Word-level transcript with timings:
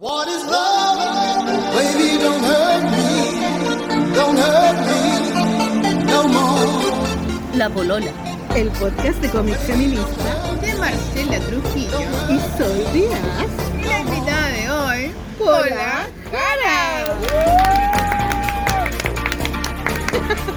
What 0.00 0.28
is 0.28 0.44
love? 0.46 1.44
Baby, 1.74 2.22
don't 2.22 2.44
hurt 2.44 2.84
me. 2.94 4.14
Don't 4.14 4.36
hurt 4.38 4.78
me 4.86 6.04
no 6.04 6.28
more. 6.28 7.56
La 7.56 7.68
Polola. 7.68 8.12
el 8.54 8.70
podcast 8.70 9.20
de 9.20 9.28
cómic 9.28 9.56
feminista. 9.56 10.54
de 10.60 10.74
Marcela 10.76 11.40
Trujillo. 11.40 11.98
Y 12.30 12.38
soy 12.56 12.84
Díaz. 12.92 13.50
Y 13.76 13.82
la 13.88 13.98
invitada 13.98 14.48
de 14.50 14.70
hoy, 14.70 15.12
Pola 15.36 16.06
Jara. 16.30 17.16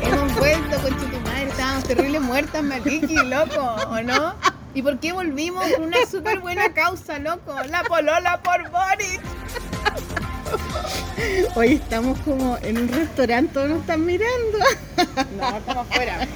Hemos 0.03 0.35
vuelto 0.35 0.77
con 0.83 1.23
madre, 1.23 1.47
estábamos 1.49 1.83
terrible 1.85 2.19
muertas, 2.19 2.63
Maliki, 2.63 3.15
loco, 3.15 3.75
¿o 3.89 4.01
no? 4.03 4.35
¿Y 4.73 4.81
por 4.81 4.99
qué 4.99 5.11
volvimos 5.11 5.65
con 5.75 5.83
una 5.87 5.97
súper 6.09 6.39
buena 6.39 6.73
causa, 6.73 7.19
loco? 7.19 7.53
La 7.69 7.83
polola 7.83 8.39
por 8.41 8.69
Boris. 8.69 9.19
Hoy 11.55 11.73
estamos 11.73 12.17
como 12.19 12.57
en 12.61 12.77
un 12.77 12.87
restaurante, 12.87 13.53
todos 13.53 13.69
nos 13.69 13.79
están 13.81 14.05
mirando. 14.05 14.57
No, 15.37 15.57
estamos 15.57 15.87
afuera. 15.89 16.27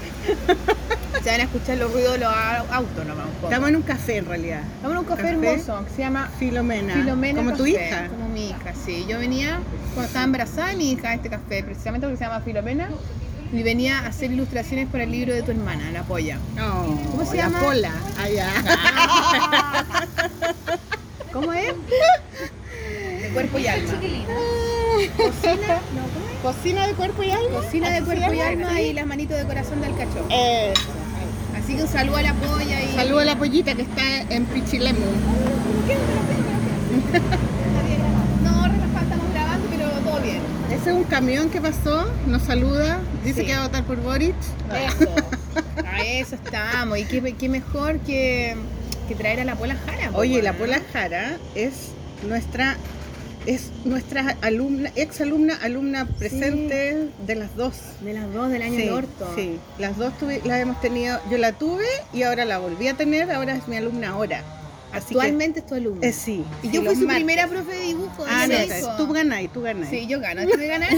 Se 1.23 1.31
van 1.31 1.39
a 1.39 1.43
escuchar 1.43 1.77
los 1.77 1.91
ruidos 1.93 2.13
de 2.13 2.19
los 2.19 2.29
au- 2.33 2.65
autos 2.71 3.05
nomás. 3.05 3.25
Estamos 3.43 3.69
en 3.69 3.75
un 3.77 3.81
café 3.83 4.17
en 4.17 4.25
realidad. 4.25 4.61
Estamos 4.75 4.91
en 4.91 4.97
un 4.99 5.05
café, 5.05 5.21
Café. 5.21 5.33
hermoso 5.51 5.85
que 5.85 5.91
se 5.91 5.97
llama 6.01 6.29
Filomena. 6.37 6.93
Filomena 6.93 7.43
Como 7.43 7.55
tu 7.55 7.65
hija. 7.65 8.07
Como 8.09 8.29
mi 8.29 8.49
hija, 8.49 8.73
sí. 8.85 9.05
Yo 9.07 9.17
venía, 9.19 9.59
cuando 9.93 10.07
estaba 10.07 10.25
embarazada 10.25 10.73
mi 10.73 10.91
hija, 10.91 11.09
a 11.09 11.13
este 11.15 11.29
café, 11.29 11.63
precisamente 11.63 12.05
porque 12.05 12.17
se 12.17 12.25
llama 12.25 12.41
Filomena, 12.41 12.89
y 13.59 13.63
venía 13.63 13.99
a 13.99 14.07
hacer 14.07 14.31
ilustraciones 14.31 14.87
para 14.87 15.03
el 15.03 15.11
libro 15.11 15.33
de 15.33 15.41
tu 15.41 15.51
hermana, 15.51 15.91
La 15.91 16.03
Polla. 16.03 16.37
Oh, 16.59 16.95
¿Cómo 17.11 17.25
se 17.25 17.37
la 17.37 17.43
llama? 17.43 17.59
Pola. 17.61 17.91
Allá. 18.19 18.49
¿Cómo 21.33 21.53
es? 21.53 21.73
De 23.21 23.29
cuerpo 23.33 23.59
y 23.59 23.67
alma. 23.67 23.93
Cocina, 25.17 25.79
no, 25.93 26.03
¿cómo 26.13 26.25
es? 26.31 26.39
Cocina 26.41 26.87
de 26.87 26.93
cuerpo 26.93 27.23
y 27.23 27.31
alma. 27.31 27.59
Cocina 27.61 27.89
de 27.89 27.97
¿Así 27.97 28.05
se 28.05 28.15
cuerpo 28.15 28.33
y 28.33 28.39
alma 28.41 28.81
y 28.81 28.93
las 28.93 29.05
manitos 29.05 29.37
de 29.37 29.45
corazón 29.45 29.81
del 29.81 29.95
cachorro. 29.95 30.27
Eso. 30.29 30.81
Así 31.57 31.75
que 31.75 31.83
un 31.83 31.89
saludo 31.89 32.17
a 32.17 32.21
la 32.21 32.33
polla 32.33 32.83
y. 32.83 32.95
Saludo 32.95 33.19
a 33.19 33.25
la 33.25 33.37
pollita 33.37 33.73
que 33.75 33.81
está 33.83 34.21
en 34.29 34.45
Pichilemu. 34.45 34.99
No, 38.43 38.67
relajado, 38.67 39.03
estamos 39.03 39.33
grabando, 39.33 39.67
pero 39.69 39.89
todo 39.89 40.19
bien. 40.21 40.41
Ese 40.85 40.91
es 40.93 40.97
un 40.97 41.05
camión 41.05 41.49
que 41.49 41.59
pasó, 41.59 42.05
nos 42.27 42.43
saluda, 42.43 42.99
dice 43.23 43.41
Sí. 43.41 43.47
que 43.47 43.53
va 43.53 43.61
a 43.61 43.63
votar 43.63 43.83
por 43.85 43.97
Boric. 43.97 44.35
Eso. 44.69 45.09
A 45.83 46.03
eso 46.03 46.35
estamos. 46.35 46.99
Y 46.99 47.05
qué, 47.05 47.33
qué 47.33 47.49
mejor 47.49 47.97
que, 48.01 48.55
que 49.07 49.15
traer 49.15 49.39
a 49.39 49.45
la 49.45 49.55
pola 49.55 49.75
jara. 49.83 50.11
Oye, 50.13 50.43
la. 50.43 50.53
Pola 50.53 50.79
Jara 50.93 51.37
es 51.55 51.89
nuestra 52.29 52.77
es 53.47 53.71
nuestra 53.83 54.37
alumna, 54.43 54.91
ex 54.95 55.21
alumna, 55.21 55.57
alumna 55.63 56.05
presente 56.05 57.09
de 57.25 57.35
las 57.35 57.55
dos. 57.55 57.73
De 58.01 58.13
las 58.13 58.31
dos 58.31 58.51
del 58.51 58.61
año 58.61 58.75
sí, 58.75 58.83
de 58.85 58.91
orto. 58.91 59.33
sí, 59.35 59.57
las 59.79 59.97
dos 59.97 60.15
tuve, 60.19 60.43
las 60.45 60.59
hemos 60.61 60.79
tenido, 60.81 61.19
yo 61.31 61.39
la 61.39 61.53
tuve 61.53 61.85
y 62.13 62.21
ahora 62.21 62.45
la 62.45 62.59
volví 62.59 62.89
a 62.89 62.93
tener, 62.93 63.31
ahora 63.31 63.55
es 63.55 63.67
mi 63.67 63.75
alumna 63.77 64.09
ahora. 64.09 64.43
Así 64.91 65.07
Actualmente 65.13 65.59
es 65.59 65.65
tu 65.67 65.75
alumna. 65.75 66.01
que, 66.01 66.07
eh, 66.09 66.13
sí. 66.13 66.43
Y 66.63 66.67
sí, 66.67 66.73
yo 66.73 66.81
fui 66.81 66.89
los 66.91 66.99
su 66.99 67.05
martes. 67.05 67.15
primera 67.23 67.47
profe 67.47 67.71
de 67.73 67.81
dibujo. 67.81 68.25
Ah, 68.29 68.45
no, 68.47 68.95
tú 68.97 69.11
ganáis, 69.13 69.51
tú 69.51 69.61
ganáis. 69.61 69.89
Sí, 69.89 70.07
yo 70.07 70.19
gano. 70.21 70.43
¿Tú 70.43 70.57
ganas? 70.57 70.89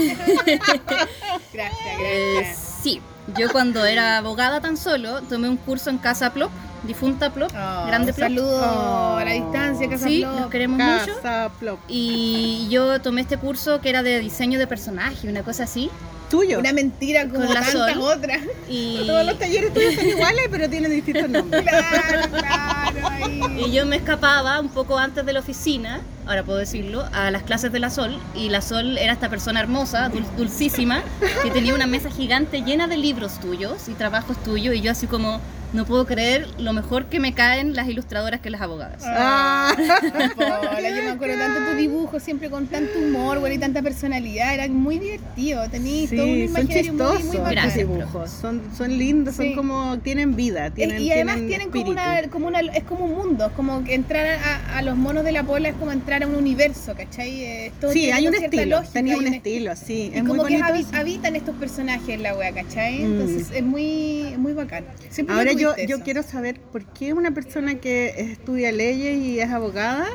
gracias, 1.52 2.00
Eh, 2.00 2.34
gracias. 2.36 2.78
sí, 2.82 3.00
yo 3.36 3.50
cuando 3.50 3.84
era 3.84 4.18
abogada 4.18 4.60
tan 4.60 4.76
solo, 4.76 5.22
tomé 5.22 5.48
un 5.48 5.56
curso 5.56 5.90
en 5.90 5.98
Casa 5.98 6.32
Plop, 6.32 6.50
difunta 6.84 7.32
Plop, 7.32 7.50
Oh, 7.52 7.86
grande 7.86 8.12
Plop. 8.12 8.28
Saludo 8.28 8.60
Oh. 8.62 9.16
a 9.16 9.24
la 9.24 9.32
distancia, 9.32 9.88
Casa 9.88 10.06
Sí, 10.06 10.18
Flor. 10.20 10.40
nos 10.40 10.50
queremos 10.50 10.78
mucho. 10.78 11.16
Casa 11.16 11.50
Plop. 11.58 11.80
Y 11.88 12.68
yo 12.70 13.00
tomé 13.00 13.22
este 13.22 13.36
curso 13.36 13.80
que 13.80 13.88
era 13.90 14.02
de 14.02 14.20
diseño 14.20 14.58
de 14.58 14.66
personaje, 14.66 15.28
una 15.28 15.42
cosa 15.42 15.64
así. 15.64 15.90
Tuyo. 16.30 16.58
Una 16.58 16.72
mentira 16.72 17.22
como 17.26 17.44
Con 17.46 17.54
la 17.54 17.60
tantas 17.62 17.94
Sol. 17.94 18.02
otras. 18.02 18.40
Y, 18.68 19.04
Todos 19.06 19.24
los 19.24 19.38
talleres 19.38 19.72
tuyos 19.72 19.94
son 19.94 20.06
iguales, 20.08 20.48
pero 20.50 20.68
tienen 20.68 20.90
distintos 20.92 21.28
nombres. 21.28 21.62
Claro, 21.68 22.28
claro. 22.30 23.08
ahí. 23.08 23.40
y 23.66 23.72
yo 23.72 23.86
me 23.86 23.96
escapaba 23.96 24.60
un 24.60 24.68
poco 24.68 24.98
antes 24.98 25.24
de 25.24 25.32
la 25.32 25.40
oficina, 25.40 26.00
ahora 26.26 26.42
puedo 26.44 26.58
decirlo, 26.58 27.06
a 27.12 27.30
las 27.30 27.42
clases 27.44 27.72
de 27.72 27.78
la 27.78 27.90
Sol. 27.90 28.18
Y 28.34 28.48
la 28.50 28.60
Sol 28.62 28.98
era 28.98 29.12
esta 29.12 29.28
persona 29.28 29.60
hermosa, 29.60 30.10
dul- 30.10 30.26
dulcísima, 30.36 31.02
que 31.42 31.50
tenía 31.50 31.74
una 31.74 31.86
mesa 31.86 32.10
gigante 32.10 32.62
llena 32.62 32.86
de 32.88 32.96
libros 32.96 33.40
tuyos 33.40 33.88
y 33.88 33.92
trabajos 33.94 34.36
tuyos. 34.42 34.74
Y 34.74 34.80
yo 34.80 34.90
así 34.92 35.06
como, 35.06 35.40
no 35.72 35.84
puedo 35.84 36.06
creer 36.06 36.46
lo 36.58 36.72
mejor 36.72 37.06
que 37.06 37.20
me 37.20 37.34
caen 37.34 37.74
las 37.76 37.88
ilustradoras 37.88 38.40
que 38.40 38.48
las 38.50 38.60
abogadas. 38.62 39.02
Ah. 39.04 39.74
Pola, 40.36 40.90
yo 40.90 41.02
me 41.02 41.10
acuerdo 41.10 41.36
tanto 41.38 41.60
de 41.60 41.70
tu 41.72 41.76
dibujo, 41.76 42.20
siempre 42.20 42.48
con 42.50 42.66
tanto 42.66 42.98
humor, 42.98 43.38
bueno, 43.40 43.54
y 43.54 43.58
tanta 43.58 43.82
personalidad. 43.82 44.54
Era 44.54 44.68
muy 44.68 44.98
divertido. 44.98 45.68
Tenías 45.68 46.10
todo 46.10 46.22
un 46.24 46.28
son 46.28 46.38
imaginario 46.38 46.92
muy, 46.94 47.02
chistosos 47.16 47.24
muy. 47.42 47.50
Gracias, 47.50 47.74
dibujos. 47.76 48.30
Son, 48.30 48.62
son 48.76 48.96
lindos, 48.98 49.34
Sí. 49.36 49.48
son 49.48 49.54
como, 49.56 49.98
tienen 49.98 50.36
vida, 50.36 50.70
tienen, 50.70 51.00
y 51.02 51.12
además 51.12 51.36
tienen 51.36 51.48
tienen 51.48 51.70
como 51.70 51.90
una, 51.90 52.22
como 52.30 52.46
una, 52.46 52.60
es 52.60 52.84
como 52.84 53.04
un 53.04 53.12
mundo, 53.14 53.46
es 53.46 53.52
como 53.52 53.84
que 53.84 53.94
entrar 53.94 54.26
a, 54.26 54.78
a 54.78 54.82
los 54.82 54.96
monos 54.96 55.24
de 55.24 55.32
la 55.32 55.42
pola 55.42 55.68
es 55.68 55.74
como 55.76 55.92
entrar 55.92 56.22
a 56.22 56.26
un 56.26 56.34
universo, 56.34 56.94
¿cachai? 56.96 57.42
Eh, 57.44 57.72
todo 57.80 57.92
Sí, 57.92 58.10
hay 58.10 58.26
un 58.26 58.34
cierta 58.34 58.56
estilo, 58.56 58.76
lógica, 58.76 58.92
tenía 58.92 59.16
un 59.16 59.26
un 59.26 59.34
estilo, 59.34 59.76
sí. 59.76 60.10
Y 60.14 60.16
Es 60.16 60.24
muy 60.24 60.36
como 60.38 60.44
que 60.48 60.58
habi- 60.58 60.86
habitan 60.94 61.36
estos 61.36 61.54
personajes 61.56 62.08
en 62.08 62.22
la 62.22 62.34
wea, 62.34 62.52
¿cachai? 62.52 63.00
Mm. 63.00 63.04
Entonces 63.20 63.50
es 63.54 63.62
muy, 63.62 64.34
muy 64.38 64.52
bacán. 64.52 64.84
Siempre 65.10 65.34
me 65.34 65.40
Ahora 65.40 65.52
yo, 65.58 65.74
quiero 66.02 66.22
saber 66.22 66.60
por 66.60 66.84
qué 66.86 67.12
una 67.12 67.32
persona 67.32 67.76
que 67.76 68.14
estudia 68.32 68.72
leyes 68.72 69.18
y 69.18 69.40
es 69.40 69.50
abogada 69.50 70.06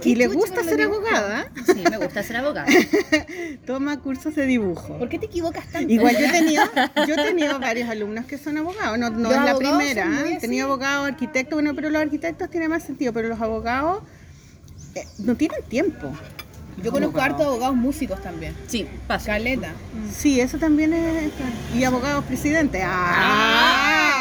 ¿Qué 0.00 0.10
y 0.10 0.14
le 0.14 0.26
gusta 0.26 0.62
ser 0.62 0.82
abogada, 0.82 1.50
Sí, 1.64 1.82
me 1.90 1.96
gusta 1.96 2.22
ser 2.22 2.36
abogada. 2.36 2.66
toma 3.66 3.98
cursos 4.00 4.34
de 4.34 4.44
dibujo. 4.44 4.98
¿Por 4.98 5.08
qué 5.08 5.18
te 5.18 5.26
equivocas 5.26 5.66
tanto? 5.68 5.90
Igual 5.90 6.16
yo 6.18 6.26
he 6.26 6.32
tenido, 6.32 6.64
yo 7.08 7.14
he 7.14 7.24
tenido 7.24 7.58
varios 7.58 7.88
alumnos 7.88 8.26
que 8.26 8.36
son 8.36 8.58
abogados, 8.58 8.98
no, 8.98 9.10
no 9.10 9.30
es 9.30 9.40
la 9.42 9.56
primera, 9.56 10.06
he 10.28 10.38
tenido 10.38 10.66
abogados, 10.66 11.08
arquitectos, 11.08 11.56
bueno, 11.56 11.74
pero 11.74 11.88
los 11.88 12.02
arquitectos 12.02 12.50
tienen 12.50 12.70
más 12.70 12.82
sentido, 12.82 13.12
pero 13.12 13.28
los 13.28 13.40
abogados 13.40 14.02
eh, 14.94 15.06
no 15.18 15.34
tienen 15.34 15.62
tiempo. 15.62 16.12
Yo 16.82 16.92
conozco 16.92 17.20
hartos 17.20 17.46
abogados 17.46 17.74
músicos 17.74 18.22
también. 18.22 18.54
Sí, 18.66 18.86
paso. 19.06 19.26
Caleta. 19.26 19.72
Sí, 20.14 20.40
eso 20.40 20.58
también 20.58 20.92
es. 20.92 21.32
Y 21.74 21.84
abogados 21.84 22.24
presidentes. 22.24 22.82
¡Ah! 22.84 24.15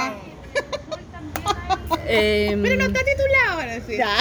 Em, 2.07 2.61
Pero 2.61 2.75
no 2.77 2.85
está 2.85 2.99
titulado 3.03 3.61
ahora 3.61 3.79
sí. 3.87 3.97
Ya. 3.97 4.15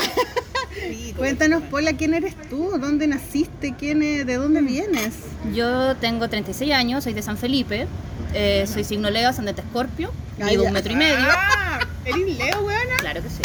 Cuéntanos, 1.16 1.62
Pola, 1.64 1.92
¿quién 1.92 2.14
eres 2.14 2.34
tú? 2.48 2.78
¿Dónde 2.80 3.06
naciste? 3.06 3.74
¿Quién 3.78 4.02
es- 4.02 4.26
¿De 4.26 4.34
dónde 4.34 4.62
vienes? 4.62 5.12
Yo 5.54 5.94
tengo 5.96 6.28
36 6.28 6.72
años, 6.72 7.04
soy 7.04 7.12
de 7.12 7.22
San 7.22 7.36
Felipe, 7.36 7.86
eh, 8.32 8.66
soy 8.66 8.84
signo 8.84 9.10
Leo, 9.10 9.28
ascendente 9.28 9.60
Escorpio, 9.62 10.12
Ah, 10.40 10.46
mido 10.46 10.62
ya. 10.62 10.68
un 10.68 10.72
metro 10.74 10.92
y 10.92 10.96
medio. 10.96 11.26
Ah, 11.30 11.80
¿Eres 12.04 12.38
Leo, 12.38 12.60
weona? 12.62 12.96
Claro 13.00 13.22
que 13.22 13.28
sí. 13.28 13.42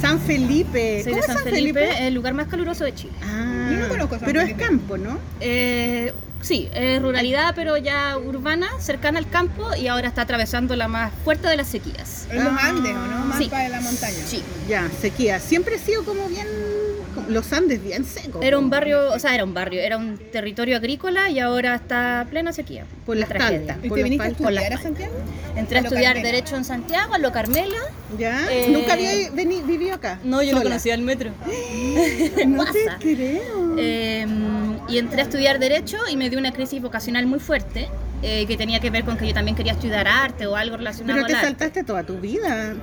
San 0.00 0.20
Felipe. 0.20 1.02
Soy 1.02 1.12
¿Cómo 1.14 1.26
de 1.26 1.32
San 1.32 1.42
Felipe, 1.44 2.06
el 2.06 2.14
lugar 2.14 2.32
más 2.34 2.46
caluroso 2.46 2.84
de 2.84 2.94
Chile. 2.94 3.12
Ah, 3.22 3.70
Yo 3.72 3.78
no 3.78 3.88
conozco 3.88 4.16
San 4.18 4.26
Pero 4.26 4.40
Felipe. 4.42 4.62
es 4.62 4.68
campo, 4.68 4.96
¿no? 4.96 5.18
Eh, 5.40 6.12
sí, 6.40 6.68
es 6.72 7.00
ruralidad, 7.02 7.52
pero 7.54 7.76
ya 7.76 8.16
urbana, 8.18 8.68
cercana 8.80 9.18
al 9.18 9.28
campo 9.28 9.74
y 9.76 9.86
ahora 9.88 10.08
está 10.08 10.22
atravesando 10.22 10.76
la 10.76 10.88
más 10.88 11.12
fuerte 11.24 11.48
de 11.48 11.56
las 11.56 11.68
sequías. 11.68 12.26
En 12.30 12.44
los 12.44 12.52
Ah. 12.54 12.68
Andes, 12.68 12.94
¿o 12.94 12.98
no? 13.06 13.18
Más 13.26 13.38
Sí. 13.38 13.48
para 13.48 13.68
la 13.68 13.80
montaña. 13.80 14.16
Sí, 14.26 14.42
Ya, 14.68 14.88
sequía. 15.00 15.40
Siempre 15.40 15.76
ha 15.76 15.78
sido 15.78 16.04
como 16.04 16.26
bien. 16.28 16.46
Los 17.28 17.52
Andes 17.52 17.82
bien 17.82 18.04
secos. 18.04 18.42
era 18.44 18.58
un 18.58 18.70
barrio, 18.70 19.12
o 19.12 19.18
sea, 19.18 19.34
era 19.34 19.44
un 19.44 19.54
barrio, 19.54 19.80
era 19.80 19.96
un 19.96 20.18
territorio 20.30 20.76
agrícola 20.76 21.28
y 21.30 21.38
ahora 21.40 21.74
está 21.74 22.26
plena 22.30 22.52
sequía. 22.52 22.84
Por 23.06 23.16
las 23.16 23.28
tragedia. 23.28 23.78
¿Y 23.82 23.88
por 23.88 23.98
te 23.98 24.04
viniste 24.04 24.26
a 24.26 24.30
estudiar 24.30 24.72
a 24.72 24.78
Santiago? 24.78 25.14
Entré 25.56 25.78
a 25.78 25.80
estudiar 25.82 26.14
Carmela. 26.14 26.26
Derecho 26.32 26.56
en 26.56 26.64
Santiago, 26.64 27.14
a 27.14 27.18
lo 27.18 27.32
Carmela. 27.32 27.76
¿Ya? 28.18 28.46
Eh, 28.50 28.68
¿Nunca 28.70 28.92
había 28.94 29.12
veni- 29.32 29.62
vivido 29.62 29.94
acá? 29.94 30.18
No, 30.24 30.42
yo 30.42 30.52
no 30.52 30.58
Sola. 30.58 30.70
conocía 30.70 30.94
el 30.94 31.02
metro. 31.02 31.30
No 32.46 32.64
te 32.64 32.86
creo. 33.00 33.74
Eh, 33.78 34.26
y 34.88 34.98
entré 34.98 35.20
a 35.20 35.24
estudiar 35.24 35.58
Derecho 35.58 35.98
y 36.10 36.16
me 36.16 36.30
dio 36.30 36.38
una 36.38 36.52
crisis 36.52 36.80
vocacional 36.80 37.26
muy 37.26 37.38
fuerte 37.40 37.88
eh, 38.22 38.46
que 38.46 38.56
tenía 38.56 38.80
que 38.80 38.90
ver 38.90 39.04
con 39.04 39.16
que 39.16 39.26
yo 39.28 39.34
también 39.34 39.56
quería 39.56 39.72
estudiar 39.72 40.08
arte 40.08 40.46
o 40.46 40.56
algo 40.56 40.76
relacionado 40.76 41.22
Pero 41.26 41.38
te 41.38 41.40
saltaste 41.46 41.84
toda 41.84 42.02
tu 42.04 42.18
vida. 42.18 42.74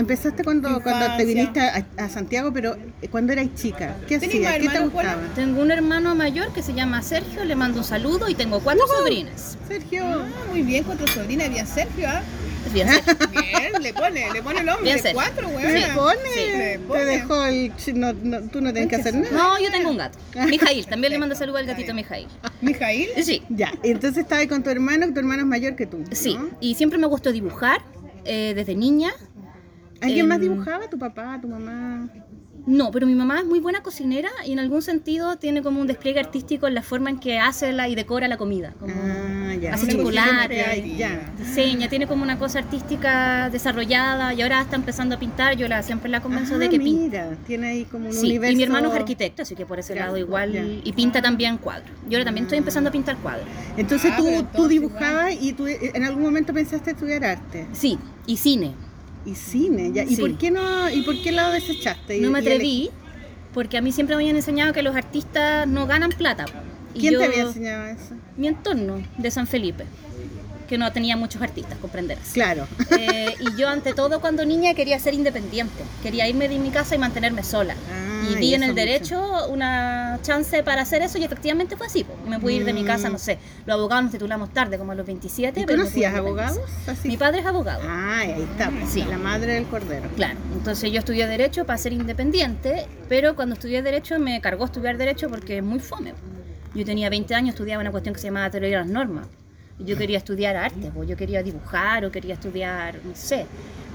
Empezaste 0.00 0.42
cuando, 0.44 0.80
cuando 0.82 1.16
te 1.16 1.24
viniste 1.24 1.60
a, 1.60 1.86
a 1.98 2.08
Santiago, 2.08 2.52
pero 2.52 2.76
eh, 3.02 3.08
cuando 3.08 3.32
eras 3.32 3.48
chica. 3.54 3.96
¿Qué 4.08 4.18
¿Tenés 4.18 4.34
hacías? 4.34 4.58
¿Qué 4.58 4.68
te 4.68 4.78
gustaba? 4.80 5.20
Tengo 5.34 5.60
un 5.60 5.70
hermano 5.70 6.14
mayor 6.14 6.52
que 6.52 6.62
se 6.62 6.72
llama 6.74 7.02
Sergio, 7.02 7.44
le 7.44 7.54
mando 7.54 7.78
un 7.78 7.84
saludo 7.84 8.28
y 8.28 8.34
tengo 8.34 8.60
cuatro 8.60 8.86
sobrinas. 8.86 9.58
Sergio. 9.68 10.04
Ah, 10.04 10.26
muy 10.50 10.62
bien, 10.62 10.84
cuatro 10.84 11.06
sobrinas, 11.06 11.50
bien 11.50 11.66
Sergio, 11.66 12.08
¿ah? 12.08 12.22
Bien. 12.74 12.86
Bien, 13.32 13.82
le 13.82 13.92
pone, 13.94 14.30
le 14.32 14.42
pone 14.42 14.60
el 14.60 14.68
hombre, 14.68 14.92
Bien 14.94 15.14
cuatro, 15.14 15.48
¿Te 15.48 15.54
weón. 15.56 15.94
pone? 15.94 16.18
le 16.36 16.68
Te 16.72 16.78
pone. 16.80 17.04
dejó 17.06 17.44
el... 17.46 17.72
No, 17.94 18.12
no, 18.12 18.42
tú 18.42 18.60
no 18.60 18.70
tienes 18.72 18.90
que 18.90 18.96
hacer 18.96 19.14
nada. 19.14 19.30
No, 19.32 19.58
yo 19.58 19.70
tengo 19.70 19.90
un 19.90 19.96
gato. 19.96 20.18
Mijail, 20.48 20.86
también 20.86 21.12
le 21.14 21.18
mando 21.18 21.34
saludo 21.34 21.56
al 21.56 21.64
gatito 21.66 21.94
Mijail. 21.94 22.28
Mijail. 22.60 23.08
Sí, 23.24 23.42
Ya, 23.48 23.72
entonces 23.82 24.24
estabas 24.24 24.46
con 24.46 24.62
tu 24.62 24.68
hermano, 24.70 25.10
tu 25.12 25.18
hermano 25.20 25.40
es 25.42 25.48
mayor 25.48 25.74
que 25.74 25.86
tú. 25.86 25.98
¿no? 25.98 26.04
sí. 26.12 26.36
Y 26.60 26.74
siempre 26.74 26.98
me 26.98 27.06
gustó 27.06 27.32
dibujar 27.32 27.80
eh, 28.26 28.52
desde 28.54 28.74
niña. 28.74 29.10
¿Alguien 30.00 30.28
más 30.28 30.36
Em, 30.38 30.42
dibujaba? 30.42 30.88
¿Tu 30.88 30.98
papá, 30.98 31.38
tu 31.40 31.48
mamá? 31.48 32.08
No, 32.66 32.90
pero 32.90 33.06
mi 33.06 33.14
mamá 33.14 33.38
es 33.40 33.46
muy 33.46 33.58
buena 33.58 33.82
cocinera 33.82 34.28
y 34.46 34.52
en 34.52 34.58
algún 34.58 34.82
sentido 34.82 35.36
tiene 35.36 35.62
como 35.62 35.80
un 35.80 35.86
despliegue 35.86 36.20
artístico 36.20 36.68
en 36.68 36.74
la 36.74 36.82
forma 36.82 37.08
en 37.08 37.18
que 37.18 37.38
hace 37.38 37.72
la 37.72 37.88
y 37.88 37.94
decora 37.94 38.28
la 38.28 38.36
comida. 38.36 38.74
Como 38.78 38.92
Ah, 38.94 39.54
ya. 39.54 39.72
hace 39.74 39.86
Una 39.86 39.94
chocolate, 39.94 41.24
diseña, 41.38 41.88
tiene 41.88 42.06
como 42.06 42.22
una 42.22 42.38
cosa 42.38 42.58
artística 42.58 43.48
desarrollada 43.48 44.34
y 44.34 44.42
ahora 44.42 44.60
está 44.60 44.76
empezando 44.76 45.14
a 45.14 45.18
pintar. 45.18 45.56
Yo 45.56 45.68
la, 45.68 45.82
siempre 45.82 46.10
la 46.10 46.20
convenzo 46.20 46.58
de 46.58 46.66
Ah, 46.66 46.68
que 46.68 46.78
mira, 46.78 47.30
tiene 47.46 47.68
ahí 47.68 47.84
como 47.86 48.08
un 48.08 48.12
Sí, 48.12 48.26
universo. 48.26 48.52
y 48.52 48.56
mi 48.56 48.62
hermano 48.62 48.90
es 48.92 48.94
arquitecto, 48.98 49.40
así 49.42 49.54
que 49.56 49.64
por 49.64 49.78
ese 49.78 49.94
Ya, 49.94 50.04
lado 50.04 50.18
igual. 50.18 50.52
ya. 50.52 50.62
Y 50.62 50.92
pinta 50.92 51.22
también 51.22 51.56
cuadros. 51.56 51.90
Yo 52.10 52.18
ahora 52.18 52.26
también 52.26 52.44
estoy 52.44 52.58
empezando 52.58 52.90
a 52.90 52.92
pintar 52.92 53.16
cuadros. 53.16 53.46
Entonces 53.78 54.12
Ah, 54.14 54.18
tú, 54.18 54.46
tú 54.54 54.68
dibujabas 54.68 55.32
y 55.40 55.54
tú 55.54 55.66
eh, 55.66 55.92
en 55.94 56.04
algún 56.04 56.22
momento 56.24 56.52
pensaste 56.52 56.90
estudiar 56.90 57.24
arte 57.24 57.66
Sí, 57.72 57.98
y 58.26 58.36
cine. 58.36 58.74
Y 59.26 59.34
cine. 59.34 59.90
Ya. 59.92 60.04
¿Y 60.04 60.16
Sí. 60.16 60.20
por 60.20 60.36
qué 60.38 60.50
no 60.50 60.90
y 60.90 61.02
por 61.02 61.20
qué 61.22 61.32
lo 61.32 61.50
desechaste? 61.50 62.18
Y- 62.18 62.20
No 62.20 62.30
me 62.30 62.38
atreví 62.40 62.90
porque 63.54 63.76
a 63.78 63.80
mí 63.82 63.92
siempre 63.92 64.16
me 64.16 64.22
habían 64.22 64.36
enseñado 64.36 64.72
que 64.72 64.82
los 64.82 64.94
artistas 64.96 65.66
no 65.66 65.86
ganan 65.86 66.10
plata. 66.10 66.44
Y 66.94 67.00
¿Quién 67.00 67.12
yo- 67.14 67.18
te 67.20 67.24
había 67.26 67.42
enseñado 67.42 67.84
eso? 67.86 68.14
Mi 68.36 68.48
entorno 68.48 69.02
de 69.18 69.30
San 69.30 69.46
Felipe, 69.46 69.84
que 70.70 70.78
no 70.78 70.90
tenía 70.92 71.16
muchos 71.16 71.42
artistas, 71.42 71.76
comprenderás. 71.78 72.28
Claro. 72.32 72.66
Eh, 72.96 73.34
y 73.40 73.56
yo 73.60 73.68
ante 73.68 73.92
todo 73.92 74.20
cuando 74.20 74.44
niña 74.46 74.72
quería 74.72 75.00
ser 75.00 75.14
independiente, 75.14 75.82
quería 76.00 76.28
irme 76.28 76.48
de 76.48 76.60
mi 76.60 76.70
casa 76.70 76.94
y 76.94 76.98
mantenerme 76.98 77.42
sola. 77.42 77.74
Ah, 77.92 78.28
y 78.30 78.36
vi 78.36 78.46
y 78.50 78.54
en 78.54 78.62
el 78.62 78.74
derecho 78.76 79.48
una 79.48 80.20
chance 80.22 80.62
para 80.62 80.82
hacer 80.82 81.02
eso 81.02 81.18
y 81.18 81.24
efectivamente 81.24 81.76
fue 81.76 81.88
así. 81.88 82.06
Y 82.24 82.28
me 82.30 82.38
pude 82.38 82.52
ir 82.52 82.64
de 82.64 82.72
mi 82.72 82.84
casa, 82.84 83.08
Mm. 83.08 83.12
no 83.12 83.18
sé, 83.18 83.38
los 83.66 83.74
abogados 83.74 84.04
nos 84.04 84.12
titulamos 84.12 84.50
tarde, 84.52 84.78
como 84.78 84.92
a 84.92 84.94
los 84.94 85.04
27. 85.06 85.58
¿Y 85.60 85.64
pero 85.66 85.78
conocías 85.78 86.14
abogados? 86.14 86.60
Así. 86.86 87.08
Mi 87.08 87.16
padre 87.16 87.40
es 87.40 87.46
abogado. 87.46 87.82
Ah, 87.84 88.18
ahí 88.20 88.42
está, 88.52 88.70
pues, 88.70 88.90
Sí. 88.90 89.02
la 89.08 89.18
madre 89.18 89.54
del 89.54 89.66
cordero. 89.66 90.08
Claro, 90.14 90.38
entonces 90.52 90.92
yo 90.92 91.00
estudié 91.00 91.26
Derecho 91.26 91.66
para 91.66 91.78
ser 91.78 91.92
independiente, 91.94 92.86
pero 93.08 93.34
cuando 93.34 93.54
estudié 93.54 93.82
Derecho 93.82 94.16
me 94.20 94.40
cargó 94.40 94.66
estudiar 94.66 94.96
Derecho 94.98 95.28
porque 95.28 95.56
es 95.58 95.64
muy 95.64 95.80
fome. 95.80 96.14
Yo 96.76 96.84
tenía 96.84 97.10
20 97.10 97.34
años, 97.34 97.54
estudiaba 97.54 97.80
una 97.80 97.90
cuestión 97.90 98.14
que 98.14 98.20
se 98.20 98.28
llamaba 98.28 98.48
teoría 98.50 98.68
de 98.78 98.84
las 98.84 98.86
normas. 98.86 99.26
Y 99.80 99.84
Yo 99.84 99.96
quería 99.96 100.18
estudiar 100.18 100.56
arte, 100.56 100.90
pues 100.94 101.08
yo 101.08 101.16
quería 101.16 101.42
dibujar 101.42 102.04
o 102.04 102.12
quería 102.12 102.34
estudiar, 102.34 102.96
no 103.02 103.12
sé, 103.14 103.46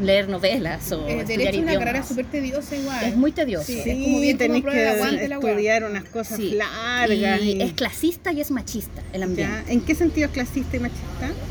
leer 0.02 0.28
novelas 0.28 0.92
o 0.92 1.08
Eh, 1.08 1.20
estudiar 1.20 1.26
derecho 1.28 1.50
es 1.52 1.58
una 1.58 1.72
idiomas. 1.72 1.86
carrera 1.86 2.06
súper 2.06 2.26
tediosa 2.26 2.76
igual. 2.76 3.06
Es 3.06 3.16
muy 3.16 3.32
tedioso. 3.32 3.66
Sí, 3.68 3.80
es 3.80 3.86
como 4.04 4.20
bien 4.20 4.38
como 4.38 4.40
tenés 4.40 4.64
de 4.66 4.72
que 4.72 4.88
aguante 4.90 5.26
estudiar 5.26 5.84
unas 5.84 6.04
cosas 6.06 6.38
Sí. 6.38 6.50
largas. 6.52 7.42
Y 7.42 7.52
y- 7.52 7.62
es 7.62 7.74
clasista 7.74 8.32
y 8.34 8.42
es 8.42 8.50
machista 8.52 9.02
el 9.14 9.24
ambiente. 9.24 9.54
¿Ya? 9.68 9.72
¿En 9.72 9.82
qué 9.82 9.94
sentido 9.96 10.26
es 10.28 10.34
clasista 10.34 10.76
y 10.76 10.80
machista? 10.80 11.06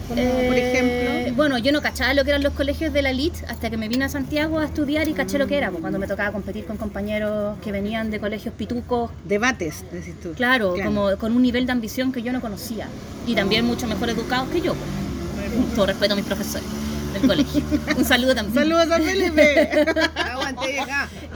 Como, 0.08 0.20
Eh, 0.20 0.44
por 0.48 0.56
ejemplo. 0.58 1.36
Bueno, 1.36 1.56
yo 1.58 1.72
no 1.72 1.80
cachaba 1.80 2.12
lo 2.12 2.24
que 2.24 2.30
eran 2.30 2.42
los 2.42 2.52
colegios 2.52 2.92
de 2.92 3.00
la 3.02 3.10
elite 3.10 3.38
hasta 3.48 3.70
que 3.70 3.76
me 3.78 3.88
vine 3.88 4.04
a 4.04 4.08
Santiago 4.10 4.58
a 4.58 4.64
estudiar 4.66 5.08
y 5.08 5.12
caché 5.14 5.38
lo 5.38 5.46
que 5.46 5.56
era, 5.56 5.70
pues, 5.70 5.80
cuando 5.80 5.98
me 5.98 6.06
tocaba 6.06 6.30
competir 6.32 6.64
con 6.66 6.76
compañeros 6.76 7.56
que 7.64 7.72
venían 7.72 8.10
de 8.10 8.18
colegios 8.20 8.52
pitucos, 8.54 9.10
Debates, 9.24 9.84
decís 9.90 10.14
tú. 10.22 10.32
claro, 10.34 10.74
Claro. 10.74 10.90
como 10.90 11.16
con 11.16 11.34
un 11.34 11.40
nivel 11.40 11.64
de 11.66 11.72
ambición 11.72 12.12
que 12.12 12.20
yo 12.22 12.32
no 12.32 12.40
conocía 12.42 12.88
y 13.26 13.34
también 13.34 13.64
mucho 13.64 13.86
mejor 13.86 14.10
educados 14.24 14.48
que 14.48 14.60
yo. 14.60 14.74
pues. 14.74 15.52
Con 15.54 15.74
todo 15.74 15.86
respeto 15.86 16.14
a 16.14 16.16
mis 16.16 16.24
profesores 16.24 16.66
del 17.12 17.26
colegio. 17.28 17.62
Un 17.96 18.04
saludo 18.04 18.34
también. 18.34 18.54
Saludos 18.54 18.90
a 18.90 18.98
Felipe. 18.98 19.86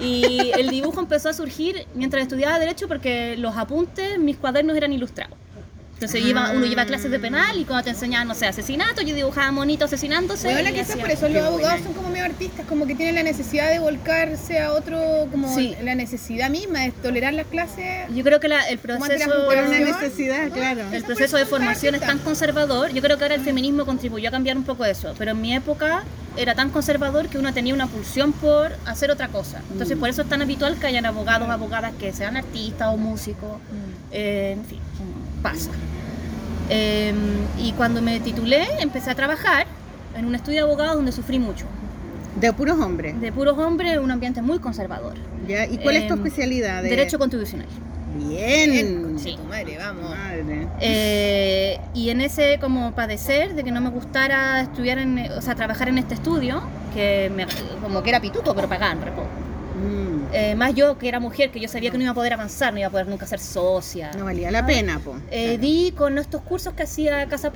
Y 0.01 0.53
el 0.57 0.71
dibujo 0.71 1.01
empezó 1.01 1.29
a 1.29 1.33
surgir 1.33 1.87
mientras 1.95 2.23
estudiaba 2.23 2.59
Derecho 2.61 2.87
porque 2.87 3.37
los 3.37 3.57
apuntes, 3.57 4.19
mis 4.19 4.37
cuadernos 4.37 4.77
eran 4.77 4.93
ilustrados. 4.93 5.37
Entonces 5.99 6.25
iba, 6.25 6.53
uno 6.53 6.65
iba 6.65 6.83
a 6.83 6.87
clases 6.87 7.11
de 7.11 7.19
penal 7.19 7.59
y 7.59 7.65
cuando 7.65 7.83
te 7.83 7.91
enseñaban, 7.91 8.29
no 8.29 8.35
sé, 8.37 8.47
asesinato, 8.47 9.03
yo 9.03 9.17
dibujaba 9.17 9.51
monitos 9.51 9.87
asesinándose. 9.93 10.49
Bueno, 10.49 10.71
quizás 10.73 10.95
por 10.97 11.11
eso 11.11 11.29
los 11.29 11.43
abogados 11.43 11.81
son 11.83 11.93
como 11.93 12.09
medio 12.11 12.25
artistas, 12.25 12.65
como 12.67 12.87
que 12.87 12.95
tienen 12.95 13.17
la 13.17 13.25
necesidad 13.25 13.69
de 13.69 13.81
volcarse 13.81 14.61
a 14.61 14.75
otro, 14.75 15.27
como 15.33 15.53
Sí. 15.53 15.75
la 15.83 15.97
necesidad 15.97 16.51
misma 16.51 16.83
de 16.83 16.93
tolerar 16.93 17.35
las 17.35 17.47
clases. 17.49 18.07
Yo 18.15 18.23
creo 18.23 18.39
que 18.39 18.47
la- 18.47 18.69
el 18.69 18.79
proceso, 18.79 19.49
una 19.49 19.79
necesidad, 19.81 20.49
claro. 20.53 20.83
el 20.93 21.03
proceso 21.03 21.37
de 21.37 21.47
formación 21.47 21.97
es 21.97 22.01
tan 22.01 22.19
conservador. 22.21 22.93
Yo 22.93 23.03
creo 23.03 23.19
que 23.19 23.25
ahora 23.25 23.35
el 23.35 23.41
feminismo 23.43 23.85
contribuyó 23.85 24.29
a 24.29 24.31
cambiar 24.31 24.57
un 24.57 24.63
poco 24.63 24.85
eso, 24.85 25.17
pero 25.19 25.33
en 25.33 25.41
mi 25.41 25.53
época 25.53 26.05
era 26.37 26.55
tan 26.55 26.71
conservador 26.71 27.27
que 27.29 27.39
uno 27.39 27.53
tenía 27.53 27.75
una 27.75 27.89
pulsión 27.89 28.33
por 28.33 28.71
hacer 28.87 29.11
otra 29.11 29.27
cosa. 29.27 29.63
Entonces 29.73 29.97
Mm. 29.97 30.01
por 30.01 30.09
eso 30.11 30.23
es 30.23 30.29
tan 30.29 30.43
habitual 30.43 30.79
que 30.79 30.87
hayan 30.87 31.07
abogados, 31.07 31.49
abogadas 31.51 31.93
que 31.99 32.13
sean 32.13 32.37
artistas 32.37 32.87
o 32.87 32.97
músicos. 32.97 33.59
Eh, 34.13 34.53
en 34.57 34.65
fin, 34.65 34.79
pasa. 35.43 35.71
Eh, 36.71 37.15
y 37.59 37.73
cuando 37.73 38.03
me 38.03 38.21
titulé, 38.21 38.65
empecé 38.81 39.11
a 39.11 39.15
trabajar 39.15 39.67
en 40.17 40.25
un 40.27 40.35
estudio 40.35 40.59
de 40.59 40.65
abogados 40.71 40.97
donde 40.97 41.13
sufrí 41.13 41.39
mucho. 41.39 41.65
De 42.39 42.53
puros 42.53 42.79
hombres. 42.79 43.21
De 43.21 43.33
puros 43.33 43.57
hombres, 43.59 43.99
un 43.99 44.11
ambiente 44.11 44.43
muy 44.43 44.59
conservador. 44.59 45.15
¿Ya? 45.47 45.65
¿Y 45.67 45.79
cuál 45.79 45.97
es 45.97 46.07
tu 46.07 46.15
Em, 46.15 46.19
especialidad? 46.27 46.83
De... 46.83 46.91
Derecho 46.91 47.19
constitucional. 47.19 47.67
Bien. 48.17 49.19
Sí. 49.19 49.37
Tu 49.37 49.45
madre, 49.45 49.77
vamos. 49.79 50.11
Madre. 50.11 50.67
Eh, 50.81 51.79
y 51.95 52.11
en 52.11 52.21
ese 52.21 52.59
como 52.61 52.93
padecer 52.93 53.55
de 53.55 53.65
que 53.65 53.71
no 53.71 53.81
me 53.81 53.91
gustara 53.91 54.61
estudiar 54.61 54.99
en, 54.99 55.19
o 55.37 55.41
sea, 55.43 55.55
trabajar 55.55 55.89
en 55.89 55.99
este 55.99 56.15
estudio, 56.15 56.63
que 56.95 57.31
me- 57.35 57.47
como 57.83 58.03
que 58.03 58.11
era 58.11 58.21
pituco, 58.21 58.55
pero 58.55 58.69
pagaban 58.69 59.01
re 59.03 59.11
poco. 59.13 59.29
Eh, 60.33 60.55
más 60.55 60.75
yo 60.75 60.99
que 60.99 61.09
era 61.09 61.21
mujer, 61.21 61.51
que 61.51 61.59
yo 61.61 61.69
sabía 61.69 61.91
que 61.91 61.97
no 61.97 62.03
iba 62.05 62.13
a 62.13 62.15
poder 62.15 62.35
avanzar, 62.35 62.73
no 62.73 62.79
iba 62.79 62.89
a 62.89 62.91
poder 62.91 63.07
nunca 63.07 63.27
ser 63.27 63.41
socia. 63.41 64.11
No 64.17 64.27
valía 64.27 64.51
la 64.51 64.67
pena, 64.67 64.99
po. 64.99 65.17
Eh, 65.31 65.57
di 65.59 65.93
con 65.97 66.19
estos 66.19 66.43
cursos 66.43 66.75
que 66.75 66.83
hacía 66.83 67.27
Casa 67.29 67.51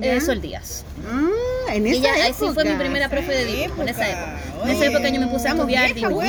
¿Ya? 0.00 0.14
eh, 0.14 0.20
Sol 0.20 0.40
Díaz. 0.40 0.84
Ah, 1.10 1.74
en 1.74 1.86
Y 1.86 1.90
esa 1.90 1.98
ella, 1.98 2.14
ahí 2.14 2.30
época. 2.30 2.46
sí 2.48 2.54
fue 2.54 2.64
mi 2.64 2.74
primera 2.74 3.08
profe 3.08 3.32
de 3.32 3.44
dibujo, 3.44 3.82
en 3.82 3.88
esa 3.88 4.08
época. 4.08 4.38
En 4.64 4.70
esa 4.70 4.86
época 4.86 5.08
yo 5.08 5.20
me 5.20 5.26
puse 5.28 5.48
a 5.48 5.52
estudiar 5.52 5.94
dibujo. 5.94 6.22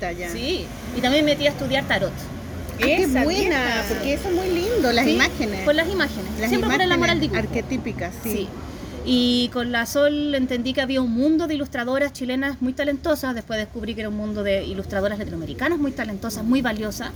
ya. 0.00 0.12
ya. 0.12 0.30
Sí, 0.30 0.66
y 0.96 1.00
también 1.00 1.24
me 1.24 1.32
metí 1.32 1.46
a 1.46 1.50
estudiar 1.50 1.84
tarot. 1.86 2.12
Ah, 2.12 2.78
qué 2.78 3.06
buena, 3.06 3.26
vieja. 3.26 3.84
porque 3.88 4.12
eso 4.14 4.28
es 4.28 4.34
muy 4.34 4.48
lindo, 4.50 4.92
las 4.92 5.06
Sí, 5.06 5.12
imágenes. 5.14 5.64
Por 5.64 5.74
las 5.74 5.88
imágenes. 5.88 6.30
Las 6.38 6.50
Siempre 6.50 6.70
por 6.70 6.80
el 6.82 6.92
amor 6.92 7.08
al 7.10 7.20
dibujo. 7.20 7.38
Arquetípicas, 7.40 8.12
sí. 8.22 8.30
Sí. 8.32 8.48
Y 9.08 9.50
con 9.52 9.70
la 9.70 9.86
Sol 9.86 10.34
entendí 10.34 10.72
que 10.72 10.80
había 10.80 11.00
un 11.00 11.12
mundo 11.12 11.46
de 11.46 11.54
ilustradoras 11.54 12.12
chilenas 12.12 12.60
muy 12.60 12.72
talentosas. 12.72 13.36
Después 13.36 13.56
descubrí 13.56 13.94
que 13.94 14.00
era 14.00 14.08
un 14.08 14.16
mundo 14.16 14.42
de 14.42 14.64
ilustradoras 14.64 15.16
latinoamericanas 15.16 15.78
muy 15.78 15.92
talentosas, 15.92 16.42
muy 16.42 16.60
valiosas. 16.60 17.10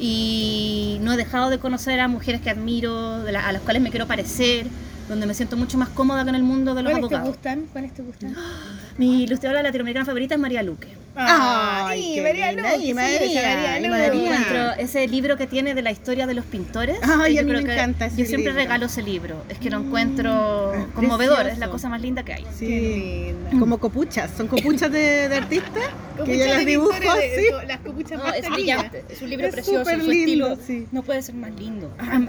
Y 0.00 0.98
no 1.00 1.12
he 1.12 1.16
dejado 1.16 1.48
de 1.48 1.58
conocer 1.58 2.00
a 2.00 2.08
mujeres 2.08 2.40
que 2.40 2.50
admiro, 2.50 3.24
a 3.24 3.52
las 3.52 3.62
cuales 3.62 3.82
me 3.82 3.90
quiero 3.90 4.08
parecer, 4.08 4.66
donde 5.08 5.26
me 5.26 5.34
siento 5.34 5.56
mucho 5.56 5.78
más 5.78 5.88
cómoda 5.88 6.22
que 6.24 6.30
en 6.30 6.34
el 6.36 6.42
mundo 6.42 6.74
de 6.74 6.82
los 6.82 6.92
¿Cuáles 6.92 7.08
te 7.08 7.14
abogados. 7.16 7.34
gustan? 7.36 7.66
¿Cuáles 7.72 7.94
te 7.94 8.02
gustan? 8.02 8.36
Mi 8.98 9.22
ilustradora 9.24 9.62
latinoamericana 9.62 10.04
favorita 10.04 10.34
es 10.34 10.40
María 10.40 10.62
Luque. 10.62 10.88
Ay, 11.20 12.12
qué 12.14 12.22
María 12.22 12.52
Y 12.76 12.86
sí, 12.88 12.94
María. 12.94 13.90
María. 13.90 14.72
Ese 14.78 15.06
libro 15.08 15.36
que 15.36 15.46
tiene 15.48 15.74
de 15.74 15.82
la 15.82 15.90
historia 15.90 16.26
de 16.28 16.34
los 16.34 16.44
pintores. 16.44 16.96
Ay, 17.02 17.34
yo 17.34 17.40
a 17.40 17.44
mí 17.44 17.52
me 17.52 17.60
encanta 17.60 18.06
ese 18.06 18.18
Yo 18.18 18.24
siempre 18.24 18.50
libro. 18.52 18.54
regalo 18.62 18.86
ese 18.86 19.02
libro. 19.02 19.42
Es 19.48 19.58
que 19.58 19.68
lo 19.70 19.78
encuentro 19.78 20.74
es 20.74 20.86
conmovedor, 20.94 21.38
es 21.40 21.44
la 21.44 21.50
precioso. 21.52 21.70
cosa 21.72 21.88
más 21.88 22.02
linda 22.02 22.22
que 22.24 22.34
hay. 22.34 22.46
Sí. 22.56 23.32
Como 23.58 23.78
copuchas, 23.78 24.30
son 24.36 24.46
copuchas 24.46 24.92
de, 24.92 25.28
de 25.28 25.36
artistas 25.36 25.82
que 26.24 26.38
yo 26.38 26.44
las 26.46 26.64
dibujo 26.66 26.92
de- 26.92 27.08
así. 27.08 27.66
Las 27.66 27.80
copuchas 27.80 28.18
No, 28.18 28.24
más 28.24 28.36
es 28.36 28.48
brillante, 28.50 29.04
es 29.08 29.22
un 29.22 29.30
libro 29.30 29.46
Es 29.46 29.52
precioso, 29.54 29.90
su 29.90 29.96
lindo, 29.96 30.12
estilo 30.12 30.58
sí. 30.64 30.86
no 30.92 31.02
puede 31.02 31.22
ser 31.22 31.34
más 31.34 31.52
lindo. 31.54 31.92
Ah. 31.98 32.20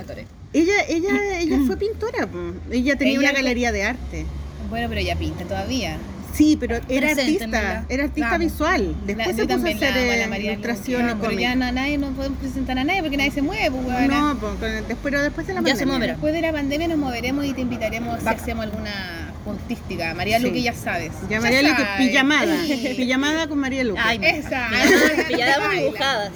Ella, 0.53 0.73
ella, 0.87 1.09
ella 1.39 1.59
fue 1.67 1.77
pintora, 1.77 2.27
ella 2.71 2.95
tenía 2.97 3.13
Ella 3.19 3.29
una 3.29 3.31
galería 3.31 3.71
de 3.71 3.83
arte. 3.83 4.25
Bueno, 4.69 4.87
pero 4.89 5.01
ella 5.01 5.15
pinta 5.15 5.43
todavía. 5.45 5.97
Sí, 6.33 6.57
pero 6.59 6.75
era 6.87 7.07
Presente, 7.13 7.43
artista, 7.43 7.85
era 7.89 8.03
artista 8.03 8.37
visual. 8.37 8.95
Después 9.05 9.27
La- 9.29 9.33
se 9.33 9.45
puso 9.47 9.53
a 9.67 9.69
hacer 9.71 9.79
la 9.95 10.15
eh, 10.15 10.19
la 10.21 10.27
María 10.27 10.51
ilustraciones 10.53 11.15
Luque, 11.15 11.27
pero 11.27 11.39
ya 11.39 11.55
no, 11.55 11.71
nadie, 11.71 11.97
no 11.97 12.11
podemos 12.11 12.37
presentar 12.39 12.77
a 12.77 12.83
nadie 12.83 13.01
porque 13.01 13.17
nadie 13.17 13.31
se 13.31 13.41
mueve, 13.41 13.71
pues. 13.71 14.07
No, 14.07 14.37
pero 15.03 15.21
después 15.23 15.47
de 15.47 15.53
la 15.55 15.61
Ya 15.61 15.75
se 15.75 15.85
pandemia. 15.85 16.07
Después 16.13 16.33
de 16.33 16.41
la 16.41 16.51
pandemia 16.51 16.87
nos 16.87 16.97
moveremos 16.99 17.45
y 17.45 17.53
te 17.53 17.61
invitaremos 17.61 18.19
si 18.21 18.27
hacemos 18.27 18.63
alguna 18.65 19.33
puntística. 19.43 20.13
María 20.13 20.37
Sí. 20.37 20.43
Luque, 20.45 20.61
ya 20.61 20.73
sabes. 20.75 21.11
Ya 21.29 21.41
María 21.41 21.63
Luque, 21.63 21.83
pijamada. 21.97 22.55
Sí. 22.67 22.93
Pijamada 22.95 23.47
con 23.47 23.57
María 23.57 23.83
Luque. 23.83 23.99
Ay, 24.01 24.19
Esa. 24.21 24.69
dibujadas. 25.75 26.31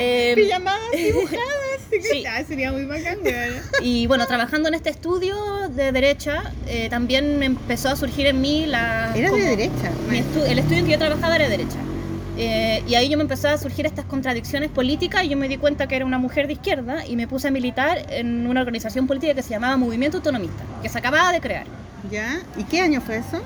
Eh, 0.00 0.32
Pijamadas 0.36 0.80
dibujadas. 0.96 1.42
Sí. 1.90 2.24
Ah, 2.28 2.42
sería 2.46 2.72
muy 2.72 2.84
bacán, 2.84 3.18
weona. 3.24 3.62
Y 3.80 4.06
bueno, 4.06 4.26
trabajando 4.26 4.68
en 4.68 4.74
este 4.74 4.90
estudio 4.90 5.36
de 5.70 5.92
derecha, 5.92 6.52
eh, 6.66 6.88
también 6.90 7.38
me 7.38 7.46
empezó 7.46 7.88
a 7.88 7.96
surgir 7.96 8.26
en 8.26 8.40
mí 8.40 8.66
la... 8.66 9.12
Era 9.16 9.30
como- 9.30 9.42
de 9.42 9.48
derecha. 9.50 9.90
estu- 10.10 10.44
el 10.48 10.58
estudio 10.58 10.78
en 10.80 10.84
que 10.86 10.92
yo 10.92 10.98
trabajaba 10.98 11.36
era 11.36 11.44
de 11.48 11.50
derecha. 11.56 11.76
Eh, 12.38 12.82
y 12.86 12.94
ahí 12.96 13.08
yo 13.08 13.16
me 13.16 13.22
empezó 13.22 13.48
a 13.48 13.56
surgir 13.56 13.86
estas 13.86 14.04
contradicciones 14.04 14.68
políticas 14.70 15.24
y 15.24 15.28
yo 15.30 15.36
me 15.38 15.48
di 15.48 15.56
cuenta 15.56 15.86
que 15.86 15.96
era 15.96 16.04
una 16.04 16.18
mujer 16.18 16.46
de 16.48 16.52
izquierda 16.52 17.06
y 17.06 17.16
me 17.16 17.26
puse 17.26 17.48
a 17.48 17.50
militar 17.50 18.04
en 18.10 18.46
una 18.46 18.60
organización 18.60 19.06
política 19.06 19.32
que 19.34 19.42
se 19.42 19.50
llamaba 19.50 19.76
Movimiento 19.78 20.18
Autonomista, 20.18 20.62
que 20.82 20.88
se 20.90 20.98
acababa 20.98 21.32
de 21.32 21.40
crear. 21.40 21.64
¿Ya? 22.10 22.38
¿Y 22.58 22.64
qué 22.64 22.82
año 22.82 23.00
fue 23.00 23.16
eso? 23.16 23.40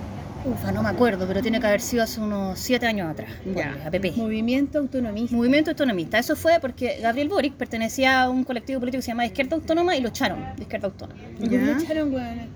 Ufa, 0.45 0.73
no 0.73 0.83
me 0.83 0.89
acuerdo, 0.89 1.27
pero 1.29 1.43
tiene 1.43 1.61
que 1.61 1.67
haber 1.67 1.81
sido 1.81 2.03
hace 2.03 2.21
unos 2.21 2.59
siete 2.59 2.87
años 2.87 3.11
atrás. 3.11 3.31
Ya. 3.55 3.77
APP. 3.87 4.17
Movimiento 4.17 4.79
autonomista. 4.79 5.37
Movimiento 5.37 5.71
Autonomista. 5.71 6.19
Eso 6.19 6.35
fue 6.35 6.59
porque 6.61 6.99
Gabriel 7.03 7.29
Boric 7.29 7.55
pertenecía 7.55 8.23
a 8.23 8.31
un 8.31 8.45
colectivo 8.45 8.81
político 8.81 8.99
que 9.01 9.03
se 9.03 9.11
llamaba 9.11 9.27
Izquierda 9.27 9.57
Autónoma 9.57 9.97
y 9.97 10.01
lo 10.01 10.09
echaron 10.09 10.39
de 10.57 10.63
Izquierda 10.63 10.87
Autónoma. 10.89 11.21
¿Y 11.21 11.41
por 11.41 11.49
qué 11.51 11.57
Ya. 11.57 11.63
lo 11.63 11.79
echaron, 11.81 12.15
weona? 12.15 12.47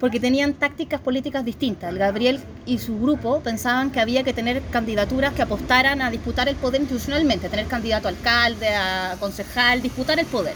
porque 0.00 0.20
tenían 0.20 0.52
tácticas 0.54 1.00
políticas 1.00 1.44
distintas. 1.46 1.90
El 1.90 1.98
Gabriel 1.98 2.38
y 2.66 2.78
su 2.78 2.98
grupo 3.00 3.40
pensaban 3.40 3.90
que 3.90 4.00
había 4.00 4.22
que 4.22 4.34
tener 4.34 4.60
candidaturas 4.70 5.32
que 5.32 5.40
apostaran 5.40 6.02
a 6.02 6.10
disputar 6.10 6.46
el 6.48 6.56
poder 6.56 6.82
institucionalmente, 6.82 7.48
tener 7.48 7.66
candidato 7.66 8.08
a 8.08 8.10
alcalde, 8.10 8.68
a 8.74 9.16
concejal, 9.18 9.80
disputar 9.80 10.18
el 10.18 10.26
poder. 10.26 10.52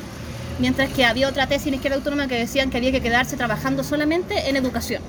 Mientras 0.59 0.91
que 0.91 1.05
había 1.07 1.29
otra 1.29 1.47
tesis 1.47 1.69
en 1.69 1.75
izquierda 1.75 1.97
autónoma 1.97 2.27
que 2.29 2.35
decían 2.35 2.69
que 2.69 2.77
había 2.77 2.93
que 2.93 3.01
quedarse 3.01 3.37
trabajando 3.37 3.85
solamente 3.85 4.51
en 4.51 4.57
educación. 4.57 5.01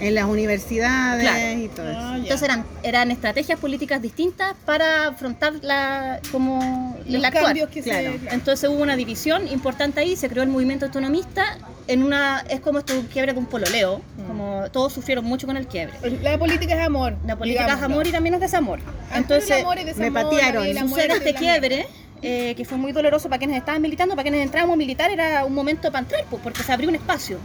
En 0.00 0.14
las 0.14 0.24
universidades 0.24 1.22
Claro. 1.22 1.60
y 1.60 1.68
todo 1.68 1.88
eso. 1.90 2.00
Ah. 2.00 2.14
Entonces 2.16 2.42
eran, 2.42 2.64
eran 2.82 3.10
estrategias 3.10 3.58
políticas 3.60 4.02
distintas 4.02 4.54
para 4.66 5.08
afrontar 5.08 5.52
la, 5.62 6.20
como 6.32 6.96
Los 7.06 7.24
actual. 7.24 7.44
cambios 7.44 7.70
que 7.70 7.82
claro. 7.82 8.12
se... 8.12 8.18
claro. 8.18 8.34
Entonces 8.34 8.68
hubo 8.70 8.82
una 8.82 8.96
división 8.96 9.46
importante 9.48 10.00
ahí, 10.00 10.16
se 10.16 10.28
creó 10.28 10.42
el 10.42 10.48
movimiento 10.48 10.86
autonomista 10.86 11.58
en 11.86 12.02
una 12.02 12.44
es 12.48 12.60
como 12.60 12.78
esto 12.80 12.94
quiebre 13.12 13.32
de 13.34 13.38
un 13.38 13.46
pololeo, 13.46 14.00
Mm. 14.16 14.26
como 14.26 14.64
todos 14.72 14.92
sufrieron 14.92 15.24
mucho 15.24 15.46
con 15.46 15.56
el 15.56 15.66
quiebre. 15.66 15.94
La 16.22 16.38
política 16.38 16.74
es 16.74 16.86
amor. 16.86 17.14
La 17.26 17.36
política 17.36 17.66
es 17.74 17.82
amor 17.82 18.06
y 18.06 18.10
también 18.12 18.34
es 18.34 18.40
desamor. 18.40 18.78
Ah, 19.10 19.18
Entonces 19.18 19.50
el 19.50 19.60
amor 19.62 19.78
es 19.78 19.86
desamor, 19.86 20.10
me 20.10 20.22
patearon. 20.22 20.74
la 20.74 20.80
sucede 20.82 21.12
este 21.14 21.32
la 21.32 21.38
quiebre 21.38 21.86
eh, 22.22 22.54
que 22.56 22.64
fue 22.64 22.78
muy 22.78 22.92
doloroso 22.92 23.28
para 23.28 23.38
quienes 23.38 23.58
estaban 23.58 23.82
militando, 23.82 24.14
para 24.14 24.22
quienes 24.24 24.42
entrábamos 24.42 24.74
a 24.74 24.76
militar 24.78 25.10
era 25.10 25.44
un 25.44 25.52
momento 25.54 25.92
para 25.92 26.04
entrar, 26.04 26.24
pues, 26.30 26.42
porque 26.42 26.62
se 26.62 26.72
abrió 26.72 26.88
un 26.88 26.94
espacio. 26.94 27.38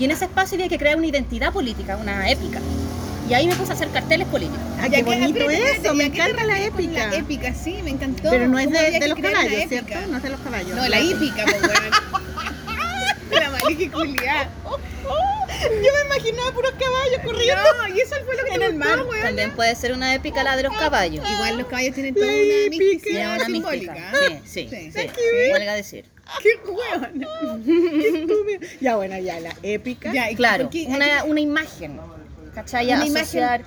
Y 0.00 0.04
en 0.06 0.12
ese 0.12 0.24
espacio 0.24 0.56
había 0.56 0.68
que 0.68 0.78
crear 0.78 0.96
una 0.96 1.06
identidad 1.06 1.52
política, 1.52 1.98
una 1.98 2.30
épica. 2.30 2.58
Y 3.28 3.34
ahí 3.34 3.46
me 3.46 3.54
puse 3.54 3.70
a 3.72 3.74
hacer 3.74 3.90
carteles 3.90 4.26
políticos. 4.28 4.58
Ah, 4.80 4.86
¿Y 4.88 4.90
qué 4.92 5.02
bonito 5.02 5.50
eso, 5.50 5.92
me 5.94 6.04
¿y 6.04 6.06
a 6.06 6.10
qué 6.10 6.16
te 6.22 6.30
encanta 6.30 6.44
la 6.46 6.64
épica. 6.64 7.06
La 7.08 7.16
épica, 7.16 7.54
sí, 7.54 7.78
me 7.84 7.90
encantó. 7.90 8.30
Pero 8.30 8.48
no 8.48 8.58
es 8.58 8.64
¿Cómo 8.66 8.78
de, 8.80 9.08
los 9.08 9.18
caballos? 9.18 9.68
¿cierto? 9.68 9.94
No 10.08 10.16
es 10.16 10.22
de 10.22 10.30
los 10.30 10.40
caballos. 10.40 10.74
No, 10.74 10.88
la 10.88 11.00
hípica, 11.00 11.44
pues, 11.44 11.62
weón. 11.62 11.74
La 13.30 13.50
culiá. 13.92 14.48
Yo 14.64 15.68
me 15.92 16.14
imaginaba 16.16 16.52
puros 16.52 16.72
caballos 16.72 17.20
corriendo. 17.24 17.62
No, 17.76 17.94
y 17.94 18.00
eso 18.00 18.14
fue 18.24 18.36
lo 18.36 18.44
que 18.44 18.54
En 18.54 18.62
el 18.62 18.72
gustó, 18.72 18.88
mar. 18.96 19.06
weón. 19.06 19.22
También 19.22 19.50
puede 19.52 19.76
ser 19.76 19.92
una 19.92 20.14
épica 20.14 20.42
la 20.42 20.56
de 20.56 20.62
los 20.64 20.76
caballos. 20.76 21.24
Igual 21.30 21.58
los 21.58 21.66
caballos 21.66 21.94
tienen 21.94 22.14
toda 22.14 22.26
La 22.26 23.34
una 23.34 23.44
simbólica. 23.44 23.92
mística. 23.92 24.26
¿eh? 24.26 24.40
Sí, 24.46 24.66
sí, 24.68 24.68
Sí. 24.70 24.90
sí. 24.92 25.08
Sí. 25.14 25.52
Huelga 25.52 25.74
decir. 25.74 26.06
¡Qué 26.42 26.70
weón! 26.70 27.62
Qué 27.64 28.08
estúpido. 28.20 28.60
Ya, 28.80 28.96
bueno, 28.96 29.18
ya, 29.18 29.40
la 29.40 29.54
épica. 29.62 30.12
Ya, 30.12 30.30
¿y 30.30 30.36
Claro, 30.36 30.70
una, 30.88 31.24
una 31.24 31.40
imagen. 31.40 31.98
¿Cachai? 32.54 32.92
Una 32.92 33.02
asociar. 33.04 33.62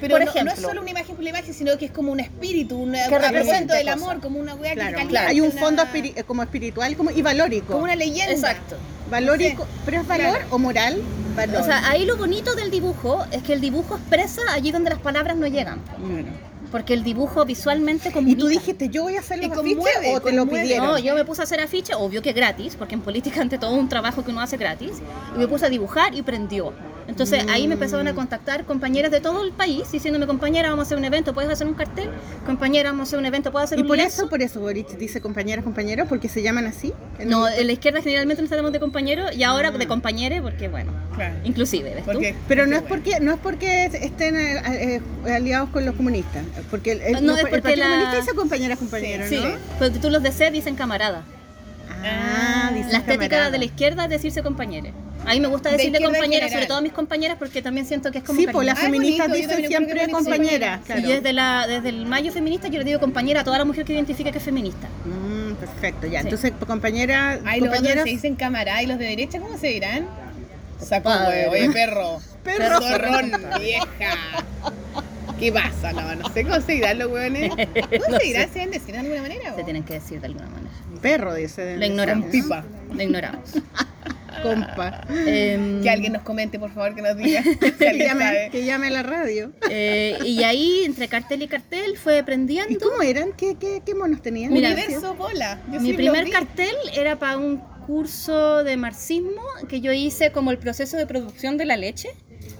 Pero 0.00 0.18
por 0.18 0.44
no, 0.44 0.50
es 0.52 0.60
solo 0.60 0.82
una 0.82 0.90
imagen 0.90 1.14
por 1.16 1.24
la 1.24 1.30
imagen, 1.30 1.54
sino 1.54 1.76
que 1.78 1.86
es 1.86 1.90
como 1.90 2.12
un 2.12 2.20
espíritu, 2.20 2.76
un 2.78 2.92
Que 2.92 2.98
representa 3.08 3.28
represento 3.30 3.74
del 3.74 3.88
amor, 3.88 4.20
como 4.20 4.38
una 4.38 4.54
weá 4.54 4.74
Claro, 4.74 4.90
que 4.90 4.94
calienta. 5.04 5.28
hay 5.28 5.40
un 5.40 5.50
fondo 5.50 5.82
espiri- 5.82 6.12
eh, 6.14 6.22
como 6.24 6.42
espiritual 6.42 6.94
como, 6.96 7.10
y 7.10 7.22
valórico. 7.22 7.72
Como 7.72 7.84
una 7.84 7.96
leyenda. 7.96 8.30
Exacto. 8.32 8.76
Valórico, 9.10 9.64
Sí. 9.64 9.80
pero 9.86 10.00
es 10.02 10.06
valor 10.06 10.30
Claro. 10.36 10.46
o 10.50 10.58
moral. 10.58 11.02
Valor. 11.34 11.62
O 11.62 11.64
sea, 11.64 11.88
ahí 11.90 12.04
lo 12.04 12.16
bonito 12.18 12.54
del 12.54 12.70
dibujo 12.70 13.24
es 13.32 13.42
que 13.42 13.54
el 13.54 13.60
dibujo 13.62 13.96
expresa 13.96 14.42
allí 14.52 14.70
donde 14.72 14.90
las 14.90 14.98
palabras 14.98 15.36
no 15.36 15.46
llegan. 15.46 15.80
Bueno. 15.98 16.28
Porque 16.70 16.94
el 16.94 17.02
dibujo 17.02 17.44
visualmente 17.44 18.10
Y 18.10 18.12
comunica. 18.12 18.40
tú 18.40 18.46
dijiste, 18.48 18.88
yo 18.88 19.04
voy 19.04 19.16
a 19.16 19.20
hacer 19.20 19.42
Y 19.42 19.48
los 19.48 19.58
afiches 19.58 19.86
o 20.14 20.20
te 20.20 20.32
lo 20.32 20.46
pidieron. 20.46 20.86
No, 20.86 20.98
yo 20.98 21.14
me 21.14 21.24
puse 21.24 21.40
a 21.40 21.44
hacer 21.44 21.60
afiche, 21.60 21.94
obvio 21.94 22.20
que 22.20 22.32
gratis, 22.32 22.76
porque 22.76 22.94
en 22.94 23.00
política 23.00 23.40
ante 23.40 23.58
todo 23.58 23.72
un 23.72 23.88
trabajo 23.88 24.24
que 24.24 24.30
uno 24.30 24.40
hace 24.40 24.56
gratis, 24.56 25.02
y 25.34 25.38
me 25.38 25.48
puse 25.48 25.66
a 25.66 25.68
dibujar 25.68 26.14
y 26.14 26.22
prendió. 26.22 26.72
Entonces 27.08 27.42
ahí 27.48 27.66
me 27.66 27.74
empezaron 27.74 28.06
a 28.06 28.14
contactar 28.14 28.64
compañeras 28.66 29.10
de 29.10 29.20
todo 29.20 29.42
el 29.42 29.52
país 29.52 29.90
diciéndome, 29.90 30.26
compañera, 30.26 30.68
vamos 30.68 30.84
a 30.84 30.86
hacer 30.86 30.98
un 30.98 31.04
evento, 31.04 31.32
¿puedes 31.32 31.50
hacer 31.50 31.66
un 31.66 31.72
cartel? 31.74 32.10
Compañera, 32.44 32.90
vamos 32.90 33.00
a 33.00 33.08
hacer 33.08 33.18
un 33.18 33.24
evento, 33.26 33.50
¿puedes 33.50 33.64
hacer 33.68 33.78
Y 33.78 33.82
un 33.82 33.88
por 33.88 33.96
lienzo?". 33.96 34.22
eso, 34.22 34.28
por 34.30 34.42
eso 34.42 34.60
Boric 34.60 34.88
dice 34.98 35.20
compañeras, 35.22 35.64
compañeros, 35.64 36.06
porque 36.08 36.28
se 36.28 36.42
llaman 36.42 36.66
así. 36.66 36.92
No, 37.24 37.48
en 37.48 37.66
la 37.66 37.72
izquierda 37.72 38.02
generalmente 38.02 38.42
nos 38.42 38.50
tratamos 38.50 38.72
de 38.72 38.78
compañeros 38.80 39.34
y 39.34 39.42
ahora 39.42 39.70
de 39.70 39.86
compañeros 39.88 40.40
porque, 40.42 40.68
bueno, 40.68 40.92
Claro. 41.16 41.34
inclusive, 41.44 41.94
¿ves 41.94 42.04
tú? 42.04 42.12
Porque, 42.12 42.34
Pero 42.46 42.66
no 42.66 42.76
es 42.76 42.82
porque 42.82 43.18
no 43.20 43.32
es 43.32 43.38
porque 43.40 43.86
estén 43.86 44.36
eh, 44.36 45.00
eh, 45.26 45.32
aliados 45.32 45.70
con 45.70 45.86
los 45.86 45.94
comunistas, 45.94 46.44
porque 46.70 46.92
el, 46.92 47.00
el- 47.00 47.12
No, 47.24 47.32
los- 47.32 47.38
es 47.38 47.44
el 47.46 47.50
porque 47.50 47.62
Partido 47.62 47.84
la- 47.86 47.90
Comunista 47.94 48.16
dice 48.20 48.34
compañeras, 48.34 48.78
compañeros, 48.78 49.28
Sí, 49.28 49.40
¿no? 49.42 49.50
pero 49.78 49.92
tú 49.98 50.10
los 50.10 50.22
de 50.22 50.30
C 50.30 50.50
dicen 50.50 50.76
camarada. 50.76 51.24
Ah, 52.04 52.70
dice 52.74 52.90
La 52.92 52.98
estética 52.98 53.28
camarada. 53.28 53.50
de 53.50 53.58
la 53.58 53.64
izquierda 53.64 54.04
es 54.04 54.10
decirse 54.10 54.42
compañeros. 54.42 54.92
A 55.26 55.32
mí 55.32 55.40
me 55.40 55.48
gusta 55.48 55.68
De 55.70 55.76
decirle 55.76 55.98
en 55.98 56.04
compañeras, 56.04 56.50
sobre 56.52 56.66
todo 56.66 56.78
a 56.78 56.80
mis 56.80 56.92
compañeras, 56.92 57.36
porque 57.38 57.60
también 57.60 57.84
siento 57.86 58.10
que 58.12 58.18
es 58.18 58.24
como 58.24 58.38
Sí, 58.40 58.46
pues 58.50 58.64
las 58.66 58.78
Ah, 58.78 58.82
feministas 58.82 59.30
dicen 59.32 59.66
siempre 59.66 60.08
compañeras. 60.08 60.80
Sí, 60.80 60.86
Claro. 60.86 61.00
yo 61.02 61.08
desde, 61.08 61.32
la, 61.32 61.66
desde 61.66 61.88
el 61.90 62.06
mayo 62.06 62.32
feminista 62.32 62.68
yo 62.68 62.78
le 62.78 62.84
digo 62.84 63.00
compañera 63.00 63.40
a 63.40 63.44
toda 63.44 63.58
la 63.58 63.64
mujer 63.64 63.84
que 63.84 63.92
identifique 63.92 64.30
que 64.32 64.38
es 64.38 64.44
feminista. 64.44 64.86
Mm, 65.04 65.54
perfecto, 65.54 66.06
ya. 66.06 66.20
Sí. 66.22 66.28
Entonces, 66.28 66.52
compañera, 66.66 67.40
Ay, 67.44 67.60
los 67.60 67.68
otros 67.68 67.76
compañeros. 67.78 68.04
se 68.04 68.10
dicen 68.10 68.36
camarada 68.36 68.82
y 68.82 68.86
los 68.86 68.98
de 68.98 69.04
derecha, 69.06 69.38
¿cómo 69.40 69.58
se 69.58 69.66
dirán? 69.66 70.06
Saco 70.80 71.10
oye 71.50 71.70
perro. 71.72 72.20
Perro. 72.44 72.80
Zorrón, 72.80 73.32
vieja. 73.60 73.86
¿Qué 75.38 75.52
pasa? 75.52 75.92
No, 75.92 76.14
no 76.16 76.28
sé 76.32 76.42
cómo 76.44 76.60
se 76.60 76.72
dirán 76.72 76.98
los 76.98 77.10
hueones. 77.10 77.50
¿Cómo 77.54 77.64
No 78.10 78.18
se 78.18 78.24
dirán? 78.24 78.46
sé. 78.48 78.52
¿Se 78.52 78.58
deben 78.60 78.70
decir 78.72 78.92
de 78.94 78.98
alguna 79.00 79.22
manera? 79.22 79.54
Se 79.54 79.60
o? 79.62 79.64
tienen 79.64 79.84
que 79.84 79.94
decir 79.94 80.20
de 80.20 80.26
alguna 80.26 80.46
manera. 80.48 80.70
Perro, 81.00 81.34
dice. 81.34 81.76
Lo 81.76 81.86
ignoramos. 81.86 82.30
Pipa. 82.30 82.64
Lo 82.92 83.02
ignoramos. 83.02 83.50
Compa. 84.42 85.04
Em, 85.26 85.82
Que 85.82 85.90
alguien 85.90 86.12
nos 86.12 86.22
comente, 86.22 86.58
por 86.58 86.70
favor, 86.72 86.94
que 86.94 87.02
nos 87.02 87.16
diga. 87.16 87.42
Que 87.78 87.98
llame, 87.98 88.48
que 88.52 88.64
llame 88.64 88.86
a 88.88 88.90
la 88.90 89.02
radio. 89.02 89.52
eh, 89.70 90.16
y 90.24 90.42
ahí, 90.44 90.82
entre 90.84 91.08
cartel 91.08 91.42
y 91.42 91.48
cartel, 91.48 91.96
fue 91.96 92.18
¿Y 92.18 92.22
prendiendo. 92.22 92.78
cómo 92.80 93.02
eran? 93.02 93.32
¿Qué, 93.32 93.56
qué, 93.58 93.82
qué 93.84 93.94
monos 93.94 94.22
tenían? 94.22 94.52
Mira, 94.52 94.72
Universo 94.72 95.14
bola. 95.14 95.60
Yo 95.72 95.80
Mi 95.80 95.92
primer 95.92 96.30
cartel 96.30 96.74
era 96.94 97.16
para 97.18 97.36
un 97.38 97.58
curso 97.86 98.62
de 98.64 98.76
marxismo 98.76 99.42
que 99.68 99.80
yo 99.80 99.92
hice 99.92 100.30
como 100.30 100.50
el 100.50 100.58
proceso 100.58 100.96
de 100.96 101.06
producción 101.06 101.56
de 101.56 101.64
la 101.64 101.76
leche 101.76 102.10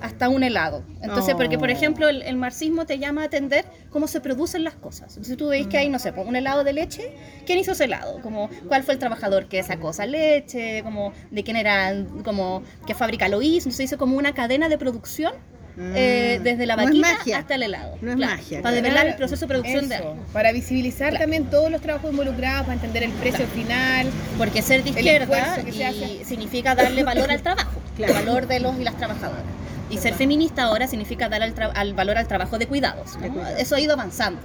hasta 0.01 0.29
un 0.29 0.43
helado. 0.43 0.85
Entonces, 1.03 1.35
porque 1.35 1.59
por 1.59 1.69
Oh. 1.69 1.73
ejemplo 1.73 2.09
el, 2.09 2.23
el 2.23 2.37
marxismo 2.37 2.87
te 2.87 2.99
llama 2.99 3.23
a 3.23 3.25
atender 3.27 3.65
cómo 3.91 4.07
se 4.07 4.21
producen 4.21 4.65
las 4.65 4.75
cosas. 4.75 5.09
Entonces 5.11 5.37
tú 5.37 5.49
veis 5.49 5.67
que 5.67 5.79
hay, 5.79 5.89
no 5.89 5.99
sé, 5.99 6.13
pues, 6.13 6.27
un 6.27 6.37
helado 6.37 6.65
de 6.65 6.73
leche, 6.73 7.11
¿quién 7.47 7.59
hizo 7.59 7.73
ese 7.73 7.85
helado? 7.85 8.21
Como, 8.23 8.49
¿Cuál 8.69 8.83
fue 8.85 8.95
el 8.95 9.01
trabajador 9.01 9.49
que 9.49 9.63
sacó 9.63 9.91
esa 9.91 10.07
leche? 10.07 10.83
Como, 10.83 11.13
¿De 11.31 11.43
quién 11.43 11.57
era, 11.57 11.93
como, 12.25 12.63
qué 12.87 12.95
fábrica 12.95 13.29
lo 13.29 13.43
hizo? 13.43 13.69
Entonces 13.69 13.87
hizo 13.87 13.99
como 13.99 14.17
una 14.17 14.33
cadena 14.35 14.69
de 14.69 14.79
producción 14.79 15.33
eh, 15.81 16.39
Mm. 16.41 16.43
desde 16.43 16.67
la 16.67 16.75
vaquita 16.75 17.09
hasta 17.37 17.55
el 17.55 17.63
helado. 17.63 17.97
No 18.01 18.11
es 18.11 18.17
magia, 18.19 18.63
Para 18.63 18.75
develar 18.75 19.07
el 19.07 19.15
proceso 19.15 19.47
de 19.47 19.49
producción 19.49 19.89
de 19.89 19.95
algo. 19.95 20.17
Para 20.33 20.51
visibilizar 20.51 21.11
Claro. 21.11 21.23
también 21.23 21.45
todos 21.51 21.71
los 21.71 21.81
trabajos 21.81 22.11
involucrados, 22.11 22.63
para 22.63 22.75
entender 22.75 23.05
el 23.05 23.13
precio 23.13 23.47
final. 23.47 24.09
Porque 24.37 24.61
ser 24.61 24.83
de 24.83 24.91
izquierda 24.91 25.61
y 25.69 26.25
significa 26.25 26.75
darle 26.75 27.05
valor 27.05 27.31
al 27.31 27.43
trabajo, 27.43 27.81
el 27.97 28.13
valor 28.13 28.49
de 28.49 28.59
los 28.59 28.77
y 28.81 28.83
las 28.83 28.97
trabajadoras. 28.97 29.45
Y 29.91 29.99
ser 29.99 30.15
feminista 30.15 30.65
ahora 30.65 30.87
significa 30.87 31.29
dar 31.29 31.43
al, 31.43 31.55
al 31.75 31.95
valor 31.95 32.19
al 32.19 32.27
trabajo 32.27 32.59
de 32.59 32.67
cuidados. 32.67 33.17
¿no? 33.17 33.23
De 33.23 33.31
cuidados. 33.31 33.61
Eso 33.61 33.75
ha 33.75 33.81
ido 33.81 33.93
avanzando. 33.95 34.43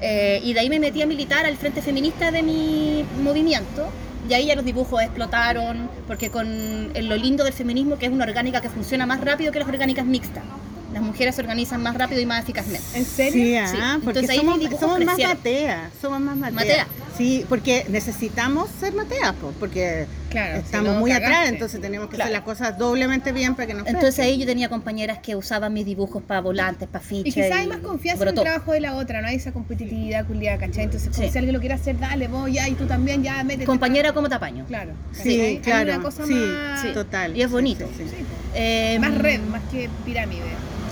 Eh, 0.00 0.40
y 0.42 0.52
de 0.52 0.60
ahí 0.60 0.68
me 0.68 0.78
metí 0.78 1.02
a 1.02 1.06
militar 1.06 1.46
al 1.46 1.56
frente 1.56 1.82
feminista 1.82 2.30
de 2.30 2.42
mi 2.42 3.04
movimiento. 3.22 3.88
Y 4.28 4.34
ahí 4.34 4.46
ya 4.46 4.56
los 4.56 4.64
dibujos 4.64 5.02
explotaron, 5.02 5.88
porque 6.06 6.30
con 6.30 6.92
lo 6.92 7.16
lindo 7.16 7.44
del 7.44 7.52
feminismo, 7.52 7.96
que 7.96 8.06
es 8.06 8.12
una 8.12 8.24
orgánica 8.24 8.60
que 8.60 8.68
funciona 8.68 9.06
más 9.06 9.20
rápido 9.20 9.52
que 9.52 9.60
las 9.60 9.68
orgánicas 9.68 10.04
mixtas. 10.04 10.42
Las 10.96 11.04
mujeres 11.04 11.34
se 11.34 11.42
organizan 11.42 11.82
más 11.82 11.94
rápido 11.94 12.22
y 12.22 12.24
más 12.26 12.42
eficazmente. 12.42 12.82
¿En 12.94 13.04
serio? 13.04 13.32
Sí, 13.66 13.70
Sí. 13.70 13.78
ah, 13.82 13.98
porque 14.02 14.20
Entonces 14.20 14.30
ahí 14.30 14.36
somos, 14.80 15.04
más 15.04 15.18
mateas, 15.18 15.90
somos 16.00 16.20
más 16.22 16.36
mateas. 16.38 16.54
Matea. 16.54 16.86
Sí, 17.18 17.44
porque 17.50 17.84
necesitamos 17.90 18.70
ser 18.80 18.94
mateas, 18.94 19.34
po, 19.34 19.52
porque 19.60 20.06
Claro, 20.30 20.56
estamos 20.58 20.96
muy 20.96 21.10
cagaste. 21.10 21.34
atrás, 21.34 21.48
entonces 21.50 21.80
tenemos 21.82 22.08
que 22.08 22.16
Claro. 22.16 22.28
hacer 22.30 22.32
las 22.38 22.44
cosas 22.44 22.78
doblemente 22.78 23.32
bien 23.32 23.54
para 23.54 23.66
que 23.66 23.74
nos 23.74 23.86
Entonces 23.86 24.18
ahí 24.20 24.38
yo 24.38 24.46
tenía 24.46 24.70
compañeras 24.70 25.18
que 25.18 25.36
usaban 25.36 25.72
mis 25.74 25.84
dibujos 25.84 26.22
para 26.22 26.40
volantes, 26.40 26.88
para 26.88 27.04
fichas. 27.04 27.26
Y 27.26 27.32
quizás 27.32 27.52
hay 27.52 27.66
más 27.66 27.78
confianza 27.80 28.22
en 28.22 28.28
el 28.30 28.34
trabajo 28.34 28.72
de 28.72 28.80
la 28.80 28.94
otra, 28.96 29.20
no 29.20 29.28
hay 29.28 29.36
esa 29.36 29.52
competitividad 29.52 30.26
culiada, 30.26 30.56
¿cachai? 30.58 30.84
Entonces, 30.84 31.10
como 31.10 31.26
Sí. 31.26 31.30
si 31.32 31.38
alguien 31.38 31.52
lo 31.54 31.60
quiere 31.60 31.74
hacer, 31.74 31.98
dale, 31.98 32.26
vos 32.28 32.50
ya, 32.50 32.66
y 32.68 32.72
tú 32.74 32.86
también, 32.86 33.22
ya, 33.22 33.44
métete. 33.44 33.66
Compañera 33.66 34.14
como 34.14 34.30
tapaño. 34.30 34.64
Claro. 34.66 34.92
Sí, 35.12 35.18
¿cachai? 35.18 35.40
Hay 35.46 35.58
claro, 35.58 35.92
una 35.94 36.02
cosa 36.02 36.26
sí, 36.26 36.32
más, 36.34 36.80
Sí. 36.82 36.88
total. 36.94 37.36
Y 37.36 37.42
es 37.42 37.50
bonito. 37.50 37.86
sí, 37.98 38.04
sí. 38.04 38.10
sí, 38.16 38.22
po. 38.24 38.34
Eh, 38.54 38.96
más 38.98 39.14
red, 39.18 39.40
más 39.42 39.60
que 39.70 39.90
pirámide. 40.06 40.40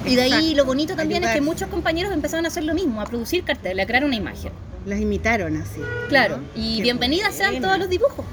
Y 0.06 0.16
de 0.16 0.22
ahí 0.22 0.32
Exacto. 0.32 0.56
lo 0.56 0.64
bonito 0.66 0.96
también 0.96 1.24
es 1.24 1.30
que 1.30 1.40
muchos 1.40 1.68
compañeros 1.68 2.12
empezaron 2.12 2.44
a 2.44 2.48
hacer 2.48 2.64
lo 2.64 2.74
mismo, 2.74 3.00
a 3.00 3.06
producir 3.06 3.42
carteles, 3.44 3.84
a 3.84 3.86
crear 3.86 4.04
una 4.04 4.16
imagen. 4.16 4.52
Las 4.86 5.00
imitaron 5.00 5.56
así. 5.56 5.80
Claro, 6.08 6.38
¿no? 6.38 6.42
y 6.54 6.76
Qué 6.76 6.82
bienvenidas 6.82 7.34
sean 7.34 7.60
todos 7.60 7.78
los 7.78 7.88
dibujos. 7.88 8.24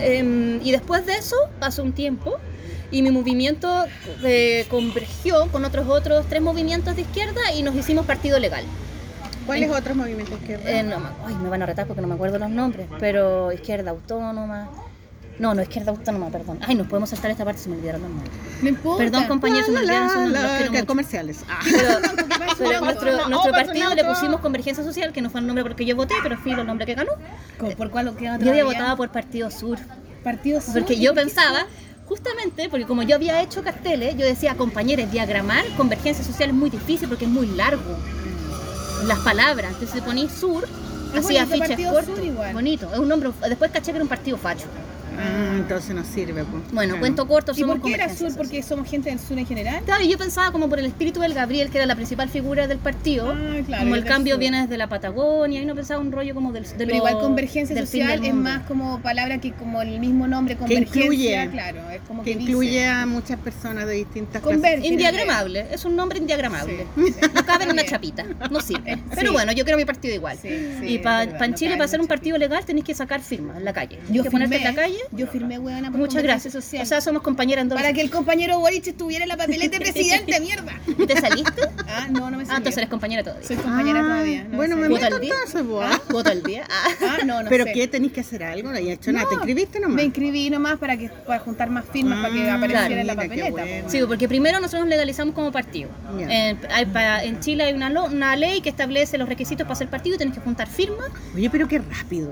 Em, 0.00 0.60
y 0.62 0.72
después 0.72 1.04
de 1.06 1.14
eso 1.14 1.36
pasó 1.58 1.82
un 1.82 1.92
tiempo 1.92 2.36
y 2.90 3.02
mi 3.02 3.10
movimiento 3.10 3.84
eh, 4.24 4.66
convergió 4.70 5.46
con 5.52 5.64
otros 5.64 5.86
otros 5.88 6.26
tres 6.28 6.40
movimientos 6.42 6.96
de 6.96 7.02
izquierda 7.02 7.52
y 7.54 7.62
nos 7.62 7.74
hicimos 7.74 8.06
partido 8.06 8.38
legal. 8.38 8.64
¿Cuáles 9.46 9.70
otros 9.70 9.96
movimientos 9.96 10.38
Eh, 10.48 10.82
no 10.82 11.00
me- 11.00 11.08
ay, 11.26 11.34
me 11.34 11.48
van 11.48 11.62
a 11.62 11.66
retar 11.66 11.86
porque 11.86 12.00
no 12.02 12.08
me 12.08 12.14
acuerdo 12.14 12.38
los 12.38 12.50
nombres, 12.50 12.86
pero 12.98 13.52
izquierda 13.52 13.90
autónoma. 13.90 14.68
No, 15.40 15.54
no, 15.54 15.62
izquierda 15.62 15.90
autónoma, 15.90 16.28
perdón. 16.28 16.58
Ay, 16.60 16.74
nos 16.74 16.86
podemos 16.86 17.08
saltar 17.08 17.30
esta 17.30 17.46
parte, 17.46 17.62
se 17.62 17.70
me 17.70 17.76
olvidaron 17.76 18.02
los 18.02 18.10
nombres. 18.10 18.32
No 18.60 18.68
importa. 18.68 19.04
Perdón, 19.04 19.24
compañeros, 19.26 19.64
se 19.64 19.72
me 19.72 19.78
olvidaron 19.78 20.10
sus 20.10 20.18
nombres, 20.18 20.42
los 20.42 20.52
quiero 20.52 20.72
mucho. 20.72 20.86
comerciales. 20.86 21.44
Ah. 21.48 21.60
Pero, 21.64 21.88
pero 22.58 22.80
nuestro, 22.82 23.28
nuestro 23.30 23.52
partido 23.52 23.94
le 23.94 24.04
pusimos 24.04 24.40
Convergencia 24.40 24.84
Social, 24.84 25.14
que 25.14 25.22
no 25.22 25.30
fue 25.30 25.40
el 25.40 25.46
nombre 25.46 25.64
porque 25.64 25.86
yo 25.86 25.96
voté, 25.96 26.14
pero 26.22 26.36
fue 26.36 26.52
el 26.52 26.66
nombre 26.66 26.84
que 26.84 26.94
ganó. 26.94 27.12
¿Por 27.74 27.90
cuál 27.90 28.04
lo 28.04 28.16
queda 28.16 28.38
Yo 28.38 28.50
había 28.50 28.64
votado 28.64 28.98
por 28.98 29.10
Partido 29.12 29.50
Sur, 29.50 29.78
Partido 30.22 30.60
Sur, 30.60 30.74
porque 30.74 30.92
¿y 30.92 31.00
yo 31.00 31.14
pensaba, 31.14 31.64
justamente 32.04 32.68
porque 32.68 32.84
como 32.84 33.02
yo 33.02 33.14
había 33.14 33.40
hecho 33.40 33.62
carteles, 33.62 34.18
yo 34.18 34.26
decía, 34.26 34.56
compañeros, 34.56 35.10
diagramar 35.10 35.64
convergencia 35.78 36.22
social 36.22 36.50
es 36.50 36.54
muy 36.54 36.68
difícil 36.68 37.08
porque 37.08 37.24
es 37.24 37.30
muy 37.30 37.46
largo. 37.46 37.96
Las 39.06 39.20
palabras, 39.20 39.72
entonces 39.72 39.90
si 39.92 40.00
ponís 40.02 40.32
sur, 40.32 40.68
cortos, 41.12 42.04
Sur 42.04 42.22
igual. 42.22 42.52
bonito, 42.52 42.92
es 42.92 42.98
un 42.98 43.08
nombre, 43.08 43.30
después 43.48 43.70
caché 43.70 43.92
que 43.92 43.96
era 43.96 44.02
un 44.02 44.08
partido 44.08 44.36
facho. 44.36 44.66
Ah, 45.20 45.54
entonces 45.56 45.94
no 45.94 46.04
sirve. 46.04 46.44
pues. 46.44 46.62
Bueno, 46.72 46.90
Claro. 46.94 47.00
cuento 47.00 47.28
corto, 47.28 47.52
¿Y 47.54 47.60
somos 47.60 47.78
por 47.78 47.88
qué 47.88 47.94
era 47.94 48.14
sur? 48.14 48.34
¿Porque 48.36 48.62
somos 48.62 48.88
gente 48.88 49.10
del 49.10 49.18
sur 49.18 49.38
en 49.38 49.46
general? 49.46 49.82
Claro, 49.84 50.02
y 50.02 50.08
yo 50.08 50.18
pensaba 50.18 50.50
como 50.52 50.68
por 50.68 50.78
el 50.78 50.86
espíritu 50.86 51.20
del 51.20 51.34
Gabriel, 51.34 51.70
que 51.70 51.78
era 51.78 51.86
la 51.86 51.94
principal 51.96 52.28
figura 52.28 52.66
del 52.66 52.78
partido. 52.78 53.30
Ah, 53.32 53.60
claro, 53.66 53.84
como 53.84 53.96
el 53.96 54.04
cambio 54.04 54.34
sur. 54.34 54.40
viene 54.40 54.62
desde 54.62 54.76
la 54.78 54.88
Patagonia, 54.88 55.60
y 55.62 55.66
no 55.66 55.74
pensaba 55.74 56.00
un 56.00 56.12
rollo 56.12 56.34
como 56.34 56.52
del 56.52 56.64
de 56.64 56.70
Pero 56.76 56.90
lo- 56.90 56.96
igual 56.96 57.18
convergencia 57.18 57.74
del 57.74 57.86
social 57.86 58.24
es 58.24 58.34
más 58.34 58.62
como 58.66 59.00
palabra 59.00 59.38
que 59.38 59.52
como 59.52 59.82
el 59.82 60.00
mismo 60.00 60.26
nombre, 60.26 60.56
convergencia, 60.56 61.02
incluye. 61.02 61.48
claro, 61.50 61.90
es 61.90 62.00
como 62.06 62.22
Que 62.22 62.36
que, 62.36 62.42
incluye 62.42 62.70
dice. 62.70 62.86
a 62.88 63.06
muchas 63.06 63.38
personas 63.38 63.86
de 63.86 63.94
distintas 63.94 64.42
clases. 64.42 64.84
Indiagramable, 64.84 65.66
es 65.72 65.84
un 65.84 65.96
nombre 65.96 66.18
indiagramable. 66.18 66.86
Sí, 66.96 67.02
sí. 67.12 67.20
No 67.34 67.44
cabe 67.46 67.64
en 67.64 67.70
una 67.70 67.84
chapita, 67.84 68.24
no 68.50 68.60
sirve. 68.60 68.80
Sí. 69.10 69.16
Pero 69.16 69.32
bueno, 69.32 69.52
yo 69.52 69.64
quiero 69.64 69.76
mi 69.76 69.84
partido 69.84 70.14
igual. 70.14 70.38
Sí, 70.40 70.48
sí, 70.80 70.86
y 70.86 70.98
para 70.98 71.26
no 71.26 71.54
Chile, 71.54 71.72
para 71.72 71.84
hacer 71.84 72.00
un 72.00 72.06
partido 72.06 72.38
legal, 72.38 72.64
tenéis 72.64 72.84
que 72.86 72.94
sacar 72.94 73.20
firmas 73.20 73.56
en 73.56 73.64
la 73.64 73.72
calle. 73.72 73.96
Yo 74.02 74.06
Tienes 74.06 74.22
que 74.24 74.30
ponerte 74.30 74.56
en 74.56 74.64
la 74.64 74.74
calle. 74.74 74.98
Yo 75.12 75.26
firmé, 75.26 75.58
weona, 75.58 75.90
por 75.90 75.98
Muchas 76.00 76.22
gracias. 76.22 76.52
social. 76.52 76.82
O 76.82 76.86
sea, 76.86 77.00
somos 77.00 77.22
compañeras 77.22 77.62
en 77.62 77.68
dos. 77.68 77.76
para 77.80 77.92
que 77.92 78.00
el 78.00 78.10
compañero 78.10 78.58
Boric 78.60 78.86
estuviera 78.86 79.24
en 79.24 79.28
la 79.28 79.36
papeleta 79.36 79.78
de 79.78 79.84
presidente, 79.84 80.38
mierda. 80.40 80.72
¿Y 80.86 81.06
te 81.06 81.16
saliste? 81.20 81.62
Ah, 81.92 82.06
no, 82.08 82.30
no 82.30 82.36
me 82.36 82.44
Ah, 82.44 82.46
salió. 82.46 82.56
entonces 82.58 82.76
eres 82.78 82.88
compañera 82.88 83.24
todavía. 83.24 83.44
Soy 83.48 83.56
compañera 83.56 83.98
Ah, 83.98 84.02
todavía. 84.04 84.44
no 84.44 84.56
bueno, 84.56 84.76
me. 84.76 84.86
¿Voto 84.88 85.02
meto 85.02 85.16
al 85.16 85.20
día? 85.20 85.34
entonces, 85.34 85.66
vos. 85.66 85.84
Ah, 85.84 86.00
¿Voto 86.08 86.30
al 86.30 86.42
día? 86.44 86.64
Ah. 86.70 86.88
Ah, 87.02 87.16
no, 87.26 87.42
no 87.42 87.48
¿Pero 87.50 87.64
sé. 87.64 87.72
qué? 87.72 87.88
¿Tenéis 87.88 88.12
que 88.12 88.20
hacer 88.20 88.44
algo? 88.44 88.70
No 88.70 88.76
hay 88.76 88.90
hecho 88.92 89.10
nada. 89.10 89.28
¿Te 89.28 89.34
inscribiste 89.34 89.80
nomás? 89.80 89.96
Me 89.96 90.04
inscribí 90.04 90.48
nomás 90.50 90.78
para 90.78 90.96
que 90.96 91.08
para 91.08 91.40
juntar 91.40 91.68
más 91.68 91.84
firmas 91.92 92.20
para 92.22 92.32
que 92.32 92.48
Ah, 92.48 92.54
apareciera 92.54 92.86
claro, 92.86 93.00
en 93.00 93.06
la 93.08 93.14
papeleta. 93.16 93.50
bueno. 93.50 93.90
Sí, 93.90 93.98
porque 94.06 94.28
primero 94.28 94.58
nosotros 94.60 94.82
nos 94.82 94.88
legalizamos 94.90 95.34
como 95.34 95.50
partido. 95.50 95.90
En, 96.28 96.58
hay 96.72 96.86
para- 96.86 97.24
en 97.24 97.40
Chile 97.40 97.64
hay 97.64 97.72
una, 97.74 97.88
una 98.04 98.36
ley 98.36 98.60
que 98.60 98.68
establece 98.68 99.18
los 99.18 99.28
requisitos 99.28 99.64
para 99.66 99.74
ser 99.74 99.88
partido 99.88 100.14
y 100.14 100.18
tenés 100.18 100.34
que 100.34 100.40
juntar 100.40 100.68
firmas 100.68 101.08
Oye, 101.34 101.50
pero 101.50 101.66
qué 101.66 101.80
rápido. 101.80 102.30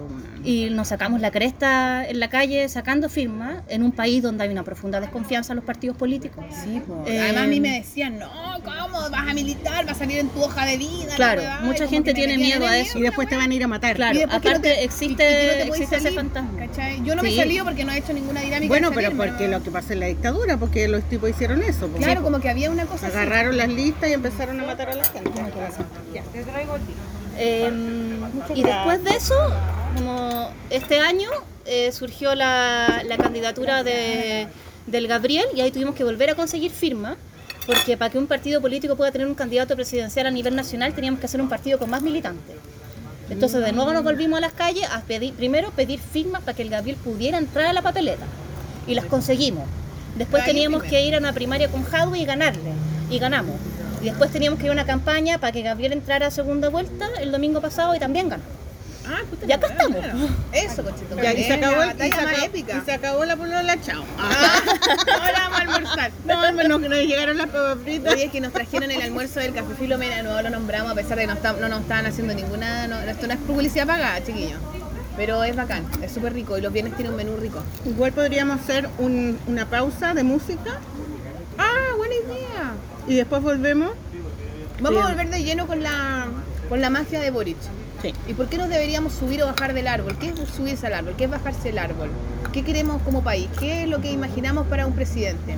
Y 0.49 0.71
nos 0.71 0.89
sacamos 0.89 1.21
la 1.21 1.31
cresta 1.31 2.09
en 2.09 2.21
la 2.21 2.29
calle 2.31 2.69
sacando 2.71 3.09
firmas 3.11 3.63
en 3.69 3.83
un 3.83 3.93
país 3.93 4.23
donde 4.23 4.45
hay 4.45 4.51
una 4.51 4.63
profunda 4.65 4.99
desconfianza 5.01 5.53
en 5.53 5.57
los 5.57 5.65
partidos 5.65 5.97
políticos. 5.97 6.43
Sí. 6.65 6.81
Eh, 7.07 7.21
Además 7.21 7.45
a 7.45 7.47
mí 7.49 7.61
me 7.61 7.73
decían, 7.79 8.19
no, 8.19 8.31
¿cómo 8.65 9.11
vas 9.11 9.29
a 9.29 9.35
militar? 9.35 9.87
Va 9.87 9.93
a 9.93 9.95
salir 9.95 10.19
en 10.21 10.29
tu 10.31 10.41
hoja 10.43 10.65
de 10.65 10.79
vida. 10.79 11.07
la 11.11 11.17
Claro, 11.17 11.43
weá", 11.43 11.61
mucha 11.61 11.87
gente 11.87 12.15
tiene 12.15 12.39
miedo 12.39 12.67
a 12.67 12.79
eso. 12.79 12.99
Y 12.99 13.03
después 13.03 13.29
te 13.29 13.37
van 13.37 13.51
a 13.51 13.55
ir 13.55 13.63
a 13.65 13.69
matar. 13.69 13.97
Claro, 13.97 14.19
no 14.27 14.33
aparte 14.33 14.61
te- 14.71 14.85
existe, 14.85 15.25
y- 15.25 15.63
y 15.65 15.69
no 15.69 15.75
existe 15.75 15.97
ese 15.97 16.13
fantasma. 16.13 16.59
¿cachai? 16.59 17.03
Yo 17.05 17.15
no 17.15 17.23
me 17.23 17.29
he 17.31 17.37
salido 17.37 17.65
porque 17.67 17.85
no 17.85 17.93
he 17.93 17.99
hecho 17.99 18.13
ninguna 18.15 18.41
dinámica. 18.41 18.69
Bueno, 18.69 18.89
pero 18.95 19.09
salirme, 19.11 19.27
porque 19.27 19.49
¿no? 19.49 19.59
lo 19.59 19.65
que 19.65 19.71
pasó 19.71 19.93
en 19.93 20.01
la 20.01 20.07
dictadura, 20.07 20.57
porque 20.57 20.89
los 20.89 21.03
tipos 21.11 21.29
hicieron 21.29 21.63
eso. 21.63 21.89
porque 21.89 22.05
Claro, 22.05 22.23
como 22.23 22.41
que 22.41 22.49
había 22.49 22.71
una 22.71 22.87
cosa 22.87 23.09
así. 23.09 23.17
agarraron 23.17 23.57
las 23.59 23.69
listas 23.69 24.09
y 24.09 24.15
empezaron 24.15 24.59
a 24.61 24.65
matar 24.65 24.89
a 24.89 24.95
la 24.95 25.05
gente. 25.05 25.31
Ya, 26.15 26.23
te 26.23 26.43
traigo 26.43 26.77
el 26.77 26.83
Eh, 27.39 27.71
y 28.55 28.63
después 28.63 29.05
de 29.05 29.11
eso, 29.11 29.35
como 29.97 30.51
este 30.71 30.99
año, 30.99 31.31
eh, 31.67 31.93
surgió 31.93 32.35
la, 32.35 33.03
la 33.07 33.17
candidatura 33.17 33.85
de, 33.85 34.49
del 34.87 35.07
Gabriel 35.07 35.47
y 35.55 35.61
ahí 35.61 35.71
tuvimos 35.71 35.95
que 35.95 36.05
volver 36.05 36.31
a 36.31 36.35
conseguir 36.35 36.71
firma, 36.71 37.17
porque 37.67 37.97
para 37.97 38.11
que 38.11 38.19
un 38.19 38.27
partido 38.27 38.61
político 38.61 38.97
pueda 38.97 39.13
tener 39.13 39.27
un 39.27 39.35
candidato 39.35 39.77
presidencial 39.77 40.27
a 40.27 40.31
nivel 40.31 40.57
nacional 40.57 40.95
teníamos 40.95 41.21
que 41.21 41.27
hacer 41.27 41.41
un 41.41 41.49
partido 41.49 41.79
con 41.79 41.91
más 41.91 42.03
militantes. 42.03 42.57
Entonces 43.31 43.63
de 43.63 43.73
nuevo 43.73 43.93
nos 43.93 44.03
volvimos 44.03 44.39
a 44.39 44.41
las 44.41 44.55
calles 44.55 44.89
a 44.91 45.03
pedir, 45.03 45.35
primero 45.35 45.71
pedir 45.73 46.01
firmas 46.01 46.43
para 46.43 46.57
que 46.57 46.63
el 46.63 46.71
Gabriel 46.71 46.97
pudiera 46.97 47.37
entrar 47.39 47.67
a 47.67 47.73
la 47.73 47.83
papeleta. 47.83 48.25
Y 48.87 48.95
las 48.95 49.05
conseguimos. 49.05 49.65
Después 50.17 50.45
teníamos 50.47 50.83
que 50.83 51.05
ir 51.05 51.15
a 51.15 51.19
una 51.19 51.35
primaria 51.35 51.69
con 51.69 51.85
Jadwe 51.85 52.19
y 52.19 52.25
ganarle. 52.25 52.73
Y 53.11 53.19
ganamos. 53.19 53.57
Y 54.01 54.05
después 54.07 54.31
teníamos 54.31 54.59
que 54.59 54.67
ir 54.67 54.71
a 54.71 54.75
una 54.75 54.87
campaña 54.87 55.39
para 55.39 55.53
que 55.53 55.63
Gabriel 55.63 55.93
entrara 55.93 56.27
a 56.29 56.31
segunda 56.31 56.69
vuelta 56.69 57.09
el 57.21 57.33
domingo 57.33 57.61
pasado 57.61 57.95
y 57.95 57.99
también 57.99 58.29
ganó. 58.29 58.43
Ah, 59.11 59.21
puta 59.29 59.47
Y 59.47 59.53
acá 59.53 59.69
estamos. 59.69 59.97
claro. 59.99 60.19
Eso, 60.53 60.85
cochito. 60.85 61.17
Ya, 61.23 61.33
y 61.33 61.43
se 61.45 61.55
acabó, 61.55 61.77
la 61.77 61.91
el, 61.93 61.97
y, 62.07 62.13
se 62.13 62.21
acabó, 62.21 62.45
épica. 62.45 62.77
y 62.77 62.85
se 62.85 62.93
acabó 62.93 63.25
la 63.25 63.37
polola, 63.37 63.81
chao. 63.81 64.05
Ah, 64.19 64.61
ahora 65.21 65.39
vamos 65.49 65.59
a 65.59 65.63
almorzar. 65.63 66.11
No, 66.27 66.53
no, 66.53 66.63
no, 66.69 66.79
que 66.79 66.89
nos 66.91 66.99
llegaron 66.99 67.39
las 67.39 67.47
papas 67.47 67.79
fritas. 67.83 68.13
Oye, 68.13 68.25
es 68.27 68.33
que 68.33 68.41
nos 68.43 68.53
trajeron 68.53 68.91
el 68.91 69.01
almuerzo 69.03 69.41
del 69.41 69.55
Café 69.55 69.75
Filomena, 69.79 70.23
no 70.23 70.41
lo 70.43 70.51
nombramos 70.51 70.93
a 70.93 70.95
pesar 70.95 71.17
de 71.17 71.23
que 71.23 71.27
no, 71.29 71.33
está- 71.33 71.55
no 71.55 71.69
nos 71.69 71.81
estaban 71.81 72.05
haciendo 72.07 72.35
ninguna, 72.35 72.87
no, 72.87 72.99
esto 73.01 73.27
no 73.27 73.33
es 73.33 73.39
publicidad 73.41 73.87
pagada, 73.87 74.23
chiquillos. 74.23 74.61
Pero 75.17 75.43
es 75.43 75.57
bacán, 75.57 75.85
es 76.03 76.13
súper 76.13 76.33
rico 76.35 76.59
y 76.59 76.61
los 76.61 76.73
viernes 76.73 76.95
tiene 76.95 77.11
un 77.11 77.17
menú 77.17 77.37
rico. 77.39 77.61
Igual 77.87 78.13
podríamos 78.13 78.61
hacer 78.61 78.89
un- 78.99 79.39
una 79.47 79.65
pausa 79.67 80.13
de 80.13 80.23
música. 80.23 80.79
Y 83.09 83.15
después 83.17 83.43
volvemos. 83.43 83.91
Vamos 84.81 85.05
a 85.05 85.09
volver 85.09 85.31
de 85.31 85.43
lleno 85.43 85.67
con 85.67 85.83
la, 85.83 86.27
con 86.69 86.81
la 86.81 86.91
magia 86.91 87.21
de 87.21 87.31
Boric. 87.31 87.57
Sí. 88.03 88.15
¿Y 88.29 88.35
por 88.35 88.49
qué 88.49 88.59
nos 88.59 88.69
deberíamos 88.69 89.13
subir 89.13 89.43
o 89.43 89.47
bajar 89.47 89.75
del 89.75 89.89
árbol? 89.89 90.17
¿Qué 90.19 90.29
es 90.29 90.35
subirse 90.57 90.87
al 90.87 90.95
árbol? 90.95 91.15
¿Qué 91.19 91.25
es 91.25 91.31
bajarse 91.31 91.65
del 91.69 91.79
árbol? 91.79 92.11
¿Qué 92.53 92.63
queremos 92.63 93.03
como 93.03 93.25
país? 93.25 93.49
¿Qué 93.59 93.83
es 93.83 93.89
lo 93.89 94.01
que 94.01 94.13
imaginamos 94.13 94.69
para 94.69 94.87
un 94.87 94.93
presidente? 94.93 95.57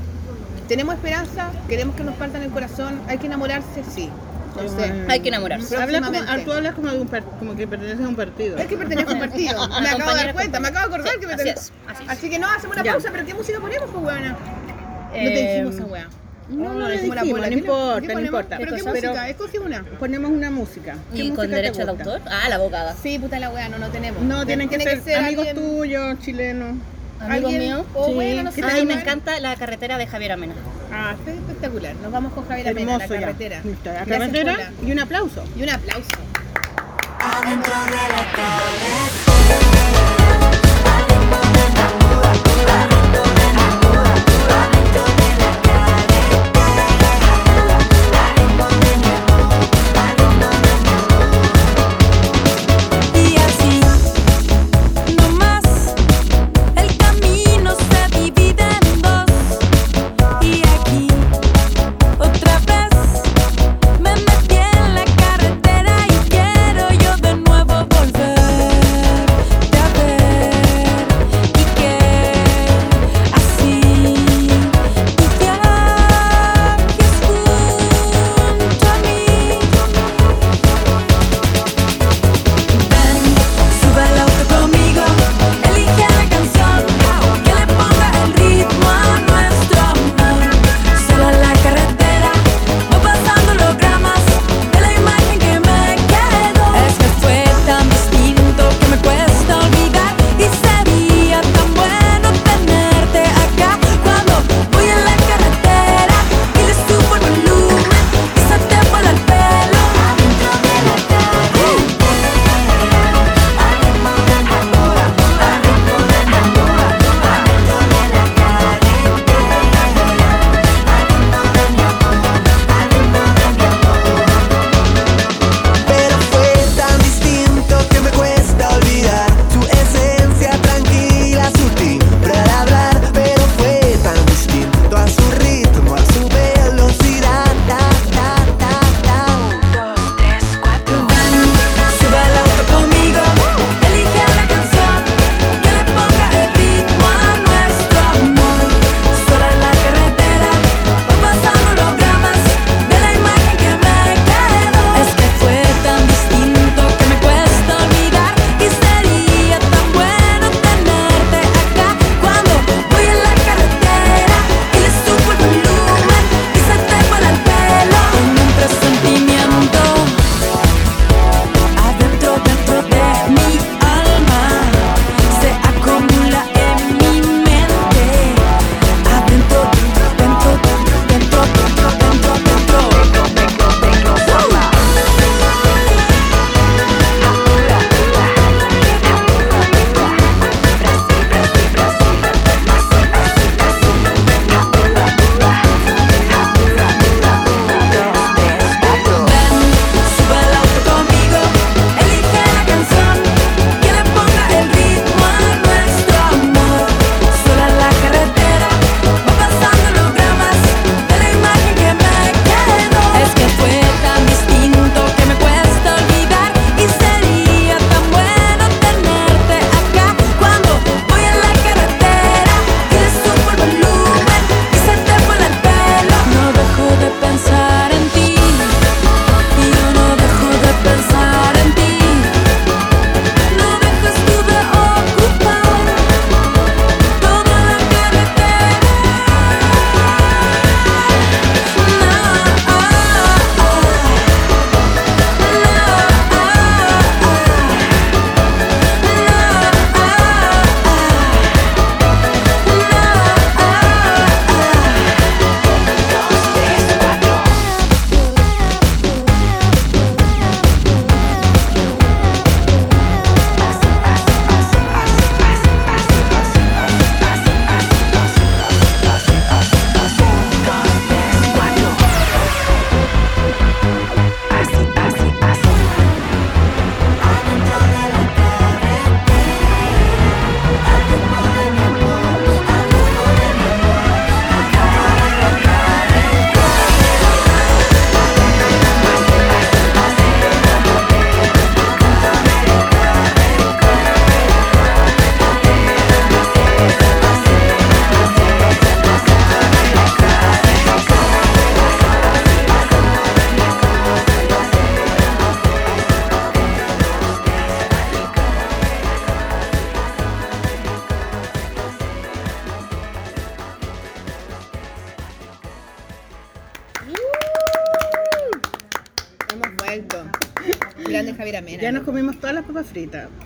¿Tenemos 0.68 0.94
esperanza? 0.94 1.50
¿Queremos 1.68 1.96
que 1.96 2.04
nos 2.04 2.14
partan 2.14 2.42
el 2.42 2.50
corazón? 2.50 2.98
¿Hay 3.08 3.18
que 3.18 3.26
enamorarse? 3.26 3.82
Sí. 3.94 4.08
No 4.56 4.68
sé. 4.68 5.04
Hay 5.08 5.20
que 5.20 5.28
enamorarse. 5.28 5.76
Habla 5.76 6.00
como, 6.00 6.18
tú 6.44 6.52
hablas 6.52 6.74
como, 6.74 6.88
de 6.90 7.00
un 7.00 7.08
par- 7.08 7.24
como 7.24 7.54
que 7.56 7.66
perteneces 7.68 8.04
a 8.04 8.08
un 8.08 8.16
partido. 8.16 8.56
Es 8.56 8.66
que 8.66 8.76
pertenece 8.76 9.10
a 9.10 9.14
un 9.14 9.20
partido. 9.20 9.68
Me 9.82 9.88
acabo 9.90 10.10
de 10.12 10.16
dar 10.16 10.32
cuenta, 10.32 10.60
me 10.60 10.68
acabo 10.68 10.88
de 10.88 10.94
acordar 10.94 11.12
Sí, 11.14 11.20
que 11.20 11.26
así 11.26 11.36
pertenece. 11.36 11.60
es, 11.60 11.72
así 11.88 12.02
es. 12.04 12.08
Así 12.10 12.30
que 12.30 12.38
no, 12.38 12.48
hacemos 12.48 12.74
una 12.76 12.84
Ya. 12.84 12.92
pausa, 12.92 13.08
pero 13.12 13.26
¿qué 13.26 13.34
música 13.34 13.60
ponemos, 13.60 13.90
pues, 13.92 14.04
weona? 14.04 14.28
No 14.30 14.36
te 15.12 15.18
Eh, 15.42 15.52
dijimos 15.54 15.74
esa 15.74 15.84
weá. 15.84 16.08
No, 16.50 16.74
no 16.74 16.88
dijimos 16.88 17.16
la 17.16 17.22
dijimos, 17.22 17.40
bola. 17.40 17.46
no 17.46 17.48
¿Qué 17.48 17.54
le- 17.54 17.60
importa, 17.60 18.14
no 18.14 18.20
importa. 18.20 18.58
¿Pero 18.58 18.76
qué 18.76 18.82
música? 18.82 19.28
Escoge 19.28 19.58
una. 19.58 19.84
Ponemos 19.98 20.30
una 20.30 20.50
música. 20.50 20.96
¿Qué 21.12 21.18
Y 21.18 21.22
música 21.30 21.36
con 21.36 21.50
derecho 21.50 21.84
de 21.84 21.90
autor. 21.90 22.20
Ah, 22.26 22.48
la 22.48 22.56
abogada. 22.56 22.94
Sí, 23.02 23.18
puta 23.18 23.38
la 23.38 23.50
weá, 23.50 23.68
no, 23.68 23.78
no 23.78 23.88
tenemos. 23.88 24.22
No, 24.22 24.44
tienen 24.46 24.68
que 24.68 24.76
Tiene 24.78 25.00
ser, 25.00 25.16
amigos 25.18 25.46
alguien- 25.46 25.66
tuyos, 25.66 26.18
chilenos. 26.20 26.76
Amigo 27.20 27.48
alguien- 27.48 27.58
mío. 27.62 27.84
O 27.94 28.06
Sí, 28.06 28.14
bueno, 28.14 28.42
no 28.44 28.50
¿qué 28.50 28.56
sé. 28.56 28.60
tal? 28.62 28.70
Ay, 28.76 28.86
me 28.86 28.94
encanta 28.94 29.38
la 29.40 29.54
carretera 29.56 29.98
de 29.98 30.06
Javier 30.06 30.32
Amena. 30.32 30.54
Ah, 30.92 31.14
está 31.18 31.32
espectacular. 31.32 31.94
Nos 31.96 32.10
vamos 32.10 32.32
con 32.32 32.46
Javier 32.48 32.68
Amena, 32.68 32.98
la 32.98 33.06
carretera. 33.06 33.60
Listo, 33.62 33.92
la 33.92 34.04
carretera 34.06 34.72
y 34.86 34.90
un 34.92 34.98
aplauso. 35.00 35.44
Y 35.56 35.62
un 35.62 35.68
aplauso. 35.70 36.16
Y 37.46 39.09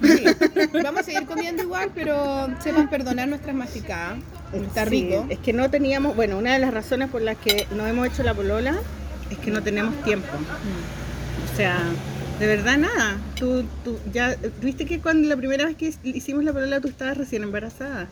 Sí. 0.02 0.24
Vamos 0.82 1.00
a 1.00 1.04
seguir 1.04 1.26
comiendo 1.26 1.62
igual, 1.62 1.90
pero 1.94 2.48
sepan 2.60 2.88
perdonar 2.90 3.28
nuestras 3.28 3.54
masticadas. 3.54 4.18
Está 4.52 4.84
Sí, 4.84 4.90
rico. 4.90 5.26
Es 5.30 5.38
que 5.38 5.52
no 5.52 5.70
teníamos, 5.70 6.14
bueno, 6.16 6.38
una 6.38 6.52
de 6.52 6.58
las 6.60 6.72
razones 6.72 7.08
por 7.10 7.22
las 7.22 7.36
que 7.36 7.66
no 7.76 7.86
hemos 7.86 8.06
hecho 8.06 8.22
la 8.22 8.34
polola 8.34 8.74
es 9.30 9.38
que 9.38 9.50
no 9.50 9.62
tenemos 9.62 9.94
tiempo. 10.04 10.28
O 11.52 11.56
sea, 11.56 11.78
de 12.38 12.46
verdad 12.46 12.78
nada. 12.78 13.16
Tú, 13.36 13.64
tú 13.84 13.98
ya, 14.12 14.36
viste 14.62 14.86
que 14.86 15.00
cuando 15.00 15.28
la 15.28 15.36
primera 15.36 15.64
vez 15.66 15.76
que 15.76 15.92
hicimos 16.02 16.44
la 16.44 16.52
polola 16.52 16.80
tú 16.80 16.88
estabas 16.88 17.16
recién 17.18 17.42
embarazada. 17.42 18.06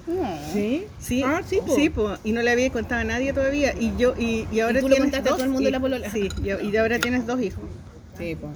Sí, 0.53 0.85
sí. 1.01 1.23
Ah, 1.25 1.43
sí, 1.47 1.59
po. 1.65 1.75
Sí, 1.75 1.89
po, 1.91 2.15
y 2.25 2.33
no 2.33 2.43
le 2.43 2.51
había 2.51 2.71
contado 2.71 3.01
a 3.01 3.05
nadie 3.05 3.33
todavía. 3.33 3.75
Y 3.79 3.93
yo, 3.99 4.15
y, 4.19 4.47
y 4.53 4.61
ahora 4.61 4.81
tú 4.81 4.89
le 4.89 4.97
tienes 4.97 5.13
contaste 5.13 5.29
a 5.29 5.31
dos 5.33 5.39
todo 5.39 5.45
el 5.47 5.51
mundo 5.53 5.69
hij- 5.69 5.73
la 5.73 5.81
polola. 5.81 6.11
Sí, 6.11 6.29
y, 6.43 6.67
y 6.67 6.77
ahora 6.77 6.99
tienes 6.99 7.27
dos 7.27 7.41
hijos. 7.41 7.63
Sí, 8.19 8.37
pues. 8.41 8.53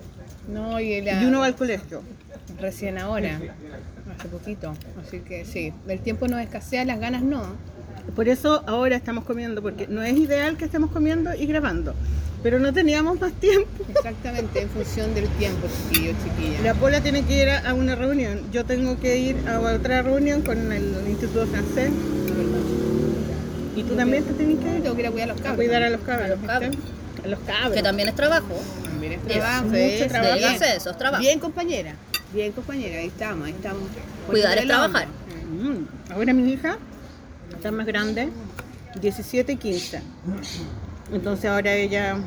No, 0.52 0.78
y, 0.80 1.00
la- 1.00 1.22
Y 1.22 1.26
uno 1.26 1.40
va 1.40 1.46
al 1.46 1.56
colegio. 1.56 2.02
Recién 2.60 2.98
ahora, 2.98 3.38
hace 4.18 4.28
poquito. 4.28 4.74
Así 5.04 5.20
que 5.20 5.44
sí, 5.44 5.72
el 5.88 6.00
tiempo 6.00 6.28
no 6.28 6.38
escasea, 6.38 6.84
las 6.84 6.98
ganas 7.00 7.22
no. 7.22 7.42
Por 8.14 8.28
eso 8.28 8.62
ahora 8.66 8.96
estamos 8.96 9.24
comiendo, 9.24 9.62
porque 9.62 9.86
no 9.88 10.02
es 10.02 10.16
ideal 10.16 10.56
que 10.56 10.64
estemos 10.64 10.90
comiendo 10.90 11.34
y 11.34 11.46
grabando. 11.46 11.94
Pero 12.42 12.60
no 12.60 12.72
teníamos 12.72 13.20
más 13.20 13.32
tiempo. 13.32 13.68
Exactamente, 13.88 14.60
en 14.62 14.68
función 14.68 15.12
del 15.14 15.26
tiempo, 15.30 15.66
chiquillo, 15.90 16.12
chiquilla. 16.22 16.60
La 16.62 16.74
Pola 16.74 17.00
tiene 17.00 17.24
que 17.24 17.42
ir 17.42 17.48
a 17.50 17.74
una 17.74 17.96
reunión. 17.96 18.40
Yo 18.52 18.64
tengo 18.64 18.98
que 19.00 19.18
ir 19.18 19.36
a 19.48 19.58
otra 19.60 20.02
reunión 20.02 20.42
con 20.42 20.70
el 20.70 20.94
Instituto 21.08 21.46
Francés. 21.46 21.90
Y 23.74 23.82
tú 23.82 23.94
también 23.94 24.24
te 24.24 24.32
tienes 24.34 24.58
que 24.58 24.76
ir 24.76 24.82
Tengo 24.82 24.94
que 24.94 25.02
ir 25.02 25.06
a 25.08 25.10
cuidar 25.10 25.30
a 25.30 25.32
los 25.32 25.40
a 25.40 25.44
cabros. 25.44 25.56
cuidar 25.66 25.82
a 25.82 25.90
los 25.90 26.00
cabros. 26.02 26.28
los 26.28 26.38
cabros. 26.40 26.76
A 27.24 27.28
los 27.28 27.38
cabros. 27.40 27.72
Que 27.74 27.82
también 27.82 28.08
es 28.08 28.14
trabajo. 28.14 28.54
También 28.84 29.12
es 29.14 29.18
Es 29.20 29.26
trabajo, 29.26 29.64
mucho 29.66 29.76
es- 29.78 30.08
trabajo. 30.08 30.34
bien. 30.36 30.52
Dígase 30.52 30.76
eso, 30.76 30.90
es 30.90 30.98
trabajo. 30.98 31.20
Bien, 31.22 31.38
compañera. 31.40 31.94
Bien, 32.36 32.52
compañera. 32.52 32.98
Ahí 32.98 33.06
estamos, 33.06 33.46
ahí 33.46 33.52
estamos. 33.52 33.88
Cuidar 34.26 34.58
es 34.58 34.66
trabajar. 34.66 35.06
Mm. 35.08 36.12
Ahora 36.12 36.34
mi 36.34 36.52
hija 36.52 36.76
está 37.50 37.72
más 37.72 37.86
grande, 37.86 38.28
17 39.00 39.52
y 39.52 39.56
15. 39.56 40.02
Entonces 41.14 41.46
ahora 41.46 41.72
ella 41.72 42.18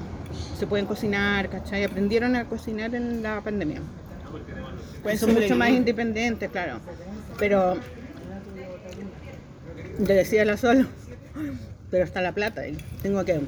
se 0.58 0.66
pueden 0.66 0.88
cocinar, 0.88 1.48
¿cachai? 1.52 1.84
Aprendieron 1.84 2.36
a 2.36 2.46
cocinar 2.46 2.96
en 2.96 3.22
la 3.22 3.42
pandemia. 3.42 3.82
Pueden 5.04 5.20
Son 5.20 5.32
mucho 5.32 5.56
más 5.56 5.70
independientes, 5.70 6.50
claro. 6.50 6.80
Pero 7.38 7.78
le 10.00 10.14
decía 10.16 10.44
la 10.44 10.58
solo, 10.58 10.88
pero 11.92 12.04
está 12.04 12.20
la 12.22 12.32
plata 12.32 12.68
y 12.68 12.76
tengo 13.04 13.24
que, 13.24 13.42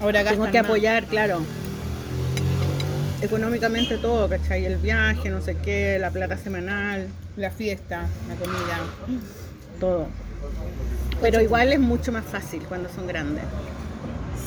Ahora 0.00 0.22
tengo 0.22 0.44
que 0.44 0.58
más. 0.62 0.64
apoyar, 0.70 1.06
claro. 1.06 1.40
Económicamente 3.22 3.98
todo, 3.98 4.28
¿cachai? 4.28 4.64
El 4.64 4.76
viaje, 4.76 5.28
no 5.30 5.40
sé 5.42 5.56
qué, 5.56 5.98
la 6.00 6.10
plata 6.10 6.36
semanal, 6.38 7.08
La 7.36 7.50
fiesta, 7.50 8.06
la 8.28 8.34
comida. 8.36 8.78
todo. 9.78 10.06
Pero 11.20 11.40
igual 11.40 11.72
es 11.72 11.80
mucho 11.80 12.12
más 12.12 12.24
fácil 12.24 12.62
cuando 12.68 12.88
son 12.88 13.06
grandes. 13.06 13.44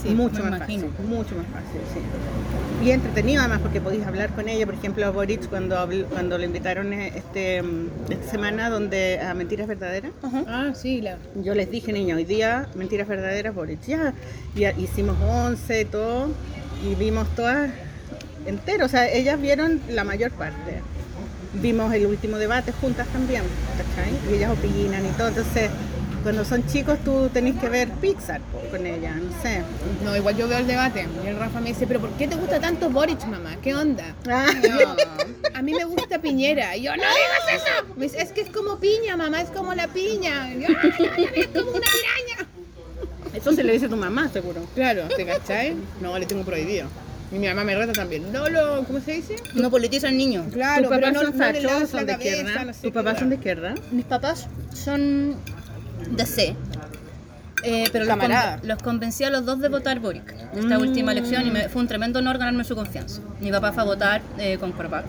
Sí, 0.02 0.10
mucho 0.10 0.44
me 0.44 0.50
más 0.50 0.58
imagino. 0.60 0.88
fácil, 0.90 1.06
mucho 1.08 1.36
más 1.36 1.46
fácil, 1.48 1.80
sí. 1.94 2.86
Y 2.86 2.92
entretenido 2.92 3.40
además 3.42 3.60
porque 3.62 3.80
podéis 3.80 4.06
hablar 4.06 4.32
con 4.32 4.50
ella, 4.50 4.66
por 4.66 4.76
ejemplo 4.76 5.06
a 5.06 5.12
Boric 5.12 5.48
cuando 5.48 5.78
habl- 5.78 6.06
cuando 6.08 6.38
le 6.38 6.46
invitaron 6.46 6.92
eh, 6.92 7.14
este 7.16 7.62
mm, 7.64 7.88
esta 8.10 8.32
semana 8.32 8.70
donde 8.70 9.20
a 9.22 9.34
Mentiras 9.34 9.68
Verdaderas. 9.68 10.12
Ah, 10.48 10.74
sí, 10.76 11.00
la. 11.00 11.18
Yo 11.42 11.54
les 11.56 11.72
dije, 11.72 11.94
niña, 11.94 12.16
hoy 12.18 12.26
día 12.26 12.68
Mentiras 12.76 13.08
Verdaderas 13.08 13.56
Boric. 13.56 13.80
Ya, 13.86 14.14
y 14.56 14.66
a- 14.66 14.78
hicimos 14.78 15.16
11 15.22 15.82
y 15.82 15.86
todo 15.86 16.28
y 16.86 16.96
vimos 16.96 17.28
todas 17.36 17.70
entero, 18.46 18.86
o 18.86 18.90
sea, 18.90 19.08
ellas 19.10 19.40
vieron 19.40 19.82
la 19.90 20.04
mayor 20.04 20.32
parte. 20.32 20.82
Vimos 21.54 21.94
el 21.94 22.08
último 22.08 22.38
debate 22.38 22.72
juntas 22.72 23.08
también, 23.10 23.44
¿cachai? 23.78 24.12
Y 24.32 24.38
ellas 24.38 24.52
opinan 24.52 25.06
y 25.06 25.10
todo, 25.10 25.28
entonces 25.28 25.70
cuando 26.24 26.46
son 26.46 26.66
chicos 26.68 26.98
tú 27.04 27.30
tenés 27.34 27.56
que 27.60 27.68
ver 27.68 27.90
Pixar 27.92 28.40
con 28.72 28.86
ella, 28.86 29.14
no 29.14 29.30
sé. 29.44 29.62
No, 30.06 30.16
igual 30.16 30.38
yo 30.38 30.48
veo 30.48 30.58
el 30.60 30.68
debate. 30.68 31.06
Y 31.24 31.28
el 31.28 31.38
Rafa 31.38 31.60
me 31.60 31.70
dice, 31.70 31.86
pero 31.86 32.00
¿por 32.00 32.12
qué 32.12 32.28
te 32.30 32.36
gusta 32.36 32.60
tanto 32.62 32.90
Boric, 32.90 33.24
mamá? 33.26 33.58
¿Qué 33.62 33.76
onda? 33.76 34.16
Ah. 34.30 34.48
No, 34.68 34.96
a 35.54 35.62
mí 35.62 35.74
me 35.74 35.84
gusta 35.84 36.20
Piñera. 36.20 36.76
Y 36.78 36.84
yo, 36.84 36.92
no 36.96 37.04
digas 37.04 37.62
eso. 37.62 37.94
Me 37.98 38.06
dice, 38.06 38.22
es 38.22 38.32
que 38.32 38.42
es 38.42 38.50
como 38.50 38.80
piña, 38.80 39.18
mamá, 39.18 39.42
es 39.42 39.50
como 39.50 39.74
la 39.74 39.88
piña. 39.90 40.52
Y 40.54 40.62
yo, 40.62 40.68
"Ay, 40.82 40.94
ay, 40.98 41.10
ay, 41.36 41.42
es 41.42 41.48
como 41.48 41.72
una 41.72 41.88
piraña. 41.92 42.50
Eso 43.34 43.52
se 43.52 43.64
le 43.64 43.74
dice 43.74 43.88
a 43.88 43.90
tu 43.90 43.98
mamá, 43.98 44.30
seguro. 44.30 44.62
Claro, 44.76 45.04
¿te 45.16 45.26
cachai? 45.26 45.76
No, 46.02 46.18
le 46.18 46.26
tengo 46.26 46.44
prohibido. 46.44 46.88
Y 47.34 47.40
mi 47.40 47.48
mamá 47.48 47.64
me 47.64 47.76
reta 47.76 47.94
también. 47.94 48.32
No 48.32 48.48
lo, 48.48 48.84
¿cómo 48.84 49.00
se 49.00 49.14
dice? 49.14 49.36
No 49.56 49.72
politizan 49.72 50.16
niños. 50.16 50.46
Claro, 50.54 50.84
¿Tus 50.84 50.90
pero 50.90 51.02
papás 51.02 51.14
no, 51.14 51.22
son 51.22 51.34
fachos 51.34 51.90
son 51.90 52.06
de 52.06 52.12
cabeza, 52.14 52.30
izquierda? 52.38 52.64
no 52.66 52.74
sé 52.74 52.82
¿Tus 52.82 52.92
papás 52.92 53.20
son 53.20 53.30
de 53.30 53.36
izquierda? 53.36 53.74
Mis 53.92 54.06
papás 54.06 54.48
son 54.74 55.36
de 56.12 56.26
C. 56.26 56.56
eh, 57.64 57.86
pero 57.92 58.06
los, 58.06 58.18
los 58.64 58.84
convencí 58.84 59.24
a 59.24 59.30
los 59.30 59.46
dos 59.46 59.60
de 59.62 59.70
votar 59.70 60.00
Boric 60.00 60.36
esta 60.54 60.78
última 60.78 61.12
elección 61.14 61.48
y 61.48 61.52
me- 61.52 61.70
fue 61.70 61.82
un 61.82 61.88
tremendo 61.88 62.20
honor 62.20 62.38
ganarme 62.38 62.64
su 62.66 62.76
confianza. 62.76 63.22
Mi 63.40 63.52
papá 63.52 63.72
fue 63.72 63.84
a 63.84 63.86
votar 63.86 64.22
eh, 64.38 64.58
con 64.60 64.72
corbata 64.74 65.08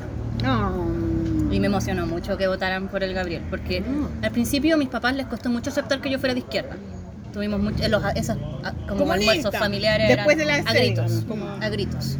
y 1.50 1.60
me 1.60 1.66
emocionó 1.66 2.06
mucho 2.06 2.36
que 2.36 2.46
votaran 2.48 2.88
por 2.88 3.02
el 3.04 3.12
Gabriel 3.14 3.42
porque 3.50 3.82
al 4.22 4.30
principio 4.30 4.74
a 4.74 4.78
mis 4.78 4.88
papás 4.88 5.14
les 5.14 5.26
costó 5.26 5.50
mucho 5.50 5.70
aceptar 5.70 6.00
que 6.00 6.10
yo 6.10 6.18
fuera 6.18 6.32
de 6.34 6.40
izquierda. 6.40 6.76
Tuvimos 7.34 7.60
mucho, 7.60 7.86
los, 7.88 8.02
esas 8.14 8.38
ah, 8.62 8.72
como 8.88 9.12
almuerzos 9.12 9.54
familiares 9.56 10.08
Después 10.08 10.38
eran 10.38 10.38
de 10.38 10.62
la 10.62 10.70
a 10.70 10.72
gritos, 10.72 11.24
como- 11.28 11.48
a 11.60 11.68
gritos. 11.68 12.16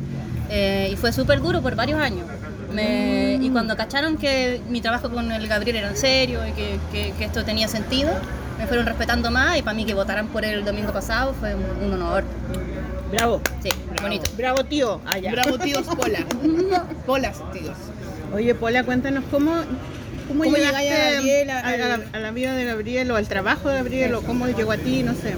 Eh, 0.51 0.91
y 0.93 0.97
fue 0.97 1.13
súper 1.13 1.41
duro 1.41 1.63
por 1.63 1.77
varios 1.77 2.01
años. 2.01 2.27
Me- 2.73 3.39
y 3.41 3.49
cuando 3.51 3.77
cacharon 3.77 4.17
que 4.19 4.61
mi 4.69 4.81
trabajo 4.81 5.09
con 5.11 5.31
el 5.31 5.47
Gabriel 5.47 5.77
era 5.77 5.89
en 5.91 5.97
serio 5.97 6.41
y 6.47 6.51
que, 6.53 6.79
que- 6.91 7.13
que 7.17 7.25
esto 7.27 7.45
tenía 7.45 7.69
sentido, 7.69 8.11
me 8.59 8.67
fueron 8.67 8.87
respetando 8.87 9.31
más 9.31 9.57
y 9.57 9.63
para 9.63 9.75
mí 9.75 9.85
que 9.85 9.95
votaran 9.95 10.27
por 10.27 10.45
él 10.45 10.55
el 10.59 10.65
domingo 10.65 10.93
pasado 10.93 11.33
fue 11.39 11.55
un, 11.55 11.65
un 11.87 11.93
honor. 11.93 12.25
Bravo. 13.13 13.41
Sí, 13.63 13.69
bonito. 14.03 14.29
Bravo, 14.37 14.65
tío. 14.65 15.01
Allá. 15.07 15.31
Bravo, 15.31 15.59
tíos 15.59 15.87
Pola. 15.87 16.19
Polas, 17.07 17.39
tíos. 17.53 17.77
Oye, 18.35 18.53
Pola, 18.57 18.83
cuéntanos 18.83 19.23
cómo, 19.31 19.53
cómo, 20.29 20.45
¿Cómo 20.45 20.57
llegaste 20.57 20.91
a 20.93 21.11
Gabriel, 21.13 21.51
a, 21.51 21.59
a- 21.61 21.69
a 21.69 21.77
la, 21.77 21.95
al- 21.95 22.05
a 22.13 22.19
la 22.21 22.31
vida 22.31 22.55
de 22.55 22.65
Gabriel 22.65 23.11
o 23.11 23.17
al 23.17 23.27
trabajo 23.29 23.69
de 23.69 23.77
Gabriel 23.77 24.15
o 24.15 24.23
cómo 24.23 24.47
llegó 24.49 24.73
a 24.73 24.77
ti, 24.79 25.03
no 25.03 25.13
sé. 25.15 25.35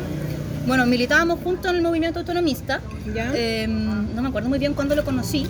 Bueno, 0.66 0.84
militábamos 0.86 1.38
juntos 1.40 1.70
en 1.70 1.76
el 1.76 1.82
movimiento 1.82 2.18
autonomista. 2.20 2.80
¿Ya? 3.14 3.30
Eh, 3.34 3.66
no 3.68 4.20
me 4.22 4.28
acuerdo 4.28 4.48
muy 4.48 4.58
bien 4.58 4.74
cuándo 4.74 4.94
lo 4.96 5.04
conocí. 5.04 5.46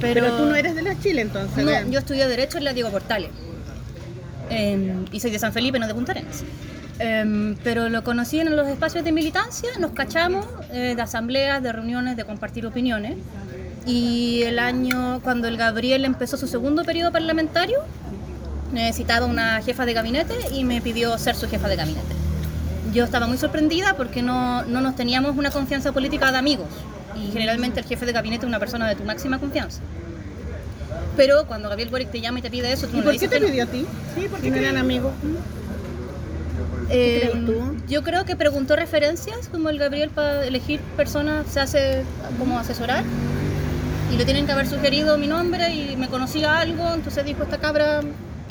Pero, 0.00 0.14
Pero, 0.22 0.36
tú 0.36 0.44
no 0.46 0.54
eres 0.54 0.74
de 0.76 0.82
la 0.82 0.98
Chile 1.00 1.22
entonces. 1.22 1.64
No, 1.64 1.90
yo 1.90 1.98
estudié 1.98 2.28
Derecho 2.28 2.58
en 2.58 2.64
la 2.64 2.72
Diego 2.72 2.90
Portales. 2.90 3.30
Eh, 4.50 4.94
y 5.12 5.20
soy 5.20 5.30
de 5.30 5.38
San 5.38 5.52
Felipe, 5.52 5.78
no 5.78 5.86
de 5.86 5.94
Punta 5.94 6.12
Arenas. 6.12 6.42
Eh, 6.98 7.56
pero 7.64 7.88
lo 7.88 8.04
conocí 8.04 8.40
en 8.40 8.54
los 8.54 8.68
espacios 8.68 9.04
de 9.04 9.12
militancia, 9.12 9.70
nos 9.78 9.92
cachamos 9.92 10.46
eh, 10.72 10.94
de 10.94 11.02
asambleas, 11.02 11.62
de 11.62 11.72
reuniones, 11.72 12.16
de 12.16 12.24
compartir 12.24 12.66
opiniones. 12.66 13.16
Y 13.86 14.42
el 14.44 14.58
año, 14.58 15.20
cuando 15.22 15.48
el 15.48 15.56
Gabriel 15.56 16.04
empezó 16.04 16.36
su 16.36 16.46
segundo 16.46 16.84
periodo 16.84 17.10
parlamentario, 17.12 17.78
necesitaba 18.72 19.26
una 19.26 19.60
jefa 19.62 19.86
de 19.86 19.92
gabinete 19.94 20.34
y 20.52 20.64
me 20.64 20.80
pidió 20.80 21.16
ser 21.18 21.34
su 21.36 21.48
jefa 21.48 21.68
de 21.68 21.76
gabinete. 21.76 22.14
Yo 22.92 23.04
estaba 23.04 23.26
muy 23.26 23.38
sorprendida 23.38 23.94
porque 23.96 24.22
no, 24.22 24.62
no 24.64 24.80
nos 24.80 24.96
teníamos 24.96 25.36
una 25.36 25.50
confianza 25.50 25.92
política 25.92 26.32
de 26.32 26.38
amigos. 26.38 26.68
Y 27.16 27.30
generalmente 27.32 27.80
el 27.80 27.86
jefe 27.86 28.06
de 28.06 28.12
gabinete 28.12 28.46
es 28.46 28.48
una 28.48 28.58
persona 28.58 28.88
de 28.88 28.94
tu 28.96 29.04
máxima 29.04 29.38
confianza. 29.38 29.80
Pero 31.16 31.46
cuando 31.46 31.68
Gabriel 31.68 31.90
Boric 31.90 32.10
te 32.10 32.20
llama 32.20 32.38
y 32.38 32.42
te 32.42 32.50
pide 32.50 32.72
eso, 32.72 32.86
tú 32.86 32.94
¿Y 32.94 32.98
no 32.98 33.04
por 33.04 33.12
le 33.12 33.18
qué 33.18 33.28
te 33.28 33.34
que 33.36 33.40
no. 33.40 33.46
pidió 33.48 33.64
a 33.64 33.66
ti? 33.66 33.86
Sí, 34.14 34.26
porque 34.30 34.50
no 34.50 34.56
eran 34.56 34.76
amigos. 34.76 35.12
Eh? 36.88 37.32
Yo 37.88 38.02
creo 38.02 38.24
que 38.24 38.36
preguntó 38.36 38.74
referencias, 38.74 39.48
como 39.48 39.68
el 39.68 39.78
Gabriel 39.78 40.10
para 40.10 40.44
elegir 40.44 40.80
personas 40.96 41.46
se 41.48 41.60
hace 41.60 42.02
como 42.38 42.58
asesorar. 42.58 43.04
Y 44.12 44.16
le 44.16 44.24
tienen 44.24 44.46
que 44.46 44.52
haber 44.52 44.66
sugerido 44.66 45.16
mi 45.18 45.28
nombre 45.28 45.72
y 45.72 45.96
me 45.96 46.08
conocía 46.08 46.58
algo, 46.58 46.94
entonces 46.94 47.24
dijo 47.24 47.42
esta 47.44 47.58
cabra. 47.58 48.00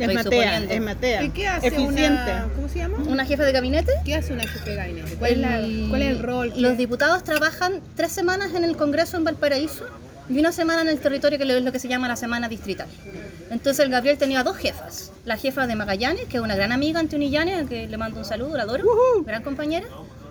Es 0.06 0.14
Matea, 0.14 0.24
suponiendo, 0.24 0.74
es 0.74 0.82
Matea. 0.82 1.24
¿Y 1.24 1.30
qué 1.30 1.48
hace 1.48 1.68
Eficiente. 1.68 2.04
una... 2.32 2.48
¿Cómo 2.56 2.70
se 2.70 2.80
llama? 2.80 2.98
¿Una 3.08 3.26
jefa 3.26 3.44
de 3.44 3.52
gabinete? 3.52 3.92
¿Qué 4.06 4.16
hace 4.16 4.34
una 4.34 4.44
jefe 4.48 4.70
de 4.72 4.76
gabinete? 4.76 5.16
¿Cuál, 5.16 5.32
es, 5.32 5.38
la- 5.38 5.60
El- 5.60 5.86
cuál 5.90 6.02
es 6.02 6.08
el 6.12 6.20
rol? 6.24 6.54
Los 6.56 6.72
¿Qué- 6.72 6.78
diputados 6.78 7.24
trabajan 7.24 7.82
tres 7.96 8.12
semanas 8.12 8.54
en 8.56 8.64
el 8.64 8.76
Congreso 8.78 9.18
en 9.18 9.24
Valparaíso 9.24 9.86
y 10.30 10.38
una 10.40 10.52
semana 10.52 10.82
en 10.82 10.90
el 10.90 11.00
territorio 11.00 11.38
que 11.40 11.58
es 11.58 11.64
lo 11.64 11.72
que 11.72 11.80
se 11.80 11.88
llama 11.88 12.08
la 12.08 12.16
semana 12.16 12.48
distrital. 12.50 12.88
Entonces 13.50 13.84
el 13.84 13.92
Gabriel 13.92 14.18
tenía 14.18 14.44
dos 14.44 14.58
jefas. 14.58 15.12
La 15.26 15.38
jefa 15.38 15.66
de 15.66 15.76
Magallanes, 15.76 16.26
que 16.26 16.38
es 16.38 16.44
una 16.44 16.56
gran 16.56 16.72
amiga 16.72 17.00
Antonio 17.00 17.28
Llanes, 17.30 17.66
a 17.66 17.68
que 17.68 17.88
le 17.88 17.98
mando 17.98 18.20
un 18.20 18.26
saludo, 18.26 18.56
la 18.56 18.64
adoro, 18.64 18.86
gran 19.26 19.42
compañera, 19.42 19.88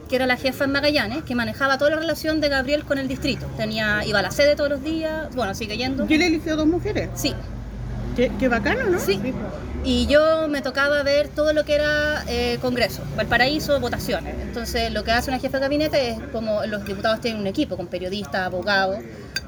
que 0.08 0.14
era 0.16 0.26
la 0.26 0.36
jefa 0.36 0.64
en 0.64 0.72
Magallanes, 0.72 1.24
que 1.24 1.34
manejaba 1.34 1.78
toda 1.78 1.90
la 1.90 1.96
relación 1.96 2.40
de 2.40 2.48
Gabriel 2.48 2.84
con 2.84 2.98
el 2.98 3.08
distrito. 3.08 3.46
Tenía, 3.56 4.04
iba 4.06 4.20
a 4.20 4.22
la 4.22 4.30
sede 4.30 4.54
todos 4.54 4.70
los 4.70 4.82
días, 4.84 5.34
bueno, 5.34 5.52
sigue 5.54 5.76
yendo. 5.76 6.06
Yo 6.06 6.16
le 6.16 6.28
eligió 6.28 6.56
dos 6.56 6.66
mujeres. 6.68 7.10
Sí, 7.14 7.34
Qué, 8.18 8.32
qué 8.36 8.48
bacano, 8.48 8.90
¿no? 8.90 8.98
Sí. 8.98 9.20
Y 9.84 10.06
yo 10.06 10.48
me 10.48 10.60
tocaba 10.60 11.02
ver 11.02 11.28
todo 11.28 11.52
lo 11.52 11.64
que 11.64 11.74
era 11.74 12.24
eh, 12.26 12.58
Congreso, 12.60 13.02
Valparaíso, 13.16 13.80
votaciones. 13.80 14.34
Entonces, 14.42 14.92
lo 14.92 15.04
que 15.04 15.12
hace 15.12 15.30
una 15.30 15.38
jefa 15.38 15.58
de 15.58 15.62
gabinete 15.62 16.10
es 16.10 16.18
como 16.32 16.64
los 16.66 16.84
diputados 16.84 17.20
tienen 17.20 17.40
un 17.40 17.46
equipo 17.46 17.76
con 17.76 17.86
periodistas, 17.86 18.42
abogados, 18.42 18.98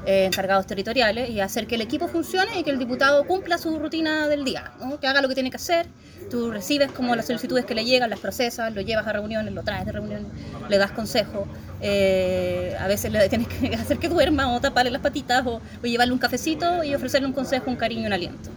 eh, 0.07 0.25
encargados 0.25 0.67
territoriales 0.67 1.29
y 1.29 1.41
hacer 1.41 1.67
que 1.67 1.75
el 1.75 1.83
equipo 1.83 2.09
funcione 2.09 2.59
y 2.59 2.63
que 2.63 2.71
el 2.71 2.79
diputado 2.79 3.27
cumpla 3.27 3.59
su 3.59 3.79
rutina 3.79 4.29
del 4.29 4.45
día, 4.45 4.73
que 5.01 5.07
haga 5.07 5.21
lo 5.21 5.29
que 5.29 5.35
tiene 5.35 5.51
que 5.51 5.57
hacer. 5.57 5.87
Tú 6.31 6.51
recibes 6.53 6.91
como 6.93 7.15
las 7.17 7.27
solicitudes 7.27 7.65
que 7.67 7.75
le 7.75 7.85
llegan, 7.85 8.09
las 8.09 8.21
procesas, 8.21 8.73
lo 8.73 8.81
llevas 8.81 9.07
a 9.07 9.13
reuniones, 9.13 9.53
lo 9.53 9.63
traes 9.63 9.85
de 9.85 9.93
reuniones, 9.93 10.27
le 10.69 10.79
das 10.79 10.93
consejo. 10.93 11.47
eh, 11.83 12.77
a 12.79 12.87
veces 12.87 13.11
le 13.11 13.29
tienes 13.29 13.49
que 13.49 13.75
hacer 13.75 13.99
que 13.99 14.09
duerma 14.09 14.55
o 14.55 14.61
taparle 14.61 14.91
las 14.91 15.03
patitas 15.03 15.45
o, 15.47 15.61
o 15.83 15.87
llevarle 15.87 16.13
un 16.13 16.19
cafecito 16.19 16.85
y 16.85 16.95
ofrecerle 16.95 17.27
un 17.27 17.33
consejo, 17.33 17.69
un 17.69 17.77
cariño, 17.77 18.07
un 18.07 18.13
aliento. 18.13 18.51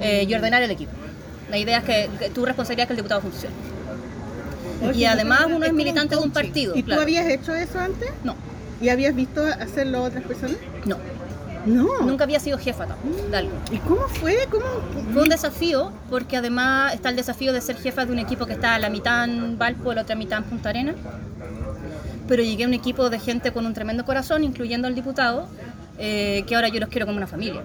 Eh, 0.00 0.26
y 0.28 0.34
ordenar 0.34 0.62
el 0.62 0.70
equipo. 0.70 0.92
La 1.50 1.58
idea 1.58 1.78
es 1.78 1.84
que, 1.84 2.10
que 2.18 2.30
tu 2.30 2.44
responsabilidad 2.44 2.84
es 2.84 2.88
que 2.88 2.92
el 2.92 2.96
diputado 2.98 3.20
funcione. 3.22 3.54
y 4.94 5.04
además 5.04 5.46
uno 5.46 5.64
es 5.64 5.72
militante 5.72 6.14
de 6.16 6.22
un 6.22 6.30
partido. 6.30 6.74
¿Y 6.76 6.82
tú 6.82 6.86
claro. 6.86 7.02
habías 7.02 7.26
hecho 7.26 7.54
eso 7.54 7.78
antes? 7.78 8.10
No, 8.24 8.36
¿Y 8.80 8.90
habías 8.90 9.14
visto 9.14 9.42
hacerlo 9.44 10.04
otras 10.04 10.24
personas? 10.24 10.56
no. 10.84 10.96
No. 11.66 12.00
Nunca 12.02 12.24
había 12.24 12.40
sido 12.40 12.56
jefa 12.56 12.86
tampoco, 12.86 13.28
de 13.30 13.36
algo. 13.36 13.52
¿Y 13.70 13.76
cómo 13.78 14.08
fue? 14.08 14.46
¿Cómo? 14.50 14.64
Fue 15.12 15.22
un 15.22 15.28
desafío, 15.28 15.92
porque 16.08 16.36
además 16.38 16.94
está 16.94 17.10
el 17.10 17.16
desafío 17.16 17.52
de 17.52 17.60
ser 17.60 17.76
jefa 17.76 18.06
de 18.06 18.12
un 18.12 18.18
equipo 18.20 18.46
que 18.46 18.54
está 18.54 18.76
a 18.76 18.78
la 18.78 18.88
mitad 18.88 19.24
en 19.24 19.58
Valpo, 19.58 19.92
la 19.92 20.02
otra 20.02 20.16
mitad 20.16 20.38
en 20.38 20.44
Punta 20.44 20.70
Arena. 20.70 20.94
Pero 22.26 22.42
llegué 22.42 22.64
a 22.64 22.68
un 22.68 22.74
equipo 22.74 23.10
de 23.10 23.18
gente 23.18 23.52
con 23.52 23.66
un 23.66 23.74
tremendo 23.74 24.04
corazón, 24.06 24.44
incluyendo 24.44 24.86
al 24.86 24.94
diputado, 24.94 25.48
eh, 25.98 26.44
que 26.46 26.54
ahora 26.54 26.68
yo 26.68 26.80
los 26.80 26.88
quiero 26.88 27.06
como 27.06 27.18
una 27.18 27.26
familia. 27.26 27.62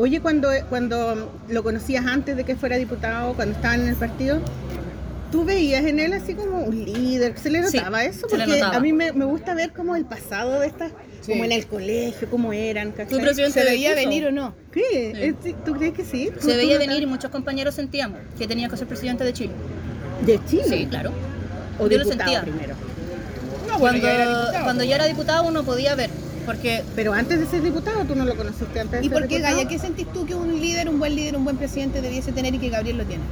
Oye, 0.00 0.20
cuando, 0.22 0.48
cuando 0.70 1.30
lo 1.50 1.62
conocías 1.62 2.06
antes 2.06 2.34
de 2.34 2.44
que 2.44 2.56
fuera 2.56 2.76
diputado, 2.78 3.34
cuando 3.34 3.54
estaban 3.54 3.82
en 3.82 3.88
el 3.88 3.96
partido, 3.96 4.40
¿tú 5.30 5.44
veías 5.44 5.84
en 5.84 6.00
él 6.00 6.14
así 6.14 6.32
como 6.32 6.62
un 6.64 6.86
líder? 6.86 7.38
¿Se 7.38 7.50
le 7.50 7.62
Sí, 7.66 7.76
notaba 7.76 8.02
eso? 8.04 8.26
Porque 8.26 8.46
notaba. 8.46 8.76
a 8.76 8.80
mí 8.80 8.94
me, 8.94 9.12
me 9.12 9.26
gusta 9.26 9.52
ver 9.52 9.74
como 9.74 9.96
el 9.96 10.06
pasado 10.06 10.58
de 10.60 10.68
estas, 10.68 10.92
Sí. 11.20 11.32
como 11.32 11.44
en 11.44 11.52
el 11.52 11.66
colegio, 11.66 12.30
cómo 12.30 12.54
eran, 12.54 12.92
¿cachai? 12.92 13.50
¿Se 13.50 13.62
veía 13.62 13.94
venir 13.94 14.24
o 14.24 14.30
no? 14.32 14.54
Sí, 14.72 14.82
es- 14.90 15.34
¿tú 15.66 15.74
crees 15.74 15.92
que 15.92 16.06
sí? 16.06 16.30
¿Tú- 16.34 16.48
Se 16.48 16.56
veía 16.56 16.78
venir 16.78 17.02
y 17.02 17.06
muchos 17.06 17.30
compañeros 17.30 17.74
sentíamos 17.74 18.20
que 18.38 18.46
tenía 18.48 18.70
que 18.70 18.78
ser 18.78 18.86
presidente 18.88 19.22
de 19.24 19.34
Chile. 19.34 19.52
¿De 20.24 20.40
Chile? 20.46 20.64
Sí, 20.66 20.86
claro. 20.86 21.10
¿O 21.78 21.88
Yo 21.88 21.98
lo 21.98 22.04
diputado 22.04 22.30
sentía. 22.30 22.40
primero? 22.40 22.74
No, 23.68 23.78
bueno, 23.78 23.98
Cuando, 24.00 24.06
ya 24.06 24.14
era 24.14 24.28
diputado. 24.40 24.64
cuando 24.64 24.84
ya 24.84 24.94
era 24.94 25.04
diputado 25.04 25.44
uno 25.46 25.62
podía 25.62 25.94
ver, 25.94 26.08
porque 26.50 26.82
Pero 26.96 27.12
antes 27.12 27.38
de 27.38 27.46
ser 27.46 27.62
diputado, 27.62 28.04
¿tú 28.04 28.16
no 28.16 28.24
lo 28.24 28.34
conociste 28.34 28.80
antes 28.80 29.00
de 29.00 29.06
¿Y 29.06 29.08
ser 29.08 29.18
por 29.18 29.28
qué, 29.28 29.36
diputado? 29.36 29.56
Gaya? 29.56 29.68
¿Qué 29.68 29.78
sentís 29.78 30.12
tú 30.12 30.26
que 30.26 30.34
un 30.34 30.60
líder, 30.60 30.88
un 30.88 30.98
buen 30.98 31.14
líder, 31.14 31.36
un 31.36 31.44
buen 31.44 31.56
presidente 31.56 32.00
debiese 32.00 32.32
tener 32.32 32.54
y 32.54 32.58
que 32.58 32.70
Gabriel 32.70 32.98
lo 32.98 33.04
tiene? 33.04 33.22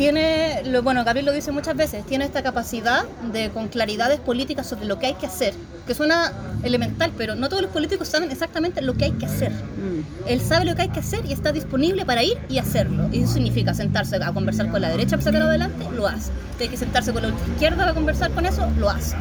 tiene, 0.00 0.62
lo, 0.64 0.82
bueno, 0.82 1.04
Gabriel 1.04 1.26
lo 1.26 1.32
dice 1.32 1.52
muchas 1.52 1.76
veces, 1.76 2.06
tiene 2.06 2.24
esta 2.24 2.42
capacidad 2.42 3.04
de 3.34 3.50
con 3.50 3.68
claridades 3.68 4.18
políticas 4.18 4.66
sobre 4.66 4.86
lo 4.86 4.98
que 4.98 5.04
hay 5.04 5.12
que 5.12 5.26
hacer, 5.26 5.52
que 5.86 5.94
suena 5.94 6.32
elemental, 6.62 7.12
pero 7.18 7.34
no 7.34 7.50
todos 7.50 7.60
los 7.60 7.70
políticos 7.70 8.08
saben 8.08 8.30
exactamente 8.30 8.80
lo 8.80 8.94
que 8.94 9.04
hay 9.04 9.12
que 9.12 9.26
hacer. 9.26 9.50
Mm. 9.50 10.26
Él 10.26 10.40
sabe 10.40 10.64
lo 10.64 10.74
que 10.74 10.82
hay 10.82 10.88
que 10.88 11.00
hacer 11.00 11.26
y 11.26 11.34
está 11.34 11.52
disponible 11.52 12.06
para 12.06 12.22
ir 12.22 12.38
y 12.48 12.56
hacerlo. 12.56 13.10
Y 13.12 13.24
eso 13.24 13.34
significa 13.34 13.74
sentarse 13.74 14.16
a 14.16 14.32
conversar 14.32 14.70
con 14.70 14.80
la 14.80 14.88
derecha 14.88 15.18
para 15.18 15.22
sacarlo 15.22 15.48
adelante, 15.48 15.86
lo 15.94 16.06
hace. 16.06 16.32
Tiene 16.56 16.70
que 16.70 16.78
sentarse 16.78 17.12
con 17.12 17.20
la 17.20 17.28
izquierda 17.52 17.76
para 17.76 17.92
conversar 17.92 18.30
con 18.30 18.46
eso, 18.46 18.66
lo 18.78 18.88
hace. 18.88 19.16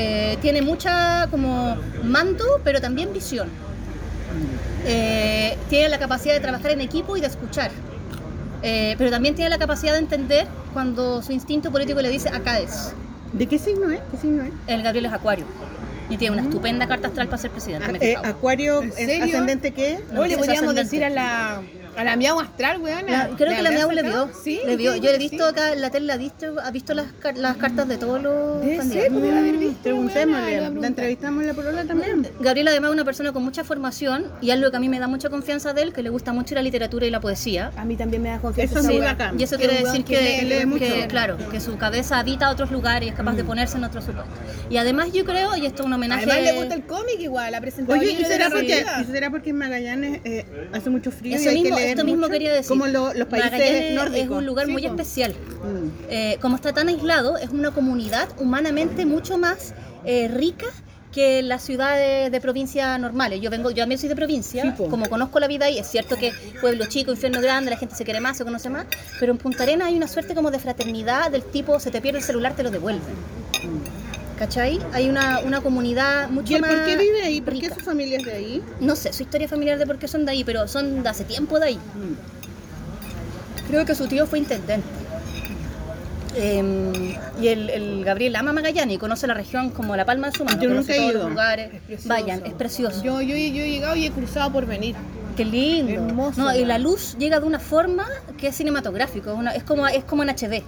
Eh, 0.00 0.38
tiene 0.40 0.62
mucha 0.62 1.26
como 1.28 1.76
mando, 2.04 2.44
pero 2.62 2.80
también 2.80 3.12
visión. 3.12 3.48
Eh, 4.86 5.56
tiene 5.68 5.88
la 5.88 5.98
capacidad 5.98 6.34
de 6.34 6.40
trabajar 6.40 6.70
en 6.70 6.80
equipo 6.80 7.16
y 7.16 7.20
de 7.20 7.26
escuchar. 7.26 7.72
Eh, 8.62 8.94
pero 8.96 9.10
también 9.10 9.34
tiene 9.34 9.50
la 9.50 9.58
capacidad 9.58 9.94
de 9.94 9.98
entender 9.98 10.46
cuando 10.72 11.20
su 11.20 11.32
instinto 11.32 11.72
político 11.72 12.00
le 12.00 12.10
dice 12.10 12.28
acá 12.28 12.60
es. 12.60 12.92
¿De 13.32 13.46
qué 13.46 13.58
signo 13.58 13.90
es? 13.90 14.00
¿Qué 14.12 14.18
signo 14.18 14.44
es? 14.44 14.52
El 14.68 14.84
Gabriel 14.84 15.06
es 15.06 15.12
acuario. 15.12 15.46
Y 16.08 16.16
tiene 16.16 16.36
una 16.36 16.42
estupenda 16.42 16.86
carta 16.86 17.08
astral 17.08 17.26
para 17.26 17.38
ser 17.42 17.50
presidente. 17.50 17.86
Ah, 17.90 17.98
eh. 18.00 18.16
¿Acuario 18.22 18.82
¿En 18.82 18.90
es 18.90 18.94
serio? 18.94 19.24
ascendente 19.24 19.72
qué? 19.72 19.98
No, 20.12 20.20
Hoy 20.20 20.28
le 20.28 20.38
podríamos 20.38 20.76
decir 20.76 21.02
a 21.02 21.10
la, 21.10 21.60
a 21.96 22.04
la 22.04 22.16
miau 22.16 22.38
astral, 22.40 22.80
weón. 22.80 23.06
La- 23.06 23.28
creo 23.36 23.54
que 23.56 23.62
la 23.62 23.70
Miau 23.70 23.90
le 23.90 24.02
vio. 24.02 24.30
Sí, 24.42 24.60
le 24.66 24.76
vio. 24.76 24.92
sí, 24.94 25.00
Yo 25.00 25.04
le 25.10 25.16
he 25.16 25.20
sí. 25.20 25.28
visto 25.30 25.44
acá, 25.46 25.74
la 25.74 25.90
tele 25.90 26.06
la 26.06 26.14
ha 26.14 26.16
visto, 26.16 26.46
ha 26.62 26.70
visto 26.70 26.94
las, 26.94 27.12
car- 27.20 27.36
las 27.36 27.56
cartas 27.56 27.88
de 27.88 27.96
todos 27.98 28.22
los 28.22 28.60
Debe 28.62 28.76
candidatos. 28.76 29.02
ser, 29.04 29.12
podría 29.12 29.38
haber 29.38 29.56
visto. 29.56 29.82
Preguntémosle, 29.82 30.50
la 30.56 30.66
preguntar. 30.66 30.84
entrevistamos 30.90 31.40
en 31.42 31.46
la 31.48 31.54
polola 31.54 31.84
también. 31.84 32.28
Gabriel 32.40 32.68
además 32.68 32.88
es 32.90 32.94
una 32.94 33.04
persona 33.04 33.32
con 33.32 33.44
mucha 33.44 33.64
formación 33.64 34.26
y 34.40 34.50
algo 34.50 34.70
que 34.70 34.76
a 34.76 34.80
mí 34.80 34.88
me 34.88 34.98
da 34.98 35.06
mucha 35.08 35.28
confianza 35.30 35.72
de 35.72 35.82
él, 35.82 35.92
que 35.92 36.02
le 36.02 36.10
gusta 36.10 36.32
mucho 36.32 36.54
la 36.54 36.62
literatura 36.62 37.06
y 37.06 37.10
la 37.10 37.20
poesía. 37.20 37.70
A 37.76 37.84
mí 37.84 37.96
también 37.96 38.22
me 38.22 38.30
da 38.30 38.38
confianza. 38.38 38.80
Eso 38.80 38.98
bacán. 39.00 39.38
Y 39.38 39.42
eso 39.42 39.56
quiere 39.56 39.82
decir 39.82 40.04
que 40.04 40.18
que, 40.18 40.42
lee 40.44 40.66
mucho. 40.66 40.84
que, 40.84 41.06
claro, 41.08 41.36
que 41.50 41.60
su 41.60 41.76
cabeza 41.78 42.18
habita 42.18 42.50
otros 42.50 42.70
lugares 42.70 43.06
y 43.06 43.10
es 43.10 43.14
capaz 43.16 43.34
de 43.34 43.44
ponerse 43.44 43.76
en 43.76 43.84
otros 43.84 44.04
supuestos. 44.04 44.34
Y 44.70 44.76
además 44.76 45.12
yo 45.12 45.24
creo, 45.24 45.56
y 45.56 45.66
esto 45.66 45.82
es 45.82 45.86
un 45.86 45.92
homenaje... 45.92 46.24
Además 46.24 46.42
le 46.42 46.52
gusta 46.58 46.74
el 46.74 46.82
cómic 46.84 47.20
igual, 47.20 47.54
ha 47.54 47.60
presentado 47.60 47.98
Oye, 47.98 48.12
¿y 48.12 48.24
será, 48.24 48.48
la 48.48 48.54
porque. 48.54 48.84
¿y 49.00 49.04
será 49.04 49.30
porque 49.30 49.50
en 49.50 49.56
Magallanes 49.58 50.20
eh, 50.24 50.44
hace 50.72 50.90
mucho 50.90 51.10
frío 51.10 51.36
Eso 51.36 51.44
y 51.46 51.48
hay 51.48 51.62
mismo, 51.62 51.76
que 51.76 51.77
leer 51.78 51.90
esto 51.90 52.04
mismo 52.04 52.20
mucho? 52.20 52.32
quería 52.32 52.52
decir. 52.52 52.68
Como 52.68 52.86
lo- 52.86 53.14
los 53.14 53.28
países 53.28 53.52
Magallanes 53.52 53.94
nórdicos. 53.94 54.18
es 54.20 54.30
un 54.30 54.46
lugar 54.46 54.66
Sí, 54.66 54.72
muy 54.72 54.86
especial. 54.86 55.32
Mm. 55.32 55.88
Eh, 56.10 56.38
como 56.40 56.56
está 56.56 56.72
tan 56.72 56.88
aislado, 56.88 57.36
es 57.36 57.50
una 57.50 57.70
comunidad 57.70 58.28
humanamente 58.38 59.04
mucho 59.06 59.38
más 59.38 59.74
eh, 60.04 60.28
rica 60.28 60.66
que 61.12 61.42
las 61.42 61.62
ciudades 61.62 62.30
de 62.30 62.40
provincia 62.40 62.96
normales. 62.98 63.40
Yo 63.40 63.50
vengo, 63.50 63.70
yo 63.70 63.78
también 63.82 63.98
soy 63.98 64.08
de 64.10 64.14
provincia, 64.16 64.62
Sí, 64.76 64.84
como 64.90 65.08
conozco 65.08 65.40
la 65.40 65.48
vida 65.48 65.64
ahí, 65.64 65.78
es 65.78 65.86
cierto 65.86 66.16
que 66.16 66.32
pueblo 66.60 66.84
chico, 66.86 67.10
infierno 67.10 67.40
grande, 67.40 67.70
la 67.70 67.78
gente 67.78 67.94
se 67.94 68.04
quiere 68.04 68.20
más, 68.20 68.36
se 68.36 68.44
conoce 68.44 68.68
más, 68.68 68.86
pero 69.18 69.32
en 69.32 69.38
Punta 69.38 69.62
Arena 69.62 69.86
hay 69.86 69.96
una 69.96 70.06
suerte 70.06 70.34
como 70.34 70.50
de 70.50 70.58
fraternidad 70.58 71.30
del 71.30 71.42
tipo, 71.42 71.80
se 71.80 71.90
te 71.90 72.00
pierde 72.02 72.18
el 72.18 72.24
celular, 72.24 72.54
te 72.54 72.62
lo 72.62 72.70
devuelven. 72.70 73.02
¿Cachai? 74.38 74.78
Hay 74.92 75.08
una, 75.08 75.40
una 75.40 75.60
comunidad 75.60 76.28
mucho 76.30 76.52
¿Y 76.52 76.56
él 76.56 76.60
más 76.60 76.70
por 76.70 76.84
qué 76.84 76.96
vive 76.96 77.22
ahí? 77.22 77.40
¿Por 77.40 77.54
qué 77.54 77.60
rica. 77.62 77.74
su 77.74 77.80
familia 77.84 78.18
es 78.18 78.24
de 78.24 78.32
ahí? 78.32 78.62
No 78.80 78.94
sé 78.94 79.12
su 79.12 79.22
historia 79.24 79.48
familiar 79.48 79.78
de 79.78 79.86
por 79.86 79.98
qué 79.98 80.06
son 80.06 80.24
de 80.24 80.30
ahí, 80.32 80.44
pero 80.44 80.68
son 80.68 81.02
de 81.02 81.08
hace 81.08 81.24
tiempo 81.24 81.58
de 81.58 81.66
ahí. 81.66 81.78
Creo 83.68 83.84
que 83.84 83.94
su 83.94 84.06
tío 84.06 84.26
fue 84.26 84.38
intendente. 84.38 84.86
Eh, 86.36 87.18
y 87.40 87.48
el, 87.48 87.68
el 87.70 88.04
Gabriel 88.04 88.36
ama 88.36 88.52
Magallanes 88.52 88.94
y 88.94 88.98
conoce 88.98 89.26
la 89.26 89.34
región 89.34 89.70
como 89.70 89.96
la 89.96 90.04
palma 90.04 90.28
de 90.30 90.36
su 90.36 90.44
mano. 90.44 90.60
Yo 90.62 90.70
nunca 90.70 90.94
he 90.94 91.06
ido. 91.06 91.28
lugares. 91.28 91.70
Es. 91.88 92.06
Vayan, 92.06 92.42
es 92.46 92.52
precioso. 92.52 93.02
Yo, 93.02 93.20
yo, 93.20 93.30
yo 93.34 93.34
he 93.36 93.70
llegado 93.70 93.96
y 93.96 94.06
he 94.06 94.10
cruzado 94.12 94.52
por 94.52 94.66
venir. 94.66 94.94
Qué 95.36 95.44
lindo. 95.44 95.92
Hermoso, 95.92 96.40
No, 96.40 96.54
y 96.54 96.64
la 96.64 96.78
luz 96.78 97.16
llega 97.18 97.40
de 97.40 97.46
una 97.46 97.58
forma 97.58 98.06
que 98.36 98.48
es 98.48 98.56
cinematográfico. 98.56 99.34
una- 99.34 99.52
es, 99.54 99.64
como, 99.64 99.86
es 99.88 100.04
como 100.04 100.22
en 100.22 100.28
HD. 100.30 100.62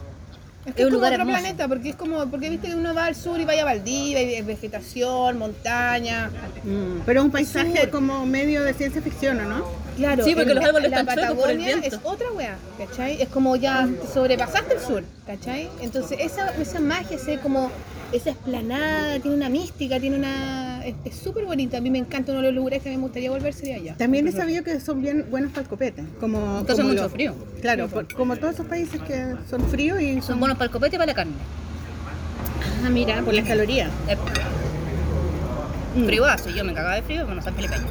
Es 0.67 0.75
que 0.75 0.83
es 0.83 0.87
un 0.87 0.93
como 0.93 0.97
lugar 0.99 1.13
otro 1.13 1.23
hermoso. 1.23 1.39
planeta, 1.41 1.69
porque 1.69 1.89
es 1.91 1.97
como, 1.97 2.27
porque 2.27 2.51
viste 2.51 2.69
que 2.69 2.75
uno 2.75 2.95
va 2.95 3.07
al 3.07 3.15
sur 3.17 3.41
y 3.41 3.45
vaya 3.47 3.63
a 3.63 3.65
Valdivia, 3.65 4.21
y 4.21 4.43
vegetación, 4.43 5.39
montaña. 5.39 6.31
Mm, 6.65 7.01
Pero 7.07 7.21
es 7.21 7.25
un 7.25 7.31
paisaje 7.33 7.81
Sur. 7.81 7.91
como 7.91 8.27
medio 8.27 8.63
de 8.63 8.75
ciencia 8.75 9.01
ficción, 9.01 9.41
¿o 9.41 9.45
no? 9.45 9.65
Claro, 9.97 10.23
Sí, 10.25 10.35
porque 10.35 10.51
en 10.51 10.57
los 10.57 10.65
árboles 10.65 10.91
la 10.91 11.01
están 11.01 11.17
chuecos 11.17 11.37
por 11.39 11.51
el 11.51 11.57
Patagonia 11.59 11.77
viento. 11.79 11.97
es 11.97 12.01
otra 12.05 12.31
wea, 12.33 12.57
¿cachai? 12.79 13.23
Es 13.23 13.29
como 13.29 13.57
ya 13.57 13.89
te 14.01 14.07
sobrepasaste 14.13 14.75
el 14.75 14.81
sur, 14.81 15.03
¿cachai? 15.27 15.69
Entonces 15.81 16.19
esa, 16.21 16.51
esa 16.61 16.79
magia, 16.81 17.17
ese 17.17 17.39
como 17.39 17.71
esa 18.13 18.31
esplanada, 18.31 19.19
tiene 19.21 19.37
una 19.37 19.49
mística, 19.49 20.01
tiene 20.01 20.17
una... 20.17 20.85
es 20.85 21.15
súper 21.17 21.45
bonita, 21.45 21.79
a 21.79 21.81
mí 21.81 21.91
me 21.91 21.99
encanta 21.99 22.33
uno 22.33 22.41
de 22.41 22.49
los 22.49 22.55
lugares 22.57 22.83
que 22.83 22.91
me 22.91 22.97
gustaría 22.97 23.31
volver 23.31 23.55
sería 23.55 23.77
allá. 23.77 23.95
También 23.97 24.27
he 24.27 24.33
sabido 24.33 24.65
que 24.65 24.81
son 24.81 25.01
bien 25.03 25.27
buenos 25.31 25.51
para 25.53 25.63
el 25.63 25.69
copete. 25.69 26.03
Como, 26.19 26.65
como 26.67 26.83
mucho 26.89 27.03
los- 27.03 27.13
frío. 27.13 27.35
Claro, 27.61 27.89
por- 27.89 28.13
como 28.15 28.37
todos 28.37 28.55
esos 28.55 28.67
países 28.67 29.01
que 29.03 29.35
son 29.49 29.63
fríos 29.69 30.01
y 30.01 30.15
son... 30.15 30.23
Son 30.23 30.41
buenos 30.41 30.57
para 30.59 30.67
el 30.67 30.71
copete 30.73 30.97
y 30.97 30.99
para 30.99 31.11
la 31.13 31.15
carne. 31.15 31.33
Ah, 32.85 32.89
mira, 32.91 33.21
por 33.23 33.35
las 33.35 33.47
calorías. 33.47 33.91
Eh, 34.09 34.17
hace, 36.29 36.53
yo 36.55 36.65
me 36.65 36.73
cagaba 36.73 36.95
de 36.97 37.03
frío, 37.03 37.23
pero 37.23 37.35
no 37.35 37.43
soy 37.43 37.53
filipeño. 37.53 37.87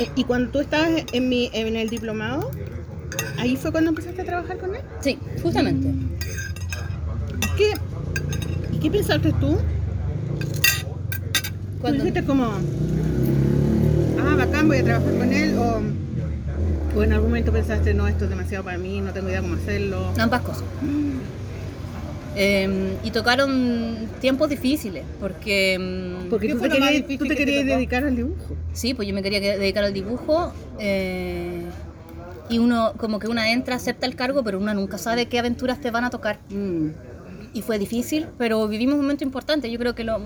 Eh, 0.00 0.08
Y 0.16 0.24
cuando 0.24 0.50
tú 0.50 0.60
estabas 0.60 0.90
en, 1.12 1.28
mi, 1.28 1.50
en 1.52 1.76
el 1.76 1.88
diplomado, 1.90 2.50
ahí 3.38 3.56
fue 3.56 3.70
cuando 3.72 3.90
empezaste 3.90 4.22
a 4.22 4.24
trabajar 4.24 4.58
con 4.58 4.74
él. 4.74 4.82
Sí, 5.00 5.18
justamente. 5.42 5.88
¿Qué, 6.20 6.33
¿Y 8.72 8.78
qué 8.78 8.90
pensaste 8.90 9.30
tú? 9.32 9.56
¿Tú 9.56 9.58
Cuando- 11.80 12.04
dijiste 12.04 12.24
como, 12.24 12.44
ah, 12.46 14.34
bacán, 14.36 14.68
voy 14.68 14.78
a 14.78 14.84
trabajar 14.84 15.12
con 15.18 15.32
él? 15.32 15.58
O, 15.58 15.80
o 16.98 17.02
en 17.02 17.12
algún 17.12 17.28
momento 17.30 17.52
pensaste, 17.52 17.94
no, 17.94 18.08
esto 18.08 18.24
es 18.24 18.30
demasiado 18.30 18.64
para 18.64 18.78
mí, 18.78 19.00
no 19.00 19.12
tengo 19.12 19.28
idea 19.28 19.40
cómo 19.42 19.54
hacerlo? 19.54 20.12
Ambas 20.18 20.40
cosas. 20.42 20.64
Eh, 22.36 22.96
y 23.04 23.10
tocaron 23.12 24.08
tiempos 24.20 24.48
difíciles, 24.48 25.04
porque 25.20 25.78
mm, 25.78 26.28
Porque 26.30 26.48
¿Qué 26.48 26.54
tú 26.54 26.60
te 26.62 26.68
querías, 26.68 26.90
difícil 26.90 27.18
tú 27.18 27.24
te 27.26 27.28
que 27.28 27.36
te 27.36 27.44
querías 27.44 27.66
dedicar 27.66 28.04
al 28.04 28.16
dibujo. 28.16 28.56
sí, 28.72 28.92
pues 28.94 29.06
yo 29.06 29.14
me 29.14 29.22
quería 29.22 29.40
que- 29.40 29.56
dedicar 29.58 29.84
al 29.84 29.92
dibujo 29.94 30.52
eh, 30.80 31.62
y 32.48 32.58
uno 32.58 32.94
como 32.96 33.20
que 33.20 33.28
una 33.28 33.52
entra, 33.52 33.76
acepta 33.76 34.06
el 34.06 34.16
cargo, 34.16 34.42
pero 34.42 34.58
una 34.58 34.74
nunca 34.74 34.98
sabe 34.98 35.26
qué 35.26 35.38
aventuras 35.38 35.80
te 35.80 35.92
van 35.92 36.02
a 36.04 36.10
tocar. 36.10 36.38
Mm. 36.50 36.88
Y 37.54 37.62
fue 37.62 37.78
difícil, 37.78 38.26
pero 38.36 38.68
vivimos 38.68 38.96
un 38.96 39.02
momento 39.02 39.24
importante. 39.24 39.70
Yo 39.70 39.78
creo 39.78 39.94
que 39.94 40.04
lo, 40.04 40.20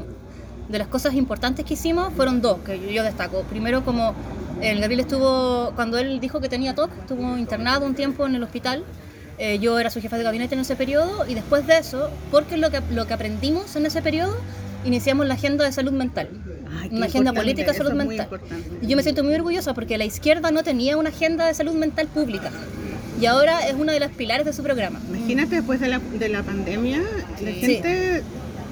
de 0.69 0.79
las 0.79 0.89
cosas 0.89 1.15
importantes 1.15 1.65
que 1.65 1.75
hicimos 1.75 2.13
fueron 2.15 2.41
dos, 2.41 2.59
que 2.65 2.93
yo, 2.93 3.03
destaco. 3.03 3.43
Primero, 3.43 3.85
como 3.85 4.15
el 4.61 4.81
Gabriel 4.81 5.01
estuvo, 5.01 5.73
cuando 5.75 5.99
él 5.99 6.21
dijo 6.21 6.41
que 6.41 6.49
tenía 6.49 6.75
TOC, 6.75 6.91
estuvo 7.01 7.39
internado 7.39 7.87
un 7.87 7.95
tiempo 7.95 8.27
en 8.27 8.35
el 8.35 8.43
hospital. 8.43 8.85
Eh, 9.39 9.59
yo 9.61 9.79
era 9.79 9.89
su 9.89 10.01
jefa 10.01 10.19
de 10.19 10.25
gabinete 10.25 10.55
en 10.55 10.63
ese 10.63 10.75
periodo 10.75 11.25
y 11.29 11.35
después 11.35 11.67
de 11.67 11.79
eso, 11.79 12.11
porque 12.31 12.57
lo 12.57 12.71
que, 12.71 12.81
lo 12.93 13.07
que 13.07 13.15
aprendimos 13.15 13.77
en 13.77 13.87
ese 13.87 14.03
periodo, 14.03 14.35
iniciamos 14.85 15.27
la 15.27 15.35
agenda 15.35 15.65
de 15.65 15.73
salud 15.73 15.93
mental. 15.93 16.29
Ay, 16.81 16.91
una 16.93 17.07
agenda 17.07 17.33
política 17.33 17.73
de 17.73 17.79
salud 17.79 17.93
mental. 17.93 18.29
Y 18.83 18.89
yo 18.89 18.97
me 18.97 19.03
siento 19.03 19.23
muy 19.23 19.35
orgullosa 19.35 19.75
porque 19.75 19.97
la 19.97 20.05
izquierda 20.05 20.51
no 20.51 20.63
tenía 20.63 20.97
una 20.97 21.11
agenda 21.11 21.47
de 21.47 21.55
salud 21.55 21.75
mental 21.75 22.09
pública. 22.09 22.51
Y 23.21 23.27
ahora 23.27 23.67
es 23.67 23.75
uno 23.75 23.93
de 23.93 24.01
los 24.01 24.11
pilares 24.13 24.47
de 24.47 24.53
su 24.53 24.63
programa. 24.63 25.01
Imagínate 25.09 25.57
después 25.57 25.81
de 25.81 25.89
la, 25.89 25.99
de 25.99 26.29
la 26.29 26.43
pandemia, 26.43 27.03
la 27.43 27.51
gente 27.53 28.23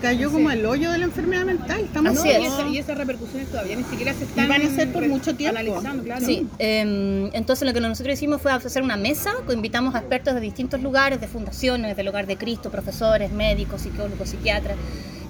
cayó 0.02 0.30
como 0.30 0.50
al 0.50 0.64
hoyo 0.66 0.92
de 0.92 0.98
la 0.98 1.06
enfermedad 1.06 1.44
mental. 1.44 1.80
Estamos 1.80 2.18
Así 2.18 2.28
es. 2.30 2.40
y, 2.42 2.44
esa- 2.46 2.68
y 2.68 2.78
esas 2.78 2.98
repercusiones 2.98 3.48
todavía 3.48 3.76
ni 3.76 3.84
siquiera 3.84 4.12
se 4.12 4.24
están 4.24 4.44
Y 4.44 4.48
van 4.48 4.62
a 4.62 4.70
ser 4.74 4.92
por 4.92 5.08
mucho 5.08 5.34
tiempo. 5.34 5.58
analizando, 5.58 6.02
claro. 6.04 6.24
Sí, 6.24 6.46
eh, 6.58 7.30
entonces 7.32 7.66
lo 7.66 7.72
que 7.74 7.80
nosotros 7.80 8.14
hicimos 8.14 8.40
fue 8.42 8.52
hacer 8.52 8.82
una 8.82 8.96
mesa, 8.98 9.32
invitamos 9.52 9.94
a 9.94 9.98
expertos 9.98 10.34
de 10.34 10.40
distintos 10.40 10.82
lugares, 10.82 11.20
de 11.20 11.26
fundaciones, 11.28 11.96
del 11.96 12.06
Hogar 12.08 12.26
de 12.26 12.36
Cristo, 12.36 12.70
profesores, 12.70 13.32
médicos, 13.32 13.80
psicólogos, 13.80 14.28
psiquiatras, 14.28 14.76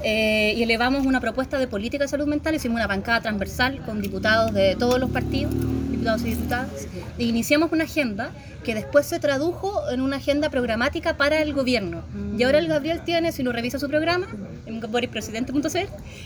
eh, 0.02 0.54
y 0.56 0.62
elevamos 0.62 1.06
una 1.06 1.20
propuesta 1.20 1.58
de 1.58 1.66
política 1.66 2.04
de 2.04 2.08
salud 2.08 2.26
mental, 2.26 2.54
hicimos 2.54 2.76
una 2.76 2.86
bancada 2.86 3.20
transversal 3.20 3.80
con 3.84 4.00
diputados 4.00 4.52
de 4.52 4.76
todos 4.76 5.00
los 5.00 5.10
partidos, 5.10 5.52
diputados 5.90 6.22
y 6.22 6.30
diputadas, 6.30 6.88
e 7.18 7.24
iniciamos 7.24 7.72
una 7.72 7.84
agenda 7.84 8.30
que 8.64 8.74
después 8.74 9.06
se 9.06 9.20
tradujo 9.20 9.88
en 9.90 10.00
una 10.00 10.16
agenda 10.16 10.50
programática 10.50 11.16
para 11.16 11.40
el 11.40 11.54
gobierno. 11.54 12.02
Y 12.36 12.42
ahora 12.42 12.58
el 12.58 12.66
Gabriel 12.66 13.00
tiene, 13.04 13.30
si 13.30 13.44
lo 13.44 13.52
revisa 13.52 13.78
su 13.78 13.88
programa, 13.88 14.26
en 14.66 14.80
borispresidente.cl, 14.80 15.78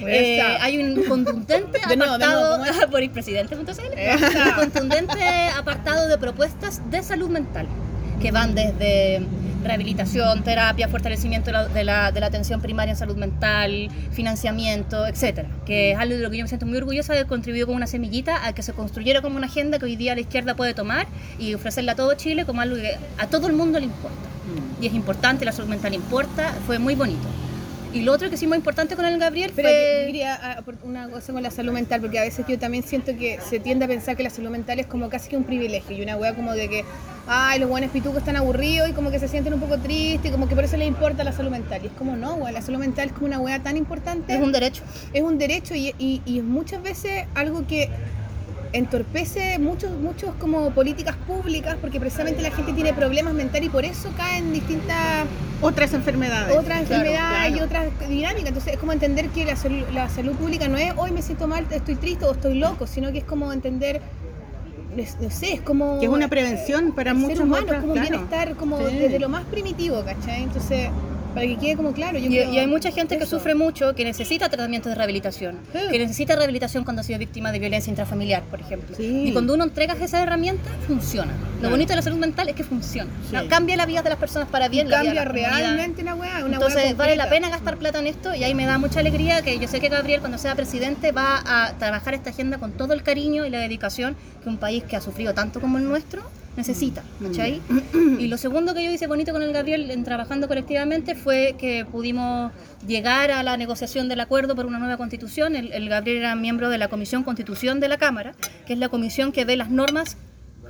eh, 0.07 0.41
hay 0.41 0.79
un 0.83 1.05
contundente 1.05 1.79
apartado 1.85 2.65
borispresidente.cl 2.91 3.61
un 3.71 4.53
contundente 4.57 5.23
apartado 5.57 6.09
de 6.09 6.17
propuestas 6.17 6.81
de 6.91 7.03
salud 7.03 7.29
mental 7.29 7.67
que 8.21 8.31
van 8.33 8.55
desde 8.55 9.23
rehabilitación, 9.65 10.43
terapia, 10.43 10.89
fortalecimiento 10.89 11.51
de 11.51 11.85
la, 11.85 12.13
de 12.13 12.21
la- 12.21 12.27
atención 12.27 12.61
primaria 12.61 12.93
en 12.93 12.97
salud 12.97 13.17
mental, 13.17 13.89
financiamiento, 14.13 15.07
etcétera, 15.07 15.49
que 15.67 15.93
es 15.93 15.99
algo 15.99 16.15
de 16.15 16.21
lo 16.23 16.31
que 16.31 16.39
yo 16.39 16.45
me 16.45 16.49
siento 16.49 16.65
muy 16.67 16.77
orgullosa 16.79 17.13
de 17.13 17.21
haber 17.21 17.29
contribuido 17.29 17.67
como 17.67 17.77
una 17.77 17.87
semillita 17.87 18.47
a 18.47 18.53
que 18.55 18.63
se 18.63 18.73
construyera 18.73 19.21
como 19.21 19.37
una 19.37 19.47
agenda 19.47 19.79
que 19.79 19.85
hoy 19.87 19.97
día 19.97 20.15
la 20.15 20.21
izquierda 20.21 20.55
puede 20.55 20.75
tomar 20.75 21.07
y 21.39 21.55
ofrecerla 21.55 21.93
a 21.93 21.97
todo 21.97 22.15
Chile 22.15 22.45
como 22.45 22.61
algo 22.61 22.77
que 22.77 22.97
a 23.19 23.27
todo 23.27 23.49
el 23.49 23.53
mundo 23.55 23.79
le 23.81 23.87
importa. 23.87 24.17
Y 24.81 24.87
es 24.87 24.95
importante, 24.95 25.45
la 25.45 25.53
salud 25.53 25.69
mental 25.69 25.93
importa, 25.95 26.55
fue 26.67 26.79
muy 26.79 26.95
bonito. 26.95 27.27
Y 27.93 28.03
lo 28.03 28.13
otro 28.13 28.31
que 28.31 28.37
sí 28.37 28.47
muy 28.47 28.57
importante 28.57 28.95
con 28.95 29.05
el 29.05 29.19
Gabriel 29.19 29.51
Pero 29.55 29.69
fue... 29.69 30.05
quería 30.07 30.39
ah, 30.41 30.63
por- 30.63 30.77
una 30.85 31.09
cosa 31.09 31.33
con 31.33 31.43
la 31.43 31.51
salud 31.51 31.73
mental, 31.73 32.01
porque 32.01 32.19
a 32.19 32.23
veces 32.23 32.45
yo 32.49 32.59
también 32.59 32.85
siento 32.85 33.17
que 33.17 33.39
se 33.49 33.59
tiende 33.59 33.85
a 33.85 33.89
pensar 33.89 34.17
que 34.17 34.23
la 34.23 34.31
salud 34.31 34.51
mental 34.51 34.79
es 34.79 34.87
como 34.87 35.09
casi 35.09 35.29
que 35.29 35.37
un 35.37 35.45
privilegio 35.45 35.97
y 35.97 36.03
una 36.03 36.17
wea 36.17 36.35
como 36.35 36.53
de 36.53 36.69
que, 36.69 36.85
ay, 37.27 37.59
los 37.59 37.69
buenos 37.69 37.91
pitucos 37.91 38.19
están 38.19 38.37
aburridos 38.37 38.89
y 38.89 38.93
como 38.93 39.11
que 39.11 39.19
se 39.19 39.27
sienten 39.27 39.55
un 39.55 39.61
poco 39.61 39.79
tristes 39.79 40.31
y 40.31 40.33
como 40.33 40.49
que 40.49 40.55
por 40.55 40.65
eso 40.65 40.77
les 40.77 40.87
importa 40.87 41.25
la 41.25 41.33
salud 41.33 41.51
mental. 41.51 41.81
Y 41.83 41.89
es 41.89 41.93
como, 41.95 42.17
no, 42.17 42.35
wea, 42.35 42.53
la 42.53 42.63
salud 42.63 42.79
mental 42.79 43.09
es 43.09 43.13
como 43.13 43.27
una 43.27 43.41
wea 43.41 43.61
tan 43.61 43.77
importante. 43.77 44.35
Es 44.35 44.41
un 44.41 44.53
derecho. 44.53 44.83
es 45.13 45.23
un 45.23 45.39
derecho 45.39 45.75
y, 45.75 45.95
y- 45.99 46.23
y 46.25 46.39
es 46.39 46.45
muchas 46.45 46.83
veces 46.83 47.27
algo 47.35 47.67
que 47.67 47.89
entorpece 48.73 49.59
muchos 49.59 49.91
muchos 49.93 50.35
como 50.37 50.71
políticas 50.71 51.17
públicas 51.27 51.77
porque 51.81 51.99
precisamente 51.99 52.41
la 52.41 52.51
gente 52.53 52.73
tiene 52.73 52.93
problemas 52.93 53.35
mentales 53.35 53.67
y 53.67 53.71
por 53.71 53.85
eso 53.85 54.11
caen 54.17 54.53
distintas 54.53 55.27
Otras 55.61 55.93
enfermedades. 55.93 56.57
otras 56.57 56.87
Claro, 56.87 57.05
enfermedades 57.05 57.57
y 57.57 57.61
otras 57.61 57.87
dinámicas. 58.09 58.49
Entonces 58.49 58.73
es 58.75 58.79
como 58.79 58.93
entender 58.93 59.29
que 59.31 59.45
la, 59.45 59.57
sal- 59.57 59.87
la 59.93 60.09
salud 60.09 60.33
pública 60.37 60.69
no 60.69 60.79
es 60.79 60.93
hoy 60.97 61.11
me 61.11 61.21
siento 61.23 61.47
mal, 61.49 61.67
estoy 61.71 61.97
triste 61.97 62.25
o 62.25 62.33
estoy 62.33 62.55
loco, 62.59 62.87
sino 62.87 63.11
que 63.13 63.19
es 63.19 63.25
como 63.25 63.53
entender, 63.53 64.01
no 65.21 65.31
sé, 65.31 65.55
es 65.55 65.61
como... 65.61 65.99
Que 65.99 66.07
es 66.07 66.13
una 66.13 66.29
prevención 66.29 66.93
para 66.93 67.13
muchos 67.13 67.39
ser 67.39 67.47
humano, 67.47 67.63
otros, 67.65 67.77
es 67.77 67.81
como 67.83 67.93
claro. 67.95 68.09
bienestar 68.11 68.55
como 68.57 68.89
Sí. 68.89 68.97
desde 68.99 69.19
lo 69.19 69.29
más 69.29 69.45
primitivo, 69.47 70.03
¿cachai? 70.05 70.45
Entonces, 70.45 70.89
para 71.35 71.47
que 71.47 71.57
quede 71.57 71.77
como 71.77 71.93
claro, 71.93 72.19
yo 72.19 72.27
Y, 72.27 72.29
creo 72.29 72.53
y 72.53 72.59
hay 72.59 72.67
mucha 72.67 72.91
gente 72.91 73.17
que 73.19 73.25
eso. 73.25 73.39
sufre 73.39 73.55
mucho, 73.55 73.95
que 73.95 74.05
necesita 74.05 74.49
tratamiento 74.49 74.89
de 74.89 74.95
rehabilitación, 74.95 75.59
Sí. 75.73 75.79
que 75.91 75.99
necesita 75.99 76.37
rehabilitación 76.37 76.85
cuando 76.85 77.01
ha 77.01 77.03
sido 77.05 77.19
víctima 77.19 77.53
de 77.53 77.59
violencia 77.59 77.91
intrafamiliar, 77.91 78.43
por 78.45 78.61
ejemplo. 78.61 78.97
Sí. 78.97 79.25
Y 79.29 79.33
cuando 79.33 79.55
uno 79.55 79.65
entrega 79.65 79.95
esa 80.01 80.23
herramienta, 80.23 80.71
funciona. 80.87 81.33
Lo 81.33 81.59
Claro. 81.61 81.71
bonito 81.71 81.91
de 81.91 81.97
la 81.97 82.03
salud 82.03 82.19
mental 82.19 82.49
es 82.49 82.55
que 82.55 82.65
funciona. 82.65 83.11
Sí. 83.29 83.37
No, 83.37 83.47
cambia 83.49 83.77
la 83.77 83.87
vida 83.87 84.03
de 84.03 84.11
las 84.11 84.19
personas 84.19 84.49
para 84.49 84.67
Y 84.67 84.71
bien. 84.71 84.89
la 84.91 85.03
vida 85.03 85.11
de 85.13 85.17
cambia 85.17 85.25
la 85.25 85.31
comunidad. 85.51 85.59
realmente 85.75 86.03
la 86.03 86.15
weá, 86.15 86.31
una 86.45 86.59
weá 86.59 86.69
Entonces 86.69 86.97
vale 86.97 87.17
la 87.17 87.29
pena 87.29 87.49
gastar 87.51 87.77
plata 87.77 87.99
en 88.01 88.07
esto 88.07 88.35
y 88.35 88.45
ahí 88.45 88.55
me 88.55 88.67
da 88.67 88.79
mucha 88.79 89.01
alegría 89.01 89.43
que 89.43 89.59
yo 89.59 89.69
sé 89.69 89.81
que 89.81 89.89
Gabriel 89.89 90.21
cuando 90.21 90.39
sea 90.39 90.55
presidente 90.55 91.13
va 91.13 91.43
a 91.47 91.73
trabajar 91.79 92.15
esta 92.15 92.31
agenda 92.31 92.59
con 92.59 92.73
todo 92.73 92.93
el 92.95 93.03
cariño 93.03 93.47
y 93.47 93.51
la 93.51 93.59
dedicación 93.59 94.17
que 94.43 94.49
un 94.49 94.57
país 94.59 94.85
que 94.85 94.97
ha 94.97 95.01
sufrido 95.01 95.35
tanto 95.35 95.61
como 95.61 95.79
el 95.79 95.85
nuestro 95.85 96.23
necesita, 96.57 97.03
¿cachai? 97.23 97.61
Y 98.19 98.27
lo 98.27 98.37
segundo 98.37 98.75
que 98.75 98.85
yo 98.85 98.91
hice 98.91 99.07
bonito 99.07 99.33
con 99.33 99.43
el 99.43 99.53
Gabriel 99.53 99.91
en 99.91 100.05
trabajando 100.05 100.49
colectivamente 100.49 101.15
fue 101.15 101.55
que 101.59 101.85
pudimos 101.85 102.53
llegar 102.87 103.31
a 103.31 103.43
la 103.43 103.57
negociación 103.57 104.09
del 104.09 104.21
acuerdo 104.21 104.55
por 104.57 104.67
una 104.67 104.79
nueva 104.79 104.97
constitución. 104.97 105.57
El, 105.57 105.73
el 105.73 105.89
Gabriel 105.89 106.19
era 106.19 106.35
miembro 106.35 106.69
de 106.69 106.79
la 106.79 106.89
Comisión 106.89 107.23
Constitución 107.23 107.81
de 107.81 107.89
la 107.89 107.99
Cámara, 107.99 108.35
que 108.67 108.73
es 108.73 108.79
la 108.79 108.89
comisión 108.89 109.33
que 109.33 109.45
ve 109.45 109.57
las 109.57 109.71
normas 109.71 110.17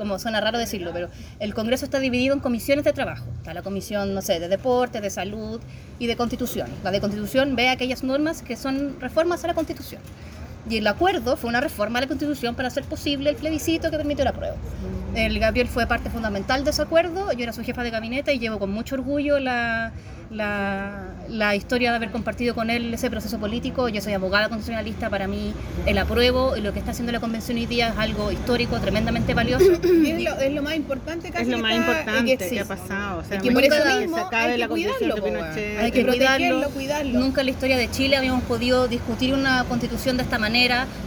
como 0.00 0.18
suena 0.18 0.40
raro 0.40 0.58
decirlo, 0.58 0.92
pero 0.94 1.10
el 1.40 1.52
Congreso 1.52 1.84
está 1.84 1.98
dividido 1.98 2.32
en 2.32 2.40
comisiones 2.40 2.86
de 2.86 2.94
trabajo. 2.94 3.26
Está 3.36 3.52
la 3.52 3.60
comisión, 3.60 4.14
no 4.14 4.22
sé, 4.22 4.40
de 4.40 4.48
deporte, 4.48 5.02
de 5.02 5.10
salud 5.10 5.60
y 5.98 6.06
de 6.06 6.16
constitución. 6.16 6.70
La 6.82 6.90
de 6.90 7.02
constitución 7.02 7.54
ve 7.54 7.68
aquellas 7.68 8.02
normas 8.02 8.40
que 8.40 8.56
son 8.56 8.98
reformas 8.98 9.44
a 9.44 9.48
la 9.48 9.54
constitución. 9.54 10.00
Y 10.68 10.76
el 10.76 10.86
acuerdo 10.86 11.36
fue 11.36 11.48
una 11.48 11.60
reforma 11.60 11.98
a 11.98 12.02
la 12.02 12.06
constitución 12.08 12.54
para 12.54 12.68
hacer 12.68 12.84
posible 12.84 13.30
el 13.30 13.36
plebiscito 13.36 13.90
que 13.90 13.96
permitió 13.96 14.24
la 14.24 14.32
prueba. 14.32 14.56
El 15.14 15.38
Gabriel 15.40 15.68
fue 15.68 15.86
parte 15.86 16.10
fundamental 16.10 16.64
de 16.64 16.70
ese 16.70 16.82
acuerdo, 16.82 17.32
yo 17.32 17.42
era 17.42 17.52
su 17.52 17.62
jefa 17.62 17.82
de 17.82 17.90
gabinete 17.90 18.32
y 18.34 18.38
llevo 18.38 18.58
con 18.60 18.70
mucho 18.70 18.94
orgullo 18.94 19.40
la, 19.40 19.90
la, 20.30 21.08
la 21.28 21.56
historia 21.56 21.90
de 21.90 21.96
haber 21.96 22.10
compartido 22.12 22.54
con 22.54 22.70
él 22.70 22.94
ese 22.94 23.10
proceso 23.10 23.38
político. 23.38 23.88
Yo 23.88 24.00
soy 24.00 24.12
abogada 24.12 24.48
constitucionalista, 24.48 25.10
para 25.10 25.26
mí 25.26 25.52
el 25.86 25.98
apruebo 25.98 26.56
y 26.56 26.60
lo 26.60 26.72
que 26.72 26.78
está 26.78 26.92
haciendo 26.92 27.10
la 27.10 27.18
convención 27.18 27.56
hoy 27.58 27.66
día 27.66 27.88
es 27.88 27.98
algo 27.98 28.30
histórico, 28.30 28.78
tremendamente 28.78 29.34
valioso. 29.34 29.64
Es, 30.10 30.22
lo, 30.24 30.34
es 30.38 30.52
lo 30.52 30.62
más 30.62 30.74
importante 30.76 31.30
casi 31.30 31.42
Es 31.44 31.48
lo 31.48 31.56
que 31.56 31.62
más 31.62 31.72
está- 31.72 31.90
importante 31.92 32.36
que, 32.38 32.48
que, 32.50 32.60
ha 32.60 32.64
pasado. 32.64 33.18
O 33.20 33.24
sea, 33.24 33.38
y 33.38 33.40
que 33.40 33.50
por 33.52 33.62
nunca 33.62 33.76
eso 33.78 33.88
que 33.88 34.00
mismo 34.00 34.16
se 34.16 34.22
acabe 34.22 34.42
hay 34.44 34.52
que 34.52 34.58
la 34.58 34.68
cuidarlo, 34.68 35.14
de. 35.14 35.22
Pinochet. 35.22 35.78
Hay 35.78 35.90
que 35.92 36.02
protegerlo, 36.04 36.38
cuidarlo. 36.38 36.70
cuidarlo. 36.70 37.18
Nunca 37.20 37.40
en 37.40 37.46
la 37.46 37.50
historia 37.52 37.76
de 37.76 37.90
Chile 37.90 38.16
habíamos 38.16 38.42
podido 38.44 38.86
discutir 38.88 39.34
una 39.34 39.64
constitución 39.64 40.16
de 40.16 40.22
esta 40.24 40.38
manera, 40.38 40.49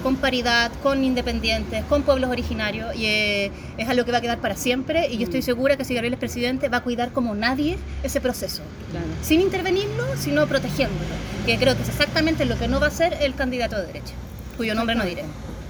con 0.01 0.15
paridad, 0.15 0.71
con 0.81 1.03
independientes, 1.03 1.83
con 1.85 2.03
pueblos 2.03 2.29
originarios, 2.29 2.95
y 2.95 3.05
eh, 3.05 3.51
es 3.77 3.89
algo 3.89 4.05
que 4.05 4.11
va 4.11 4.19
a 4.19 4.21
quedar 4.21 4.39
para 4.39 4.55
siempre. 4.55 5.07
Y 5.11 5.17
yo 5.17 5.25
estoy 5.25 5.41
segura 5.41 5.75
que 5.75 5.83
si 5.83 5.93
Gabriel 5.93 6.13
es 6.13 6.19
presidente, 6.19 6.69
va 6.69 6.77
a 6.77 6.83
cuidar 6.83 7.11
como 7.11 7.35
nadie 7.35 7.77
ese 8.03 8.21
proceso, 8.21 8.61
Claro. 8.91 9.05
sin 9.21 9.41
intervenirlo, 9.41 10.05
sino 10.17 10.47
protegiéndolo, 10.47 11.03
que 11.45 11.57
creo 11.57 11.75
que 11.75 11.83
es 11.83 11.89
exactamente 11.89 12.45
lo 12.45 12.57
que 12.57 12.67
no 12.67 12.79
va 12.79 12.87
a 12.87 12.89
hacer 12.89 13.17
el 13.21 13.35
candidato 13.35 13.75
de 13.75 13.87
derecha, 13.87 14.13
cuyo 14.57 14.75
nombre 14.75 14.95
no 14.95 15.03
diré. 15.05 15.23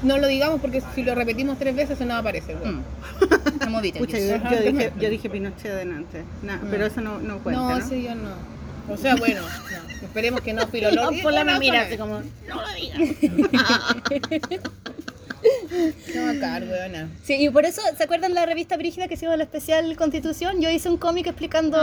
No 0.03 0.17
lo 0.17 0.27
digamos 0.27 0.59
porque 0.59 0.83
si 0.93 1.01
lo 1.01 1.15
repetimos 1.15 1.57
tres 1.57 1.75
veces 1.75 1.97
se 1.97 2.05
nos 2.05 2.17
aparece. 2.19 2.55
weón. 2.55 2.77
Mm. 2.79 2.83
Pucha, 3.99 4.17
yo, 4.19 4.37
yo 4.51 4.61
dije, 4.61 4.91
yo 4.99 5.09
dije 5.09 5.29
Pinochet 5.29 5.71
adelante. 5.71 6.23
Nah, 6.43 6.57
Pero 6.69 6.85
eso 6.85 6.99
no, 7.01 7.19
no 7.19 7.39
cuenta, 7.39 7.61
no, 7.61 7.69
¿no? 7.69 7.77
ese 7.77 8.01
yo 8.03 8.13
no. 8.13 8.29
O 8.89 8.97
sea, 8.97 9.15
bueno, 9.15 9.41
no, 9.41 10.05
esperemos 10.07 10.41
que 10.41 10.53
no 10.53 10.67
filológico. 10.71 11.11
No, 11.11 11.21
por 11.23 11.33
la 11.33 11.43
me 11.43 11.57
mira 11.59 11.81
no, 11.81 11.85
así 11.87 11.97
como, 11.97 12.19
no 12.47 12.61
lo 12.61 12.73
digas. 12.73 14.59
No, 16.15 16.29
acá, 16.29 16.61
weona. 16.65 17.09
Sí, 17.23 17.33
y 17.37 17.49
por 17.49 17.65
eso, 17.65 17.81
¿se 17.97 18.03
acuerdan 18.03 18.33
la 18.33 18.45
revista 18.45 18.77
Brígida 18.77 19.09
que 19.09 19.15
hicimos 19.15 19.35
la 19.37 19.43
especial 19.43 19.93
Constitución? 19.97 20.61
Yo 20.61 20.69
hice 20.69 20.87
un 20.89 20.95
cómic 20.97 21.27
explicando 21.27 21.77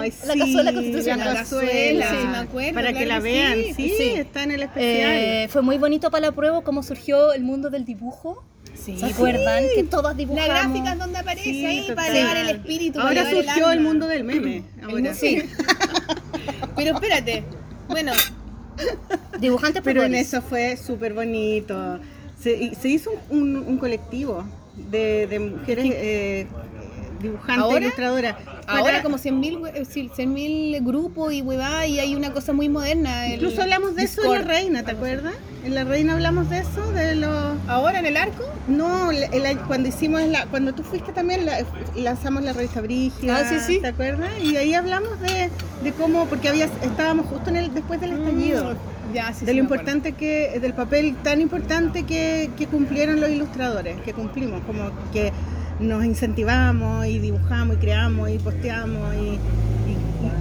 Ay, 0.00 0.12
la 0.26 0.32
sí, 0.34 0.38
cazuela 0.38 0.62
la 0.64 0.72
constitucional. 0.74 1.34
cazuela. 1.34 2.10
Sí, 2.10 2.16
me 2.30 2.36
acuerdo, 2.36 2.74
Para 2.74 2.92
que 2.92 3.06
la 3.06 3.16
que 3.16 3.22
vean, 3.22 3.54
sí. 3.54 3.72
sí, 3.74 3.94
Sí. 3.96 4.02
está 4.16 4.42
en 4.42 4.50
el 4.50 4.62
especial. 4.64 5.12
Eh, 5.14 5.48
fue 5.50 5.62
muy 5.62 5.78
bonito 5.78 6.10
para 6.10 6.26
la 6.26 6.32
prueba 6.32 6.60
cómo 6.62 6.82
surgió 6.82 7.32
el 7.32 7.42
mundo 7.42 7.70
del 7.70 7.86
dibujo. 7.86 8.44
Sí. 8.74 8.98
¿Se 8.98 9.06
acuerdan? 9.06 9.64
Que 9.74 9.84
todas 9.84 10.12
La 10.12 10.18
dibujamos. 10.18 10.48
gráfica 10.50 10.92
es 10.92 10.98
donde 10.98 11.18
aparece 11.18 11.44
Sí, 11.44 11.64
ahí 11.64 11.80
para 11.94 12.08
total. 12.08 12.16
elevar 12.16 12.36
el 12.36 12.48
espíritu. 12.50 12.98
para 12.98 13.08
Ahora 13.08 13.30
el 13.30 13.36
surgió 13.36 13.64
el, 13.70 13.78
alma. 13.78 13.88
mundo 13.88 14.06
del 14.08 14.24
meme. 14.24 14.62
Ahora. 14.82 15.14
Sí. 15.14 15.42
Pero 16.76 16.94
espérate. 16.94 17.42
Bueno, 17.88 18.12
Dibujantes 19.40 19.82
Pero 19.82 20.02
en 20.02 20.14
eso 20.14 20.42
fue 20.42 20.76
súper 20.76 21.14
bonito. 21.14 21.98
Se, 22.40 22.74
se 22.74 22.88
hizo 22.88 23.10
un, 23.30 23.56
un- 23.56 23.66
un 23.68 23.78
colectivo 23.78 24.44
de, 24.90 25.26
de 25.26 25.38
mujeres 25.38 25.86
eh, 25.88 26.46
dibujantes, 27.20 27.58
¿Ahora? 27.64 27.80
ilustradoras. 27.80 28.36
ahora 28.66 28.82
Para- 28.84 29.02
como 29.02 29.18
100.000 29.18 30.80
grupos 30.84 31.32
y 31.32 31.42
huevada 31.42 31.86
y 31.86 31.98
hay 31.98 32.14
una 32.14 32.32
cosa 32.32 32.52
muy 32.52 32.68
moderna. 32.68 33.28
Incluso 33.28 33.62
hablamos 33.62 33.94
de 33.94 34.04
eso 34.04 34.22
en. 34.34 34.42
La 34.42 34.46
Reina, 34.46 34.82
¿te 34.82 34.92
acuerdas? 34.92 35.34
En 35.64 35.74
La 35.74 35.82
Reina 35.84 36.12
hablamos 36.12 36.48
de 36.48 36.58
eso, 36.58 36.92
de 36.92 37.16
los... 37.16 37.56
¿Ahora 37.66 37.98
en 37.98 38.06
el 38.06 38.16
arco? 38.16 38.44
No, 38.68 39.10
cuando 39.66 39.88
hicimos 39.88 40.22
la, 40.22 40.46
cuando 40.46 40.72
tú 40.74 40.82
fuiste 40.84 41.12
también 41.12 41.44
la- 41.44 41.64
lanzamos 41.96 42.42
la 42.44 42.52
revista 42.52 42.80
Brígida, 42.80 43.38
Ah, 43.38 43.48
sí, 43.48 43.56
sí. 43.74 43.80
¿te 43.80 43.88
acuerdas? 43.88 44.30
Y 44.42 44.56
ahí 44.56 44.74
hablamos 44.74 45.20
de, 45.20 45.50
de 45.82 45.92
cómo, 45.92 46.26
porque 46.26 46.48
había, 46.48 46.66
estábamos 46.66 47.26
justo 47.26 47.50
en 47.50 47.56
el, 47.56 47.74
después 47.74 48.00
del 48.00 48.12
estallido, 48.12 48.74
Ya, 49.12 49.32
sí, 49.32 49.44
de 49.44 49.54
lo 49.54 49.60
importante 49.60 50.12
que, 50.12 50.58
del 50.60 50.72
papel 50.74 51.16
tan 51.24 51.40
importante 51.40 52.04
que, 52.04 52.48
que 52.56 52.66
cumplieron 52.68 53.20
los 53.20 53.30
ilustradores, 53.30 54.00
que 54.02 54.12
cumplimos, 54.12 54.62
como 54.64 54.90
que 55.12 55.32
nos 55.80 56.04
incentivamos 56.04 57.06
y 57.06 57.18
dibujamos 57.18 57.76
y 57.76 57.78
creamos 57.78 58.30
y 58.30 58.38
posteamos 58.38 59.14
y, 59.14 59.18
y- 59.18 59.38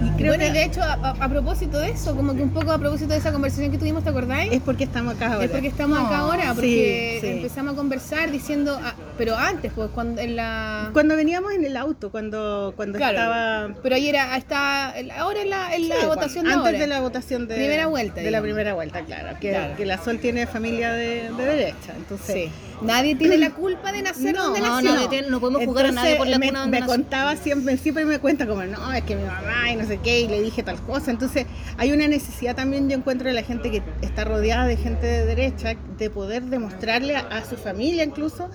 y 0.07 0.09
creo 0.17 0.29
bueno, 0.33 0.43
que 0.45 0.49
y 0.49 0.53
de 0.53 0.63
hecho, 0.63 0.81
a, 0.81 1.29
propósito 1.29 1.77
de 1.77 1.91
eso, 1.91 2.15
como 2.15 2.33
que 2.35 2.41
un 2.41 2.49
poco 2.51 2.71
a 2.71 2.77
propósito 2.79 3.11
de 3.11 3.17
esa 3.17 3.31
conversación 3.31 3.71
que 3.71 3.77
tuvimos, 3.77 4.03
¿te 4.03 4.09
acordáis? 4.09 4.51
es 4.51 4.61
porque 4.61 4.83
estamos 4.85 5.15
acá 5.15 5.33
ahora. 5.33 5.45
Es 5.45 5.51
porque 5.51 5.67
estamos 5.67 5.99
acá 5.99 6.17
ahora, 6.19 6.53
porque 6.55 7.19
sí, 7.21 7.27
sí. 7.27 7.33
empezamos 7.33 7.73
a 7.73 7.75
conversar 7.77 8.31
diciendo, 8.31 8.79
ah, 8.83 8.93
pero 9.17 9.35
antes, 9.35 9.71
pues, 9.75 9.89
cuando 9.93 10.21
en 10.21 10.35
la... 10.37 10.89
Cuando 10.93 11.15
veníamos 11.15 11.51
en 11.53 11.65
el 11.65 11.77
auto, 11.77 12.09
cuando, 12.09 12.73
cuando 12.75 12.97
Claro, 12.97 13.17
estaba... 13.17 13.69
pero 13.83 13.95
ahí 13.95 14.07
era, 14.09 14.35
está, 14.37 14.93
ahora 15.19 15.41
en 15.41 15.49
la, 15.49 15.75
en 15.75 15.89
la 15.89 15.95
Sí, 15.99 16.05
votación 16.07 16.45
cuando- 16.45 16.63
de 16.63 16.69
antes 16.69 16.73
ahora. 16.73 16.79
de 16.79 16.87
la 16.87 17.01
votación 17.01 17.47
de 17.47 17.55
Primera 17.55 17.87
vuelta, 17.87 18.21
de 18.21 18.31
la 18.31 18.41
primera 18.41 18.73
vuelta 18.73 19.01
claro 19.01 19.37
que, 19.39 19.49
Claro. 19.51 19.75
que 19.75 19.85
la 19.85 19.97
Sol 20.03 20.19
tiene 20.19 20.47
familia 20.47 20.91
de, 20.93 21.29
de 21.37 21.45
derecha 21.45 21.93
entonces 21.95 22.35
Sí. 22.35 22.51
Nadie 22.81 23.15
tiene 23.15 23.37
la 23.37 23.51
culpa 23.51 23.91
de 23.91 24.01
nacer 24.01 24.35
donde 24.35 24.59
no, 24.59 24.67
nació. 24.75 24.93
nadie 24.93 25.07
tiene- 25.07 25.29
no 25.29 25.39
podemos 25.39 25.63
jugar 25.65 25.85
a 25.87 25.91
nadie 25.91 26.15
por 26.17 26.27
la 26.27 26.37
me, 26.39 26.47
cuna 26.47 26.59
donde 26.61 26.71
me 26.77 26.79
nació. 26.81 26.95
contaba 26.95 27.35
siempre 27.37 27.77
siempre 27.77 28.05
me 28.05 28.19
cuenta 28.19 28.45
como 28.45 28.63
no 28.63 28.91
es 28.93 29.03
que 29.03 29.15
mi 29.15 29.23
mamá 29.23 29.71
y 29.71 29.75
no 29.77 29.85
sé 29.85 29.99
qué 30.03 30.21
y 30.21 30.27
le 30.27 30.41
dije 30.41 30.61
tal 30.61 30.81
cosa 30.81 31.09
entonces 31.11 31.45
hay 31.77 31.91
una 31.91 32.07
necesidad 32.07 32.55
también 32.55 32.89
yo 32.89 32.97
encuentro 32.97 33.27
de 33.29 33.33
la 33.33 33.43
gente 33.43 33.71
que 33.71 33.81
está 34.01 34.25
rodeada 34.25 34.65
de 34.67 34.75
gente 34.77 35.05
de 35.07 35.25
derecha 35.25 35.75
de 35.97 36.09
poder 36.09 36.43
demostrarle 36.43 37.15
a, 37.15 37.21
a 37.21 37.45
su 37.45 37.55
familia 37.55 38.03
incluso 38.03 38.49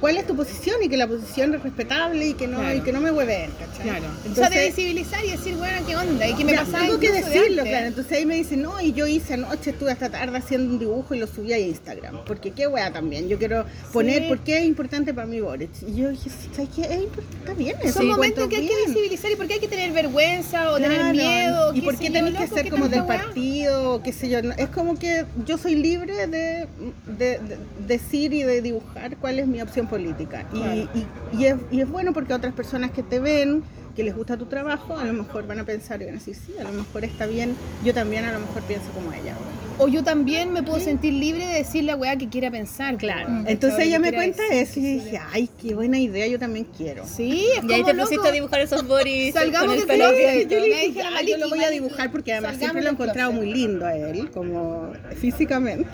cuál 0.00 0.16
es 0.16 0.26
tu 0.26 0.34
posición 0.36 0.82
y 0.82 0.88
que 0.88 0.96
la 0.96 1.06
posición 1.06 1.54
es 1.54 1.62
respetable 1.62 2.28
y 2.28 2.34
que 2.34 2.46
no 2.46 2.58
Claro. 2.60 2.78
y 2.78 2.80
que 2.80 2.92
no 2.92 3.00
me 3.00 3.10
hueven 3.10 3.50
¿cachai? 3.58 3.82
Claro. 3.88 4.04
o 4.06 4.34
sea, 4.34 4.48
de 4.48 4.56
Entonces- 4.56 4.76
visibilizar 4.76 5.24
y 5.24 5.30
decir, 5.32 5.56
bueno, 5.56 5.86
¿qué 5.86 5.96
onda? 5.96 6.28
¿Y 6.28 6.34
qué 6.34 6.44
me 6.44 6.52
Ya, 6.52 6.58
pasaba 6.64 6.84
Tengo 6.86 6.98
que 7.00 7.10
de 7.12 7.22
decirlo, 7.22 7.62
antes? 7.62 7.64
claro. 7.72 7.86
Entonces 7.86 8.12
ahí 8.12 8.26
me 8.26 8.34
dicen, 8.36 8.62
no, 8.62 8.80
y 8.80 8.92
yo 8.92 9.06
hice 9.06 9.34
anoche, 9.34 9.70
estuve 9.70 9.90
hasta 9.92 10.10
tarde 10.10 10.38
haciendo 10.38 10.72
un 10.72 10.78
dibujo 10.78 11.14
y 11.14 11.18
lo 11.18 11.26
subí 11.26 11.52
a 11.52 11.58
Instagram. 11.58 12.24
Porque 12.24 12.50
qué 12.52 12.66
wea 12.66 12.92
también. 12.92 13.28
Yo 13.28 13.38
quiero 13.38 13.64
poner 13.92 14.28
por 14.28 14.38
qué 14.40 14.58
es 14.58 14.64
importante 14.66 15.12
para 15.14 15.26
mí 15.26 15.40
Boric. 15.40 15.70
Y 15.86 15.94
yo 15.96 16.10
dije, 16.10 16.30
¿sabes 16.54 16.70
qué? 16.74 16.82
Es 16.82 17.02
importante, 17.02 17.36
está 17.38 17.54
bien. 17.54 17.76
eso 17.82 17.92
Son 17.98 18.06
momentos 18.08 18.48
que 18.48 18.56
hay 18.56 18.68
que 18.68 18.86
visibilizar 18.86 19.30
y 19.30 19.36
por 19.36 19.46
qué 19.46 19.54
hay 19.54 19.60
que 19.60 19.68
tener 19.68 19.92
vergüenza 19.92 20.70
o 20.72 20.76
tener 20.76 20.98
Claro, 20.98 21.12
miedo. 21.14 21.74
¿Y 21.74 21.80
por 21.82 21.96
qué 21.98 22.06
yo, 22.06 22.12
tenés 22.12 22.34
que 22.36 22.46
ser 22.48 22.70
como 22.70 22.88
del 22.88 23.04
partido? 23.04 23.94
o 23.94 24.02
qué 24.02 24.12
sé 24.12 24.28
yo? 24.28 24.38
Es 24.56 24.68
como 24.70 24.98
que 24.98 25.24
yo 25.46 25.58
soy 25.58 25.74
libre 25.76 26.26
de, 26.26 26.66
de- 27.06 27.38
de 27.38 27.58
decir 27.86 28.32
y 28.32 28.42
de 28.42 28.62
dibujar 28.62 29.16
cuál 29.26 29.40
es 29.40 29.48
mi 29.48 29.60
opción 29.60 29.88
política. 29.88 30.46
Y, 30.52 30.56
Claro. 30.60 30.88
y- 30.94 31.36
y 31.36 31.46
es, 31.46 31.56
y 31.72 31.80
es 31.80 31.88
bueno 31.90 32.12
porque 32.12 32.32
otras 32.32 32.54
personas 32.54 32.92
que 32.92 33.02
te 33.02 33.18
ven, 33.18 33.64
que 33.96 34.04
les 34.04 34.14
gusta 34.14 34.36
tu 34.36 34.44
trabajo, 34.46 34.96
a 34.96 35.04
lo 35.04 35.12
mejor 35.14 35.48
van 35.48 35.58
a 35.58 35.64
pensar 35.64 36.00
y 36.00 36.04
van 36.04 36.14
a 36.14 36.18
decir, 36.18 36.36
sí, 36.36 36.52
a 36.60 36.62
lo 36.62 36.70
mejor 36.70 37.02
está 37.02 37.26
bien. 37.26 37.56
Yo 37.84 37.92
también 37.92 38.24
a 38.24 38.30
lo 38.32 38.38
mejor 38.38 38.62
pienso 38.62 38.86
como 38.92 39.10
ella. 39.12 39.34
O 39.78 39.88
yo 39.88 40.04
también 40.04 40.52
me 40.52 40.62
puedo 40.62 40.78
sentir 40.80 41.12
libre 41.14 41.44
de 41.44 41.54
decir 41.54 41.82
la 41.84 41.96
weá 41.96 42.16
que 42.16 42.28
quiera 42.28 42.50
pensar. 42.52 42.96
Claro. 42.98 43.26
como, 43.26 43.48
Entonces 43.48 43.80
ella 43.86 43.98
me 43.98 44.12
cuenta 44.12 44.42
eso 44.52 44.78
y 44.78 44.82
dije, 45.00 45.18
ay, 45.32 45.48
qué 45.60 45.74
buena 45.74 45.98
idea, 45.98 46.26
yo 46.28 46.38
también 46.38 46.66
quiero. 46.76 47.04
Sí, 47.06 47.46
es 47.56 47.64
Y 47.64 47.72
ahí 47.74 47.82
te 47.84 47.94
pusiste 47.94 48.16
loco. 48.16 48.28
a 48.28 48.32
dibujar 48.32 48.60
esos 48.60 48.86
boris 48.86 49.34
Salgamos 49.34 49.70
con 49.70 49.78
el 49.80 49.86
pelo 49.86 50.04
yo 50.04 50.10
le 50.12 50.66
dije, 50.66 50.86
dijeron, 50.88 51.12
"Ya, 51.14 51.22
yo 51.26 51.36
lo 51.38 51.48
voy 51.48 51.64
a 51.64 51.70
dibujar 51.70 52.12
porque 52.12 52.32
además 52.32 52.58
siempre 52.58 52.82
lo 52.82 52.88
he 52.90 52.92
encontrado 52.92 53.30
closet". 53.32 53.46
muy 53.48 53.54
lindo 53.60 53.86
a 53.86 53.96
él, 53.96 54.30
como 54.30 54.92
físicamente. 55.20 55.88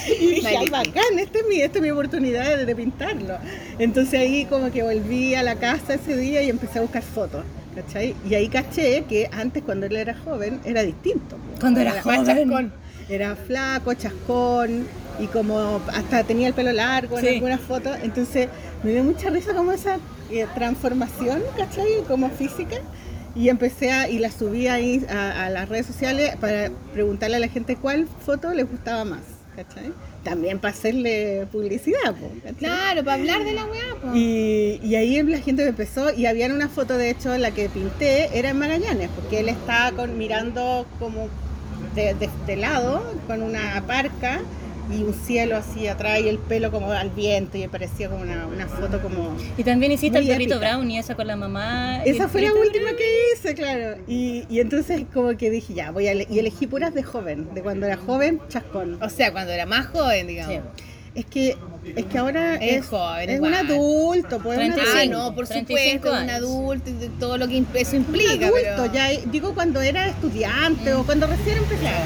y 0.20 0.26
dije, 0.26 0.56
ay, 0.56 0.68
bacán, 0.68 1.18
esta 1.18 1.38
es 1.38 1.46
mi, 1.48 1.60
esta 1.60 1.78
es 1.78 1.82
mi 1.82 1.90
oportunidad 1.90 2.56
de, 2.56 2.64
de 2.66 2.76
pintarlo. 2.76 3.38
Entonces 3.78 4.20
ahí 4.20 4.44
como 4.46 4.70
que 4.70 4.82
volví 4.82 5.34
a 5.34 5.42
la 5.42 5.56
casa 5.56 5.94
ese 5.94 6.16
día 6.16 6.42
y 6.42 6.50
empecé 6.50 6.78
a 6.78 6.82
buscar 6.82 7.02
fotos. 7.02 7.44
¿Cachai? 7.74 8.14
Y 8.28 8.34
ahí 8.34 8.48
caché 8.48 9.02
que 9.08 9.28
antes 9.32 9.64
cuando 9.64 9.86
él 9.86 9.96
era 9.96 10.14
joven 10.16 10.60
era 10.64 10.84
distinto. 10.84 11.36
Cuando 11.58 11.80
era 11.80 11.94
más 11.94 12.02
joven. 12.04 12.72
Era 13.08 13.34
flaco, 13.34 13.92
chascón 13.94 14.86
y 15.20 15.26
como 15.26 15.80
hasta 15.92 16.22
tenía 16.22 16.46
el 16.48 16.54
pelo 16.54 16.72
largo 16.72 17.18
en 17.18 17.24
Sí. 17.24 17.34
algunas 17.34 17.60
fotos. 17.60 17.96
Entonces 18.04 18.48
me 18.84 18.92
dio 18.92 19.02
mucha 19.02 19.28
risa 19.28 19.54
como 19.54 19.72
esa 19.72 19.98
eh, 20.30 20.46
transformación, 20.54 21.42
¿cachai? 21.56 22.02
Como 22.06 22.30
física. 22.30 22.76
Y 23.34 23.48
empecé 23.48 23.90
a, 23.90 24.08
y 24.08 24.20
la 24.20 24.30
subí 24.30 24.68
ahí 24.68 25.04
a, 25.10 25.46
a 25.46 25.50
las 25.50 25.68
redes 25.68 25.86
sociales 25.86 26.36
para 26.40 26.70
preguntarle 26.92 27.36
a 27.36 27.40
la 27.40 27.48
gente 27.48 27.74
cuál 27.74 28.06
foto 28.24 28.54
les 28.54 28.70
gustaba 28.70 29.04
más, 29.04 29.22
¿cachai? 29.56 29.92
También 30.22 30.58
para 30.58 30.72
hacerle 30.74 31.46
publicidad. 31.52 32.14
Claro, 32.58 33.04
para 33.04 33.14
hablar 33.20 33.44
de 33.44 33.52
la 33.52 33.64
weá. 33.66 33.94
po. 34.02 34.14
Y, 34.14 34.80
y 34.82 34.94
ahí 34.96 35.22
la 35.22 35.38
gente 35.38 35.66
empezó, 35.66 36.12
y 36.14 36.26
había 36.26 36.46
una 36.46 36.68
foto, 36.68 36.96
de 36.96 37.10
hecho, 37.10 37.36
la 37.38 37.50
que 37.50 37.68
pinté, 37.68 38.36
era 38.38 38.50
en 38.50 38.58
Magallanes, 38.58 39.10
porque 39.14 39.40
él 39.40 39.48
estaba 39.48 39.92
con, 39.92 40.16
mirando 40.18 40.86
como 40.98 41.28
de, 41.94 42.14
de- 42.14 42.30
de 42.46 42.56
lado, 42.56 43.02
con 43.26 43.42
una 43.42 43.82
parca 43.86 44.40
y 44.92 45.02
un 45.02 45.14
cielo 45.14 45.56
así 45.56 45.86
atrás 45.88 46.20
y 46.20 46.28
el 46.28 46.38
pelo 46.38 46.70
como 46.70 46.90
al 46.92 47.10
viento, 47.10 47.56
y 47.58 47.66
parecía 47.68 48.08
como 48.08 48.22
una, 48.22 48.46
una 48.46 48.66
foto 48.68 49.00
como... 49.00 49.34
Y 49.56 49.64
también 49.64 49.92
hiciste 49.92 50.18
el 50.18 50.26
perrito 50.26 50.54
épica. 50.56 50.70
Brownie, 50.72 50.98
esa 50.98 51.14
con 51.14 51.26
la 51.26 51.36
mamá. 51.36 52.02
Esa 52.04 52.28
fue 52.28 52.42
la 52.42 52.52
última 52.52 52.90
que 52.96 53.04
hice, 53.34 53.54
claro. 53.54 53.96
Y, 54.06 54.44
y 54.48 54.60
entonces 54.60 55.04
como 55.12 55.36
que 55.36 55.50
dije, 55.50 55.74
ya, 55.74 55.90
voy 55.90 56.06
a... 56.08 56.12
ele- 56.12 56.26
Y 56.30 56.38
elegí 56.38 56.66
puras 56.66 56.94
de 56.94 57.02
joven, 57.02 57.48
de 57.54 57.62
cuando 57.62 57.86
era 57.86 57.96
joven, 57.96 58.40
chascón. 58.48 59.02
O 59.02 59.08
sea, 59.08 59.32
cuando 59.32 59.52
era 59.52 59.66
más 59.66 59.86
joven, 59.86 60.26
digamos. 60.26 60.54
Sí. 60.56 60.60
Es 61.14 61.26
que, 61.26 61.56
es 61.94 62.04
que 62.06 62.18
ahora 62.18 62.56
Es 62.56 62.78
es, 62.82 62.86
joven, 62.86 63.30
es 63.30 63.36
igual. 63.36 63.52
un 63.52 63.70
adulto, 63.70 64.40
pues 64.40 64.58
un 64.58 64.64
35. 64.74 64.82
Ah, 64.96 65.00
adulto. 65.00 65.16
no, 65.18 65.34
por 65.36 65.46
35 65.46 65.96
supuesto, 65.96 66.10
un 66.10 66.16
años. 66.28 66.34
adulto 66.36 66.90
y 66.90 66.92
de 66.94 67.08
todo 67.20 67.38
lo 67.38 67.46
que 67.46 67.64
eso 67.74 67.90
un 67.92 67.96
implica. 67.98 68.46
adulto, 68.48 68.52
pero- 68.64 68.92
ya 68.92 69.08
digo 69.30 69.54
cuando 69.54 69.80
era 69.80 70.08
estudiante 70.08 70.92
o 70.92 71.04
cuando 71.04 71.28
recién 71.28 71.58
empezaba. 71.58 72.04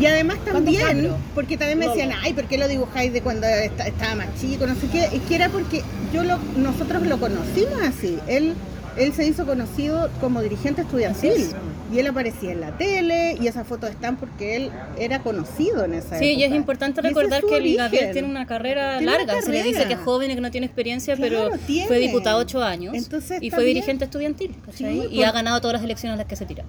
Y 0.00 0.06
además 0.06 0.38
también, 0.44 1.10
porque 1.34 1.56
también 1.56 1.78
me 1.78 1.86
decían, 1.88 2.10
ay, 2.22 2.32
¿por 2.32 2.44
qué 2.46 2.58
lo 2.58 2.66
dibujáis 2.68 3.12
de 3.12 3.20
cuando 3.22 3.46
esta- 3.46 3.86
estaba 3.86 4.14
más 4.16 4.28
chico? 4.40 4.66
No 4.66 4.74
sé 4.74 4.88
qué. 4.88 5.04
Es 5.04 5.22
que 5.28 5.34
era 5.36 5.48
porque 5.48 5.82
yo 6.12 6.24
lo, 6.24 6.38
nosotros 6.56 7.06
lo 7.06 7.18
conocimos 7.20 7.80
así. 7.86 8.18
Él, 8.26 8.54
él 8.96 9.12
se 9.12 9.24
hizo 9.26 9.46
conocido 9.46 10.10
como 10.20 10.42
dirigente 10.42 10.82
estudiantil. 10.82 11.46
Y 11.92 11.98
él 12.00 12.06
aparecía 12.08 12.50
en 12.50 12.60
la 12.60 12.76
tele 12.76 13.36
y 13.40 13.46
esas 13.46 13.68
fotos 13.68 13.88
están 13.90 14.16
porque 14.16 14.56
él 14.56 14.70
era 14.98 15.20
conocido 15.20 15.84
en 15.84 15.94
esa 15.94 16.18
Sí, 16.18 16.30
época. 16.30 16.40
y 16.40 16.42
es 16.44 16.52
importante 16.54 17.00
es 17.00 17.06
recordar 17.06 17.40
que 17.44 17.54
origen. 17.54 17.76
Gabriel 17.76 18.10
tiene 18.12 18.28
una 18.28 18.46
carrera 18.46 18.98
Tiene 18.98 19.12
una 19.14 19.24
larga. 19.24 19.42
Se 19.42 19.52
le 19.52 19.62
dice 19.62 19.84
que 19.86 19.92
es 19.92 20.00
joven 20.00 20.30
y 20.30 20.34
que 20.34 20.40
no 20.40 20.50
tiene 20.50 20.66
experiencia, 20.66 21.14
Claro, 21.14 21.50
pero 21.50 21.58
tiene. 21.66 21.86
fue 21.86 21.98
diputado 22.00 22.38
ocho 22.38 22.64
años 22.64 22.94
Entonces 22.96 23.40
y 23.40 23.50
fue 23.50 23.62
dirigente 23.64 24.06
estudiantil. 24.06 24.56
Sí, 24.72 25.02
y 25.10 25.16
por- 25.18 25.26
ha 25.26 25.30
ganado 25.32 25.60
todas 25.60 25.74
las 25.74 25.84
elecciones 25.84 26.14
a 26.14 26.16
las 26.18 26.26
que 26.26 26.34
se 26.34 26.46
tira. 26.46 26.64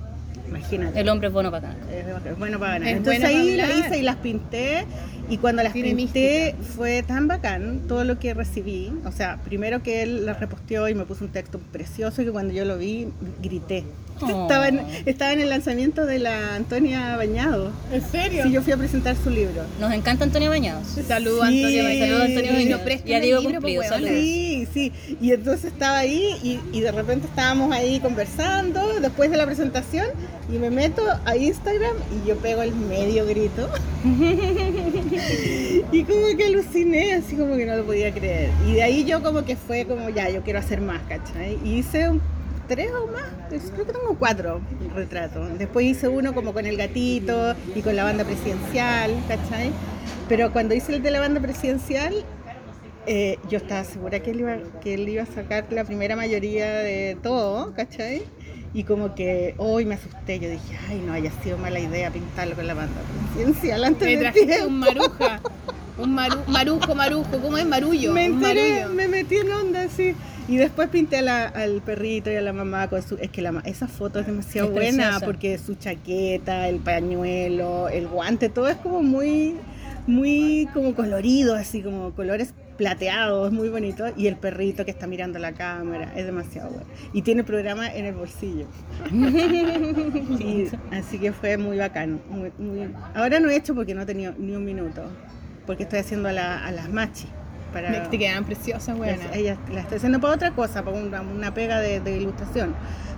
Imagínate. 0.47 0.99
El 0.99 1.09
hombre 1.09 1.27
es 1.27 1.33
bueno 1.33 1.51
para 1.51 1.69
ganar. 1.69 1.89
Es 2.25 2.37
bueno 2.37 2.59
para 2.59 2.73
ganar. 2.73 2.87
Es 2.87 2.97
Entonces 2.97 3.21
bueno 3.21 3.39
ahí 3.39 3.59
hablar. 3.59 3.77
hice 3.77 3.99
y 3.99 4.01
las 4.01 4.15
pinté 4.17 4.85
y 5.29 5.37
cuando 5.37 5.63
las 5.63 5.73
Tiene 5.73 5.95
pinté 5.95 6.55
fue 6.75 7.03
tan 7.03 7.27
bacán 7.27 7.81
todo 7.87 8.03
lo 8.03 8.19
que 8.19 8.33
recibí. 8.33 8.91
O 9.05 9.11
sea, 9.11 9.37
primero 9.43 9.81
que 9.81 10.03
él 10.03 10.25
las 10.25 10.39
reposteó 10.39 10.87
y 10.87 10.95
me 10.95 11.05
puso 11.05 11.25
un 11.25 11.31
texto 11.31 11.59
precioso 11.71 12.23
que 12.23 12.31
cuando 12.31 12.53
yo 12.53 12.65
lo 12.65 12.77
vi 12.77 13.07
grité. 13.41 13.83
Oh. 14.21 14.43
Estaba, 14.43 14.67
en, 14.69 14.79
estaba 15.05 15.33
en 15.33 15.41
el 15.41 15.49
lanzamiento 15.49 16.05
de 16.05 16.19
la 16.19 16.55
Antonia 16.55 17.17
Bañado. 17.17 17.71
¿En 17.91 18.01
serio? 18.01 18.43
Sí, 18.43 18.51
yo 18.53 18.61
fui 18.61 18.71
a 18.71 18.77
presentar 18.77 19.15
su 19.21 19.29
libro. 19.29 19.63
Nos 19.79 19.91
encanta 19.93 20.23
Antonio 20.23 20.49
Bañados. 20.49 20.87
Saludos, 21.05 21.47
Sí. 21.49 21.57
Antonio. 21.63 21.83
Bañado. 21.83 21.99
Saludos, 22.07 22.25
Antonio 22.27 22.51
Y 22.51 22.55
Bañado. 22.55 22.77
nos 22.77 22.81
presten 22.81 23.07
Ya 23.11 23.19
digo 23.19 23.39
libro, 23.41 23.55
cumplido, 23.55 23.81
pues, 23.81 23.91
weona. 23.91 24.07
saludos. 24.07 24.23
Sí, 24.23 24.67
sí. 24.73 24.91
Y 25.21 25.31
entonces 25.33 25.65
estaba 25.65 25.97
ahí 25.97 26.37
y, 26.43 26.59
y 26.71 26.81
de 26.81 26.91
repente 26.93 27.27
estábamos 27.27 27.73
ahí 27.73 27.99
conversando 27.99 28.99
después 29.01 29.29
de 29.31 29.37
la 29.37 29.45
presentación 29.45 30.07
y 30.53 30.57
me 30.59 30.69
meto 30.69 31.01
a 31.25 31.35
Instagram 31.35 31.95
y 32.23 32.27
yo 32.29 32.37
pego 32.37 32.61
el 32.61 32.73
medio 32.73 33.25
grito. 33.25 33.69
y 35.91 36.03
como 36.03 36.37
que 36.37 36.45
aluciné, 36.45 37.13
así 37.15 37.35
como 37.35 37.55
que 37.55 37.65
no 37.65 37.75
lo 37.77 37.85
podía 37.85 38.13
creer. 38.13 38.49
Y 38.67 38.73
de 38.73 38.83
ahí 38.83 39.03
yo 39.05 39.21
como 39.21 39.43
que 39.45 39.55
fue 39.55 39.85
como 39.85 40.09
ya, 40.09 40.29
yo 40.29 40.41
quiero 40.41 40.59
hacer 40.59 40.81
más, 40.81 41.01
¿cachai? 41.07 41.57
Y 41.63 41.75
hice 41.79 42.09
un- 42.09 42.21
tres 42.67 42.91
o 42.91 43.07
más, 43.07 43.23
creo 43.49 43.85
que 43.85 43.93
tengo 43.93 44.15
cuatro 44.17 44.61
retratos. 44.93 45.57
Después 45.57 45.85
hice 45.85 46.07
uno 46.07 46.33
como 46.33 46.53
con 46.53 46.65
el 46.65 46.77
gatito 46.77 47.55
y 47.75 47.81
con 47.81 47.95
la 47.95 48.03
banda 48.03 48.23
presidencial, 48.23 49.11
¿cachai? 49.27 49.71
Pero 50.27 50.51
cuando 50.51 50.73
hice 50.75 50.95
el 50.95 51.03
de 51.03 51.11
la 51.11 51.19
banda 51.19 51.39
presidencial, 51.39 52.25
eh, 53.07 53.37
yo 53.49 53.57
estaba 53.57 53.83
segura 53.83 54.19
que 54.19 54.31
él, 54.31 54.39
iba, 54.39 54.57
que 54.81 54.95
él 54.95 55.07
iba 55.07 55.23
a 55.23 55.27
sacar 55.27 55.65
la 55.71 55.83
primera 55.83 56.15
mayoría 56.15 56.71
de 56.71 57.17
todo, 57.21 57.73
¿cachai? 57.73 58.23
Y 58.73 58.83
como 58.83 59.15
que 59.15 59.53
hoy 59.57 59.85
me 59.85 59.95
asusté, 59.95 60.39
yo 60.39 60.49
dije, 60.49 60.77
ay, 60.89 61.01
no 61.05 61.13
haya 61.13 61.31
sido 61.43 61.57
mala 61.57 61.79
idea 61.79 62.11
pintarlo 62.11 62.55
con 62.55 62.67
la 62.67 62.73
banda 62.73 62.95
presidencial 63.33 63.83
antes 63.85 64.07
Me 64.07 64.17
de 64.17 64.31
tiempo. 64.31 64.67
un 64.67 64.79
maruja. 64.79 65.39
Un 65.97 66.13
maru, 66.13 66.39
marujo, 66.47 66.93
marujo. 66.93 67.39
¿Cómo 67.41 67.57
es 67.57 67.65
marullo? 67.65 68.11
Me 68.11 68.25
enteré, 68.25 68.81
marullo. 68.81 68.95
me 68.95 69.07
metí 69.07 69.37
en 69.37 69.51
onda 69.51 69.83
así. 69.83 70.13
Y 70.47 70.57
después 70.57 70.89
pinté 70.89 71.21
la- 71.21 71.47
al 71.47 71.81
perrito 71.81 72.31
y 72.31 72.35
a 72.35 72.41
la 72.41 72.53
mamá 72.53 72.87
con 72.87 73.01
su... 73.01 73.15
Es 73.15 73.29
que 73.31 73.41
la, 73.41 73.61
esa 73.65 73.87
foto 73.87 74.19
es 74.19 74.27
demasiado 74.27 74.67
Es 74.67 74.73
buena 74.73 75.03
preciosa. 75.05 75.25
porque 75.25 75.57
su 75.57 75.75
chaqueta, 75.75 76.67
el 76.69 76.77
pañuelo, 76.79 77.89
el 77.89 78.07
guante, 78.07 78.49
todo 78.49 78.67
es 78.67 78.75
como 78.77 79.01
muy, 79.01 79.55
muy 80.05 80.69
como 80.73 80.93
colorido, 80.93 81.55
así 81.55 81.81
como 81.81 82.11
colores 82.13 82.53
plateados, 82.77 83.51
muy 83.53 83.69
bonito. 83.69 84.05
Y 84.15 84.27
el 84.27 84.35
perrito 84.35 84.85
que 84.85 84.91
está 84.91 85.07
mirando 85.07 85.39
la 85.39 85.53
cámara, 85.53 86.13
es 86.15 86.27
demasiado 86.27 86.69
bueno. 86.69 86.85
Y 87.11 87.23
tiene 87.23 87.43
programa 87.43 87.91
en 87.91 88.05
el 88.05 88.13
bolsillo. 88.13 88.67
Sí, 90.37 90.67
así 90.91 91.17
que 91.17 91.31
fue 91.31 91.57
muy 91.57 91.79
muy- 92.59 92.89
Ahora 93.13 93.39
no 93.39 93.49
he 93.49 93.55
hecho 93.55 93.73
porque 93.73 93.95
no 93.95 94.01
he 94.01 94.05
tenido 94.05 94.33
ni 94.37 94.55
un 94.55 94.63
minuto, 94.65 95.01
porque 95.65 95.83
estoy 95.83 95.99
haciendo 95.99 96.29
a, 96.29 96.33
la- 96.33 96.63
a 96.65 96.71
las 96.71 96.89
machis. 96.89 97.29
Para 97.75 98.09
Te 98.09 98.17
quedan 98.17 98.45
preciosas. 98.45 98.97
Es- 99.05 99.19
Ella 99.35 99.57
la 99.71 99.81
está 99.81 99.97
haciendo 99.97 100.19
para 100.21 100.33
otra 100.33 100.51
cosa, 100.51 100.81
para 100.83 100.95
una, 100.97 101.21
una 101.21 101.53
pega 101.53 101.79
de, 101.81 101.99
de 101.99 102.17
ilustración. 102.17 102.73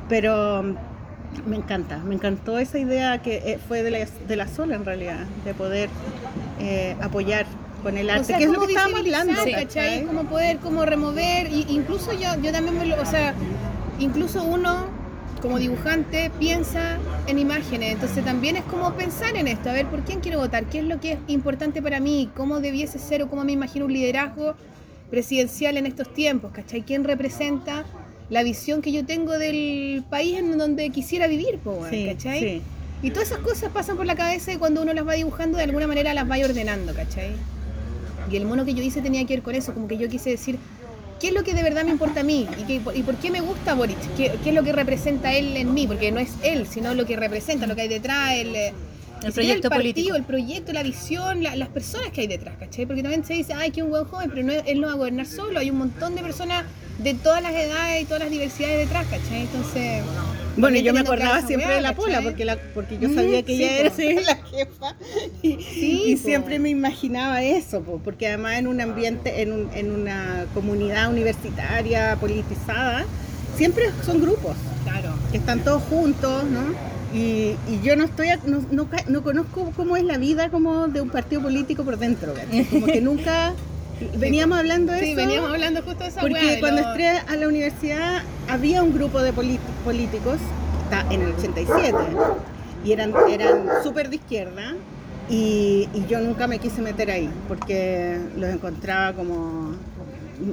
Pero 0.10 0.64
mm, 0.64 1.49
me 1.49 1.55
encanta, 1.58 1.97
me 1.99 2.16
encantó 2.16 2.58
esa 2.58 2.80
idea 2.80 3.22
que 3.22 3.36
eh, 3.45 3.60
fue 3.68 3.84
de 3.84 3.91
la, 3.91 3.99
de 4.28 4.36
la 4.36 4.47
sola 4.47 4.76
en 4.76 4.84
realidad, 4.86 5.20
de 5.45 5.53
poder 5.53 5.89
eh, 6.60 6.95
apoyar 7.01 7.45
con 7.84 7.97
el 7.97 8.10
arte, 8.10 8.22
O 8.22 8.26
sea, 8.26 8.38
que 8.39 8.45
es 8.45 8.49
lo 8.49 8.60
que 8.62 8.68
estábamos 8.74 8.99
hablando. 9.01 9.34
¿cachai? 9.36 9.53
¿cachai? 9.53 10.03
Como 10.05 10.24
poder 10.24 10.58
como 10.58 10.86
remover, 10.86 11.51
y 11.51 11.68
incluso 11.70 12.12
yo, 12.14 12.30
yo 12.41 12.51
también, 12.51 12.78
me 12.80 12.86
lo- 12.88 12.99
o 12.99 13.05
sea, 13.05 13.36
incluso 13.99 14.43
uno 14.43 14.86
como 15.42 15.60
dibujante 15.60 16.32
piensa 16.40 16.98
en 17.28 17.40
imágenes, 17.40 17.94
entonces 17.94 18.24
también 18.26 18.56
es 18.56 18.64
como 18.64 18.94
pensar 18.94 19.36
en 19.36 19.48
esto, 19.48 19.70
a 19.70 19.74
ver, 19.74 19.86
¿por 19.88 20.02
quién 20.04 20.20
quiero 20.20 20.40
votar? 20.40 20.66
¿Qué 20.66 20.80
es 20.80 20.86
lo 20.86 21.00
que 21.00 21.14
es 21.14 21.20
importante 21.28 21.82
para 21.82 22.00
mí? 22.00 22.30
¿Cómo 22.36 22.60
debiese 22.60 23.00
ser 23.00 23.22
o 23.24 23.30
cómo 23.30 23.44
me 23.44 23.52
imagino 23.52 23.86
un 23.86 23.94
liderazgo 23.94 24.56
presidencial 25.10 25.78
en 25.78 25.86
estos 25.86 26.14
tiempos? 26.14 26.52
¿Cachai? 26.54 26.82
¿Quién 26.84 27.04
representa 27.04 27.86
la 28.30 28.44
visión 28.44 28.82
que 28.82 28.92
yo 28.92 29.06
tengo 29.06 29.38
del 29.38 30.04
país 30.10 30.38
en 30.38 30.58
donde 30.58 30.90
quisiera 30.90 31.28
vivir? 31.28 31.60
po, 31.60 31.72
weón, 31.72 31.90
Sí, 31.92 32.06
¿cachai? 32.06 32.40
sí. 32.40 32.62
Y 33.04 33.12
todas 33.12 33.30
esas 33.30 33.42
cosas 33.42 33.72
pasan 33.72 33.96
por 33.96 34.08
la 34.08 34.16
cabeza 34.16 34.52
y 34.52 34.58
cuando 34.58 34.82
uno 34.82 34.92
las 34.94 35.08
va 35.08 35.14
dibujando 35.14 35.58
de 35.60 35.66
alguna 35.66 35.86
manera 35.86 36.14
las 36.16 36.30
va 36.30 36.38
ordenando, 36.38 36.94
¿cachai? 36.96 37.30
Y 38.32 38.36
el 38.36 38.46
mono 38.46 38.66
que 38.66 38.74
yo 38.74 38.82
hice 38.82 39.02
tenía 39.02 39.24
que 39.26 39.36
ver 39.36 39.44
con 39.44 39.54
eso, 39.56 39.74
como 39.74 39.88
que 39.88 39.98
yo 39.98 40.10
quise 40.10 40.32
decir, 40.32 40.58
¿qué 41.20 41.28
es 41.30 41.34
lo 41.34 41.43
que 41.43 41.53
de 41.53 41.63
verdad 41.63 41.84
me 41.84 41.91
importa 41.91 42.22
a 42.22 42.24
mí? 42.24 42.47
¿Y, 42.59 42.63
qué- 42.63 42.82
y 42.95 43.03
por 43.03 43.15
qué 43.15 43.32
me 43.32 43.41
gusta 43.41 43.74
Boric? 43.74 43.97
¿Qué, 44.15 44.34
qué 44.43 44.49
es 44.49 44.55
lo 44.55 44.63
que 44.63 44.72
representa 44.72 45.34
él 45.34 45.55
en 45.57 45.74
mí? 45.74 45.88
Porque 45.88 46.11
no 46.11 46.20
es 46.20 46.30
él, 46.43 46.68
sino 46.68 46.93
lo 46.93 47.05
que 47.05 47.15
representa, 47.15 47.65
lo 47.68 47.76
que 47.76 47.82
hay 47.82 47.88
detrás, 47.88 48.34
el, 48.34 48.47
siquiera 48.47 49.34
proyecto 49.34 49.68
el 49.68 49.70
partido, 49.70 49.70
político. 49.93 50.15
el 50.15 50.24
proyecto, 50.24 50.74
la 50.74 50.84
visión, 50.84 51.43
la- 51.43 51.55
las 51.55 51.70
personas 51.70 52.09
que 52.11 52.22
hay 52.22 52.28
detrás, 52.28 52.55
¿cachai? 52.59 52.86
Porque 52.86 53.01
también 53.01 53.26
se 53.26 53.34
dice, 53.34 53.53
ay, 53.53 53.72
que 53.72 53.82
un 53.84 53.89
buen 53.89 54.05
joven, 54.05 54.30
pero 54.30 54.45
no, 54.45 54.53
él 54.53 54.80
no 54.82 54.88
va 54.88 54.93
a 54.93 54.95
gobernar 54.97 55.26
solo, 55.26 55.59
hay 55.59 55.70
un 55.72 55.78
montón 55.80 56.15
de 56.15 56.22
personas 56.22 56.63
de 56.99 57.13
todas 57.13 57.41
las 57.41 57.53
edades 57.53 58.01
y 58.01 58.05
todas 58.05 58.22
las 58.22 58.30
diversidades 58.32 58.78
detrás, 58.80 59.05
¿cachai? 59.07 59.41
Entonces... 59.41 60.03
Bueno, 60.58 60.78
yo 60.80 60.93
me 60.93 61.01
acordaba 61.01 61.41
siempre 61.41 61.74
de 61.76 61.82
la 61.82 61.93
Pola, 61.93 62.22
porque, 62.22 62.45
la, 62.45 62.58
porque 62.74 62.97
yo 62.99 63.14
sabía 63.14 63.43
que 63.43 63.55
sí, 63.55 63.64
ella 63.64 63.80
era 63.80 64.22
la 64.26 64.36
jefa. 64.47 64.95
Y, 65.41 65.58
Sí, 65.62 66.03
y 66.08 66.16
po. 66.16 66.24
siempre 66.24 66.60
me 66.60 66.70
imaginaba 66.70 67.43
eso, 67.43 67.82
po, 67.82 67.99
porque 68.03 68.28
además 68.28 68.58
en 68.58 68.68
un 68.68 68.82
ambiente, 68.82 69.41
en, 69.41 69.51
un- 69.51 69.70
en 69.74 69.91
una 69.91 70.45
comunidad 70.53 71.10
universitaria 71.10 72.16
politizada, 72.20 73.05
siempre 73.55 73.86
son 74.05 74.22
grupos 74.22 74.55
Claro. 74.84 75.14
que 75.32 75.38
están 75.38 75.60
todos 75.64 75.84
juntos, 75.84 76.43
¿no? 76.45 76.62
Y, 77.14 77.55
y 77.70 77.80
yo 77.84 77.95
no 77.95 78.03
estoy, 78.03 78.30
a- 78.30 78.39
no, 78.45 78.66
no 78.72 78.88
no 79.08 79.24
conozco 79.24 79.72
cómo 79.76 79.95
es 79.95 80.03
la 80.03 80.18
vida 80.18 80.49
como 80.49 80.88
de 80.88 81.01
un 81.01 81.10
partido 81.10 81.41
político 81.41 81.84
por 81.84 81.97
dentro, 81.97 82.34
¿cachai? 82.34 82.66
como 82.66 82.86
que 82.88 82.99
nunca 83.01 83.53
veníamos 84.18 84.58
hablando 84.60 84.93
de 84.93 85.00
Sí, 85.00 85.06
eso. 85.12 85.16
veníamos 85.18 85.50
hablando 85.52 85.82
justo 85.82 86.04
de 86.04 86.10
esa 86.10 86.22
Porque 86.22 86.45
de 86.56 86.60
cuando 86.60 86.82
lo- 86.82 86.88
entré 86.89 87.08
a 87.10 87.36
la 87.36 87.48
universidad 87.48 88.22
había 88.48 88.84
un 88.84 88.93
grupo 88.93 89.22
de 89.22 89.34
políticos, 89.34 90.38
está 90.84 91.06
en 91.14 91.22
el 91.22 91.34
87, 91.34 91.95
y 92.86 92.91
eran, 92.91 93.14
eran 93.30 93.68
súper 93.84 94.10
de 94.10 94.16
izquierda, 94.18 94.76
y, 95.30 95.89
y 95.93 96.06
yo 96.08 96.20
nunca 96.22 96.48
me 96.48 96.60
quise 96.60 96.82
meter 96.82 97.12
ahí, 97.12 97.30
porque 97.48 98.18
los 98.38 98.50
encontraba 98.50 99.14
como 99.14 99.76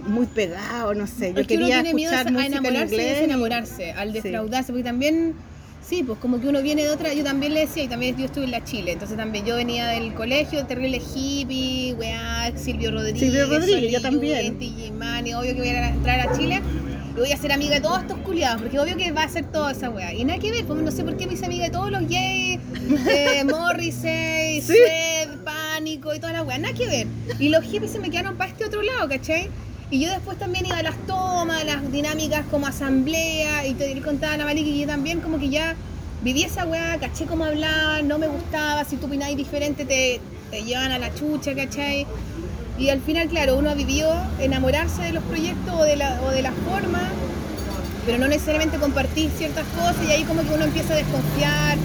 muy 0.09 0.26
pegados, 0.26 0.97
no 0.97 1.07
sé. 1.07 1.32
Yo 1.34 1.42
Es 1.42 1.47
que 1.47 1.57
uno 1.57 1.66
quería 1.66 1.82
tiene 1.82 1.95
miedo 1.95 2.12
a 2.12 2.20
escuchar 2.22 2.40
en 2.47 2.53
enamorarse 2.53 2.95
y 2.95 2.99
inglés. 2.99 3.14
desenamorarse, 3.16 3.92
al 3.92 4.09
Sí. 4.12 4.20
defraudarse, 4.20 4.72
porque 4.72 4.82
también, 4.84 5.34
sí, 5.89 6.03
pues 6.03 6.18
como 6.18 6.41
que 6.41 6.49
uno 6.49 6.62
viene 6.62 6.82
de 6.85 6.91
otra, 6.91 7.12
yo 7.12 7.24
también 7.24 7.55
le 7.55 7.61
decía, 7.61 7.85
y 7.85 7.89
también 7.89 8.16
yo 8.16 8.24
estuve 8.26 8.45
en 8.45 8.51
la 8.51 8.64
Chile, 8.64 8.93
entonces 8.93 9.16
también 9.16 9.45
yo 9.45 9.57
venía 9.57 9.87
del 9.89 10.14
colegio, 10.14 10.64
terrible 10.66 11.01
hippie, 11.14 11.95
weá, 11.95 12.53
Silvio 12.57 12.91
Rodríguez, 12.91 13.20
Silvio 13.20 13.47
Rodríguez, 13.47 13.93
yo 13.93 14.01
también. 14.01 14.59
Gimani, 14.59 15.35
obvio 15.35 15.55
que 15.55 15.61
voy 15.61 15.68
a 15.68 15.89
entrar 15.89 16.20
a 16.28 16.37
Chile 16.37 16.61
y 17.16 17.20
voy 17.20 17.32
a 17.32 17.37
ser 17.37 17.53
amiga 17.53 17.74
de 17.74 17.80
todos 17.80 18.01
estos 18.03 18.18
culiados, 18.18 18.62
porque 18.62 18.78
obvio 18.78 18.97
que 18.97 19.12
va 19.12 19.22
a 19.24 19.28
ser 19.28 19.45
toda 19.45 19.72
esa 19.72 19.91
weá. 19.91 20.12
Y 20.12 20.24
nada 20.24 20.39
que 20.41 20.51
ver, 20.51 20.64
pues 20.64 20.80
no 20.80 20.91
sé 20.91 21.05
por 21.05 21.16
qué 21.16 21.26
me 21.26 21.35
hice 21.35 21.47
amiga 21.47 21.64
de 21.64 21.70
todos 21.70 21.91
los 21.91 22.03
gays, 22.09 22.59
eh, 23.09 23.45
Morrissey, 23.49 24.61
Sí. 24.62 24.72
Sued, 24.74 25.43
Pánico 25.45 26.14
y 26.14 26.18
toda 26.20 26.32
la 26.32 26.43
weá, 26.43 26.59
nada 26.59 26.74
que 26.74 26.87
ver. 26.87 27.07
Y 27.39 27.51
los 27.51 27.62
hippies 27.64 27.93
se 27.93 27.99
me 27.99 28.11
quedaron 28.11 28.37
para 28.37 28.51
este 28.51 28.64
otro 28.64 28.82
lado, 28.82 29.09
¿cachai? 29.09 29.49
Y 29.95 30.01
yo 30.01 30.11
después 30.11 30.36
también 30.36 30.66
iba 30.66 30.78
a 30.78 30.82
las 30.82 30.97
tomas, 31.07 31.64
las 31.64 31.92
dinámicas 31.92 32.45
como 32.51 32.66
asamblea, 32.66 33.64
y 33.64 33.74
te 33.74 34.03
contaba 34.03 34.34
a 34.34 34.36
la 34.38 34.45
Maliki 34.45 34.72
que 34.72 34.78
yo 34.80 34.86
también 34.88 35.20
como 35.20 35.38
que 35.38 35.51
ya 35.51 35.76
viví 36.24 36.42
esa 36.42 36.64
weá, 36.64 36.99
caché 36.99 37.26
cómo 37.26 37.45
hablaban, 37.45 38.09
no 38.09 38.18
me 38.18 38.26
gustaba, 38.26 38.84
si 38.84 38.97
tú 38.97 39.07
opinabas 39.07 39.36
diferente 39.36 39.84
te, 39.84 40.20
llevan 40.64 40.90
a 40.90 40.99
la 40.99 41.14
chucha, 41.14 41.55
¿cachai? 41.55 42.09
Y 42.76 42.88
al 42.88 43.03
final, 43.03 43.28
claro, 43.28 43.57
uno 43.57 43.72
vivió 43.76 44.09
enamorarse 44.40 45.01
de 45.03 45.12
los 45.12 45.22
proyectos 45.22 45.72
o 45.72 45.84
de 45.84 45.95
la, 45.95 46.20
o 46.22 46.30
de 46.30 46.42
la 46.42 46.51
forma, 46.51 47.09
pero 48.05 48.18
no 48.18 48.26
necesariamente 48.26 48.78
compartir 48.78 49.30
ciertas 49.38 49.64
cosas 49.78 50.05
y 50.09 50.11
ahí 50.11 50.24
como 50.24 50.42
que 50.42 50.55
uno 50.55 50.64
empieza 50.64 50.95
a 50.95 50.97
desconfiar 50.97 51.78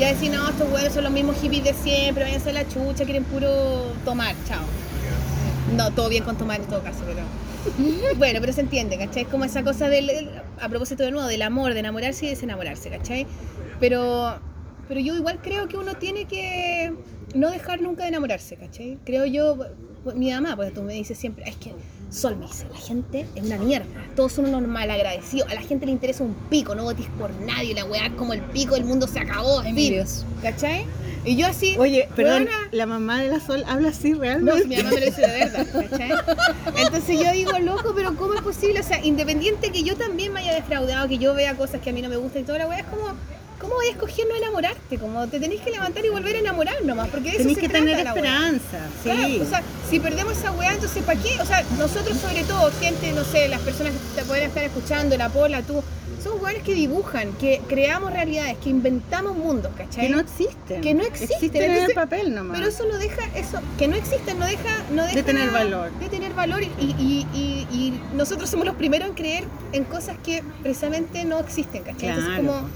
y 0.00 0.02
a 0.02 0.08
decir, 0.08 0.32
no, 0.32 0.48
estos 0.48 0.68
huevos 0.68 0.92
son 0.92 1.04
los 1.04 1.12
mismos 1.12 1.36
hippies 1.40 1.62
de 1.62 1.74
siempre, 1.74 2.24
váyanse 2.24 2.50
a 2.50 2.54
la 2.54 2.68
chucha, 2.68 3.04
quieren 3.04 3.22
puro 3.22 3.92
tomar, 4.04 4.34
chao. 4.48 4.64
No, 5.74 5.90
todo 5.90 6.08
bien 6.08 6.24
con 6.24 6.36
tomar 6.36 6.60
en 6.60 6.66
todo 6.66 6.82
caso, 6.82 7.00
pero... 7.06 7.20
Bueno, 8.18 8.40
pero 8.40 8.52
se 8.52 8.60
entiende, 8.60 8.96
¿cachai? 8.96 9.22
Es 9.22 9.28
como 9.28 9.44
esa 9.44 9.64
cosa 9.64 9.88
del, 9.88 10.30
a 10.60 10.68
propósito 10.68 11.02
de 11.02 11.10
nuevo, 11.10 11.26
del 11.26 11.42
amor, 11.42 11.74
de 11.74 11.80
enamorarse 11.80 12.26
y 12.26 12.28
desenamorarse, 12.30 12.90
¿cachai? 12.90 13.26
Pero, 13.80 14.38
pero 14.86 15.00
yo 15.00 15.16
igual 15.16 15.40
creo 15.42 15.66
que 15.66 15.76
uno 15.76 15.94
tiene 15.94 16.26
que 16.26 16.92
no 17.34 17.50
dejar 17.50 17.80
nunca 17.80 18.02
de 18.04 18.10
enamorarse, 18.10 18.56
¿cachai? 18.56 18.98
Creo 19.04 19.26
yo, 19.26 19.58
mi 20.14 20.30
mamá, 20.30 20.54
pues 20.54 20.72
tú 20.72 20.82
me 20.82 20.94
dices 20.94 21.18
siempre, 21.18 21.48
es 21.48 21.56
que 21.56 21.72
Sol 22.10 22.36
me 22.36 22.46
dice, 22.46 22.66
la 22.72 22.78
gente 22.78 23.26
es 23.34 23.44
una 23.44 23.58
mierda, 23.58 23.86
todos 24.14 24.32
son 24.32 24.46
unos 24.46 24.62
malagradecidos, 24.62 25.50
a 25.50 25.54
la 25.54 25.60
gente 25.62 25.86
le 25.86 25.92
interesa 25.92 26.22
un 26.22 26.34
pico, 26.48 26.74
no 26.74 26.84
votes 26.84 27.06
por 27.18 27.30
nadie, 27.40 27.74
la 27.74 27.84
weá 27.84 28.10
como 28.16 28.32
el 28.32 28.40
pico, 28.42 28.76
el 28.76 28.84
mundo 28.84 29.06
se 29.08 29.18
acabó, 29.20 29.60
fin, 29.60 29.70
Envidioso. 29.70 30.24
¿cachai? 30.40 30.84
Y 31.24 31.36
yo 31.36 31.48
así, 31.48 31.76
Oye, 31.78 32.08
perdón, 32.14 32.44
weona, 32.44 32.68
la 32.70 32.86
mamá 32.86 33.20
de 33.20 33.28
la 33.28 33.40
Sol 33.40 33.64
habla 33.66 33.88
así 33.88 34.12
no, 34.12 34.20
realmente. 34.20 34.62
si 34.62 34.68
mi 34.68 34.76
mamá 34.76 34.90
me 34.90 35.00
lo 35.00 35.06
dice 35.06 35.20
de 35.22 35.26
verdad, 35.26 35.66
¿cachai? 35.72 36.10
Entonces 36.76 37.18
yo 37.20 37.32
digo, 37.32 37.58
loco, 37.58 37.92
pero 37.96 38.14
¿cómo 38.14 38.34
es 38.34 38.42
posible? 38.42 38.78
O 38.78 38.84
sea, 38.84 39.04
independiente 39.04 39.72
que 39.72 39.82
yo 39.82 39.96
también 39.96 40.32
me 40.32 40.40
haya 40.40 40.54
defraudado, 40.54 41.08
que 41.08 41.18
yo 41.18 41.34
vea 41.34 41.56
cosas 41.56 41.80
que 41.80 41.90
a 41.90 41.92
mí 41.92 42.00
no 42.00 42.08
me 42.08 42.16
gustan 42.16 42.42
y 42.42 42.44
toda 42.44 42.58
la 42.58 42.68
weá, 42.68 42.78
es 42.78 42.86
como, 42.86 43.06
¿cómo 43.60 43.74
voy 43.74 43.86
a 43.86 43.90
escoger 43.90 44.26
no 44.28 44.34
enamorarte? 44.36 44.98
Como 44.98 45.26
te 45.28 45.40
tenés 45.40 45.60
que 45.60 45.70
levantar 45.70 46.04
y 46.04 46.08
volver 46.10 46.36
a 46.36 46.38
enamorar 46.38 46.84
nomás, 46.84 47.08
porque 47.08 47.30
de 47.30 47.36
eso 47.36 47.38
Tenés 47.38 47.54
se 47.56 47.60
que 47.62 47.68
trata 47.68 47.84
tener 47.84 48.04
la 48.04 48.10
esperanza, 48.10 48.78
sí. 49.02 49.10
Claro, 49.10 49.42
o 49.42 49.46
sea, 49.46 49.62
si 49.90 50.00
perdemos 50.00 50.36
esa 50.36 50.52
weá, 50.52 50.72
entonces 50.74 51.02
¿para 51.02 51.20
qué? 51.20 51.40
O 51.40 51.46
sea, 51.46 51.62
nosotros 51.78 52.16
sobre 52.18 52.44
todo, 52.44 52.70
gente, 52.80 53.12
no 53.12 53.24
sé, 53.24 53.48
las 53.48 53.60
personas 53.60 53.92
que 53.92 54.20
te 54.20 54.26
pueden 54.26 54.44
estar 54.44 54.64
escuchando, 54.64 55.16
la 55.16 55.28
Pola, 55.28 55.62
tú, 55.62 55.82
son 56.22 56.42
weones 56.42 56.62
que 56.64 56.74
dibujan, 56.74 57.32
que 57.34 57.60
creamos 57.68 58.12
realidades, 58.12 58.56
que 58.58 58.68
inventamos 58.70 59.36
mundos, 59.36 59.70
¿cachai? 59.76 60.06
que 60.06 60.12
no 60.12 60.18
existen. 60.20 60.80
Que 60.80 60.94
no 60.94 61.04
existen, 61.04 61.36
Existen 61.36 61.62
en 61.62 61.70
el 61.70 61.76
entonces- 61.76 61.94
papel 61.94 62.34
nomás. 62.34 62.56
Pero 62.58 62.68
eso 62.70 62.84
no 62.86 62.98
deja, 62.98 63.22
eso, 63.36 63.60
que 63.78 63.86
no 63.86 63.94
existen, 63.96 64.38
no 64.38 64.46
deja, 64.46 64.82
no 64.92 65.02
deja 65.02 65.14
De 65.14 65.22
tener 65.22 65.50
valor. 65.50 65.90
De 66.00 66.08
tener 66.08 66.32
valor 66.34 66.62
y, 66.62 66.66
y- 66.80 67.26
y- 67.32 67.66
y 67.72 68.00
nosotros 68.14 68.50
somos 68.50 68.66
los 68.66 68.74
primeros 68.74 69.08
en 69.08 69.14
creer 69.14 69.44
en 69.72 69.84
cosas 69.84 70.16
que 70.24 70.42
precisamente 70.62 71.24
no 71.24 71.38
existen, 71.38 71.82
¿cachai? 71.84 72.08
Entonces 72.08 72.40
Claro. 72.40 72.46
como, 72.46 72.68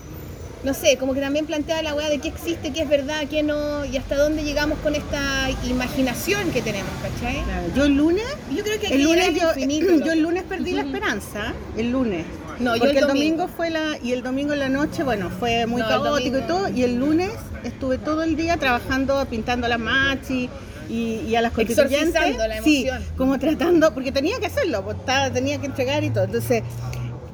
no 0.63 0.75
sé, 0.75 0.97
como 0.99 1.15
que 1.15 1.21
también 1.21 1.47
plantea 1.47 1.83
la 1.83 1.95
weá 1.95 2.11
de 2.11 2.19
qué 2.19 2.29
existe, 2.29 2.73
qué 2.73 2.83
es 2.83 2.89
verdad, 2.89 3.23
qué 3.31 3.43
no, 3.43 3.85
y 3.85 3.97
hasta 3.97 4.17
dónde 4.17 4.43
llegamos 4.45 4.79
con 4.81 4.95
esta 4.95 5.49
imaginación 5.69 6.51
que 6.51 6.61
tenemos, 6.63 6.91
¿cachai? 7.03 7.43
Claro, 7.45 7.67
Yo 7.75 7.85
el 7.85 7.95
lunes, 7.95 8.25
Yo 8.55 8.63
creo 8.63 8.79
que 8.79 8.89
el 8.89 9.03
lunes 9.03 9.35
yo, 9.35 9.49
al 9.51 9.59
infinito, 9.59 9.87
yo 9.93 9.97
loco. 9.99 10.11
el 10.13 10.21
lunes 10.23 10.43
perdí 10.45 10.73
la 10.73 10.83
esperanza, 10.83 11.55
el 11.77 11.91
lunes. 11.91 12.27
No, 12.59 12.75
yo 12.77 12.81
Porque 12.81 12.99
el 12.99 13.05
el 13.05 13.09
domingo. 13.09 13.37
domingo. 13.39 13.57
fue 13.57 13.71
la 13.71 13.97
y 14.03 14.13
el 14.13 14.23
domingo 14.23 14.53
en 14.53 14.59
la 14.59 14.69
noche, 14.69 15.03
bueno, 15.03 15.31
fue 15.31 15.65
muy 15.67 15.81
No, 15.81 15.89
caótico 15.89 16.39
y 16.39 16.43
todo 16.43 16.69
y 16.69 16.83
el 16.83 16.97
lunes 16.97 17.31
estuve 17.65 17.97
todo 17.97 18.23
el 18.23 18.37
día 18.37 18.59
trabajando, 18.59 19.25
pintando 19.31 19.65
a 19.65 19.71
las 19.71 19.79
machi 19.79 20.51
y, 20.91 21.21
y 21.27 21.37
a 21.37 21.41
las 21.41 21.53
constituyentes. 21.53 22.37
La 22.37 22.63
Sí, 22.63 22.87
como 23.17 23.39
tratando, 23.39 23.95
porque 23.95 24.13
tenía 24.13 24.39
que 24.41 24.47
hacerlo, 24.47 24.83
pues, 24.85 24.99
estaba- 24.99 25.31
tenía 25.31 25.59
que 25.59 25.67
entregar 25.67 26.05
y 26.05 26.11
todo. 26.11 26.25
Entonces, 26.25 26.63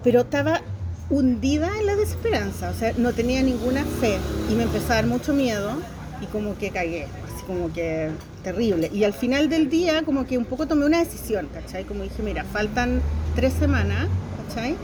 pero 0.05 0.20
estaba 0.20 0.61
hundida 1.11 1.70
en 1.78 1.86
la 1.86 1.96
desesperanza, 1.96 2.70
o 2.70 2.74
sea, 2.74 2.92
no 2.96 3.12
tenía 3.12 3.42
ninguna 3.42 3.84
fe 3.84 4.18
y 4.50 4.54
me 4.54 4.64
empezó 4.64 4.92
a 4.92 4.96
dar 4.96 5.07
mucho 5.07 5.32
miedo 5.34 5.70
y 6.20 6.26
como 6.26 6.57
que 6.59 6.70
cagué, 6.70 7.04
así 7.04 7.44
como 7.46 7.72
que 7.72 8.11
terrible. 8.42 8.90
Y 8.92 9.04
al 9.04 9.12
final 9.12 9.48
del 9.48 9.68
día 9.70 10.02
como 10.04 10.26
que 10.26 10.36
un 10.38 10.44
poco 10.44 10.66
tomé 10.66 10.84
una 10.86 10.98
decisión, 10.98 11.48
¿cachai? 11.52 11.84
Como 11.84 12.02
dije, 12.02 12.22
mira, 12.22 12.44
faltan 12.44 13.00
tres 13.34 13.52
semanas, 13.52 14.09
¿cachai? 14.48 14.76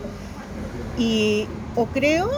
Y 0.98 1.46
o 1.74 1.86
creo 1.86 2.30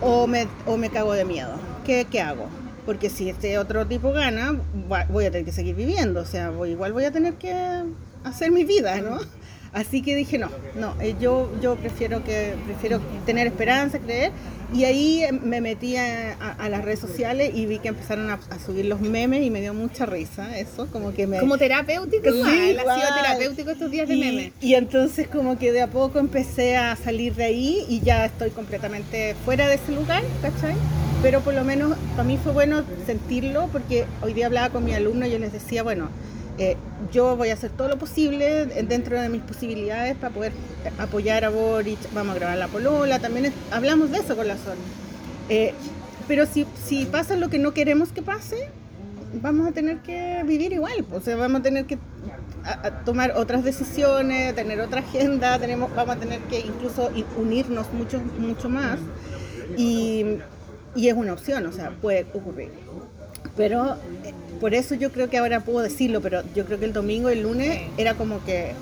o 0.00 0.26
me, 0.26 0.46
o 0.66 0.76
me 0.76 0.90
cago 0.90 1.12
de 1.12 1.24
miedo. 1.24 1.54
¿Qué, 1.84 2.06
qué 2.10 2.20
hago? 2.20 2.46
Porque 2.84 3.10
si 3.10 3.28
este 3.28 3.58
otro 3.58 3.86
tipo 3.86 4.12
gana, 4.12 4.58
voy 5.10 5.24
a 5.26 5.30
tener 5.30 5.44
que 5.44 5.52
seguir 5.52 5.74
viviendo, 5.74 6.20
o 6.20 6.24
sea, 6.24 6.50
voy- 6.50 6.70
igual 6.70 6.92
voy 6.92 7.04
a 7.04 7.10
tener 7.12 7.34
que 7.34 7.54
hacer 8.24 8.50
mi 8.50 8.64
vida, 8.64 9.00
¿no? 9.00 9.18
Así 9.76 10.00
que 10.00 10.16
dije, 10.16 10.38
no, 10.38 10.48
no, 10.74 10.94
eh, 11.02 11.14
yo, 11.20 11.50
yo 11.60 11.76
prefiero, 11.76 12.24
que, 12.24 12.54
prefiero 12.64 12.98
tener 13.26 13.46
esperanza, 13.46 13.98
creer. 13.98 14.32
Y 14.74 14.84
ahí 14.84 15.22
eh, 15.22 15.32
me 15.32 15.60
metí 15.60 15.96
a, 15.96 16.32
a- 16.40 16.52
a 16.52 16.68
las 16.70 16.82
redes 16.82 16.98
sociales 16.98 17.50
y 17.54 17.66
vi 17.66 17.78
que 17.78 17.88
empezaron 17.88 18.30
a, 18.30 18.40
a 18.50 18.58
subir 18.58 18.86
los 18.86 19.00
memes 19.02 19.42
y 19.42 19.50
me 19.50 19.60
dio 19.60 19.74
mucha 19.74 20.06
risa 20.06 20.58
eso, 20.58 20.86
como 20.90 21.12
que 21.12 21.26
me... 21.26 21.38
Como 21.40 21.58
terapéutico, 21.58 22.24
Sí, 22.32 22.38
igual, 22.38 22.78
ha 22.78 22.94
sido 22.94 22.96
igual. 22.96 23.22
terapéutico 23.22 23.70
estos 23.70 23.90
días 23.90 24.08
de 24.08 24.14
y, 24.16 24.20
meme. 24.20 24.52
y 24.62 24.74
entonces 24.74 25.28
como 25.28 25.58
que 25.58 25.70
de 25.72 25.82
a 25.82 25.86
poco 25.88 26.18
empecé 26.18 26.76
a 26.78 26.96
salir 26.96 27.34
de 27.34 27.44
ahí 27.44 27.84
y 27.88 28.00
ya 28.00 28.24
estoy 28.24 28.50
completamente 28.50 29.36
fuera 29.44 29.68
de 29.68 29.74
ese 29.74 29.92
lugar, 29.92 30.22
¿cachai? 30.42 30.74
Pero 31.22 31.42
por 31.42 31.52
lo 31.54 31.62
menos 31.64 31.96
para 32.12 32.24
mí 32.24 32.38
fue 32.42 32.52
bueno 32.52 32.82
sentirlo 33.06 33.68
porque 33.70 34.06
hoy 34.22 34.32
día 34.32 34.46
hablaba 34.46 34.70
con 34.70 34.84
mi 34.84 34.94
alumno 34.94 35.26
y 35.26 35.30
yo 35.30 35.38
les 35.38 35.52
decía, 35.52 35.82
bueno, 35.82 36.08
eh, 36.58 36.76
yo 37.12 37.36
voy 37.36 37.50
a 37.50 37.54
hacer 37.54 37.70
todo 37.70 37.88
lo 37.88 37.98
posible 37.98 38.62
en- 38.62 38.88
dentro 38.88 39.20
de 39.20 39.28
mis 39.28 39.42
posibilidades 39.42 40.16
para 40.16 40.32
poder 40.34 40.52
apoyar 40.98 41.44
a 41.44 41.50
Boric, 41.50 41.98
vamos 42.14 42.34
a 42.36 42.38
grabar 42.38 42.58
la 42.58 42.68
polola, 42.68 43.18
también 43.18 43.46
es- 43.46 43.52
hablamos 43.70 44.10
de 44.10 44.18
eso 44.18 44.36
con 44.36 44.48
la 44.48 44.54
Sol. 44.56 44.76
Eh, 45.48 45.74
pero 46.28 46.46
si, 46.46 46.66
si 46.84 47.04
pasa 47.04 47.36
lo 47.36 47.48
que 47.50 47.58
no 47.58 47.72
queremos 47.74 48.10
que 48.10 48.22
pase, 48.22 48.68
vamos 49.42 49.68
a 49.68 49.72
tener 49.72 49.98
que 49.98 50.42
vivir 50.46 50.72
igual, 50.72 51.04
o 51.12 51.20
sea, 51.20 51.36
vamos 51.36 51.60
a 51.60 51.62
tener 51.62 51.84
que 51.84 51.98
a- 52.64 52.86
a 52.86 53.04
tomar 53.04 53.32
otras 53.36 53.62
decisiones, 53.62 54.54
tener 54.54 54.80
otra 54.80 55.00
agenda, 55.00 55.58
tenemos, 55.58 55.94
vamos 55.94 56.16
a 56.16 56.18
tener 56.18 56.40
que 56.42 56.58
incluso 56.60 57.10
unirnos 57.36 57.92
mucho, 57.92 58.20
mucho 58.38 58.68
más. 58.68 58.98
Y, 59.76 60.38
y 60.96 61.08
es 61.08 61.14
una 61.14 61.32
opción, 61.34 61.64
o 61.66 61.72
sea, 61.72 61.90
puede 61.90 62.26
ocurrir. 62.34 62.70
Pero 63.56 63.94
eh, 64.24 64.32
por 64.60 64.74
eso 64.74 64.94
yo 64.94 65.12
creo 65.12 65.28
que 65.28 65.38
ahora 65.38 65.60
puedo 65.60 65.80
decirlo, 65.80 66.20
pero 66.20 66.42
yo 66.54 66.64
creo 66.64 66.78
que 66.78 66.86
el 66.86 66.92
domingo, 66.92 67.28
el 67.28 67.42
lunes, 67.42 67.80
era 67.96 68.14
como 68.14 68.44
que 68.44 68.72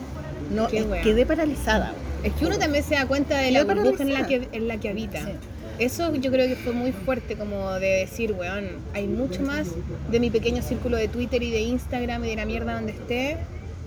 no 0.54 0.68
quedé 0.68 1.26
paralizada. 1.26 1.92
Es 2.22 2.32
que 2.32 2.46
uno 2.46 2.58
también 2.58 2.84
se 2.84 2.94
da 2.94 3.06
cuenta 3.06 3.38
de 3.38 3.50
la 3.50 3.64
burbuja 3.64 4.02
en 4.02 4.14
la 4.14 4.26
que, 4.26 4.48
en 4.52 4.68
la 4.68 4.78
que 4.78 4.88
habita. 4.88 5.20
Eso 5.78 6.14
yo 6.14 6.30
creo 6.30 6.46
que 6.46 6.56
fue 6.56 6.72
muy 6.72 6.92
fuerte, 6.92 7.36
como 7.36 7.72
de 7.74 8.06
decir, 8.06 8.32
weón, 8.32 8.66
hay 8.94 9.08
mucho 9.08 9.42
más 9.42 9.68
de 10.10 10.20
mi 10.20 10.30
pequeño 10.30 10.62
círculo 10.62 10.96
de 10.96 11.08
Twitter 11.08 11.42
y 11.42 11.50
de 11.50 11.60
Instagram 11.62 12.24
y 12.24 12.28
de 12.28 12.36
la 12.36 12.46
mierda 12.46 12.74
donde 12.74 12.92
esté. 12.92 13.36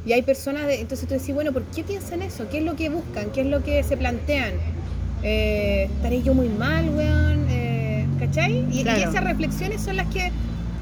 Y 0.05 0.13
hay 0.13 0.21
personas, 0.21 0.67
de, 0.67 0.81
entonces 0.81 1.07
tú 1.07 1.13
decís, 1.13 1.33
bueno, 1.33 1.51
¿por 1.51 1.63
qué 1.63 1.83
piensan 1.83 2.21
eso? 2.21 2.47
¿Qué 2.49 2.59
es 2.59 2.63
lo 2.63 2.75
que 2.75 2.89
buscan? 2.89 3.31
¿Qué 3.31 3.41
es 3.41 3.47
lo 3.47 3.63
que 3.63 3.83
se 3.83 3.97
plantean? 3.97 4.53
Eh, 5.23 5.89
¿Estaré 5.95 6.21
yo 6.21 6.33
muy 6.33 6.49
mal, 6.49 6.89
weón? 6.89 7.47
Eh, 7.49 8.05
¿Cachai? 8.19 8.65
Y, 8.71 8.81
esas 8.81 9.23
reflexiones 9.23 9.81
son 9.81 9.97
las 9.97 10.07
que 10.07 10.31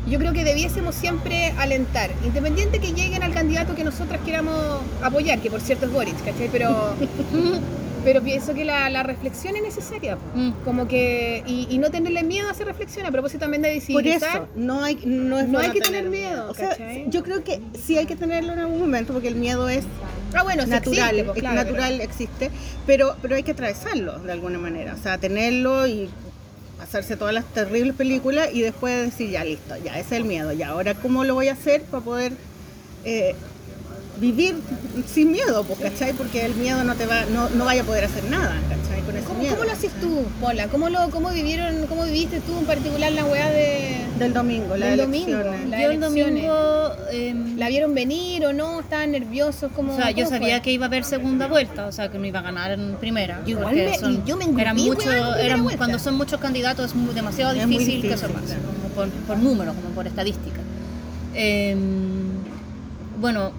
yo 0.08 0.20
creo 0.20 0.34
que 0.34 0.44
debiésemos 0.44 0.96
siempre 0.96 1.54
alentar, 1.58 2.12
independiente 2.24 2.80
que 2.80 2.94
lleguen 2.94 3.24
al 3.24 3.34
candidato 3.34 3.76
que 3.76 3.84
nosotras 3.84 4.22
queramos 4.24 4.82
apoyar, 5.02 5.40
que 5.40 5.50
por 5.50 5.62
cierto 5.62 5.86
es 5.86 5.92
Boric, 5.92 6.18
¿cachai? 6.24 6.50
Pero, 6.52 6.94
pero 8.04 8.22
pienso 8.22 8.54
que 8.54 8.66
la, 8.66 8.90
la 8.90 9.04
reflexión 9.04 9.56
es 9.56 9.64
necesaria. 9.64 10.18
Mm. 10.36 10.52
como 10.64 10.88
que, 10.88 11.44
y, 11.48 11.68
y 11.70 11.78
no 11.80 11.90
tenerle 11.90 12.24
miedo 12.24 12.48
a 12.48 12.52
hacer 12.52 12.68
reflexión, 12.68 13.06
a 13.06 13.12
propósito 13.12 13.40
también 13.42 13.64
de 13.64 13.70
Por 13.70 13.76
visibilizar. 13.76 14.36
eso, 14.36 14.48
no 14.56 14.84
hay, 14.84 15.00
no 15.06 15.40
es 15.40 15.48
No 15.48 15.60
hay 15.60 15.72
que 15.72 15.82
tener 15.82 16.06
miedo, 16.10 16.50
O 16.50 16.54
sea, 16.54 16.78
yo 17.08 17.24
creo 17.24 17.44
que 17.44 17.62
sí 17.84 17.98
hay 17.98 18.06
que 18.06 18.16
tenerlo 18.16 18.54
en 18.54 18.60
algún 18.60 18.80
momento, 18.80 19.14
porque 19.14 19.28
el 19.28 19.36
miedo 19.36 19.70
es 19.70 19.86
Ah, 20.34 20.44
bueno, 20.44 20.64
sí 20.64 20.70
natural, 20.70 21.10
existe, 21.20 21.24
pues, 21.24 21.40
claro, 21.40 21.56
natural 21.56 22.02
existe, 22.02 22.52
pero, 22.86 23.16
pero 23.22 23.36
hay 23.36 23.44
que 23.44 23.52
atravesarlo 23.52 24.20
de 24.20 24.32
alguna 24.34 24.60
manera, 24.60 24.94
o 24.94 25.02
sea, 25.02 25.18
tenerlo 25.18 25.88
y 25.88 26.10
hacerse 26.82 27.18
todas 27.18 27.34
las 27.34 27.46
terribles 27.46 27.96
películas 27.96 28.50
y 28.54 28.62
después 28.62 29.12
decir, 29.12 29.32
ya 29.32 29.44
listo, 29.44 29.76
ya 29.78 29.94
ese 29.94 30.16
es 30.16 30.22
el 30.22 30.26
miedo, 30.26 30.52
ya 30.52 30.70
ahora 30.70 30.94
cómo 30.94 31.24
lo 31.24 31.34
voy 31.34 31.48
a 31.48 31.54
hacer 31.54 31.84
para 31.84 32.04
poder 32.04 32.34
eh, 33.04 33.36
vivir 34.20 34.56
sin 35.14 35.32
miedo, 35.32 35.64
pues, 35.64 35.80
¿cachai? 35.80 36.14
Porque 36.14 36.46
el 36.46 36.56
miedo 36.56 36.84
no 36.84 36.96
te 36.96 37.06
va, 37.06 37.26
no, 37.34 37.50
no 37.50 37.66
vaya 37.66 37.82
a 37.82 37.86
poder 37.86 38.06
hacer 38.06 38.24
nada, 38.26 38.56
¿cachai? 38.70 39.02
Con 39.02 39.16
ese 39.18 39.26
¿Cómo, 39.28 39.40
miedo. 39.40 39.54
cómo 39.56 39.66
lo 39.66 39.72
haces 39.74 39.92
tú, 40.00 40.24
Pola? 40.40 40.68
¿Cómo, 40.68 40.90
lo, 40.90 41.10
¿Cómo 41.10 41.32
vivieron, 41.32 41.86
cómo 41.88 42.06
viviste 42.06 42.40
tú 42.42 42.58
en 42.58 42.66
particular 42.66 43.12
la 43.12 43.26
weá 43.26 43.50
de... 43.50 43.98
Del 44.18 44.34
domingo, 44.34 44.78
la 44.78 44.88
Del 44.88 44.98
domingo. 45.00 45.38
Las 45.70 45.82
Yo 45.82 45.92
el 45.92 46.00
domingo. 46.00 46.92
em, 47.12 47.58
¿La 47.58 47.68
vieron 47.68 47.94
venir 47.94 48.46
o 48.46 48.54
no? 48.54 48.80
¿Estaban 48.80 49.12
nerviosos? 49.12 49.70
¿Cómo, 49.76 49.94
o 49.94 49.96
sea, 49.98 50.12
yo 50.12 50.26
sabía 50.28 50.56
fue? 50.56 50.62
que 50.62 50.72
iba 50.72 50.86
a 50.86 50.88
haber 50.88 51.04
segunda 51.04 51.48
vuelta, 51.48 51.86
o 51.88 51.92
sea, 51.92 52.10
que 52.10 52.18
no 52.18 52.26
iba 52.26 52.40
a 52.40 52.44
ganar 52.44 52.72
en 52.72 52.96
primera. 52.96 53.42
Yo 53.46 53.60
igual 53.60 53.76
me- 53.76 53.98
son- 54.00 54.26
yo 54.26 54.38
me 54.38 54.46
eran 54.62 54.78
mucho, 54.78 55.12
eran-. 55.12 55.66
Cuando 55.78 56.00
son 56.00 56.16
muchos 56.16 56.40
candidatos 56.40 56.86
es 56.92 56.96
muy- 56.96 57.14
demasiado 57.14 57.52
Es 57.54 57.68
difícil, 57.68 58.02
que 58.02 58.08
difícil, 58.08 58.12
eso 58.14 58.28
pase, 58.34 58.46
claro. 58.46 58.62
como 58.82 58.94
por, 58.96 59.10
por 59.28 59.38
número, 59.38 59.74
como 59.74 59.90
por 59.94 60.08
estadística. 60.08 60.62
Em, 61.34 62.30
bueno, 63.20 63.52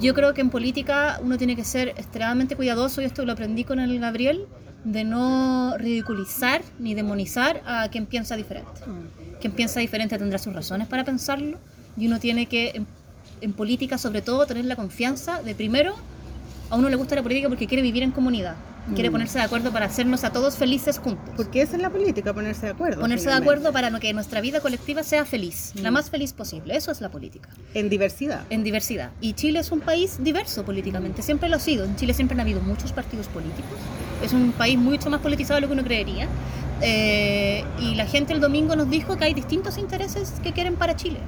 yo 0.00 0.14
creo 0.14 0.34
que 0.34 0.40
en 0.40 0.50
política 0.50 1.18
uno 1.22 1.38
tiene 1.38 1.56
que 1.56 1.64
ser 1.64 1.88
extremadamente 1.88 2.56
cuidadoso, 2.56 3.02
y 3.02 3.04
esto 3.04 3.24
lo 3.24 3.32
aprendí 3.32 3.64
con 3.64 3.80
el 3.80 3.98
Gabriel, 3.98 4.46
de 4.84 5.04
no 5.04 5.76
ridiculizar 5.78 6.62
ni 6.78 6.94
demonizar 6.94 7.62
a 7.66 7.88
quien 7.88 8.06
piensa 8.06 8.36
diferente. 8.36 8.80
Quien 9.40 9.52
piensa 9.52 9.80
diferente 9.80 10.18
tendrá 10.18 10.38
sus 10.38 10.52
razones 10.52 10.88
para 10.88 11.04
pensarlo 11.04 11.58
y 11.96 12.06
uno 12.06 12.18
tiene 12.18 12.46
que, 12.46 12.72
en, 12.74 12.86
en 13.40 13.52
política 13.52 13.98
sobre 13.98 14.22
todo, 14.22 14.46
tener 14.46 14.64
la 14.64 14.76
confianza 14.76 15.42
de 15.42 15.54
primero, 15.54 15.94
a 16.70 16.76
uno 16.76 16.88
le 16.88 16.96
gusta 16.96 17.14
la 17.14 17.22
política 17.22 17.48
porque 17.48 17.66
quiere 17.66 17.82
vivir 17.82 18.02
en 18.02 18.12
comunidad, 18.12 18.56
quiere 18.94 19.08
Mm. 19.10 19.12
ponerse 19.12 19.38
de 19.38 19.44
acuerdo 19.44 19.72
para 19.72 19.86
hacernos 19.86 20.24
a 20.24 20.30
todos 20.30 20.56
felices 20.56 20.98
juntos. 20.98 21.32
Porque 21.36 21.62
esa 21.62 21.76
es 21.76 21.82
la 21.82 21.90
política, 21.90 22.32
ponerse 22.34 22.66
de 22.66 22.72
acuerdo. 22.72 23.00
Ponerse 23.00 23.24
de 23.26 23.30
finalmente. 23.30 23.50
acuerdo 23.54 23.72
para 23.72 23.90
no- 23.90 24.00
que 24.00 24.12
nuestra 24.12 24.40
vida 24.40 24.60
colectiva 24.60 25.02
sea 25.02 25.24
feliz, 25.24 25.72
la 25.76 25.90
Mm. 25.90 25.94
más 25.94 26.10
feliz 26.10 26.32
posible. 26.32 26.76
Eso 26.76 26.90
es 26.90 27.00
la 27.00 27.10
política, 27.10 27.48
En 27.74 27.88
diversidad. 27.88 28.42
en 28.50 28.64
diversidad. 28.64 29.10
Y 29.20 29.34
Chile 29.34 29.60
es 29.60 29.70
un 29.72 29.80
país 29.80 30.16
diverso 30.22 30.64
políticamente, 30.64 31.22
siempre 31.22 31.48
lo 31.48 31.56
ha 31.56 31.60
sido. 31.60 31.84
En 31.84 31.96
Chile 31.96 32.14
siempre 32.14 32.34
han 32.34 32.40
habido 32.40 32.60
muchos 32.60 32.92
partidos 32.92 33.26
políticos. 33.28 33.78
Es 34.22 34.32
un 34.32 34.52
país 34.52 34.78
mucho 34.78 35.10
más 35.10 35.20
politizado 35.20 35.56
de 35.56 35.60
lo 35.62 35.66
que 35.68 35.72
uno 35.74 35.84
creería. 35.84 36.28
Eh, 36.84 37.64
y 37.80 37.94
la 37.94 38.06
gente 38.06 38.32
el 38.32 38.40
domingo 38.40 38.74
nos 38.74 38.90
dijo 38.90 39.16
que 39.16 39.24
hay 39.24 39.34
distintos 39.34 39.78
intereses 39.78 40.32
que 40.42 40.52
quieren 40.52 40.74
para 40.74 40.96
Chile. 40.96 41.18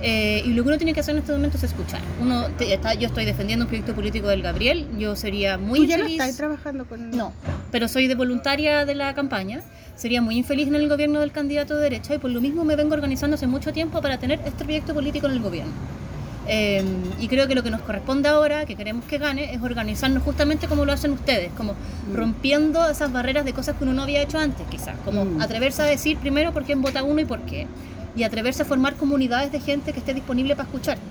Eh, 0.00 0.42
y 0.44 0.48
lo 0.54 0.64
que 0.64 0.68
uno 0.70 0.76
tiene 0.78 0.92
que 0.92 0.98
hacer 1.00 1.14
en 1.14 1.20
este 1.20 1.30
momento 1.32 1.56
es 1.56 1.62
escuchar. 1.62 2.00
Uno 2.20 2.46
te- 2.58 2.74
está- 2.74 2.94
yo 2.94 3.06
estoy 3.06 3.24
defendiendo 3.24 3.64
un 3.64 3.68
proyecto 3.68 3.94
político 3.94 4.26
del 4.26 4.42
Gabriel. 4.42 4.88
Yo 4.98 5.14
sería 5.14 5.56
muy 5.56 5.78
Tú 5.80 5.84
ya 5.86 5.98
no 5.98 6.04
feliz. 6.04 6.20
estás 6.20 6.36
trabajando 6.36 6.84
con... 6.86 7.10
No, 7.12 7.32
pero 7.70 7.86
soy 7.86 8.08
de 8.08 8.16
voluntaria 8.16 8.84
de 8.84 8.94
la 8.96 9.14
campaña. 9.14 9.60
Sería 9.94 10.20
muy 10.20 10.36
infeliz 10.36 10.66
en 10.66 10.74
el 10.74 10.88
gobierno 10.88 11.20
del 11.20 11.30
candidato 11.30 11.76
de 11.76 11.82
derecha 11.82 12.14
y 12.14 12.18
por 12.18 12.30
lo 12.30 12.40
mismo 12.40 12.64
me 12.64 12.74
vengo 12.74 12.94
organizando 12.94 13.36
hace 13.36 13.46
mucho 13.46 13.72
tiempo 13.72 14.00
para 14.02 14.18
tener 14.18 14.40
este 14.44 14.64
proyecto 14.64 14.94
político 14.94 15.26
en 15.26 15.32
el 15.34 15.40
gobierno. 15.40 15.72
Eh, 16.48 16.82
y 17.20 17.28
creo 17.28 17.46
que 17.46 17.54
lo 17.54 17.62
que 17.62 17.70
nos 17.70 17.80
corresponde 17.82 18.28
ahora, 18.28 18.66
que 18.66 18.74
queremos 18.74 19.04
que 19.04 19.18
gane, 19.18 19.54
es 19.54 19.62
organizarnos 19.62 20.22
justamente 20.24 20.66
como 20.66 20.84
lo 20.84 20.92
hacen 20.92 21.12
ustedes, 21.12 21.50
como 21.56 21.74
rompiendo 22.12 22.88
esas 22.90 23.12
barreras 23.12 23.44
de 23.44 23.52
cosas 23.52 23.76
que 23.76 23.84
uno 23.84 23.92
no 23.92 24.02
había 24.02 24.22
hecho 24.22 24.38
antes, 24.38 24.66
quizás, 24.68 24.96
como 25.04 25.24
Mm. 25.24 25.40
atreverse 25.40 25.82
a 25.82 25.84
decir 25.84 26.16
primero 26.18 26.52
por 26.52 26.64
quién 26.64 26.82
vota 26.82 27.02
uno 27.04 27.20
y 27.20 27.24
por 27.24 27.40
qué, 27.42 27.66
y 28.16 28.24
atreverse 28.24 28.62
a 28.62 28.64
formar 28.64 28.94
comunidades 28.96 29.52
de 29.52 29.60
gente 29.60 29.92
que 29.92 30.00
esté 30.00 30.14
disponible 30.14 30.56
para 30.56 30.66
escucharte. 30.68 31.02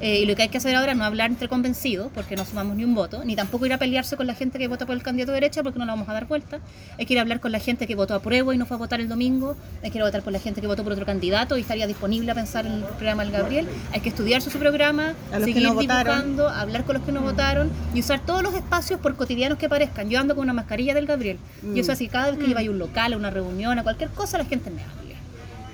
Eh, 0.00 0.20
y 0.20 0.26
lo 0.26 0.36
que 0.36 0.42
hay 0.42 0.48
que 0.48 0.58
hacer 0.58 0.74
ahora 0.74 0.92
es 0.92 0.98
no 0.98 1.04
hablar 1.04 1.30
entre 1.30 1.48
convencidos, 1.48 2.10
porque 2.14 2.36
no 2.36 2.44
sumamos 2.44 2.76
ni 2.76 2.84
un 2.84 2.94
voto, 2.94 3.24
ni 3.24 3.34
tampoco 3.34 3.66
ir 3.66 3.72
a 3.72 3.78
pelearse 3.78 4.16
con 4.16 4.26
la 4.26 4.34
gente 4.34 4.58
que 4.58 4.68
vota 4.68 4.86
por 4.86 4.94
el 4.94 5.02
candidato 5.02 5.32
de 5.32 5.36
derecha, 5.36 5.62
porque 5.62 5.78
no 5.78 5.86
la 5.86 5.92
vamos 5.92 6.08
a 6.08 6.12
dar 6.12 6.26
vuelta. 6.26 6.60
Hay 6.98 7.06
que 7.06 7.14
ir 7.14 7.18
a 7.18 7.22
hablar 7.22 7.40
con 7.40 7.52
la 7.52 7.60
gente 7.60 7.86
que 7.86 7.94
votó 7.94 8.14
a 8.14 8.20
prueba 8.20 8.54
y 8.54 8.58
no 8.58 8.66
fue 8.66 8.76
a 8.76 8.78
votar 8.78 9.00
el 9.00 9.08
domingo. 9.08 9.56
Hay 9.82 9.90
que 9.90 9.98
ir 9.98 10.02
a 10.02 10.06
votar 10.06 10.22
por 10.22 10.32
la 10.32 10.38
gente 10.38 10.60
que 10.60 10.66
votó 10.66 10.84
por 10.84 10.92
otro 10.92 11.06
candidato 11.06 11.56
y 11.56 11.60
estaría 11.62 11.86
disponible 11.86 12.30
a 12.30 12.34
pensar 12.34 12.66
en 12.66 12.72
el 12.72 12.82
programa 12.82 13.24
del 13.24 13.32
Gabriel. 13.32 13.66
Hay 13.92 14.00
que 14.00 14.10
estudiar 14.10 14.42
su 14.42 14.50
programa, 14.58 15.14
seguir 15.32 15.62
no 15.62 15.74
votaron. 15.74 16.14
dibujando, 16.14 16.48
hablar 16.48 16.84
con 16.84 16.96
los 16.96 17.04
que 17.04 17.12
no 17.12 17.22
votaron 17.22 17.70
y 17.94 18.00
usar 18.00 18.20
todos 18.20 18.42
los 18.42 18.54
espacios 18.54 19.00
por 19.00 19.16
cotidianos 19.16 19.58
que 19.58 19.68
parezcan. 19.68 20.10
Yo 20.10 20.20
ando 20.20 20.34
con 20.34 20.44
una 20.44 20.52
mascarilla 20.52 20.94
del 20.94 21.06
Gabriel. 21.06 21.38
Y 21.74 21.80
eso 21.80 21.92
así, 21.92 22.08
cada 22.08 22.30
vez 22.30 22.38
que 22.38 22.46
lleva 22.46 22.60
a 22.60 22.64
un 22.64 22.78
local, 22.78 23.12
a 23.12 23.16
una 23.16 23.30
reunión, 23.30 23.78
a 23.78 23.82
cualquier 23.82 24.10
cosa, 24.10 24.38
la 24.38 24.44
gente 24.44 24.70
me 24.70 24.82
habla. 24.82 25.05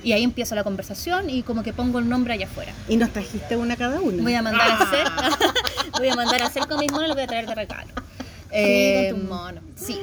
Y 0.03 0.13
ahí 0.13 0.25
empieza 0.25 0.55
la 0.55 0.65
conversación 0.65 1.31
y 1.31 1.43
como 1.43 1.63
que 1.63 1.73
pongo 1.73 1.99
el 1.99 2.09
nombre 2.09 2.35
allá 2.35 2.47
afuera. 2.47 2.73
Y 2.89 2.97
nos 2.97 3.11
trajiste 3.11 3.57
una 3.57 3.77
cada 3.77 4.01
una. 4.01 4.23
Voy 4.23 4.35
a 4.35 4.43
mandar 4.43 4.71
a 4.71 4.83
hacer, 4.83 5.07
voy 5.99 6.09
a 6.09 6.17
mandar 6.17 6.43
a 6.43 6.47
hacer 6.47 6.67
con 6.67 6.81
mis 6.81 6.91
monos, 6.91 7.09
lo 7.09 7.15
voy 7.15 7.25
a 7.25 7.27
traer 7.27 7.47
de 7.47 7.55
regalo. 7.55 7.93
Sí, 8.53 9.09
con 9.11 9.21
tus 9.21 9.29
monos. 9.29 9.65
Sí. 9.77 9.99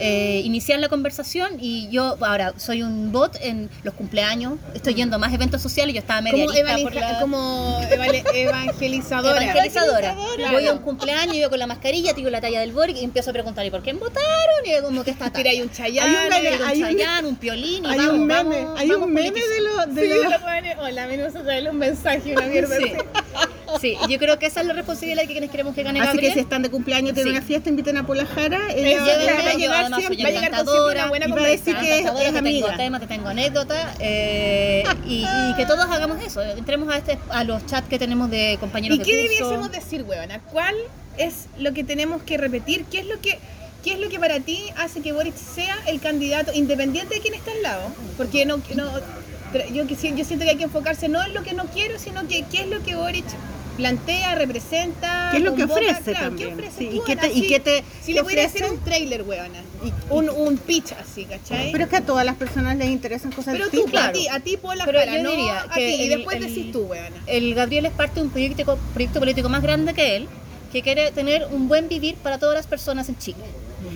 Eh, 0.00 0.42
iniciar 0.44 0.78
la 0.78 0.88
conversación 0.88 1.56
y 1.58 1.88
yo 1.90 2.16
ahora 2.20 2.54
soy 2.56 2.82
un 2.84 3.10
bot 3.10 3.36
en 3.40 3.68
los 3.82 3.94
cumpleaños, 3.94 4.54
estoy 4.74 4.94
yendo 4.94 5.16
a 5.16 5.18
más 5.18 5.32
eventos 5.34 5.60
sociales, 5.60 5.92
yo 5.92 5.98
estaba 6.00 6.20
media 6.20 6.46
Como, 6.46 6.90
la- 6.90 7.18
como 7.20 7.80
evangelizadora. 8.32 9.42
evangelizadora. 9.42 10.16
Claro. 10.36 10.52
Voy 10.52 10.66
a 10.66 10.72
un 10.72 10.78
cumpleaños, 10.78 11.36
yo 11.36 11.50
con 11.50 11.58
la 11.58 11.66
mascarilla, 11.66 12.14
tiro 12.14 12.30
la 12.30 12.40
talla 12.40 12.60
del 12.60 12.72
Boric 12.72 12.96
y 12.96 13.04
empiezo 13.04 13.30
a 13.30 13.32
preguntar 13.32 13.66
¿y 13.66 13.70
por 13.70 13.82
quién 13.82 13.98
votaron? 13.98 14.28
Y 14.64 14.80
como 14.82 15.02
que 15.04 15.10
está 15.10 15.30
Tira 15.38 15.50
ahí 15.50 15.60
un 15.62 15.70
chayán. 15.70 16.08
Hay 16.08 16.14
un 16.14 16.28
meme, 16.44 16.56
un 16.56 16.62
hay 16.68 16.82
un- 16.82 16.88
Chayán, 16.88 17.26
un 17.26 17.36
piolín 17.36 17.84
y 17.84 17.88
hay 17.88 17.98
vamos, 17.98 18.12
un 18.14 18.26
meme, 18.26 18.62
vamos, 18.62 18.80
hay 18.80 18.88
vamos 18.88 19.06
un 19.08 19.12
meme 19.14 19.28
politizando. 19.32 19.54
de 19.54 19.86
los... 19.86 19.94
De 19.94 20.02
Sí, 20.02 20.76
lo 20.76 20.82
hola, 20.84 21.06
venimos 21.06 21.34
a 21.36 21.42
traerle 21.42 21.70
un 21.70 21.78
mensaje, 21.78 22.32
una 22.36 22.46
mierda. 22.46 22.76
Sí. 22.76 22.92
Sí, 23.80 23.96
yo 24.08 24.18
creo 24.18 24.38
que 24.38 24.46
esa 24.46 24.60
es 24.62 24.66
la 24.66 24.72
responsabilidad 24.72 25.22
que 25.22 25.28
quienes 25.32 25.50
queremos 25.50 25.74
que 25.74 25.82
gane 25.82 26.00
Así 26.00 26.18
que 26.18 26.32
si 26.32 26.38
están 26.40 26.62
de 26.62 26.70
cumpleaños, 26.70 27.14
tienen 27.14 27.32
Sí. 27.32 27.38
una 27.38 27.46
fiesta, 27.46 27.68
inviten 27.68 27.96
a 27.98 28.06
Pola 28.06 28.24
Jara. 28.26 28.60
Ella 28.74 29.02
va 29.02 29.50
a 29.50 29.54
llegar 29.54 29.86
siempre. 29.94 30.22
va 30.22 30.28
a 30.28 30.32
llegar 30.32 30.64
con 30.64 30.68
una 30.90 31.06
buena 31.08 31.26
y 31.26 31.30
va 31.30 31.40
a 31.40 31.46
decir 31.46 31.74
conversa. 31.74 31.80
que 31.80 31.98
es, 31.98 32.04
es 32.06 32.12
te 32.12 32.22
tengo 32.24 32.38
amiga. 32.38 32.76
temas, 32.76 33.00
te 33.00 33.06
tengo 33.06 33.28
anécdota 33.28 33.94
eh, 34.00 34.84
y, 35.06 35.24
y 35.24 35.54
que 35.56 35.66
todos 35.66 35.84
hagamos 35.90 36.22
eso. 36.24 36.42
Entremos 36.42 36.88
a 36.92 36.98
este 36.98 37.18
a 37.30 37.44
los 37.44 37.64
chats 37.66 37.88
que 37.88 37.98
tenemos 37.98 38.30
de 38.30 38.56
compañeros 38.60 38.96
¿Y 38.96 38.98
de 39.00 39.04
qué 39.04 39.10
curso. 39.12 39.32
debiésemos 39.44 39.70
decir, 39.72 40.02
huevona? 40.02 40.40
¿Cuál 40.40 40.74
es 41.18 41.46
lo 41.58 41.72
que 41.74 41.84
tenemos 41.84 42.22
que 42.22 42.36
repetir? 42.38 42.84
¿Qué 42.90 43.00
es 43.00 43.06
lo 43.06 43.20
que, 43.20 43.38
qué 43.84 43.92
es 43.92 43.98
lo 43.98 44.08
que 44.08 44.18
para 44.18 44.40
ti 44.40 44.60
hace 44.76 45.02
que 45.02 45.12
Boric 45.12 45.36
sea 45.36 45.76
el 45.86 46.00
candidato, 46.00 46.52
independiente 46.54 47.14
de 47.16 47.20
quién 47.20 47.34
está 47.34 47.50
al 47.52 47.62
lado? 47.62 47.82
Porque 48.16 48.46
no, 48.46 48.58
no 48.76 48.90
yo, 49.72 49.84
yo 49.84 50.24
siento 50.24 50.44
que 50.44 50.50
hay 50.50 50.56
que 50.56 50.64
enfocarse 50.64 51.08
no 51.08 51.22
en 51.24 51.34
lo 51.34 51.42
que 51.42 51.54
no 51.54 51.64
quiero, 51.66 51.98
sino 51.98 52.26
que 52.28 52.44
qué 52.50 52.62
es 52.62 52.68
lo 52.68 52.82
que 52.82 52.94
Boric 52.96 53.24
plantea, 53.78 54.34
representa, 54.34 55.28
¿Qué 55.30 55.38
es 55.38 55.42
lo 55.44 55.54
que 55.54 55.60
convoca, 55.62 55.80
ofrece 55.80 56.10
claro, 56.10 56.26
también? 56.26 56.48
¿qué 56.50 56.54
ofrece? 56.54 56.78
Sí, 56.78 56.90
y 56.92 57.00
qué 57.06 57.16
te- 57.16 57.32
y 57.32 57.46
qué 57.46 57.60
te- 57.60 57.84
Si 58.02 58.12
le 58.12 58.22
pudiera 58.22 58.44
ofrece? 58.46 58.64
hacer 58.64 58.76
un 58.76 58.84
trailer, 58.84 59.22
weona, 59.22 59.60
un, 60.10 60.28
un 60.28 60.58
pitch 60.58 60.92
así, 60.92 61.24
¿cachai? 61.24 61.72
Pero 61.72 61.84
es 61.84 61.90
que 61.90 61.96
a 61.96 62.00
todas 62.02 62.26
las 62.26 62.34
personas 62.36 62.76
les 62.76 62.88
interesan 62.88 63.32
cosas 63.32 63.54
Pero 63.54 63.70
tú, 63.70 63.76
distintas. 63.76 64.08
a 64.08 64.12
ti, 64.12 64.28
a 64.28 64.40
ti 64.40 64.56
por 64.58 64.76
la 64.76 64.84
Pero 64.84 64.98
cara, 64.98 65.16
yo 65.16 65.22
no 65.22 65.30
diría 65.30 65.62
a 65.62 65.74
que 65.74 65.86
ti, 65.96 66.02
y 66.02 66.08
después 66.08 66.36
el- 66.36 66.46
decís 66.46 66.72
tú, 66.72 66.82
weona. 66.82 67.16
El 67.26 67.54
Gabriel 67.54 67.86
es 67.86 67.92
parte 67.92 68.16
de 68.16 68.22
un 68.26 68.30
proyecto, 68.30 68.78
proyecto 68.92 69.20
político 69.20 69.48
más 69.48 69.62
grande 69.62 69.94
que 69.94 70.16
él, 70.16 70.28
que 70.72 70.82
quiere 70.82 71.10
tener 71.12 71.46
un 71.50 71.68
buen 71.68 71.88
vivir 71.88 72.16
para 72.16 72.38
todas 72.38 72.54
las 72.56 72.66
personas 72.66 73.08
en 73.08 73.16
Chile. 73.18 73.38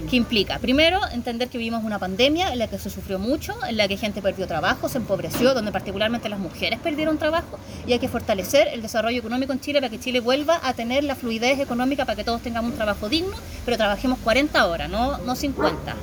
Que 0.09 0.17
implica, 0.17 0.59
primero, 0.59 1.01
entender 1.13 1.49
que 1.49 1.59
vivimos 1.59 1.83
una 1.85 1.99
pandemia 1.99 2.53
en 2.53 2.59
la 2.59 2.69
que 2.69 2.79
se 2.79 2.91
sufrió 2.91 3.19
mucho, 3.19 3.55
en 3.69 3.77
la 3.77 3.89
que 3.89 3.97
gente 3.97 4.23
perdió 4.23 4.47
trabajo, 4.47 4.89
se 4.89 4.99
empobreció, 4.99 5.55
donde 5.55 5.73
particularmente 5.73 6.29
las 6.29 6.39
mujeres 6.39 6.79
perdieron 6.81 7.19
trabajo, 7.19 7.59
y 7.87 7.93
hay 7.93 7.99
que 7.99 8.09
fortalecer 8.09 8.69
el 8.69 8.83
desarrollo 8.83 9.19
económico 9.19 9.53
en 9.53 9.61
Chile 9.61 9.81
para 9.81 9.91
que 9.91 9.99
Chile 9.99 10.21
vuelva 10.21 10.61
a 10.63 10.75
tener 10.75 11.05
la 11.05 11.17
fluidez 11.17 11.59
económica 11.59 12.05
para 12.05 12.17
que 12.17 12.25
todos 12.25 12.43
tengamos 12.43 12.71
un 12.71 12.77
trabajo 12.77 13.09
digno, 13.09 13.35
pero 13.65 13.77
trabajemos 13.77 14.19
40 14.21 14.67
horas, 14.67 14.89
no, 14.89 15.19
no 15.19 15.35
50. 15.35 15.97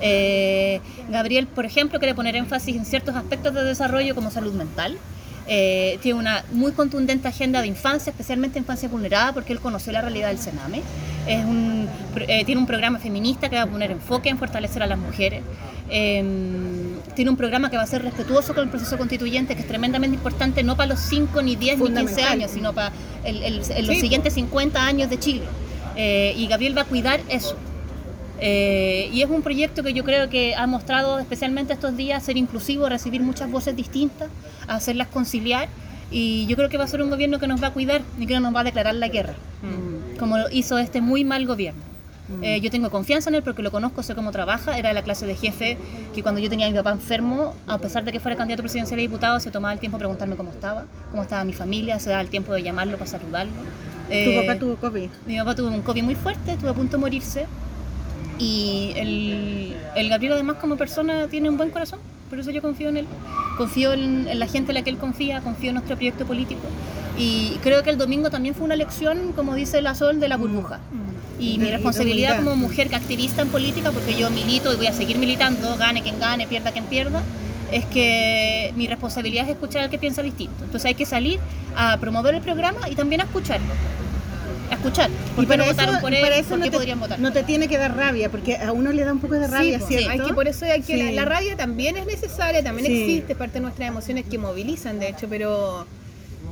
Eh, 0.00 0.80
Gabriel, 1.10 1.46
por 1.46 1.66
ejemplo, 1.66 1.98
quiere 1.98 2.14
poner 2.14 2.36
énfasis 2.36 2.76
en 2.76 2.84
ciertos 2.84 3.14
aspectos 3.16 3.54
de 3.54 3.64
desarrollo 3.64 4.14
como 4.14 4.30
salud 4.30 4.52
mental. 4.54 4.98
Eh, 5.46 5.98
tiene 6.02 6.18
una 6.18 6.44
muy 6.52 6.72
contundente 6.72 7.26
agenda 7.28 7.60
de 7.60 7.66
infancia, 7.66 8.10
especialmente 8.10 8.58
infancia 8.58 8.88
vulnerada, 8.88 9.32
porque 9.32 9.52
él 9.52 9.60
conoció 9.60 9.92
la 9.92 10.00
realidad 10.00 10.28
del 10.28 10.38
Sename. 10.38 10.82
Es 11.26 11.44
un, 11.44 11.88
pro- 12.14 12.24
eh, 12.28 12.44
tiene 12.44 12.60
un 12.60 12.66
programa 12.66 12.98
feminista 12.98 13.48
que 13.48 13.56
va 13.56 13.62
a 13.62 13.66
poner 13.66 13.90
enfoque 13.90 14.28
en 14.28 14.38
fortalecer 14.38 14.82
a 14.82 14.86
las 14.86 14.98
mujeres. 14.98 15.42
Eh, 15.88 16.22
tiene 17.16 17.30
un 17.30 17.36
programa 17.36 17.68
que 17.68 17.76
va 17.76 17.82
a 17.82 17.86
ser 17.86 18.02
respetuoso 18.02 18.54
con 18.54 18.64
el 18.64 18.70
proceso 18.70 18.96
constituyente, 18.96 19.54
que 19.56 19.62
es 19.62 19.66
tremendamente 19.68 20.14
importante, 20.16 20.62
no 20.62 20.76
para 20.76 20.90
los 20.90 21.00
5, 21.00 21.42
ni 21.42 21.56
10, 21.56 21.78
ni 21.78 21.84
15 21.86 22.00
Fundamental. 22.00 22.32
años, 22.32 22.50
sino 22.52 22.72
para 22.72 22.92
el- 23.24 23.42
el- 23.42 23.60
el- 23.76 23.86
los 23.86 23.96
Sí. 23.96 24.00
siguientes 24.02 24.34
50 24.34 24.86
años 24.86 25.10
de 25.10 25.18
Chile. 25.18 25.42
Eh, 25.96 26.32
y 26.36 26.46
Gabriel 26.46 26.76
va 26.78 26.82
a 26.82 26.86
cuidar 26.86 27.20
eso. 27.28 27.56
Eh, 28.40 29.10
y 29.12 29.20
es 29.22 29.28
un 29.28 29.42
proyecto 29.42 29.82
que 29.82 29.92
yo 29.92 30.02
creo 30.02 30.30
que 30.30 30.54
ha 30.54 30.66
mostrado 30.66 31.18
especialmente 31.18 31.72
estos 31.74 31.96
días 31.96 32.22
ser 32.22 32.36
inclusivo, 32.38 32.88
recibir 32.88 33.20
muchas 33.20 33.50
voces 33.50 33.76
distintas, 33.76 34.28
hacerlas 34.66 35.08
conciliar 35.08 35.68
y 36.10 36.46
yo 36.46 36.56
creo 36.56 36.68
que 36.70 36.78
va 36.78 36.84
a 36.84 36.88
ser 36.88 37.02
un 37.02 37.10
gobierno 37.10 37.38
que 37.38 37.46
nos 37.46 37.62
va 37.62 37.68
a 37.68 37.72
cuidar 37.72 38.00
y 38.18 38.26
que 38.26 38.34
no 38.34 38.40
nos 38.40 38.54
va 38.56 38.60
a 38.60 38.64
declarar 38.64 38.94
la 38.94 39.08
guerra, 39.08 39.34
como 40.18 40.38
lo 40.38 40.50
hizo 40.50 40.78
este 40.78 41.00
muy 41.00 41.24
mal 41.24 41.46
gobierno. 41.46 41.82
Eh, 42.42 42.60
yo 42.60 42.70
tengo 42.70 42.90
confianza 42.90 43.28
en 43.28 43.34
él 43.34 43.42
porque 43.42 43.60
lo 43.60 43.72
conozco, 43.72 44.04
sé 44.04 44.14
cómo 44.14 44.30
trabaja, 44.30 44.78
era 44.78 44.88
de 44.90 44.94
la 44.94 45.02
clase 45.02 45.26
de 45.26 45.34
jefe 45.34 45.76
que 46.14 46.22
cuando 46.22 46.40
yo 46.40 46.48
tenía 46.48 46.66
a 46.66 46.70
mi 46.70 46.76
papá 46.76 46.92
enfermo, 46.92 47.54
a 47.66 47.78
pesar 47.78 48.04
de 48.04 48.12
que 48.12 48.20
fuera 48.20 48.36
candidato 48.36 48.62
presidencial 48.62 49.00
y 49.00 49.02
diputado, 49.02 49.40
se 49.40 49.50
tomaba 49.50 49.74
el 49.74 49.80
tiempo 49.80 49.98
de 49.98 50.02
preguntarme 50.02 50.36
cómo 50.36 50.50
estaba, 50.50 50.84
cómo 51.10 51.22
estaba 51.24 51.42
mi 51.44 51.52
familia, 51.52 51.98
se 51.98 52.08
daba 52.08 52.22
el 52.22 52.28
tiempo 52.30 52.52
de 52.54 52.62
llamarlo 52.62 52.96
para 52.98 53.10
saludarlo. 53.10 53.52
Tu 54.08 54.14
Eh, 54.14 54.46
papá 54.46 54.58
tuvo 54.60 54.76
COVID. 54.76 55.10
mi 55.26 55.38
papá 55.38 55.54
tuvo 55.56 55.68
un 55.68 55.82
COVID 55.82 56.02
muy 56.04 56.14
fuerte, 56.14 56.52
estuvo 56.52 56.70
a 56.70 56.74
punto 56.74 56.96
de 56.96 57.00
morirse. 57.00 57.46
Y 58.40 58.92
el, 58.96 59.74
el 59.96 60.08
Gabriel 60.08 60.32
además 60.34 60.56
como 60.60 60.76
persona 60.76 61.26
tiene 61.28 61.48
un 61.50 61.56
buen 61.58 61.70
corazón, 61.70 61.98
por 62.30 62.38
eso 62.40 62.50
yo 62.50 62.62
confío 62.62 62.88
en 62.88 62.96
él. 62.98 63.06
Confío 63.58 63.92
en, 63.92 64.26
en 64.28 64.38
la 64.38 64.46
gente 64.46 64.70
en 64.72 64.76
la 64.76 64.82
que 64.82 64.90
él 64.90 64.96
confía, 64.98 65.40
confío 65.40 65.68
en 65.70 65.74
nuestro 65.74 65.96
proyecto 65.96 66.24
político. 66.24 66.62
Y 67.18 67.58
creo 67.62 67.82
que 67.82 67.90
el 67.90 67.98
domingo 67.98 68.30
también 68.30 68.54
fue 68.54 68.64
una 68.64 68.76
lección, 68.76 69.32
como 69.36 69.54
dice 69.54 69.82
la 69.82 69.94
Sol, 69.94 70.20
de 70.20 70.28
la 70.28 70.36
burbuja. 70.38 70.78
Y 71.38 71.58
mi 71.58 71.64
De- 71.66 71.72
responsabilidad 71.72 72.28
de 72.30 72.34
humildad. 72.38 72.52
como 72.52 72.66
mujer 72.68 72.88
que 72.88 72.96
activista 72.96 73.42
en 73.42 73.48
política, 73.48 73.90
porque 73.90 74.16
yo 74.16 74.30
milito 74.30 74.72
y 74.72 74.76
voy 74.76 74.86
a 74.86 74.92
seguir 74.92 75.18
militando, 75.18 75.76
gane 75.76 76.02
quien 76.02 76.18
gane, 76.18 76.46
pierda 76.46 76.70
quien 76.72 76.84
pierda, 76.84 77.22
es 77.72 77.84
que 77.86 78.72
mi 78.76 78.86
responsabilidad 78.86 79.44
es 79.44 79.50
escuchar 79.50 79.82
al 79.82 79.90
que 79.90 79.98
piensa 79.98 80.22
distinto. 80.22 80.64
Entonces 80.64 80.86
hay 80.86 80.94
que 80.94 81.04
salir 81.06 81.38
a 81.76 81.98
promover 81.98 82.34
el 82.34 82.40
programa 82.42 82.88
y 82.90 82.94
también 82.94 83.20
a 83.20 83.24
escuchar. 83.24 83.60
Escuchar. 84.70 85.10
¿Por 85.36 85.46
qué 85.46 85.56
no 85.56 85.64
votaron 85.64 86.00
por 86.00 86.14
él? 86.14 86.20
para 86.22 86.36
eso 86.36 86.50
¿Por 86.50 86.58
no 86.58 86.64
qué 86.64 86.70
te, 86.70 86.76
podrían 86.76 87.00
votar? 87.00 87.18
no 87.18 87.32
te 87.32 87.42
tiene 87.42 87.68
que 87.68 87.76
dar 87.78 87.96
rabia, 87.96 88.30
porque 88.30 88.56
a 88.56 88.72
uno 88.72 88.92
le 88.92 89.04
da 89.04 89.12
un 89.12 89.20
poco 89.20 89.34
de 89.34 89.46
rabia, 89.46 89.78
Sí, 89.80 89.84
¿cierto? 89.88 90.10
hay 90.10 90.20
que 90.20 90.34
por 90.34 90.48
eso 90.48 90.64
hay 90.64 90.82
que 90.82 90.96
la, 90.96 91.08
Sí. 91.08 91.14
la 91.14 91.24
rabia 91.24 91.56
también 91.56 91.96
es 91.96 92.06
necesaria, 92.06 92.62
también 92.62 92.86
existe, 92.90 93.34
parte 93.34 93.54
de 93.54 93.60
nuestras 93.60 93.88
emociones 93.88 94.24
que 94.30 94.38
movilizan, 94.38 94.98
de 95.00 95.08
hecho, 95.08 95.26
pero 95.28 95.86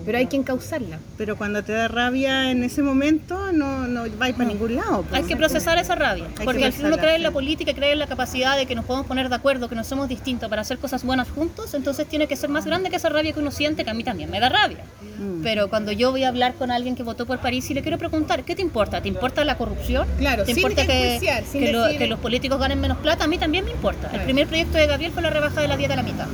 pero 0.05 0.19
hay 0.19 0.27
que 0.27 0.37
encauzarla. 0.37 0.99
Pero 1.17 1.37
cuando 1.37 1.63
te 1.63 1.73
da 1.73 1.89
rabia 1.89 2.51
en 2.51 2.63
ese 2.65 2.83
momento, 2.83 3.53
no, 3.53 3.87
no 3.87 4.05
vais 4.19 4.35
para 4.35 4.49
ningún 4.49 4.77
lado. 4.77 5.03
pues. 5.03 5.15
Hay 5.21 5.27
que 5.29 5.37
procesar 5.37 5.79
esa 5.79 5.95
rabia, 5.95 6.25
que 6.37 6.45
porque 6.45 6.65
al 6.65 6.73
fin 6.73 6.87
uno 6.87 6.97
cree 6.99 7.17
en 7.17 7.23
la 7.23 7.31
política, 7.31 7.73
cree 7.75 7.93
en 7.93 7.99
la 7.99 8.07
capacidad 8.07 8.57
de 8.57 8.67
que 8.67 8.75
nos 8.75 8.85
podemos 8.85 9.07
poner 9.07 9.29
de 9.29 9.35
acuerdo, 9.35 9.69
que 9.69 9.75
no 9.75 9.85
somos 9.85 10.09
distintos 10.09 10.49
para 10.49 10.63
hacer 10.63 10.79
cosas 10.79 11.05
buenas 11.05 11.29
juntos, 11.31 11.75
entonces 11.75 12.07
tiene 12.07 12.27
que 12.27 12.37
ser 12.37 12.51
más 12.51 12.65
grande 12.65 12.91
que 12.91 12.97
esa 12.97 13.09
rabia 13.09 13.33
que 13.33 13.41
uno 13.41 13.51
siente, 13.51 13.85
que 13.85 13.91
a 13.91 13.95
mí 13.95 14.05
también 14.05 14.31
me 14.31 14.41
da 14.41 14.49
rabia. 14.49 14.85
Mm. 15.19 15.43
Pero 15.43 15.69
cuando 15.69 15.93
yo 15.93 16.11
voy 16.11 16.25
a 16.25 16.29
hablar 16.29 16.55
con 16.55 16.71
alguien 16.71 16.95
que 16.97 17.03
votó 17.03 17.27
por 17.27 17.39
París 17.41 17.69
y 17.71 17.75
le 17.75 17.83
quiero 17.83 17.99
preguntar, 17.99 18.45
¿qué 18.45 18.55
te 18.55 18.63
importa? 18.63 19.01
¿Te 19.01 19.09
importa 19.09 19.45
la 19.45 19.57
corrupción? 19.57 20.07
Claro, 20.19 20.45
¿Te 20.45 20.53
importa 20.53 20.87
que, 20.87 21.19
que 21.53 21.73
lo- 21.73 21.89
que 21.99 22.07
los 22.07 22.19
políticos 22.19 22.59
ganen 22.59 22.81
menos 22.81 22.99
plata? 22.99 23.25
A 23.25 23.27
mí 23.27 23.39
también 23.39 23.65
me 23.65 23.71
importa. 23.73 24.11
El 24.13 24.21
primer 24.23 24.47
proyecto 24.47 24.79
de 24.79 24.87
Gabriel 24.87 25.13
fue 25.13 25.23
la 25.23 25.31
rebaja 25.31 25.61
de 25.61 25.69
la 25.69 25.77
dieta 25.77 25.95
a 25.95 25.97
la 25.97 26.03
mitad. 26.03 26.27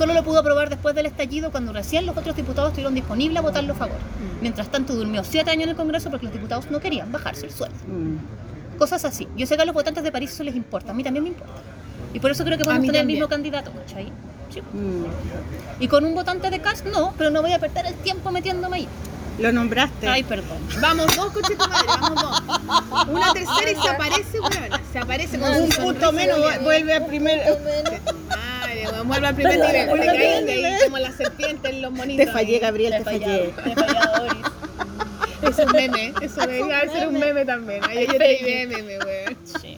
Solo 0.00 0.14
lo 0.14 0.24
pudo 0.24 0.38
aprobar 0.38 0.70
después 0.70 0.94
del 0.94 1.04
estallido 1.04 1.50
cuando 1.50 1.74
recién 1.74 2.06
los 2.06 2.16
otros 2.16 2.34
diputados 2.34 2.70
estuvieron 2.70 2.94
disponibles 2.94 3.36
a 3.36 3.42
votarlo 3.42 3.74
a 3.74 3.76
favor. 3.76 3.98
Mm. 3.98 4.40
Mientras 4.40 4.70
tanto 4.70 4.94
durmió 4.94 5.22
siete 5.24 5.50
años 5.50 5.64
en 5.64 5.68
el 5.68 5.76
Congreso 5.76 6.08
porque 6.08 6.24
los 6.24 6.32
diputados 6.32 6.70
no 6.70 6.80
querían 6.80 7.12
bajarse 7.12 7.44
el 7.44 7.52
sueldo. 7.52 7.76
Mm. 7.86 8.78
Cosas 8.78 9.04
así. 9.04 9.28
Yo 9.36 9.46
sé 9.46 9.56
que 9.56 9.62
a 9.62 9.66
los 9.66 9.74
votantes 9.74 10.02
de 10.02 10.10
París 10.10 10.32
eso 10.32 10.42
les 10.42 10.56
importa, 10.56 10.92
a 10.92 10.94
mí 10.94 11.04
también 11.04 11.24
me 11.24 11.28
importa. 11.28 11.52
Y 12.14 12.18
por 12.18 12.30
eso 12.30 12.44
creo 12.44 12.56
que 12.56 12.62
A 12.62 12.64
podemos 12.64 12.86
tener 12.86 13.02
el 13.02 13.08
mismo 13.08 13.28
candidato, 13.28 13.72
¿cachai? 13.72 14.10
Sí. 14.48 14.62
Mm. 14.62 15.82
Y 15.82 15.88
con 15.88 16.02
un 16.06 16.14
votante 16.14 16.48
de 16.48 16.60
Cast, 16.60 16.86
no, 16.86 17.12
pero 17.18 17.28
no 17.28 17.42
voy 17.42 17.52
a 17.52 17.58
perder 17.58 17.84
el 17.84 17.94
tiempo 17.96 18.30
metiéndome 18.30 18.76
ahí. 18.78 18.88
Lo 19.40 19.52
nombraste. 19.52 20.06
Ay, 20.06 20.22
perdón. 20.22 20.58
Vamos 20.80 21.16
dos, 21.16 21.32
coche 21.32 21.56
tu 21.56 21.68
madre, 21.68 21.86
vamos 21.86 22.22
dos. 22.22 23.08
Una 23.08 23.32
tercera 23.32 23.70
y 23.70 23.74
se 23.74 23.88
aparece, 23.88 24.40
weón. 24.40 24.80
Se 24.92 24.98
aparece 24.98 25.38
con 25.38 25.50
un 25.50 25.68
punto 25.70 26.12
menos, 26.12 26.38
vuelve 26.62 26.94
al 26.94 27.06
primer. 27.06 27.38
Madre, 28.28 28.84
weón, 28.92 29.08
vuelve 29.08 29.26
al 29.28 29.34
primer 29.34 29.58
nivel. 29.58 30.46
Te 30.46 30.66
ahí 30.66 30.78
como 30.84 30.98
la 30.98 31.12
serpiente 31.12 31.70
en 31.70 31.82
los 31.82 31.92
monitos. 31.92 32.26
Te 32.26 32.32
fallé, 32.32 32.58
Gabriel, 32.58 32.94
te 32.98 33.04
fallado, 33.04 33.52
fallé. 33.52 33.74
te 33.74 33.84
Doris. 34.18 34.46
Es 35.42 35.58
un 35.66 35.72
meme, 35.72 36.12
eso 36.20 36.40
debería 36.42 36.80
ser 36.92 37.08
un 37.08 37.18
meme 37.18 37.44
también. 37.46 37.80
Ay, 37.88 38.06
yo 38.06 38.18
te 38.18 38.38
vi 38.42 38.66
meme, 38.66 38.98
weón. 38.98 39.38
Sí. 39.60 39.76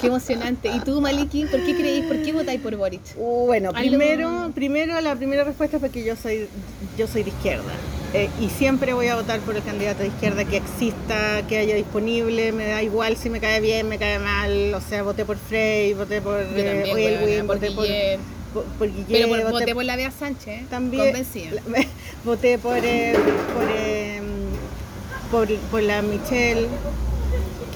Qué 0.00 0.06
emocionante. 0.08 0.68
¿Y 0.68 0.80
tú, 0.80 1.00
Maliki, 1.00 1.46
por 1.46 1.64
qué 1.64 1.74
creéis, 1.74 2.04
por 2.04 2.20
qué 2.22 2.32
votáis 2.32 2.60
por 2.60 2.76
Boric? 2.76 3.00
Uh, 3.16 3.46
bueno, 3.46 3.70
Algo- 3.70 3.78
primero, 3.88 4.50
primero 4.54 5.00
la 5.00 5.14
primera 5.16 5.44
respuesta 5.44 5.76
es 5.76 5.80
porque 5.82 6.04
yo 6.04 6.16
soy, 6.16 6.48
yo 6.98 7.06
soy 7.06 7.22
de 7.22 7.30
izquierda. 7.30 7.72
Eh, 8.14 8.30
y 8.40 8.48
siempre 8.48 8.92
voy 8.94 9.08
a 9.08 9.16
votar 9.16 9.40
por 9.40 9.56
el 9.56 9.62
candidato 9.62 10.00
de 10.02 10.08
izquierda 10.08 10.44
que 10.44 10.58
exista, 10.58 11.42
que 11.48 11.58
haya 11.58 11.74
disponible, 11.74 12.52
me 12.52 12.66
da 12.66 12.82
igual 12.82 13.16
si 13.16 13.30
me 13.30 13.40
cae 13.40 13.60
bien, 13.60 13.88
me 13.88 13.98
cae 13.98 14.18
mal, 14.18 14.74
o 14.74 14.80
sea, 14.80 15.02
voté 15.02 15.24
por 15.24 15.36
Frey, 15.36 15.92
voté 15.94 16.20
por 16.20 16.40
eh, 16.40 16.84
Elwin, 16.90 17.46
voté 17.46 17.70
por, 17.72 17.86
por, 18.78 18.88
Pero 19.08 19.28
por, 19.28 19.38
voté 19.38 19.50
voté 19.50 19.74
por 19.74 19.84
la 19.84 19.96
Bea 19.96 20.10
Sánchez, 20.10 20.68
también 20.68 21.06
Convencida. 21.06 21.60
voté 22.24 22.58
por 22.58 22.78
eh, 22.82 23.14
por, 23.54 23.64
eh, 23.70 24.20
por 25.30 25.48
por 25.70 25.82
la 25.82 26.00
Michelle 26.02 26.68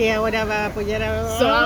que 0.01 0.11
ahora 0.13 0.47
va 0.47 0.65
a 0.65 0.67
apoyar 0.69 1.03
a 1.03 1.13
Bachelet, 1.13 1.39
Soa 1.39 1.61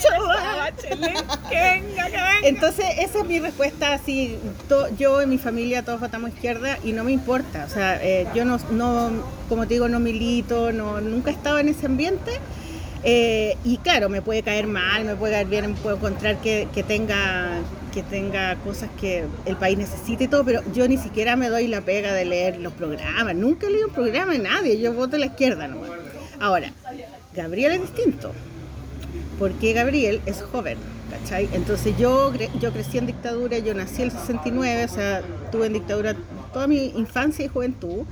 Soa 0.00 0.56
Bachelet. 0.56 1.14
Bachelet. 1.16 1.48
Que 1.50 1.56
venga, 1.56 2.04
que 2.06 2.12
venga. 2.12 2.38
Entonces, 2.44 2.84
esa 3.00 3.18
es 3.18 3.24
mi 3.24 3.40
respuesta. 3.40 3.92
Así, 3.92 4.38
to- 4.68 4.86
yo 4.96 5.20
y 5.20 5.26
mi 5.26 5.36
familia 5.38 5.82
todos 5.84 5.98
votamos 5.98 6.30
izquierda 6.30 6.78
y 6.84 6.92
no 6.92 7.02
me 7.02 7.10
importa. 7.10 7.64
O 7.68 7.70
sea, 7.74 7.98
eh, 8.00 8.28
yo 8.36 8.44
no, 8.44 8.58
no, 8.70 9.10
como 9.48 9.66
te 9.66 9.74
digo, 9.74 9.88
no 9.88 9.98
milito, 9.98 10.70
no, 10.70 11.00
nunca 11.00 11.30
he 11.30 11.34
estado 11.34 11.58
en 11.58 11.68
ese 11.68 11.86
ambiente. 11.86 12.30
Eh, 13.02 13.56
y 13.64 13.78
claro, 13.78 14.08
me 14.08 14.22
puede 14.22 14.44
caer 14.44 14.68
mal, 14.68 15.04
me 15.04 15.16
puede 15.16 15.32
caer 15.32 15.46
bien, 15.48 15.74
puedo 15.74 15.96
encontrar 15.96 16.36
que, 16.38 16.68
que 16.72 16.84
tenga 16.84 17.48
que 17.92 18.02
tenga 18.02 18.54
cosas 18.56 18.90
que 19.00 19.24
el 19.46 19.56
país 19.56 19.76
necesite 19.78 20.24
y 20.24 20.28
todo, 20.28 20.44
pero 20.44 20.60
yo 20.74 20.86
ni 20.86 20.98
siquiera 20.98 21.36
me 21.36 21.48
doy 21.48 21.66
la 21.68 21.80
pega 21.80 22.12
de 22.12 22.26
leer 22.26 22.58
los 22.58 22.72
programas. 22.74 23.34
Nunca 23.34 23.66
he 23.66 23.70
leído 23.70 23.88
un 23.88 23.94
programa 23.94 24.32
de 24.34 24.38
nadie. 24.40 24.78
Yo 24.78 24.92
voto 24.92 25.16
a 25.16 25.18
la 25.18 25.26
izquierda 25.26 25.66
nomás. 25.66 25.90
Ahora, 26.40 26.72
Gabriel 27.34 27.72
es 27.72 27.80
distinto 27.82 28.32
porque 29.38 29.72
Gabriel 29.72 30.20
es 30.26 30.42
joven, 30.42 30.78
¿cachai? 31.10 31.48
Entonces 31.52 31.96
yo, 31.96 32.32
yo 32.60 32.72
crecí 32.72 32.98
en 32.98 33.06
dictadura, 33.06 33.58
yo 33.58 33.72
nací 33.74 34.02
en 34.02 34.08
el 34.08 34.10
69, 34.10 34.84
o 34.84 34.88
sea, 34.88 35.22
tuve 35.52 35.66
en 35.66 35.74
dictadura 35.74 36.16
toda 36.52 36.66
mi 36.66 36.86
infancia 36.96 37.44
y 37.44 37.48
juventud, 37.48 38.04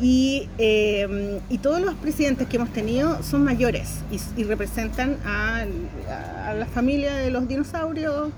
y, 0.00 0.48
eh, 0.58 1.40
y 1.48 1.58
todos 1.58 1.80
los 1.80 1.94
presidentes 1.94 2.48
que 2.48 2.56
hemos 2.56 2.72
tenido 2.72 3.22
son 3.22 3.44
mayores 3.44 4.00
y, 4.10 4.40
y 4.40 4.44
representan 4.44 5.18
a, 5.24 5.64
a 6.48 6.54
la 6.54 6.66
familia 6.66 7.14
de 7.14 7.30
los 7.30 7.46
dinosaurios 7.46 8.30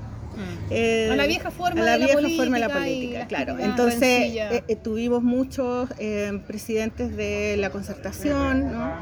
eh, 0.70 1.08
A 1.10 1.16
la 1.16 1.26
vieja 1.26 1.50
forma 1.50 1.80
a 1.80 1.84
la 1.84 1.92
de 1.92 1.98
la 1.98 2.04
vieja 2.06 2.14
política 2.20 2.42
forma 2.42 2.56
de 2.58 2.68
la 2.68 2.74
política, 2.74 3.26
claro. 3.26 3.58
Entonces 3.58 4.02
eh, 4.02 4.64
eh, 4.68 4.76
tuvimos 4.76 5.22
muchos 5.22 5.88
eh, 5.98 6.40
presidentes 6.46 7.16
de 7.16 7.56
la 7.56 7.70
concertación, 7.70 8.72
¿no? 8.72 8.92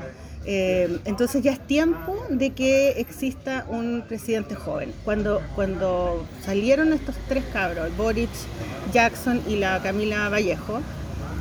Eh, 0.46 0.98
entonces 1.06 1.42
ya 1.42 1.52
es 1.52 1.66
tiempo 1.66 2.16
de 2.28 2.50
que 2.50 3.00
exista 3.00 3.64
un 3.68 4.04
presidente 4.06 4.54
joven. 4.54 4.92
Cuando, 5.04 5.40
cuando 5.54 6.26
salieron 6.44 6.92
estos 6.92 7.14
tres 7.28 7.44
cabros, 7.52 7.96
Boric, 7.96 8.30
Jackson 8.92 9.40
y 9.48 9.56
la 9.56 9.80
Camila 9.82 10.28
Vallejo, 10.28 10.80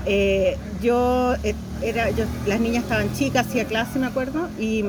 eh, 0.06 0.58
yo 0.82 1.36
era, 1.82 2.10
yo, 2.12 2.26
las 2.46 2.60
niñas 2.60 2.84
estaban 2.84 3.14
chicas, 3.14 3.48
hacía 3.48 3.66
clase, 3.66 4.00
me 4.00 4.08
acuerdo, 4.08 4.50
y, 4.60 4.84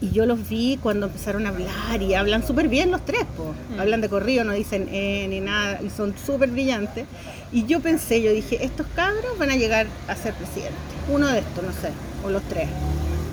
y 0.00 0.10
yo 0.10 0.26
los 0.26 0.48
vi 0.48 0.78
cuando 0.82 1.06
empezaron 1.06 1.46
a 1.46 1.50
hablar 1.50 2.02
y 2.02 2.14
hablan 2.14 2.46
súper 2.46 2.68
bien 2.68 2.90
los 2.90 3.04
tres, 3.04 3.24
po. 3.36 3.54
hablan 3.78 4.00
de 4.00 4.08
corrido, 4.08 4.44
no 4.44 4.52
dicen 4.52 4.88
eh 4.90 5.26
ni 5.28 5.40
nada, 5.40 5.80
y 5.82 5.90
son 5.90 6.14
súper 6.18 6.50
brillantes. 6.50 7.06
Y 7.52 7.64
yo 7.66 7.80
pensé, 7.80 8.20
yo 8.22 8.32
dije, 8.32 8.64
estos 8.64 8.86
cabros 8.94 9.38
van 9.38 9.50
a 9.50 9.56
llegar 9.56 9.86
a 10.08 10.16
ser 10.16 10.34
presidentes, 10.34 10.76
uno 11.08 11.28
de 11.28 11.38
estos, 11.38 11.64
no 11.64 11.72
sé, 11.72 11.90
o 12.24 12.30
los 12.30 12.42
tres. 12.44 12.68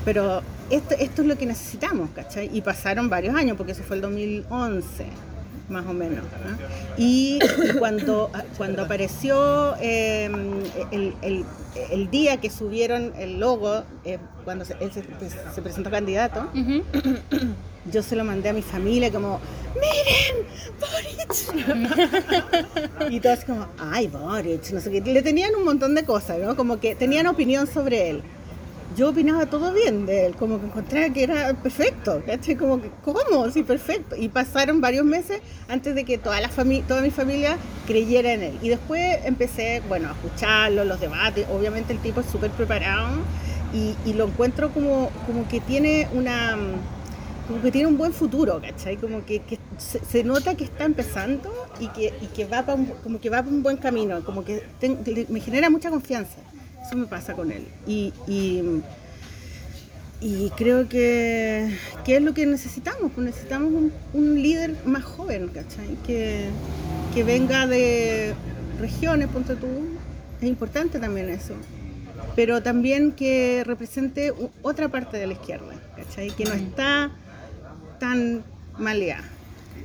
Pero 0.06 0.42
esto, 0.70 0.96
esto 1.00 1.22
es 1.22 1.28
lo 1.28 1.38
que 1.38 1.46
necesitamos, 1.46 2.10
¿cachai? 2.16 2.50
Y 2.54 2.62
pasaron 2.62 3.10
varios 3.10 3.36
años, 3.36 3.58
porque 3.58 3.74
eso 3.74 3.84
fue 3.84 3.98
el 3.98 4.02
2011, 4.02 5.06
más 5.70 5.86
o 5.88 5.94
menos. 5.94 6.26
¿no? 6.26 6.58
Y, 6.98 7.40
y 7.64 7.70
cuando, 7.80 8.30
cuando 8.58 8.82
apareció 8.84 9.76
eh, 9.80 10.30
el, 10.92 11.16
el- 11.22 11.46
el 11.90 12.12
día 12.12 12.38
que 12.38 12.52
subieron 12.52 13.14
el 13.18 13.40
logo, 13.40 13.82
eh, 14.06 14.20
cuando 14.44 14.64
se, 14.64 14.76
él 14.80 14.92
se, 14.92 15.04
se 15.56 15.62
presentó 15.64 15.90
candidato, 15.90 16.48
yo 17.92 18.04
se 18.04 18.16
lo 18.16 18.24
mandé 18.24 18.50
a 18.50 18.54
mi 18.54 18.62
familia 18.62 19.12
como, 19.12 19.40
miren, 19.74 20.46
Boric. 20.80 21.34
y 23.12 23.20
todos 23.20 23.44
como, 23.46 23.66
ay, 23.80 24.08
Boric, 24.08 24.70
no 24.72 24.80
sé 24.80 24.92
qué. 24.92 25.02
Le 25.02 25.22
tenían 25.24 25.56
un 25.56 25.66
montón 25.66 25.94
de 25.96 26.04
cosas, 26.04 26.38
¿no? 26.40 26.56
Como 26.56 26.80
que 26.80 26.94
tenían 26.96 27.26
opinión 27.28 27.66
sobre 27.68 28.10
él. 28.12 28.22
Yo 28.96 29.10
opinaba 29.10 29.46
todo 29.48 29.74
bien 29.74 30.06
de 30.06 30.28
él, 30.28 30.36
como 30.36 30.60
que 30.60 30.68
encontraba 30.68 31.10
que 31.10 31.24
era 31.24 31.54
perfecto, 31.54 32.22
¿cachai? 32.26 32.56
Como 32.56 32.82
que, 32.82 32.92
¿cómo? 33.04 33.50
Sí, 33.52 33.64
perfecto. 33.64 34.16
Y 34.16 34.30
pasaron 34.30 34.82
varios 34.82 35.06
meses 35.06 35.42
antes 35.68 35.96
de 35.96 36.04
que 36.04 36.18
toda, 36.18 36.40
la 36.42 36.50
toda 36.50 37.02
mi 37.02 37.12
familia 37.12 37.58
creyera 37.88 38.34
en 38.34 38.44
él. 38.44 38.60
Y 38.62 38.70
después 38.70 39.20
empecé, 39.26 39.82
bueno, 39.88 40.10
a 40.10 40.12
escucharlo, 40.12 40.86
los 40.86 41.00
debates. 41.00 41.48
Obviamente 41.52 41.94
el 41.94 42.00
tipo 42.00 42.22
es 42.22 42.28
súper 42.28 42.52
preparado 42.52 43.18
y, 43.74 43.96
y 44.06 44.14
lo 44.14 44.28
encuentro 44.28 44.72
como, 44.72 45.10
como 45.26 45.48
que 45.48 45.60
tiene 45.60 46.08
una 46.14 46.58
como 47.48 47.62
que 47.62 47.72
tiene 47.72 47.88
un 47.88 47.98
buen 47.98 48.14
futuro, 48.14 48.62
¿cachai? 48.62 48.96
Como 48.98 49.26
que, 49.26 49.40
que 49.40 49.60
se, 49.78 50.00
se 50.06 50.24
nota 50.24 50.56
que 50.56 50.64
está 50.64 50.86
empezando 50.86 51.52
y 51.80 51.88
que, 51.88 52.14
y 52.22 52.28
que 52.28 52.46
va 52.46 52.66
pa 52.66 52.74
un, 52.74 52.86
como 53.04 53.20
que 53.20 53.30
va 53.30 53.44
por 53.44 53.52
un 53.52 53.64
buen 53.64 53.78
camino, 53.78 54.24
como 54.24 54.46
que 54.46 54.64
me 55.28 55.40
genera 55.42 55.70
mucha 55.70 55.90
confianza. 55.90 56.38
Me 56.96 57.08
pasa 57.08 57.34
con 57.34 57.52
él. 57.52 57.68
Y, 57.88 58.14
y, 60.22 60.50
creo 60.56 60.88
que, 60.88 61.76
que 62.06 62.18
es 62.18 62.22
lo 62.22 62.34
que 62.34 62.46
necesitamos, 62.46 63.12
pues 63.14 63.26
necesitamos 63.26 63.92
un, 64.14 64.42
líder 64.42 64.76
más 64.86 65.04
joven, 65.04 65.50
¿cachai? 65.50 65.98
Que, 66.06 66.46
que 67.14 67.24
venga 67.24 67.68
de 67.68 68.34
regiones, 68.80 69.28
ponte 69.30 69.56
tú. 69.56 69.68
Es 70.40 70.48
importante 70.48 71.00
también 71.00 71.30
eso. 71.30 71.56
Pero 72.36 72.62
también 72.64 73.12
que 73.12 73.64
represente 73.66 74.34
otra 74.62 74.90
parte 74.90 75.18
de 75.18 75.28
la 75.28 75.34
izquierda, 75.34 75.74
¿cachai? 75.96 76.32
Que 76.32 76.46
no 76.46 76.54
está 76.54 77.12
tan 78.00 78.44
maleada. 78.78 79.33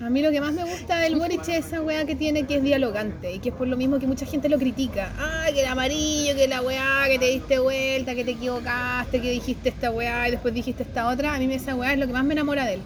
A 0.01 0.11
mí 0.11 0.22
lo 0.22 0.30
que 0.30 0.40
más 0.40 0.53
me 0.53 0.62
gusta 0.64 0.99
del 0.99 1.16
Boric 1.16 1.40
es 1.49 1.66
esa 1.66 1.82
weá 1.82 2.05
que 2.05 2.14
tiene 2.14 2.44
que 2.46 2.57
es 2.57 2.62
dialogante 2.62 3.32
y 3.34 3.40
que 3.40 3.49
es 3.49 3.55
por 3.55 3.66
lo 3.66 3.76
mismo 3.76 3.99
que 3.99 4.07
mucha 4.07 4.26
gente 4.26 4.49
lo 4.49 4.57
critica. 4.59 5.12
Ay, 5.18 5.55
que 5.55 5.61
el 5.62 5.66
amarillo, 5.66 6.36
que 6.36 6.46
la 6.46 6.62
weá, 6.62 7.05
que 7.09 7.18
te 7.18 7.26
diste 7.26 7.59
vuelta, 7.59 8.14
que 8.14 8.24
te 8.24 8.30
equivocaste, 8.32 9.20
que 9.20 9.30
dijiste 9.30 9.70
esta 9.70 9.90
weá 9.90 10.28
y 10.28 10.30
después 10.30 10.55
dijiste 10.55 10.84
esta 10.84 11.09
otra. 11.09 11.34
A 11.34 11.38
mí 11.38 11.53
esa 11.53 11.74
weá 11.74 11.94
es 11.94 11.99
lo 11.99 12.07
que 12.07 12.12
más 12.12 12.24
me 12.24 12.34
enamora 12.34 12.64
de 12.64 12.74
él. 12.74 12.80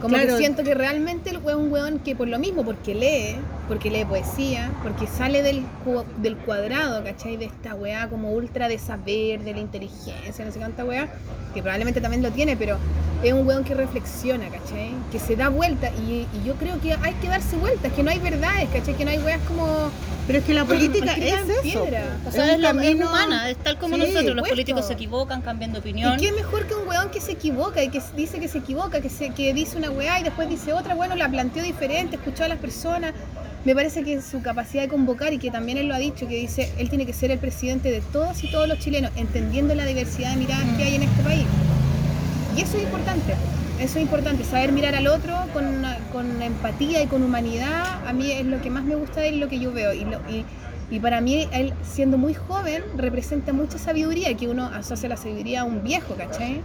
Como 0.00 0.14
Claro. 0.14 0.32
que 0.32 0.38
siento 0.38 0.64
que 0.64 0.74
realmente 0.74 1.30
el 1.30 1.38
weón 1.38 1.60
es 1.60 1.64
un 1.66 1.72
weón 1.72 1.98
que 2.00 2.16
por 2.16 2.26
lo 2.26 2.38
mismo, 2.40 2.64
porque 2.64 2.94
lee, 2.94 3.36
porque 3.68 3.90
lee 3.90 4.04
poesía, 4.04 4.70
porque 4.82 5.06
sale 5.06 5.42
del, 5.42 5.62
cu- 5.84 6.04
del 6.18 6.36
cuadrado, 6.36 7.02
¿cachai? 7.02 7.36
De 7.36 7.46
esta 7.46 7.74
weá 7.74 8.08
como 8.08 8.30
ultra 8.32 8.68
de 8.68 8.78
saber, 8.78 9.40
de 9.42 9.54
la 9.54 9.60
inteligencia, 9.60 10.44
no 10.44 10.52
sé 10.52 10.58
cuánta 10.58 10.84
weá, 10.84 11.08
que 11.54 11.62
probablemente 11.62 12.00
también 12.00 12.22
lo 12.22 12.30
tiene, 12.30 12.56
pero 12.56 12.78
es 13.22 13.32
un 13.32 13.46
weón 13.46 13.64
que 13.64 13.74
reflexiona, 13.74 14.44
¿cachai? 14.50 14.90
Que 15.10 15.18
se 15.18 15.34
da 15.36 15.48
vuelta 15.48 15.90
y, 15.90 16.26
y 16.32 16.44
yo 16.46 16.54
creo 16.54 16.80
que 16.80 16.92
hay 16.92 17.14
que 17.14 17.28
darse 17.28 17.56
vueltas, 17.56 17.92
que 17.92 18.02
no 18.02 18.10
hay 18.10 18.18
verdades, 18.20 18.68
¿cachai? 18.72 18.94
Que 18.94 19.04
no 19.04 19.10
hay 19.10 19.18
weas 19.18 19.40
como... 19.48 19.90
Pero 20.26 20.38
es 20.40 20.44
que 20.44 20.54
la 20.54 20.64
política 20.66 21.12
es 21.14 21.32
en 21.34 21.50
eso. 21.50 21.62
piedra. 21.62 22.18
O 22.26 22.30
sea, 22.30 22.46
es, 22.52 22.58
es 22.58 22.62
camino- 22.62 23.08
humana, 23.08 23.48
es 23.50 23.56
tal 23.58 23.78
como 23.78 23.94
Sí, 23.96 24.00
nosotros. 24.02 24.24
Los 24.26 24.34
puesto. 24.40 24.52
políticos 24.54 24.86
se 24.86 24.92
equivocan, 24.92 25.40
cambian 25.42 25.72
de 25.72 25.78
¿Y 25.78 25.80
opinión. 25.80 26.16
qué 26.18 26.30
mejor 26.32 26.66
que 26.66 26.74
un 26.74 26.86
weón 26.86 27.10
que 27.10 27.20
se 27.20 27.32
equivoca 27.32 27.82
y 27.82 27.88
que 27.88 28.00
dice 28.16 28.38
que 28.38 28.48
se 28.48 28.58
equivoca, 28.58 29.00
que, 29.00 29.08
se, 29.08 29.30
que 29.30 29.52
dice 29.54 29.76
una 29.78 29.90
weá 29.90 30.20
y 30.20 30.24
después 30.24 30.48
dice 30.48 30.72
otra? 30.72 30.94
Bueno, 30.94 31.16
la 31.16 31.28
planteó 31.28 31.62
diferente, 31.62 32.16
escuchó 32.16 32.44
a 32.44 32.48
las 32.48 32.58
personas. 32.58 33.12
Me 33.66 33.74
parece 33.74 34.04
que 34.04 34.22
su 34.22 34.42
capacidad 34.42 34.84
de 34.84 34.88
convocar 34.88 35.32
y 35.32 35.38
que 35.38 35.50
también 35.50 35.76
él 35.76 35.88
lo 35.88 35.94
ha 35.96 35.98
dicho, 35.98 36.28
que 36.28 36.36
dice, 36.36 36.72
él 36.78 36.88
tiene 36.88 37.04
que 37.04 37.12
ser 37.12 37.32
el 37.32 37.40
presidente 37.40 37.90
de 37.90 38.00
todos 38.00 38.44
y 38.44 38.50
todos 38.52 38.68
los 38.68 38.78
chilenos, 38.78 39.10
entendiendo 39.16 39.74
la 39.74 39.84
diversidad 39.84 40.30
de 40.30 40.36
miradas 40.36 40.64
que 40.76 40.84
hay 40.84 40.94
en 40.94 41.02
este 41.02 41.20
país. 41.24 41.44
Y 42.56 42.60
eso 42.60 42.76
es 42.76 42.84
importante, 42.84 43.34
eso 43.80 43.98
es 43.98 44.04
importante, 44.04 44.44
saber 44.44 44.70
mirar 44.70 44.94
al 44.94 45.08
otro 45.08 45.34
con, 45.52 45.82
con 46.12 46.40
empatía 46.42 47.02
y 47.02 47.08
con 47.08 47.24
humanidad, 47.24 48.06
a 48.06 48.12
mí 48.12 48.30
es 48.30 48.46
lo 48.46 48.62
que 48.62 48.70
más 48.70 48.84
me 48.84 48.94
gusta 48.94 49.20
de 49.22 49.30
él, 49.30 49.40
lo 49.40 49.48
que 49.48 49.58
yo 49.58 49.72
veo. 49.72 49.92
Y, 49.92 50.06
y 50.88 51.00
para 51.00 51.20
mí, 51.20 51.48
él 51.50 51.74
siendo 51.82 52.18
muy 52.18 52.34
joven, 52.34 52.84
representa 52.96 53.52
mucha 53.52 53.78
sabiduría, 53.78 54.32
que 54.36 54.46
uno 54.46 54.66
asocia 54.66 55.08
la 55.08 55.16
sabiduría 55.16 55.62
a 55.62 55.64
un 55.64 55.82
viejo, 55.82 56.14
¿cachai? 56.14 56.62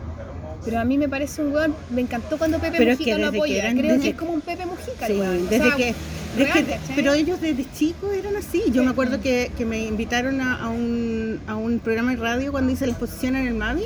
Pero 0.63 0.79
a 0.79 0.83
mí 0.85 0.97
me 0.97 1.09
parece 1.09 1.41
un 1.41 1.51
weón, 1.53 1.73
me 1.89 2.01
encantó 2.01 2.37
cuando 2.37 2.59
Pepe 2.59 2.77
Pero 2.77 2.91
es 2.91 2.99
Mujica 2.99 3.15
que 3.17 3.21
lo 3.23 3.31
que 3.31 3.37
apoya, 3.37 3.57
eran- 3.63 3.77
creo 3.77 3.91
desde- 3.93 4.03
que 4.03 4.09
es 4.09 4.15
como 4.15 4.31
un 4.33 4.41
Pepe 4.41 4.65
Mujica, 4.65 5.07
Sí, 5.07 5.13
weón. 5.13 5.37
O 5.47 5.49
desde 5.49 5.65
sea, 5.67 5.75
que, 5.75 5.95
desde 6.37 6.53
real, 6.53 6.65
que- 6.65 6.71
¿cachai? 6.73 6.95
pero 6.95 7.13
ellos 7.13 7.41
desde 7.41 7.65
chicos 7.73 8.13
eran 8.13 8.35
así. 8.37 8.63
Yo 8.71 8.83
me 8.83 8.91
acuerdo 8.91 9.19
que, 9.21 9.51
que 9.57 9.65
me 9.65 9.83
invitaron 9.85 10.39
a, 10.39 10.57
a 10.63 10.69
un, 10.69 11.39
a 11.47 11.55
un 11.55 11.79
programa 11.79 12.11
de 12.11 12.17
radio 12.17 12.51
cuando 12.51 12.71
hice 12.71 12.85
la 12.85 12.91
exposición 12.91 13.35
en 13.35 13.47
el 13.47 13.55
MAVI 13.55 13.85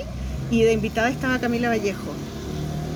y 0.51 0.63
de 0.63 0.73
invitada 0.73 1.09
estaba 1.09 1.39
Camila 1.39 1.69
Vallejo. 1.69 2.13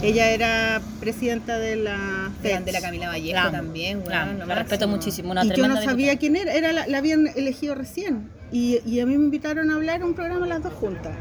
Ella 0.01 0.29
era 0.31 0.81
presidenta 1.01 1.57
de 1.59 1.75
la 1.75 2.31
Grande 2.41 2.71
la 2.71 2.79
FEDS. 2.79 2.81
Camila 2.85 3.07
Vallejo 3.09 3.35
La 3.45 3.51
también, 3.51 4.03
la 4.07 4.25
la 4.45 4.55
respeto 4.55 4.87
muchísimo. 4.87 5.31
Una 5.31 5.43
y 5.43 5.49
yo 5.53 5.67
no 5.67 5.81
sabía 5.81 6.15
quién 6.17 6.35
era, 6.37 6.53
era 6.53 6.71
la, 6.71 6.87
la 6.87 6.97
habían 6.99 7.27
elegido 7.27 7.75
recién. 7.75 8.29
Y, 8.51 8.79
y 8.85 8.99
a 9.01 9.05
mí 9.05 9.17
me 9.17 9.25
invitaron 9.25 9.71
a 9.71 9.75
hablar 9.75 10.03
un 10.03 10.13
programa 10.13 10.47
las 10.47 10.63
dos 10.63 10.73
juntas. 10.73 11.13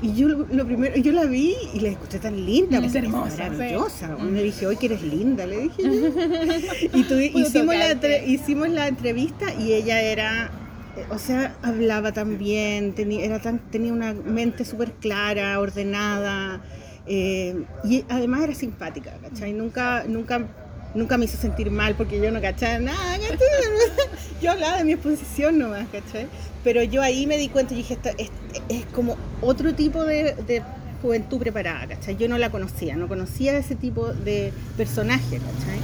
Y 0.00 0.14
yo 0.14 0.28
lo, 0.28 0.64
primero, 0.64 0.96
yo 0.96 1.10
la 1.12 1.24
vi 1.24 1.54
y 1.74 1.80
la 1.80 1.88
escuché 1.88 2.18
tan 2.20 2.44
linda, 2.46 2.78
Es 2.78 2.84
porque 2.84 2.98
hermosa, 2.98 3.48
maravillosa. 3.50 4.16
Me 4.18 4.42
dije, 4.42 4.66
hoy 4.66 4.76
que 4.76 4.86
eres 4.86 5.02
linda, 5.02 5.44
le 5.46 5.58
dije. 5.62 5.82
y 6.94 7.02
tuve- 7.04 7.32
hicimos, 7.34 7.74
la, 7.76 7.92
hicimos 8.24 8.68
la 8.68 8.86
entrevista 8.88 9.52
y 9.54 9.72
ella 9.72 10.00
era, 10.00 10.50
eh, 10.96 11.04
o 11.10 11.18
sea, 11.18 11.56
hablaba 11.62 12.12
tan 12.12 12.38
bien, 12.38 12.92
tenía, 12.94 13.24
era 13.24 13.40
tan, 13.40 13.58
tenía 13.70 13.92
una 13.92 14.12
mente 14.14 14.64
súper 14.64 14.92
clara, 14.92 15.58
ordenada. 15.58 16.60
eh, 17.06 17.64
y 17.84 18.04
además 18.08 18.42
era 18.44 18.54
simpática, 18.54 19.12
¿cachai? 19.20 19.52
Nunca, 19.52 20.04
nunca, 20.06 20.46
nunca 20.94 21.18
me 21.18 21.26
hizo 21.26 21.36
sentir 21.36 21.70
mal 21.70 21.94
porque 21.94 22.20
yo 22.20 22.30
no 22.30 22.40
cachaba 22.40 22.78
nada, 22.78 23.18
¿cachai? 23.18 23.38
Yo 24.42 24.52
hablaba 24.52 24.78
de 24.78 24.84
mi 24.84 24.92
exposición 24.92 25.58
nomás, 25.58 25.88
¿cachai? 25.90 26.28
Pero 26.62 26.82
yo 26.84 27.02
ahí 27.02 27.26
me 27.26 27.36
di 27.36 27.48
cuenta 27.48 27.74
y 27.74 27.78
dije, 27.78 27.94
esto 27.94 28.10
es, 28.18 28.30
es 28.68 28.86
como 28.86 29.16
otro 29.40 29.74
tipo 29.74 30.04
de, 30.04 30.34
de 30.46 30.62
juventud 31.02 31.38
preparada, 31.38 31.88
¿cachai? 31.88 32.16
Yo 32.16 32.28
no 32.28 32.38
la 32.38 32.50
conocía, 32.50 32.96
no 32.96 33.08
conocía 33.08 33.58
ese 33.58 33.74
tipo 33.74 34.12
de 34.12 34.52
personaje, 34.76 35.38
¿cachai? 35.38 35.78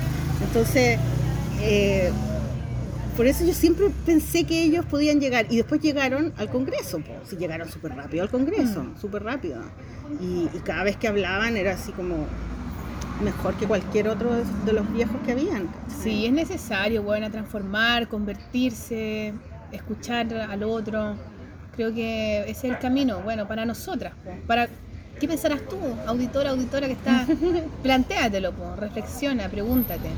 Entonces, 0.46 0.98
eh, 1.62 2.10
por 3.16 3.26
eso 3.26 3.44
yo 3.44 3.54
siempre 3.54 3.86
pensé 4.06 4.44
que 4.44 4.62
ellos 4.62 4.84
podían 4.84 5.20
llegar 5.20 5.46
y 5.50 5.56
después 5.56 5.80
llegaron 5.80 6.32
al 6.36 6.48
Congreso, 6.50 6.98
po. 6.98 7.12
sí 7.28 7.36
llegaron 7.36 7.68
súper 7.68 7.94
rápido 7.94 8.22
al 8.22 8.30
Congreso, 8.30 8.86
súper 9.00 9.22
rápido. 9.22 9.62
Y, 10.20 10.48
y 10.54 10.60
cada 10.64 10.84
vez 10.84 10.96
que 10.96 11.08
hablaban 11.08 11.56
era 11.56 11.74
así 11.74 11.92
como 11.92 12.26
mejor 13.22 13.54
que 13.54 13.66
cualquier 13.66 14.08
otro 14.08 14.30
de, 14.34 14.72
los 14.72 14.92
viejos 14.92 15.16
que 15.24 15.32
habían. 15.32 15.66
¿cachai? 15.66 16.02
Sí, 16.02 16.26
es 16.26 16.32
necesario, 16.32 17.02
bueno, 17.02 17.30
transformar, 17.30 18.08
convertirse, 18.08 19.34
escuchar 19.72 20.32
al 20.34 20.62
otro. 20.62 21.16
Creo 21.76 21.92
que 21.92 22.40
ese 22.42 22.50
es 22.50 22.64
el 22.64 22.78
camino, 22.78 23.20
bueno, 23.20 23.48
para 23.48 23.64
nosotras. 23.64 24.12
Para, 24.46 24.68
¿Qué 25.18 25.28
pensarás 25.28 25.60
tú, 25.68 25.76
auditora, 26.06 26.50
auditora 26.50 26.86
que 26.86 26.94
está? 26.94 27.26
Plantéatelo, 27.82 28.52
po, 28.52 28.76
reflexiona, 28.76 29.48
pregúntate. 29.48 30.08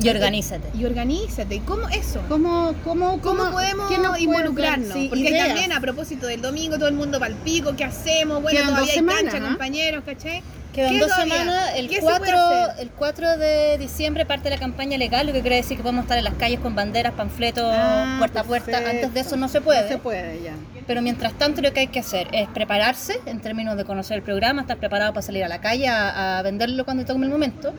Y 0.00 0.08
organízate. 0.08 0.70
Y 0.78 0.84
organízate. 0.84 1.56
¿Y 1.56 1.60
cómo 1.60 1.88
eso? 1.88 2.20
¿Cómo, 2.28 2.74
cómo, 2.84 3.20
¿Cómo 3.20 3.50
podemos 3.50 3.90
involucrarnos? 4.20 4.92
Sí, 4.92 5.06
Porque 5.08 5.30
ideas. 5.30 5.48
también 5.48 5.72
a 5.72 5.80
propósito 5.80 6.26
del 6.26 6.40
domingo, 6.40 6.76
todo 6.76 6.88
el 6.88 6.94
mundo 6.94 7.18
palpico, 7.18 7.74
¿qué 7.74 7.84
hacemos? 7.84 8.40
Bueno, 8.42 8.58
Quedan 8.58 8.74
todavía 8.74 8.92
hay 8.92 8.98
semanas, 8.98 9.32
cancha, 9.32 9.48
compañeros, 9.48 10.04
¿cachai? 10.04 10.42
Quedan 10.78 10.92
¿Qué 10.92 11.00
dos 11.00 11.08
todavía? 11.08 11.34
semanas. 11.38 11.70
El 11.74 11.88
¿Qué 11.88 11.94
se 11.96 12.00
puede 12.02 12.18
4, 12.18 12.38
hacer? 12.38 12.82
el 12.82 12.90
4 12.90 13.36
de 13.36 13.78
diciembre 13.78 14.24
parte 14.26 14.48
la 14.48 14.58
campaña 14.58 14.96
legal, 14.96 15.26
lo 15.26 15.32
que 15.32 15.40
quiere 15.40 15.56
decir 15.56 15.76
que 15.76 15.82
podemos 15.82 16.04
estar 16.04 16.16
en 16.18 16.22
las 16.24 16.34
calles 16.34 16.60
con 16.60 16.74
banderas, 16.76 17.14
panfletos, 17.14 17.64
Ah, 17.76 18.14
puerta 18.18 18.40
a 18.40 18.44
puerta. 18.44 18.78
Antes 18.78 19.12
de 19.12 19.20
eso 19.20 19.36
no 19.36 19.48
se 19.48 19.60
puede. 19.60 19.82
No 19.82 19.88
se 19.88 19.98
puede 19.98 20.40
ya. 20.42 20.52
Pero 20.86 21.02
mientras 21.02 21.32
tanto 21.34 21.62
lo 21.62 21.72
que 21.72 21.80
hay 21.80 21.86
que 21.88 21.98
hacer 21.98 22.28
es 22.32 22.48
prepararse 22.48 23.20
en 23.26 23.40
términos 23.40 23.76
de 23.76 23.84
conocer 23.84 24.18
el 24.18 24.22
programa, 24.22 24.60
estar 24.62 24.76
preparado 24.76 25.12
para 25.12 25.22
salir 25.22 25.42
a 25.42 25.48
la 25.48 25.60
calle 25.60 25.88
a, 25.88 26.38
a 26.38 26.42
venderlo 26.42 26.84
cuando 26.84 27.04
tome 27.04 27.26
el 27.26 27.32
momento. 27.32 27.74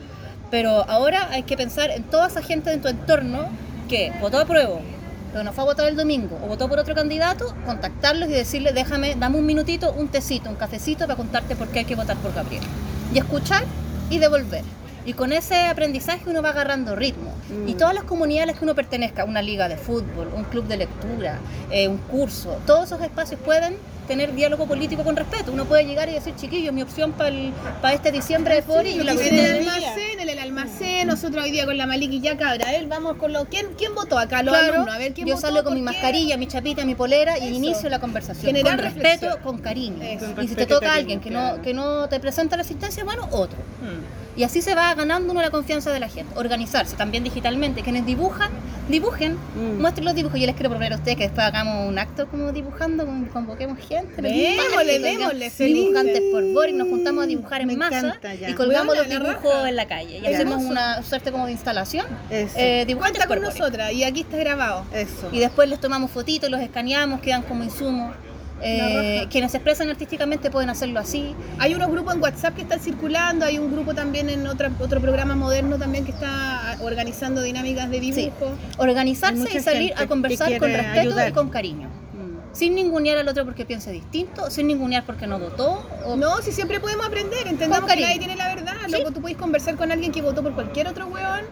Pero 0.50 0.84
ahora 0.88 1.28
hay 1.30 1.44
que 1.44 1.56
pensar 1.56 1.90
en 1.90 2.02
toda 2.02 2.26
esa 2.26 2.42
gente 2.42 2.68
de 2.68 2.76
tu 2.76 2.88
entorno 2.88 3.48
que 3.88 4.12
votó 4.20 4.38
a 4.38 4.44
prueba, 4.44 4.78
pero 5.32 5.44
no 5.44 5.52
fue 5.52 5.62
a 5.62 5.66
votar 5.66 5.88
el 5.88 5.96
domingo 5.96 6.38
o 6.44 6.48
votó 6.48 6.68
por 6.68 6.78
otro 6.78 6.94
candidato, 6.94 7.54
contactarlos 7.64 8.28
y 8.28 8.32
decirles, 8.32 8.74
déjame, 8.74 9.14
dame 9.14 9.38
un 9.38 9.46
minutito, 9.46 9.92
un 9.92 10.08
tecito, 10.08 10.50
un 10.50 10.56
cafecito 10.56 11.06
para 11.06 11.16
contarte 11.16 11.56
por 11.56 11.68
qué 11.68 11.80
hay 11.80 11.84
que 11.84 11.94
votar 11.94 12.16
por 12.18 12.34
Gabriel. 12.34 12.62
Y 13.12 13.18
escuchar 13.18 13.64
y 14.10 14.18
devolver. 14.18 14.62
Y 15.06 15.14
con 15.14 15.32
ese 15.32 15.66
aprendizaje 15.66 16.22
uno 16.28 16.42
va 16.42 16.50
agarrando 16.50 16.94
ritmo. 16.94 17.32
Y 17.66 17.74
todas 17.74 17.94
las 17.94 18.04
comunidades 18.04 18.44
a 18.44 18.46
las 18.52 18.58
que 18.58 18.64
uno 18.64 18.74
pertenezca, 18.74 19.24
una 19.24 19.42
liga 19.42 19.68
de 19.68 19.76
fútbol, 19.76 20.30
un 20.34 20.44
club 20.44 20.66
de 20.66 20.76
lectura, 20.76 21.38
eh, 21.70 21.88
un 21.88 21.98
curso, 21.98 22.58
todos 22.66 22.84
esos 22.86 23.00
espacios 23.02 23.40
pueden 23.44 23.76
tener 24.06 24.34
diálogo 24.34 24.66
político 24.66 25.04
con 25.04 25.14
respeto. 25.14 25.52
Uno 25.52 25.66
puede 25.66 25.84
llegar 25.84 26.08
y 26.08 26.14
decir, 26.14 26.34
chiquillo, 26.34 26.72
mi 26.72 26.82
opción 26.82 27.12
para 27.12 27.94
este 27.94 28.10
diciembre 28.10 28.56
de 28.56 28.62
Fori 28.62 28.90
y 28.90 29.02
la 29.04 29.12
en 29.12 29.38
el 29.38 29.68
almacén, 29.68 30.20
en 30.20 30.28
el 30.28 30.38
almacén, 30.40 31.06
nosotros 31.06 31.44
hoy 31.44 31.52
día 31.52 31.64
con 31.64 31.78
la 31.78 31.86
Maliki 31.86 32.20
ya 32.20 32.36
cabra, 32.36 32.74
él 32.74 32.88
vamos 32.88 33.16
con 33.18 33.32
los 33.32 33.46
¿quién, 33.46 33.68
quién 33.78 33.94
votó 33.94 34.18
acá? 34.18 34.42
Los 34.42 34.52
Claro, 34.52 34.74
alumnos, 34.74 34.94
a 34.94 34.98
ver 34.98 35.14
quién 35.14 35.28
yo 35.28 35.34
votó, 35.36 35.46
salgo 35.46 35.62
con 35.62 35.74
mi 35.74 35.80
qué? 35.80 35.84
mascarilla, 35.84 36.36
mi 36.36 36.48
chapita, 36.48 36.84
mi 36.84 36.96
polera 36.96 37.38
y 37.38 37.54
inicio 37.54 37.88
la 37.88 38.00
conversación. 38.00 38.46
Generar 38.46 38.76
con 38.76 38.84
reflexión. 38.84 39.20
respeto, 39.30 39.44
con 39.44 39.58
cariño. 39.58 40.02
Eso. 40.02 40.26
Y 40.42 40.48
si 40.48 40.54
te 40.56 40.66
toca 40.66 40.80
cariño, 40.86 40.98
alguien 40.98 41.20
que 41.20 41.30
no, 41.30 41.62
que 41.62 41.72
no 41.72 42.08
te 42.08 42.18
presenta 42.18 42.56
la 42.56 42.62
asistencia, 42.62 43.04
bueno, 43.04 43.28
otro. 43.30 43.58
Hmm. 43.80 44.19
Y 44.36 44.44
así 44.44 44.62
se 44.62 44.74
va 44.74 44.94
ganando 44.94 45.32
uno 45.32 45.42
la 45.42 45.50
confianza 45.50 45.90
de 45.92 46.00
la 46.00 46.08
gente. 46.08 46.32
Organizarse 46.38 46.96
también 46.96 47.24
digitalmente. 47.24 47.82
Quienes 47.82 48.06
dibujan, 48.06 48.50
dibujen. 48.88 49.34
Mm. 49.56 49.80
Muestren 49.80 50.04
los 50.04 50.14
dibujos. 50.14 50.38
Yo 50.40 50.46
les 50.46 50.54
quiero 50.54 50.70
proponer 50.70 50.92
a 50.92 50.96
ustedes 50.96 51.16
que 51.16 51.24
después 51.24 51.46
hagamos 51.46 51.88
un 51.88 51.98
acto 51.98 52.26
como 52.28 52.52
dibujando, 52.52 53.04
con- 53.04 53.26
convoquemos 53.26 53.78
gente. 53.78 54.22
Démosle, 54.22 54.98
démosle, 55.00 55.50
dibujantes 55.58 56.22
por 56.32 56.44
Boris, 56.52 56.74
nos 56.74 56.88
juntamos 56.88 57.24
a 57.24 57.26
dibujar 57.26 57.60
en 57.62 57.66
Me 57.68 57.76
masa 57.76 58.18
y 58.48 58.52
colgamos 58.54 58.96
los 58.96 59.08
dibujos 59.08 59.66
en 59.68 59.76
la 59.76 59.86
calle. 59.86 60.18
Y 60.18 60.26
hacemos 60.26 60.62
una 60.62 61.02
suerte 61.02 61.32
como 61.32 61.46
de 61.46 61.52
instalación. 61.52 62.06
Eso. 62.30 62.54
Eh, 62.56 62.84
dibujantes 62.86 63.18
Cuenta 63.18 63.28
por 63.28 63.36
con 63.38 63.44
Boris. 63.46 63.58
nosotras 63.60 63.92
y 63.92 64.04
aquí 64.04 64.20
está 64.20 64.36
grabado. 64.36 64.84
Eso. 64.94 65.28
Y 65.32 65.38
después 65.40 65.68
les 65.68 65.80
tomamos 65.80 66.10
fotitos, 66.10 66.48
los 66.50 66.60
escaneamos, 66.60 67.20
quedan 67.20 67.42
como 67.42 67.64
insumos. 67.64 68.14
Eh, 68.62 69.26
quienes 69.30 69.50
se 69.52 69.56
expresan 69.58 69.88
artísticamente 69.88 70.50
pueden 70.50 70.70
hacerlo 70.70 71.00
así. 71.00 71.34
Hay 71.58 71.74
unos 71.74 71.90
grupos 71.90 72.14
en 72.14 72.22
WhatsApp 72.22 72.54
que 72.54 72.62
están 72.62 72.80
circulando, 72.80 73.44
hay 73.46 73.58
un 73.58 73.72
grupo 73.72 73.94
también 73.94 74.28
en 74.28 74.46
otra, 74.46 74.70
otro 74.78 75.00
programa 75.00 75.34
moderno 75.34 75.78
también 75.78 76.04
que 76.04 76.10
está 76.12 76.76
organizando 76.80 77.42
dinámicas 77.42 77.90
de 77.90 78.00
Sí. 78.00 78.10
dibujo. 78.12 78.46
Hay 78.46 78.74
Organizarse 78.78 79.56
y 79.56 79.60
salir 79.60 79.92
a 79.96 80.06
conversar 80.06 80.58
con 80.58 80.70
respeto 80.70 81.00
ayudar. 81.00 81.28
y 81.28 81.32
con 81.32 81.48
cariño. 81.48 81.88
Mm. 81.88 82.54
Sin 82.54 82.74
ningunear 82.74 83.18
al 83.18 83.28
otro 83.28 83.44
porque 83.44 83.64
piense 83.64 83.92
distinto, 83.92 84.50
sin 84.50 84.66
ningunear 84.66 85.04
porque 85.04 85.26
no 85.26 85.38
votó. 85.38 85.86
o- 86.04 86.16
No, 86.16 86.42
si 86.42 86.52
siempre 86.52 86.80
podemos 86.80 87.06
aprender, 87.06 87.46
entendamos 87.46 87.90
que 87.90 88.00
nadie 88.00 88.18
tiene 88.18 88.36
la 88.36 88.54
verdad. 88.54 88.74
Sí. 88.86 88.90
Luego 88.90 89.10
tú 89.12 89.20
puedes 89.20 89.38
conversar 89.38 89.76
con 89.76 89.90
alguien 89.92 90.12
que 90.12 90.20
votó 90.22 90.42
por 90.42 90.54
cualquier 90.54 90.88
otro 90.88 91.06
weón. 91.06 91.42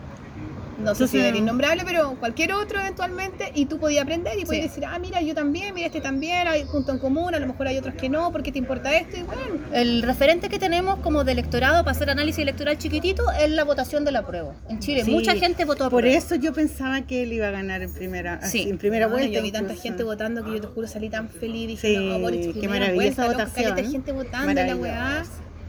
No 0.78 0.94
sé 0.94 1.08
si 1.08 1.18
era 1.18 1.36
innombrable, 1.36 1.82
pero 1.84 2.14
cualquier 2.20 2.52
otro 2.52 2.78
eventualmente, 2.80 3.50
y 3.54 3.66
tú 3.66 3.78
podías 3.80 4.04
aprender 4.04 4.38
y 4.38 4.44
podías 4.44 4.62
Sí. 4.62 4.68
decir, 4.68 4.84
ah, 4.86 4.98
mira, 5.00 5.20
yo 5.20 5.34
también, 5.34 5.74
mira, 5.74 5.86
este 5.88 6.00
también, 6.00 6.46
hay 6.46 6.64
punto 6.64 6.92
en 6.92 6.98
común, 7.00 7.34
a 7.34 7.38
lo 7.40 7.46
mejor 7.48 7.66
hay 7.66 7.78
otros 7.78 7.94
que 7.96 8.08
no, 8.08 8.30
¿por 8.30 8.42
qué 8.44 8.52
te 8.52 8.58
importa 8.58 8.96
esto? 8.96 9.16
Y 9.16 9.22
bueno, 9.22 9.40
El 9.72 10.02
referente 10.02 10.48
que 10.48 10.58
tenemos 10.60 11.00
como 11.00 11.24
de 11.24 11.32
electorado 11.32 11.82
para 11.84 11.90
hacer 11.96 12.10
análisis 12.10 12.38
electoral 12.40 12.78
chiquitito 12.78 13.24
es 13.32 13.50
la 13.50 13.64
votación 13.64 14.04
de 14.04 14.12
la 14.12 14.24
prueba. 14.24 14.54
En 14.68 14.78
Chile 14.78 15.04
Sí, 15.04 15.10
mucha 15.10 15.34
gente 15.34 15.64
votó 15.64 15.86
a 15.86 15.90
Por 15.90 16.02
prueba. 16.02 16.16
eso 16.16 16.36
yo 16.36 16.52
pensaba 16.52 17.02
que 17.02 17.24
él 17.24 17.32
iba 17.32 17.48
a 17.48 17.50
ganar 17.50 17.82
en 17.82 17.92
primera, 17.92 18.34
así, 18.34 18.62
Sí. 18.64 18.70
en 18.70 18.78
primera 18.78 19.08
vuelta. 19.08 19.28
yo 19.28 19.42
vi 19.42 19.50
tanta 19.52 19.74
gente 19.74 20.04
votando 20.04 20.44
que 20.44 20.52
yo 20.52 20.60
te 20.60 20.66
juro 20.68 20.86
salí 20.86 21.10
tan 21.10 21.28
feliz. 21.28 21.66
Dije, 21.68 21.88
Sí, 21.88 21.96
no, 21.96 22.18
Boric, 22.20 22.58
qué 22.60 22.68
maravillosa 22.68 23.24
vuelta, 23.26 23.44
votación. 23.46 23.90
gente 23.92 24.12
votando 24.12 24.54
la 24.54 24.76
weá. 24.76 25.24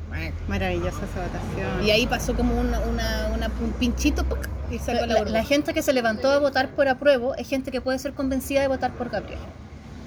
Maravillosa. 0.09 0.43
Maravillosa 0.47 0.97
esa 0.97 1.21
votación. 1.27 1.85
Y 1.87 1.91
ahí 1.91 2.05
pasó 2.07 2.33
como 2.35 2.59
una, 2.59 2.79
una, 2.81 3.27
una- 3.33 3.51
un 3.61 3.71
pinchito 3.73 4.23
¡puc! 4.23 4.39
Y 4.71 4.79
sacó 4.79 4.91
la, 4.93 5.05
La, 5.07 5.15
burbuja. 5.15 5.31
la 5.39 5.43
gente 5.43 5.73
que 5.73 5.81
se 5.81 5.93
levantó 5.93 6.29
a 6.31 6.39
votar 6.39 6.69
por 6.69 6.87
apruebo 6.87 7.35
es 7.35 7.47
gente 7.47 7.71
que 7.71 7.81
puede 7.81 7.99
ser 7.99 8.13
convencida 8.13 8.61
de 8.61 8.67
votar 8.67 8.91
por 8.91 9.09
Gabriel. 9.09 9.39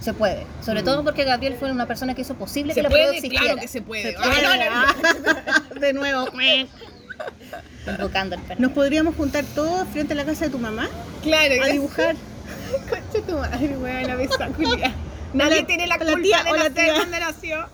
Se 0.00 0.12
puede. 0.14 0.44
Sobre 0.64 0.82
todo 0.82 1.04
porque 1.04 1.22
Gabriel 1.24 1.54
fue 1.58 1.70
una 1.70 1.86
persona 1.86 2.14
que 2.14 2.22
hizo 2.22 2.34
posible 2.34 2.72
Mm. 2.72 2.74
Se 2.74 2.80
que 2.80 2.82
la 2.82 2.88
prueba 2.88 3.06
puede, 3.06 3.16
existiera. 3.18 3.44
claro 3.44 3.60
que 3.60 3.68
se 3.68 3.82
puede. 3.82 4.02
Se 4.12 4.16
Ah, 4.18 4.22
puede. 4.22 4.42
no, 4.42 4.56
no, 4.64 5.74
no. 5.74 5.80
de 5.80 5.92
nuevo. 5.92 6.28
Invocando 7.86 8.34
el 8.36 8.42
perro. 8.42 8.60
¿Nos 8.60 8.72
podríamos 8.72 9.14
juntar 9.16 9.44
todos 9.54 9.86
frente 9.88 10.12
a 10.14 10.16
la 10.16 10.24
casa 10.24 10.46
de 10.46 10.50
tu 10.50 10.58
mamá 10.58 10.88
Claro, 11.22 11.62
a 11.62 11.66
dibujar? 11.68 12.16
Concha 12.88 13.26
tu 13.26 13.36
madre, 13.36 13.76
weón, 13.76 14.02
la 14.38 14.48
culia. 14.48 14.92
Nadie 15.34 15.62
tiene 15.64 15.86
la 15.86 15.98
culpa 15.98 16.16
tía, 16.22 16.42
de 16.44 16.52
nacer 16.58 16.94
donde 16.94 17.20
nació. 17.20 17.66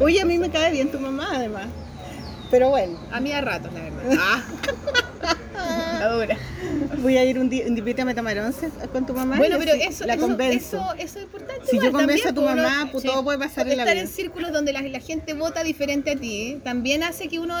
Oye, 0.00 0.20
a 0.20 0.24
mí 0.24 0.38
me 0.38 0.50
cae 0.50 0.70
bien 0.72 0.90
tu 0.90 0.98
mamá, 1.00 1.28
además. 1.34 1.66
Pero 2.52 2.68
bueno, 2.70 3.00
A 3.10 3.18
mí 3.18 3.32
a 3.32 3.40
ratos, 3.40 3.72
la 3.72 3.80
verdad. 3.80 4.02
Ah. 4.20 4.42
La 6.00 6.08
dura. 6.12 6.36
voy 6.98 7.16
a 7.16 7.24
ir 7.24 7.38
un 7.38 7.48
día, 7.48 7.66
invítame 7.68 8.10
a 8.10 8.14
tomar 8.14 8.36
once 8.38 8.68
con 8.92 9.06
tu 9.06 9.14
mamá. 9.14 9.36
Bueno, 9.36 9.56
pero 9.58 9.72
eso, 9.74 10.04
la 10.04 10.14
eso, 10.14 10.22
convenzo. 10.26 10.76
eso, 10.76 10.94
eso 10.98 11.18
es 11.20 11.24
importante. 11.24 11.64
Si 11.66 11.76
yo 11.78 11.84
igual, 11.86 12.02
convenzo 12.04 12.28
a 12.30 12.32
tu 12.32 12.44
también, 12.44 12.64
mamá, 12.66 12.82
uno- 12.82 12.92
pues 12.92 13.02
sí. 13.02 13.08
todo 13.08 13.22
puede 13.22 13.38
pasar 13.38 13.68
en 13.68 13.76
la 13.76 13.82
Estar 13.84 13.94
vida. 13.94 14.02
en 14.04 14.08
círculos 14.10 14.52
donde 14.52 14.72
la, 14.72 14.82
la 14.82 14.98
gente 15.00 15.34
vota 15.34 15.62
diferente 15.62 16.10
a 16.10 16.16
ti 16.16 16.58
también 16.64 17.04
hace 17.04 17.28
que 17.28 17.38
uno 17.38 17.54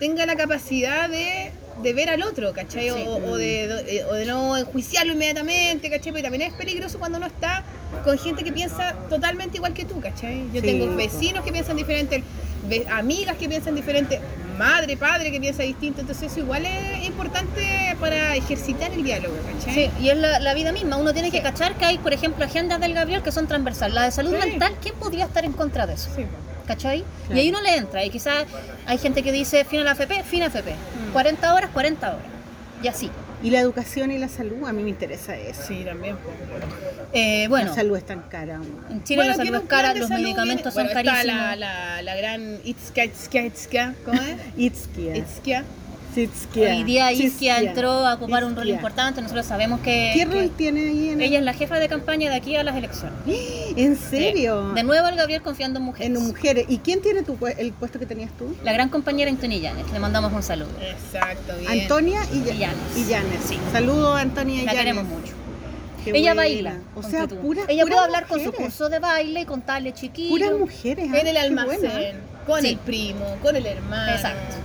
tenga 0.00 0.26
la 0.26 0.34
capacidad 0.34 1.08
de, 1.08 1.52
de 1.82 1.92
ver 1.92 2.10
al 2.10 2.22
otro, 2.24 2.52
¿cachai? 2.52 2.90
O, 2.90 2.96
o 2.96 3.36
de, 3.36 3.68
de- 3.68 4.04
o 4.04 4.14
de 4.14 4.26
no 4.26 4.56
enjuiciarlo 4.56 5.12
inmediatamente, 5.12 5.88
¿cachai? 5.88 6.10
Pero 6.12 6.24
también 6.24 6.50
es 6.50 6.54
peligroso 6.54 6.98
cuando 6.98 7.18
uno 7.18 7.28
está 7.28 7.62
con 8.04 8.18
gente 8.18 8.42
que 8.42 8.52
piensa 8.52 8.94
totalmente 9.08 9.58
igual 9.58 9.72
que 9.74 9.84
tú, 9.84 10.00
¿cachai? 10.00 10.44
Yo 10.52 10.60
Sí, 10.60 10.66
tengo 10.66 10.94
vecinos 10.96 11.44
que 11.44 11.52
piensan 11.52 11.76
diferente, 11.76 12.24
amigas 12.90 13.36
que 13.36 13.48
piensan 13.48 13.74
diferente, 13.74 14.20
madre, 14.58 14.96
padre 14.96 15.30
que 15.30 15.40
piensa 15.40 15.62
distinto, 15.62 16.00
entonces 16.00 16.30
eso 16.30 16.40
igual 16.40 16.64
es 16.66 17.06
importante 17.06 17.96
para 18.00 18.34
ejercitar 18.34 18.92
el 18.92 19.04
diálogo, 19.04 19.34
¿cachai? 19.58 19.74
Sí, 19.74 19.90
y 20.00 20.08
es 20.10 20.16
la, 20.16 20.38
la 20.40 20.54
vida 20.54 20.72
misma. 20.72 20.96
Uno 20.96 21.12
tiene 21.12 21.30
que 21.30 21.42
cachar 21.42 21.74
que 21.76 21.84
hay, 21.84 21.98
por 21.98 22.12
ejemplo, 22.12 22.44
agendas 22.44 22.80
del 22.80 22.94
Gabriel 22.94 23.22
que 23.22 23.32
son 23.32 23.46
transversales. 23.46 23.94
La 23.94 24.04
de 24.04 24.10
salud 24.12 24.34
Sí. 24.40 24.48
mental, 24.48 24.74
¿quién 24.80 24.94
podría 24.96 25.24
estar 25.26 25.44
en 25.44 25.52
contra 25.52 25.86
de 25.86 25.94
eso? 25.94 26.10
Sí. 26.16 26.24
¿Cachai? 26.66 27.04
Claro. 27.26 27.36
Y 27.36 27.38
ahí 27.44 27.50
uno 27.50 27.60
le 27.60 27.76
entra. 27.76 28.04
Y 28.04 28.10
quizás 28.10 28.44
hay 28.86 28.98
gente 28.98 29.22
que 29.22 29.30
dice 29.32 29.64
fin 29.64 29.80
a 29.80 29.84
la 29.84 29.92
FP, 29.92 30.24
fin 30.24 30.42
a 30.42 30.46
FP. 30.46 30.72
Mm. 30.72 31.12
40 31.12 31.54
horas, 31.54 31.70
40 31.72 32.08
horas. 32.08 32.22
Y 32.82 32.88
así. 32.88 33.10
Y 33.42 33.50
la 33.50 33.60
educación 33.60 34.10
y 34.10 34.18
la 34.18 34.28
salud, 34.28 34.66
a 34.66 34.72
mí 34.72 34.82
me 34.82 34.88
interesa 34.90 35.36
eso. 35.36 35.62
Sí, 35.68 35.82
también. 35.84 36.16
Eh, 37.12 37.46
bueno, 37.48 37.68
La 37.70 37.74
salud 37.74 37.96
es 37.96 38.04
tan 38.06 38.22
cara. 38.22 38.56
aún. 38.56 38.80
en 38.90 39.04
Chile 39.04 39.22
Bueno, 39.22 39.36
la 39.36 39.44
salud 39.44 39.54
es 39.62 39.68
cara, 39.68 39.94
los 39.94 40.08
salud 40.08 40.22
medicamentos 40.22 40.74
bien- 40.74 40.74
son 40.74 40.84
bueno, 40.94 41.00
está 41.00 41.12
carísimos. 41.12 41.36
La, 41.36 41.56
la, 41.56 42.02
la 42.02 42.16
gran 42.16 42.58
Itzka, 42.64 43.04
Itzka, 43.04 43.40
Itzka, 43.42 43.94
¿cómo 44.04 44.20
es? 44.22 44.36
Itzkia. 44.56 45.16
Itzka. 45.18 45.64
Hoy 46.16 46.84
día 46.84 47.12
Isquia 47.12 47.58
entró 47.58 47.90
a 47.90 48.14
ocupar 48.14 48.44
un 48.44 48.56
rol 48.56 48.68
importante. 48.68 49.20
Nosotros 49.20 49.44
sabemos 49.46 49.80
que, 49.80 50.12
¿Qué 50.14 50.20
que 50.20 50.34
rol 50.34 50.50
tiene 50.56 50.80
ahí 50.88 51.08
en 51.10 51.20
ella 51.20 51.38
es 51.38 51.44
la 51.44 51.52
jefa 51.52 51.78
de 51.78 51.88
campaña 51.88 52.30
de 52.30 52.36
aquí 52.36 52.56
a 52.56 52.62
las 52.64 52.74
elecciones. 52.76 53.12
¿En 53.76 53.96
serio? 53.96 54.72
De 54.72 54.82
nuevo 54.82 55.08
el 55.08 55.16
Gabriel 55.16 55.42
confiando 55.42 55.78
en 55.78 55.84
mujeres. 55.84 56.16
En 56.16 56.26
mujeres. 56.26 56.64
¿Y 56.68 56.78
quién 56.78 57.02
tiene 57.02 57.22
tu, 57.22 57.36
el 57.58 57.72
puesto 57.72 57.98
que 57.98 58.06
tenías 58.06 58.30
tú? 58.38 58.54
La 58.64 58.72
gran 58.72 58.88
compañera 58.88 59.30
Antonia 59.30 59.58
Llanes, 59.58 59.90
le 59.92 59.98
mandamos 59.98 60.32
un 60.32 60.42
saludo. 60.42 60.70
Exacto, 60.80 61.52
bien. 61.60 61.82
Antonia 61.82 62.20
y, 62.32 62.38
Y 62.38 62.58
Yanes. 62.58 62.96
y 62.96 63.06
Yanes. 63.06 63.40
Sí. 63.46 63.58
Saludos 63.72 64.16
a 64.16 64.20
Antonia 64.20 64.54
y 64.54 64.64
La 64.64 64.72
Yanes. 64.72 64.78
queremos 64.78 65.04
mucho. 65.04 65.32
Qué 66.04 66.10
ella 66.10 66.34
buena. 66.34 66.42
baila. 66.42 66.78
O 66.94 67.02
sea, 67.02 67.26
pura, 67.26 67.62
ella 67.68 67.84
puede 67.84 67.98
hablar 67.98 68.26
con 68.26 68.42
su 68.42 68.52
curso 68.52 68.88
de 68.88 69.00
baile 69.00 69.40
y 69.40 69.44
contarle 69.44 69.92
chiquillos. 69.92 70.30
Puras 70.30 70.52
mujeres. 70.58 71.08
ah, 71.12 71.18
En 71.18 71.26
el 71.26 71.32
qué 71.34 71.38
almacén, 71.40 71.80
buena. 71.80 72.18
con 72.46 72.60
Sí. 72.62 72.68
el 72.68 72.78
primo, 72.78 73.24
con 73.42 73.56
el 73.56 73.66
hermano. 73.66 74.12
Exacto. 74.12 74.56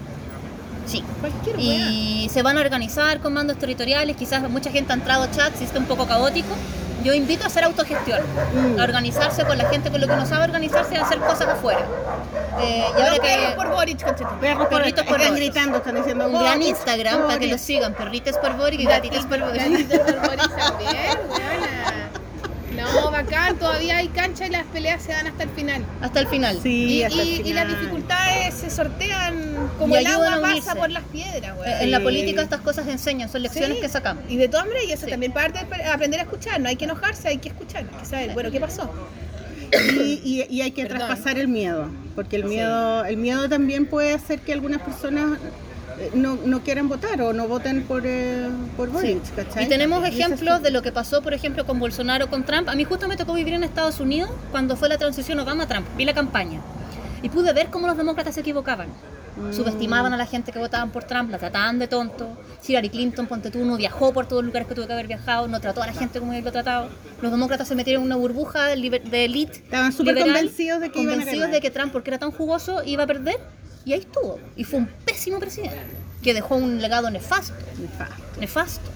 Sí. 0.86 1.04
Cualquier. 1.20 1.60
Y 1.60 2.30
se 2.32 2.42
van 2.42 2.58
a 2.58 2.62
organizar 2.62 3.20
con 3.20 3.34
mandos 3.34 3.58
territoriales. 3.58 4.16
Quizás 4.18 4.48
mucha 4.50 4.72
gente 4.72 4.92
ha 4.92 4.96
entrado 4.96 5.24
a 5.24 5.32
chats 5.32 5.62
y 5.62 5.64
está 5.64 5.80
un 5.80 5.86
poco 5.86 6.08
caótico. 6.08 6.50
Yo 7.04 7.16
invito 7.16 7.46
a 7.46 7.48
hacer 7.48 7.64
autogestión, 7.64 8.20
Mm. 8.54 8.80
a 8.80 8.84
organizarse 8.84 9.44
con 9.44 9.58
la 9.58 9.68
gente 9.70 9.90
con 9.90 10.00
lo 10.00 10.08
que 10.08 10.16
no 10.16 10.26
sabe 10.28 10.44
organizarse 10.44 10.94
y 10.94 10.98
a 10.98 11.04
hacer 11.04 11.18
cosas 11.18 11.48
afuera. 11.48 11.80
Eh, 12.62 12.84
y 12.96 13.02
ahora 13.02 13.18
que 13.18 13.54
por 13.56 13.70
Boric. 13.70 14.04
Perros 14.40 14.68
por 14.68 14.78
Perritos 14.78 15.06
por 15.06 15.20
están 15.20 15.34
Boric. 15.34 15.52
gritando, 15.52 15.78
están 15.78 15.96
diciendo 15.96 16.28
un 16.28 16.34
gran 16.34 16.60
Boric, 16.60 16.68
Instagram 16.70 17.18
para 17.22 17.28
que 17.34 17.36
Boric. 17.48 17.52
lo 17.54 17.58
sigan, 17.58 17.94
perritas 17.96 18.38
por 18.38 18.56
Boric 18.56 18.80
y 18.82 18.86
gatitas 18.86 19.26
por 19.26 19.40
Boric. 19.40 19.62
Gatitos 19.72 20.00
por 20.00 20.20
Boric 20.20 20.56
también. 20.56 20.92
No, 22.82 23.12
bacán, 23.12 23.58
todavía 23.58 23.98
hay 23.98 24.08
cancha 24.10 24.48
y 24.48 24.50
las 24.50 24.66
peleas 24.66 25.02
se 25.04 25.12
dan 25.12 25.28
hasta 25.28 25.44
el 25.44 25.50
final. 25.50 25.86
Hasta 26.02 26.20
el 26.20 26.28
final. 26.28 26.60
Sí, 26.62 26.86
Y, 27.00 27.04
hasta 27.04 27.22
el 27.22 27.28
y- 27.28 27.50
y 27.50 27.54
las 27.54 27.68
dificultades 27.68 28.54
se 28.56 28.70
sortean 28.70 29.56
como 29.78 29.96
Y 29.96 30.00
el 30.00 30.08
agua 30.08 30.40
pasa 30.42 30.76
por 30.76 30.90
las 30.90 31.04
piedras. 31.04 31.56
Eh, 31.66 31.78
En 31.82 31.92
la 31.92 32.00
política 32.00 32.42
estas 32.42 32.62
cosas 32.62 32.88
enseñan, 32.88 33.30
son 33.30 33.44
lecciones 33.44 33.76
Sí. 33.78 33.82
que 33.82 33.90
sacamos. 33.90 34.24
Y 34.30 34.38
de 34.38 34.48
todas 34.48 34.66
maneras, 34.66 34.88
y 34.90 34.92
eso 34.94 35.06
Sí. 35.06 35.12
también 35.12 35.32
parte 35.32 35.60
de 35.66 35.84
aprender 35.86 36.20
a 36.20 36.24
escuchar, 36.24 36.60
no 36.60 36.70
hay 36.70 36.76
que 36.76 36.86
enojarse, 36.86 37.28
hay 37.28 37.38
que 37.38 37.50
escuchar, 37.50 37.86
hay 37.92 38.00
que 38.00 38.06
saber, 38.06 38.34
bueno, 38.34 38.52
¿qué 38.52 38.60
pasó? 38.60 38.90
y, 39.74 40.20
y- 40.24 40.46
y 40.50 40.62
hay 40.62 40.72
que 40.72 40.84
Perdón. 40.84 41.08
traspasar 41.08 41.38
el 41.40 41.48
miedo, 41.48 41.88
porque 42.16 42.36
el 42.36 42.44
miedo, 42.44 43.06
el 43.06 43.16
miedo 43.18 43.48
también 43.48 43.86
puede 43.86 44.14
hacer 44.14 44.40
que 44.42 44.52
algunas 44.52 44.82
personas 44.82 45.38
no, 46.14 46.38
no 46.44 46.62
quieran 46.64 46.90
votar 46.90 47.22
o 47.22 47.34
no 47.34 47.48
voten 47.48 47.84
por, 47.84 48.04
eh, 48.06 48.48
por 48.78 48.90
Boric, 48.90 49.24
¿cachai? 49.36 49.66
Y 49.66 49.70
tenemos 49.70 50.06
ejemplos 50.06 50.62
de 50.62 50.72
lo 50.72 50.82
que 50.82 50.92
pasó, 50.92 51.22
por 51.22 51.34
ejemplo, 51.34 51.66
con 51.66 51.80
Bolsonaro, 51.80 52.30
con 52.30 52.44
Trump. 52.44 52.70
A 52.70 52.76
mí 52.76 52.84
justo 52.84 53.08
me 53.08 53.18
tocó 53.18 53.34
vivir 53.34 53.54
en 53.54 53.64
Estados 53.64 54.00
Unidos 54.00 54.32
cuando 54.52 54.76
fue 54.76 54.90
la 54.90 54.98
transición 54.98 55.40
Obama-Trump. 55.40 55.88
Vi 55.98 56.06
la 56.06 56.14
campaña. 56.14 56.62
Y 57.22 57.30
pude 57.30 57.54
ver 57.54 57.68
cómo 57.68 57.88
los 57.88 57.98
demócratas 57.98 58.34
se 58.36 58.42
equivocaban. 58.42 58.90
Mm. 59.38 59.54
Subestimaban 59.54 60.14
a 60.14 60.18
la 60.18 60.26
gente 60.26 60.52
que 60.52 60.60
votaban 60.60 60.92
por 60.92 61.04
Trump, 61.06 61.32
la 61.32 61.38
trataban 61.38 61.80
de 61.80 61.88
tonto. 61.88 62.28
Hillary 62.68 62.90
Clinton, 62.90 63.28
ponte 63.28 63.50
tú, 63.50 63.64
no 63.64 63.78
viajó 63.78 64.12
por 64.14 64.28
todos 64.28 64.44
los 64.44 64.48
lugares 64.48 64.68
que 64.68 64.76
tuvo 64.76 64.88
que 64.88 64.94
haber 64.94 65.08
viajado, 65.08 65.48
no 65.48 65.60
trató 65.60 65.82
a 65.82 65.88
la 65.88 65.94
gente 65.94 66.20
como 66.20 66.34
él 66.34 66.44
lo 66.44 66.52
tratado. 66.52 66.90
Los 67.22 67.32
demócratas 67.32 67.68
se 67.68 67.76
metieron 67.76 68.04
en 68.04 68.08
una 68.08 68.16
burbuja 68.18 68.66
de 68.66 68.74
elite. 69.26 69.54
Estaban 69.54 69.94
súper 69.94 70.20
convencidos 70.20 70.82
de 70.82 70.92
que 70.92 71.02
iban 71.02 71.14
a 71.14 71.18
convencidos 71.18 71.48
ganar. 71.48 71.56
de 71.56 71.62
que 71.62 71.72
Trump, 71.72 71.92
porque 71.94 72.10
era 72.10 72.20
tan 72.20 72.32
jugoso, 72.32 72.84
iba 72.86 73.04
a 73.04 73.08
perder. 73.08 73.38
Y 73.86 73.94
ahí 73.94 74.00
estuvo. 74.02 74.40
Y 74.56 74.64
fue 74.64 74.80
un 74.80 74.88
pésimo 75.06 75.40
presidente, 75.40 75.78
que 76.22 76.34
dejó 76.34 76.56
un 76.56 76.82
legado 76.82 77.10
nefasto 77.10 77.54
Nefasto. 77.80 78.40
nefasto. 78.40 78.90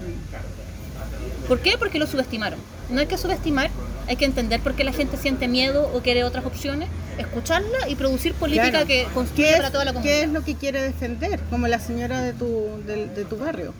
¿Por 1.48 1.60
qué? 1.60 1.76
Porque 1.78 1.98
lo 1.98 2.06
subestimaron. 2.06 2.58
No 2.90 3.00
hay 3.00 3.06
que 3.06 3.18
subestimar, 3.18 3.70
hay 4.08 4.16
que 4.16 4.24
entender 4.24 4.60
por 4.60 4.74
qué 4.74 4.84
la 4.84 4.92
gente 4.92 5.16
siente 5.16 5.48
miedo 5.48 5.90
o 5.92 6.00
quiere 6.00 6.24
otras 6.24 6.44
opciones, 6.46 6.88
escucharla 7.18 7.88
y 7.88 7.94
producir 7.96 8.32
política 8.34 8.70
Claro. 8.70 8.86
que 8.86 9.06
construya 9.14 9.50
¿Qué 9.50 9.56
para 9.56 9.70
toda 9.70 9.84
la 9.84 9.90
qué 9.92 9.96
comunidad. 9.98 10.22
es 10.24 10.28
lo 10.30 10.44
que 10.44 10.54
quiere 10.54 10.82
defender? 10.82 11.40
Como 11.50 11.66
la 11.68 11.80
señora 11.80 12.22
de 12.22 12.32
tu, 12.32 12.68
de, 12.86 13.24
tu 13.24 13.36
barrio. 13.36 13.74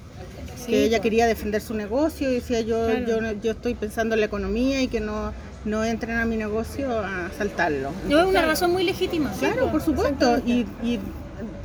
Sí, 0.58 0.72
que 0.72 0.84
ella 0.84 1.00
quería 1.00 1.26
defender 1.26 1.60
su 1.62 1.74
negocio 1.74 2.30
y 2.30 2.34
decía 2.36 2.60
yo, 2.62 2.86
Claro. 2.86 3.06
yo, 3.32 3.40
yo 3.40 3.52
estoy 3.52 3.74
pensando 3.74 4.14
en 4.14 4.20
la 4.20 4.26
economía 4.26 4.82
y 4.82 4.88
que 4.88 4.98
no, 5.00 5.32
no 5.66 5.84
entren 5.84 6.16
a 6.16 6.24
mi 6.24 6.36
negocio 6.36 6.98
a 7.00 7.28
saltarlo. 7.36 7.90
No 8.08 8.20
es 8.20 8.26
una 8.26 8.42
razón 8.42 8.72
muy 8.72 8.84
legítima. 8.84 9.30
Claro, 9.38 9.70
por 9.70 9.82
supuesto. 9.82 10.38
Y, 10.46 10.64
y 10.82 10.98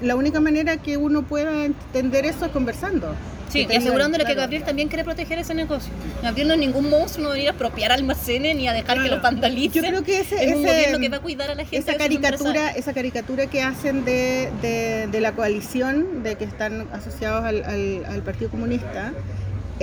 la 0.02 0.16
única 0.16 0.40
manera 0.42 0.76
que 0.78 0.98
uno 0.98 1.22
pueda 1.22 1.64
entender 1.66 2.26
eso 2.26 2.46
es 2.46 2.52
conversando. 2.52 3.16
Sí, 3.50 3.68
y 3.70 3.76
asegurándole 3.76 4.24
que. 4.24 4.34
Gabriel 4.34 4.64
también 4.64 4.88
quiere 4.88 5.04
proteger 5.04 5.38
ese 5.38 5.54
negocio. 5.54 5.92
Gabriel 6.24 6.48
no 6.48 6.54
es 6.54 6.60
ningún 6.62 6.90
monstruo, 6.90 7.24
no 7.24 7.30
va 7.30 7.34
a 7.34 7.36
venir 7.36 7.50
a 7.50 7.54
apropiar 7.54 7.92
almacenes 7.92 8.56
ni 8.56 8.68
a 8.70 8.74
dejar 8.74 9.04
que 9.04 9.10
los 9.10 9.22
vandalicen. 9.22 9.84
Yo 9.84 9.90
creo 9.90 10.04
que 10.04 10.22
ese, 10.22 10.36
es 10.42 10.56
un 10.56 10.66
ese- 10.66 10.74
gobierno 10.74 11.00
que 11.00 11.10
va 11.10 11.18
a 11.18 11.22
cuidar 11.22 11.52
a 11.52 11.56
la 11.56 11.66
gente. 11.66 11.78
esa 11.78 11.98
caricatura, 11.98 12.70
esa 12.72 12.94
caricatura 12.94 13.48
que 13.48 13.62
hacen 13.62 14.06
de, 14.06 14.50
de- 14.62 15.08
de 15.12 15.22
la 15.22 15.34
coalición, 15.34 16.24
de 16.24 16.38
que 16.38 16.46
están 16.46 16.88
asociados 16.94 17.44
al, 17.44 17.64
al- 17.66 18.06
al 18.06 18.22
Partido 18.24 18.50
Comunista, 18.50 19.12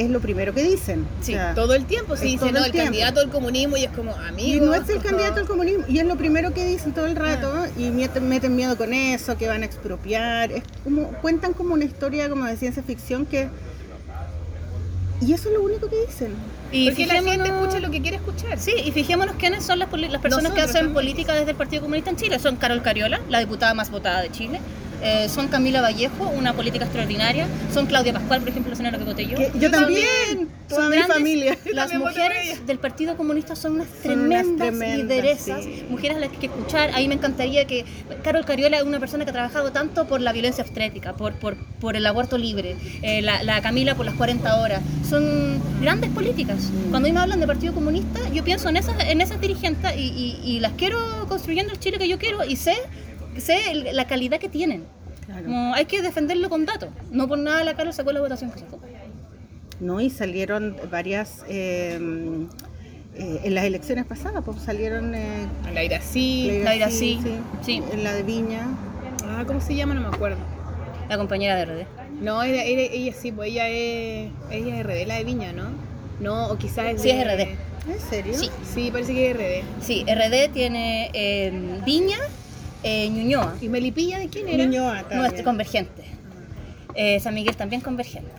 es 0.00 0.10
lo 0.10 0.20
primero 0.20 0.54
que 0.54 0.62
dicen. 0.62 1.06
Sí, 1.20 1.34
O 1.34 1.36
sea, 1.36 1.54
todo 1.54 1.74
el 1.74 1.84
tiempo 1.84 2.16
se 2.16 2.26
dice, 2.26 2.52
no, 2.52 2.64
el 2.64 2.72
candidato 2.72 3.20
al 3.20 3.30
comunismo 3.30 3.76
y 3.76 3.84
es 3.84 3.90
como, 3.90 4.14
amigo. 4.14 4.64
y 4.64 4.66
no 4.66 4.74
es 4.74 4.88
el 4.88 5.02
candidato 5.02 5.40
al 5.40 5.46
comunismo, 5.46 5.84
y 5.88 5.98
es 5.98 6.06
lo 6.06 6.16
primero 6.16 6.52
que 6.54 6.64
dicen 6.64 6.92
todo 6.92 7.06
el 7.06 7.16
rato, 7.16 7.52
y 7.76 7.90
meten, 7.90 8.28
meten 8.28 8.54
miedo 8.56 8.76
con 8.76 8.92
eso, 8.92 9.36
que 9.36 9.48
van 9.48 9.62
a 9.62 9.66
expropiar, 9.66 10.52
es 10.52 10.62
como, 10.84 11.08
cuentan 11.20 11.52
como 11.52 11.74
una 11.74 11.84
historia 11.84 12.28
como 12.28 12.44
de 12.44 12.56
ciencia 12.56 12.82
ficción 12.82 13.26
que... 13.26 13.48
Y 15.20 15.32
eso 15.32 15.48
es 15.48 15.54
lo 15.56 15.62
único 15.62 15.88
que 15.88 16.06
dicen. 16.06 16.32
Y 16.70 16.86
Porque 16.86 17.06
la 17.06 17.22
gente 17.22 17.48
escucha 17.48 17.80
lo 17.80 17.90
que 17.90 18.00
quiere 18.00 18.18
escuchar. 18.18 18.58
Sí, 18.58 18.72
y 18.84 18.92
fijémonos 18.92 19.36
quiénes 19.36 19.64
son 19.64 19.78
las, 19.78 19.88
personas 19.88 20.52
que 20.52 20.60
hacen 20.60 20.92
política 20.92 21.34
desde 21.34 21.50
el 21.50 21.56
Partido 21.56 21.82
Comunista 21.82 22.10
en 22.10 22.16
Chile. 22.16 22.38
Son 22.38 22.56
Carol 22.56 22.82
Cariola, 22.82 23.20
la 23.28 23.40
diputada 23.40 23.74
más 23.74 23.90
votada 23.90 24.20
de 24.20 24.30
Chile. 24.30 24.60
Eh, 25.02 25.28
son 25.28 25.48
Camila 25.48 25.80
Vallejo, 25.80 26.28
una 26.36 26.52
política 26.54 26.84
extraordinaria. 26.84 27.46
Son 27.72 27.86
Claudia 27.86 28.12
Pascual, 28.12 28.40
por 28.40 28.48
ejemplo, 28.48 28.70
la 28.70 28.76
señora 28.76 28.98
que 28.98 29.04
voté 29.04 29.26
yo. 29.26 29.36
Que- 29.36 29.50
yo 29.58 29.70
también, 29.70 30.48
toda 30.68 30.82
Son 30.82 30.90
mi 30.90 30.96
grandes- 30.96 31.16
familia. 31.16 31.58
Las 31.72 31.94
mujeres 31.94 32.66
del 32.66 32.78
Partido 32.78 33.16
Comunista 33.16 33.54
son 33.56 33.72
unas 33.74 33.88
unas 33.88 34.02
tremendas, 34.02 34.56
tremendas, 34.56 34.98
lideresas, 34.98 35.64
sí. 35.64 35.84
mujeres 35.88 36.16
a 36.16 36.20
las 36.20 36.28
que 36.30 36.34
hay 36.36 36.40
que 36.40 36.46
escuchar. 36.46 36.90
Ahí 36.94 37.08
me 37.08 37.14
encantaría 37.14 37.66
que 37.66 37.84
Carol 38.22 38.44
Cariola 38.44 38.78
es 38.78 38.82
una 38.82 38.98
persona 39.00 39.24
que 39.24 39.30
ha 39.30 39.34
trabajado 39.34 39.72
tanto 39.72 40.06
por 40.06 40.20
la 40.20 40.32
violencia 40.32 40.64
obstétrica, 40.64 41.14
por, 41.14 41.34
por, 41.34 41.56
por 41.80 41.96
el 41.96 42.04
aborto 42.06 42.36
libre, 42.38 42.76
eh, 43.02 43.22
la, 43.22 43.42
la 43.42 43.60
Camila 43.62 43.94
por 43.94 44.04
las 44.06 44.14
40 44.14 44.56
horas. 44.60 44.82
Son 45.08 45.60
grandes 45.80 46.10
políticas. 46.10 46.56
Mm. 46.58 46.90
Cuando 46.90 46.96
a 46.98 47.00
mí 47.08 47.12
me 47.12 47.20
hablan 47.20 47.40
de 47.40 47.46
Partido 47.46 47.72
Comunista, 47.72 48.20
yo 48.32 48.42
pienso 48.44 48.68
en 48.68 48.76
esas, 48.76 48.94
en 49.00 49.20
esas 49.20 49.40
dirigentes 49.40 49.96
y, 49.96 50.00
y- 50.00 50.40
y 50.44 50.60
las 50.60 50.72
quiero 50.72 51.26
construyendo 51.28 51.72
el 51.72 51.78
Chile 51.80 51.98
que 51.98 52.08
yo 52.08 52.18
quiero 52.18 52.44
y 52.44 52.56
sé, 52.56 52.74
sé 53.40 53.70
el- 53.70 53.96
la 53.96 54.06
calidad 54.06 54.38
que 54.38 54.48
tienen. 54.48 54.84
Claro. 55.26 55.44
Como 55.44 55.74
hay 55.74 55.84
que 55.84 56.00
defenderlo 56.02 56.48
con 56.48 56.64
datos. 56.66 56.88
No 57.10 57.28
por 57.28 57.38
nada 57.38 57.62
la 57.64 57.74
Carol 57.74 57.92
sacó 57.92 58.12
la 58.12 58.20
votación 58.20 58.50
que 58.50 58.60
sacó. 58.60 58.80
No, 59.80 60.00
y 60.00 60.10
salieron 60.10 60.76
varias... 60.90 61.44
eh, 61.48 61.98
eh, 63.14 63.40
en 63.44 63.54
las 63.54 63.64
elecciones 63.64 64.04
pasadas, 64.06 64.42
pues 64.44 64.60
salieron... 64.62 65.14
Eh, 65.14 65.46
La 65.74 65.82
Irací. 65.82 66.60
La 66.62 66.74
Irací, 66.76 67.18
sí. 67.64 67.82
En 67.92 68.04
la 68.04 68.12
de 68.14 68.22
Viña. 68.22 68.66
Ah, 69.24 69.44
¿cómo 69.46 69.60
se 69.60 69.74
llama? 69.74 69.94
No 69.94 70.02
me 70.02 70.08
acuerdo. 70.08 70.38
La 71.08 71.16
compañera 71.18 71.56
de 71.56 71.64
RD. 71.64 71.86
No, 72.22 72.42
era- 72.42 72.62
era- 72.62 72.82
ella 72.92 73.12
sí, 73.12 73.32
pues 73.32 73.50
ella 73.50 73.68
es, 73.68 74.30
ella 74.50 74.76
es 74.80 74.86
RD, 74.86 75.06
la 75.06 75.16
de 75.16 75.24
Viña, 75.24 75.52
¿no? 75.52 75.64
No, 76.20 76.48
o 76.48 76.56
quizás 76.58 76.94
es 76.94 77.02
Sí, 77.02 77.08
de- 77.08 77.20
es 77.20 77.26
RD. 77.26 77.56
¿En 77.92 78.00
serio? 78.10 78.34
Sí. 78.38 78.50
Sí, 78.74 78.90
parece 78.92 79.12
que 79.14 79.30
es 79.30 79.36
RD. 79.36 79.64
Sí, 79.84 80.04
RD 80.06 80.48
tiene 80.52 81.10
eh, 81.12 81.80
Viña, 81.84 82.18
eh, 82.88 83.08
Ñuñoa, 83.10 83.54
¿Y 83.60 83.68
Melipilla 83.68 84.18
de 84.18 84.28
quién 84.28 84.48
era? 84.48 84.64
Ñuñoa 84.64 85.00
también. 85.00 85.20
nuestra 85.20 85.44
convergente. 85.44 86.04
Eh, 86.94 87.20
San 87.20 87.34
Miguel 87.34 87.56
también 87.56 87.80
convergente. 87.82 88.30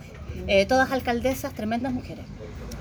Eh, 0.46 0.66
todas 0.66 0.90
alcaldesas, 0.90 1.54
tremendas 1.54 1.92
mujeres. 1.92 2.24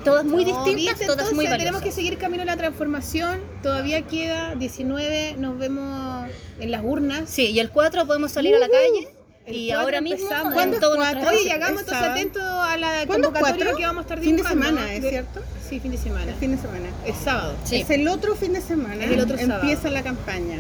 Todas 0.04 0.24
muy 0.24 0.46
No, 0.46 0.64
distintas, 0.64 0.98
¿viste? 1.00 1.06
todas 1.06 1.34
muy 1.34 1.44
Entonces, 1.46 1.58
Tenemos 1.60 1.82
valiosas. 1.82 1.84
que 1.84 1.92
seguir 1.92 2.18
camino 2.18 2.44
a 2.44 2.46
la 2.46 2.56
transformación. 2.58 3.42
Todavía 3.62 4.02
queda 4.04 4.56
19, 4.56 5.36
nos 5.38 5.58
vemos 5.60 6.28
en 6.60 6.72
las 6.72 6.82
urnas. 6.84 7.30
Sí, 7.30 7.48
y 7.48 7.60
el 7.60 7.70
4 7.70 8.08
podemos 8.08 8.32
salir 8.32 8.56
a 8.56 8.60
la 8.60 8.68
calle 8.68 9.10
El 9.46 9.56
y 9.58 9.68
4 9.68 9.82
ahora 9.84 10.00
mismo 10.02 10.30
en 10.32 10.52
¿Cuándo 10.54 10.76
es 10.78 10.82
todo 10.82 10.96
nuestro- 10.96 11.30
Oye, 11.30 11.52
hagamos 11.52 11.82
entonces 11.82 12.04
atentos 12.08 12.42
a 12.44 12.78
la 12.78 13.06
¿Cuándo 13.08 13.28
es 13.28 13.34
convocatoria 13.34 13.74
que 13.76 13.86
vamos 13.86 14.00
a 14.00 14.02
estar 14.04 14.20
Fin 14.20 14.30
de 14.32 14.36
dibujando. 14.38 14.66
semana, 14.66 14.94
¿es 14.94 15.10
cierto? 15.10 15.42
Sí, 15.70 15.80
fin 15.82 15.92
de 15.92 15.98
semana. 15.98 16.32
El 16.32 16.36
fin 16.36 16.52
de 16.56 16.58
semana. 16.62 16.88
Es 17.06 17.18
sábado. 17.18 17.54
Sí. 17.66 17.76
Es 17.82 17.90
el 17.90 18.08
otro 18.08 18.36
fin 18.36 18.54
de 18.54 18.62
semana. 18.62 19.04
Es 19.04 19.12
el 19.12 19.20
otro 19.20 19.38
sábado. 19.38 19.62
Empieza 19.62 19.90
la 19.90 20.02
campaña. 20.02 20.60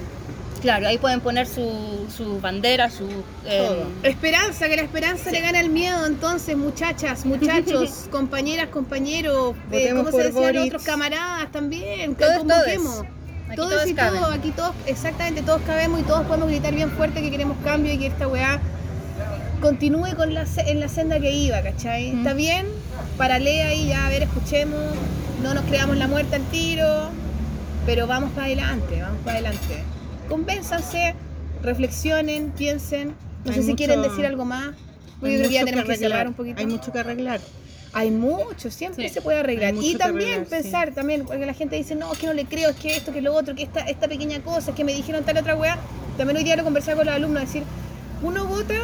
Claro, 0.62 0.88
ahí 0.88 0.98
pueden 0.98 1.22
poner 1.22 1.48
su, 1.48 2.06
su 2.16 2.40
bandera, 2.42 2.90
su... 2.90 3.06
eh, 3.46 3.66
Todo. 3.66 3.88
Esperanza, 4.04 4.68
que 4.68 4.76
la 4.76 4.82
esperanza 4.82 5.32
le 5.32 5.40
gana 5.40 5.60
el 5.62 5.70
miedo, 5.70 6.06
entonces, 6.06 6.58
muchachas, 6.58 7.26
muchachos, 7.26 8.08
compañeras, 8.12 8.68
compañeros, 8.68 9.56
eh, 9.56 9.60
Votemos 9.72 10.00
¿cómo 10.04 10.12
por 10.12 10.22
se 10.22 10.28
decían 10.28 10.44
Boric. 10.54 10.66
otros 10.66 10.84
camaradas 10.84 11.52
también? 11.52 12.16
que 12.16 12.26
Todos, 12.26 12.38
convoquemos. 12.40 12.96
todes. 12.98 13.10
Aquí 13.48 13.56
Todos 13.56 13.70
todos 13.72 13.88
y 13.88 13.94
caben. 13.96 14.22
todos, 14.22 14.36
aquí 14.36 14.52
todos, 14.52 14.76
exactamente, 14.86 15.42
todos 15.42 15.62
cabemos 15.64 16.00
y 16.02 16.04
todos 16.04 16.26
podemos 16.28 16.50
gritar 16.50 16.76
bien 16.76 16.92
fuerte 16.92 17.22
que 17.22 17.32
queremos 17.32 17.58
cambio 17.64 17.94
y 17.94 17.98
que 17.98 18.08
esta 18.08 18.28
weá 18.28 18.60
continúe 19.62 20.16
con 20.16 20.34
la, 20.34 20.46
en 20.68 20.80
la 20.80 20.88
senda 20.88 21.20
que 21.20 21.32
iba, 21.32 21.62
¿cachai? 21.62 22.10
¿Está 22.18 22.34
bien? 22.34 22.68
Paralea 23.18 23.70
ahí, 23.70 23.88
ya, 23.88 24.06
a 24.06 24.10
ver, 24.10 24.24
escuchemos, 24.24 24.80
no 25.42 25.54
nos 25.54 25.64
creamos 25.66 25.98
la 25.98 26.08
muerte 26.08 26.36
al 26.36 26.44
tiro, 26.50 27.10
pero 27.86 28.08
vamos 28.08 28.32
para 28.32 28.46
adelante, 28.48 29.02
vamos 29.02 29.18
para 29.24 29.38
adelante. 29.40 29.84
Convénzanse, 30.30 31.16
reflexionen, 31.64 32.52
piensen, 32.52 33.16
no 33.44 33.52
Hay 33.52 33.58
sé 33.58 33.64
si 33.64 33.76
quieren 33.76 34.02
decir 34.02 34.26
algo 34.26 34.46
más, 34.46 34.76
Hay 35.22 35.32
yo 35.34 35.38
creo 35.40 35.50
que 35.50 35.54
ya 35.54 35.66
tenemos 35.66 35.86
que 35.86 35.98
cerrar 35.98 36.28
un 36.28 36.34
poquito. 36.34 36.60
Hay 36.60 36.68
mucho 36.68 36.92
que 36.92 37.00
arreglar. 37.00 37.42
Hay 37.92 38.12
mucho, 38.12 38.70
siempre 38.70 39.08
Sí. 39.08 39.16
se 39.16 39.22
puede 39.22 39.40
arreglar. 39.40 39.74
Y 39.74 39.96
también 39.96 40.42
arreglar, 40.42 40.46
sí. 40.46 40.64
pensar, 40.64 40.94
también, 40.94 41.26
porque 41.26 41.46
la 41.46 41.56
gente 41.56 41.76
dice, 41.76 41.96
no, 41.96 42.14
es 42.14 42.20
que 42.20 42.28
no 42.28 42.34
le 42.34 42.46
creo, 42.46 42.70
es 42.70 42.76
que 42.76 42.96
esto, 42.96 43.12
que 43.12 43.22
lo 43.22 43.34
otro, 43.34 43.56
que 43.56 43.64
esta, 43.64 43.82
esta 43.82 44.08
pequeña 44.08 44.42
cosa, 44.42 44.70
es 44.70 44.76
que 44.78 44.84
me 44.84 44.94
dijeron 44.94 45.24
tal 45.24 45.38
otra 45.38 45.56
weá. 45.56 45.78
También 46.16 46.38
hoy 46.38 46.44
día 46.44 46.56
lo 46.56 46.64
conversaba 46.64 46.98
con 46.98 47.08
los 47.08 47.16
alumnos, 47.16 47.42
decir, 47.42 47.64
uno 48.22 48.46
vota 48.46 48.76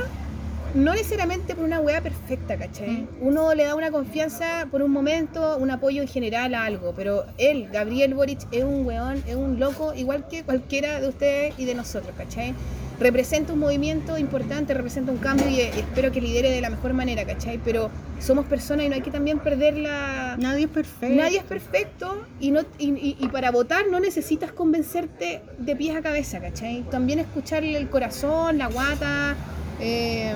no 0.76 0.94
necesariamente 0.94 1.56
por 1.56 1.64
una 1.66 1.80
weá 1.80 2.02
perfecta, 2.02 2.58
¿cachai? 2.58 2.90
Mm. 2.90 3.08
Uno 3.22 3.54
le 3.56 3.64
da 3.64 3.74
una 3.76 3.90
confianza 3.92 4.68
por 4.70 4.82
un 4.84 4.92
momento, 4.92 5.58
un 5.58 5.72
apoyo 5.72 6.02
en 6.02 6.08
general 6.08 6.54
a 6.54 6.66
algo, 6.66 6.94
pero 6.96 7.26
él, 7.38 7.70
Gabriel 7.72 8.14
Boric, 8.14 8.42
es 8.52 8.64
un 8.64 8.86
weón, 8.86 9.24
es 9.26 9.36
un 9.36 9.60
loco, 9.60 9.94
igual 9.94 10.28
que 10.28 10.44
cualquiera 10.44 11.00
de 11.02 11.08
ustedes 11.08 11.54
y 11.58 11.66
de 11.66 11.74
nosotros, 11.76 12.14
¿cachai? 12.18 12.54
Representa 13.00 13.52
un 13.52 13.60
movimiento 13.60 14.18
importante, 14.18 14.74
representa 14.74 15.12
un 15.12 15.18
cambio 15.18 15.48
y, 15.50 15.56
y 15.56 15.62
espero 15.62 16.12
que 16.14 16.22
lidere 16.22 16.50
de 16.50 16.62
la 16.62 16.70
mejor 16.70 16.94
manera, 16.94 17.26
¿cachai? 17.26 17.60
Pero 17.64 17.90
somos 18.22 18.46
personas 18.46 18.86
y 18.86 18.90
no 18.90 18.96
hay 18.96 19.02
que 19.02 19.12
también 19.12 19.40
perder 19.40 19.78
la... 19.78 20.38
Nadie 20.40 20.66
es 20.66 20.70
perfecto. 20.72 21.16
Nadie 21.16 21.38
es 21.40 21.44
perfecto 21.44 22.22
y, 22.40 22.52
no, 22.52 22.62
y, 22.78 22.92
y- 22.92 23.18
y 23.20 23.28
para 23.30 23.52
votar 23.52 23.88
no 23.92 24.00
necesitas 24.00 24.52
convencerte 24.54 25.42
de 25.58 25.76
pies 25.76 25.96
a 25.96 26.02
cabeza, 26.02 26.40
¿cachai? 26.40 26.84
También 26.90 27.20
escucharle 27.20 27.78
el 27.78 27.90
corazón, 27.90 28.58
la 28.58 28.68
guata, 28.68 29.36
eh, 29.82 30.32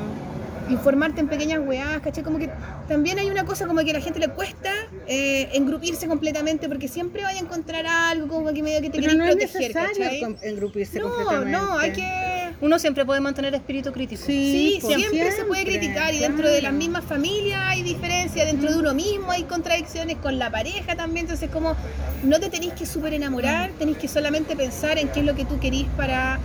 informarte 0.69 1.19
en 1.21 1.27
pequeñas 1.27 1.59
weás, 1.65 1.99
¿cachai? 2.01 2.23
Como 2.23 2.37
que 2.37 2.49
también 2.87 3.19
hay 3.19 3.29
una 3.29 3.45
cosa 3.45 3.67
como 3.67 3.81
que 3.83 3.91
a 3.91 3.93
la 3.93 4.01
gente 4.01 4.19
le 4.19 4.29
cuesta 4.29 4.71
eh, 5.07 5.49
engrupirse 5.53 6.07
completamente 6.07 6.67
porque 6.67 6.87
siempre 6.87 7.23
vaya 7.23 7.39
a 7.39 7.43
encontrar 7.43 7.85
algo 7.87 8.27
como 8.27 8.53
que 8.53 8.63
medio 8.63 8.81
que 8.81 8.89
te 8.89 8.99
Pero 8.99 9.11
querés 9.11 9.17
no 9.17 9.25
es 9.25 9.35
proteger, 9.35 9.75
necesario 9.75 10.29
¿cachai? 10.31 10.49
engrupirse 10.49 10.99
No, 10.99 11.09
completamente. 11.09 11.51
no, 11.51 11.77
hay 11.77 11.91
que 11.91 12.39
uno 12.61 12.77
siempre 12.77 13.05
puede 13.05 13.21
mantener 13.21 13.55
espíritu 13.55 13.91
crítico. 13.93 14.21
Sí, 14.25 14.79
pues, 14.81 14.95
siempre, 14.95 15.31
se 15.31 15.45
puede 15.45 15.63
criticar 15.63 16.13
y 16.13 16.19
dentro 16.19 16.49
de 16.49 16.61
las 16.61 16.73
mismas 16.73 17.05
familias 17.05 17.61
hay 17.65 17.83
diferencias, 17.83 18.45
dentro 18.47 18.69
de 18.71 18.77
uno 18.77 18.93
mismo 18.93 19.31
hay 19.31 19.43
contradicciones, 19.43 20.17
con 20.17 20.37
la 20.37 20.51
pareja 20.51 20.95
también, 20.95 21.25
entonces 21.25 21.49
como 21.49 21.75
no 22.23 22.39
te 22.39 22.49
tenéis 22.49 22.73
que 22.73 22.85
súper 22.85 23.13
enamorar, 23.13 23.71
tenéis 23.79 23.97
que 23.97 24.07
solamente 24.09 24.55
pensar 24.57 24.97
en 24.97 25.07
qué 25.07 25.21
es 25.21 25.25
lo 25.25 25.35
que 25.35 25.45
tú 25.45 25.57
querís 25.59 25.85
para 25.95 26.37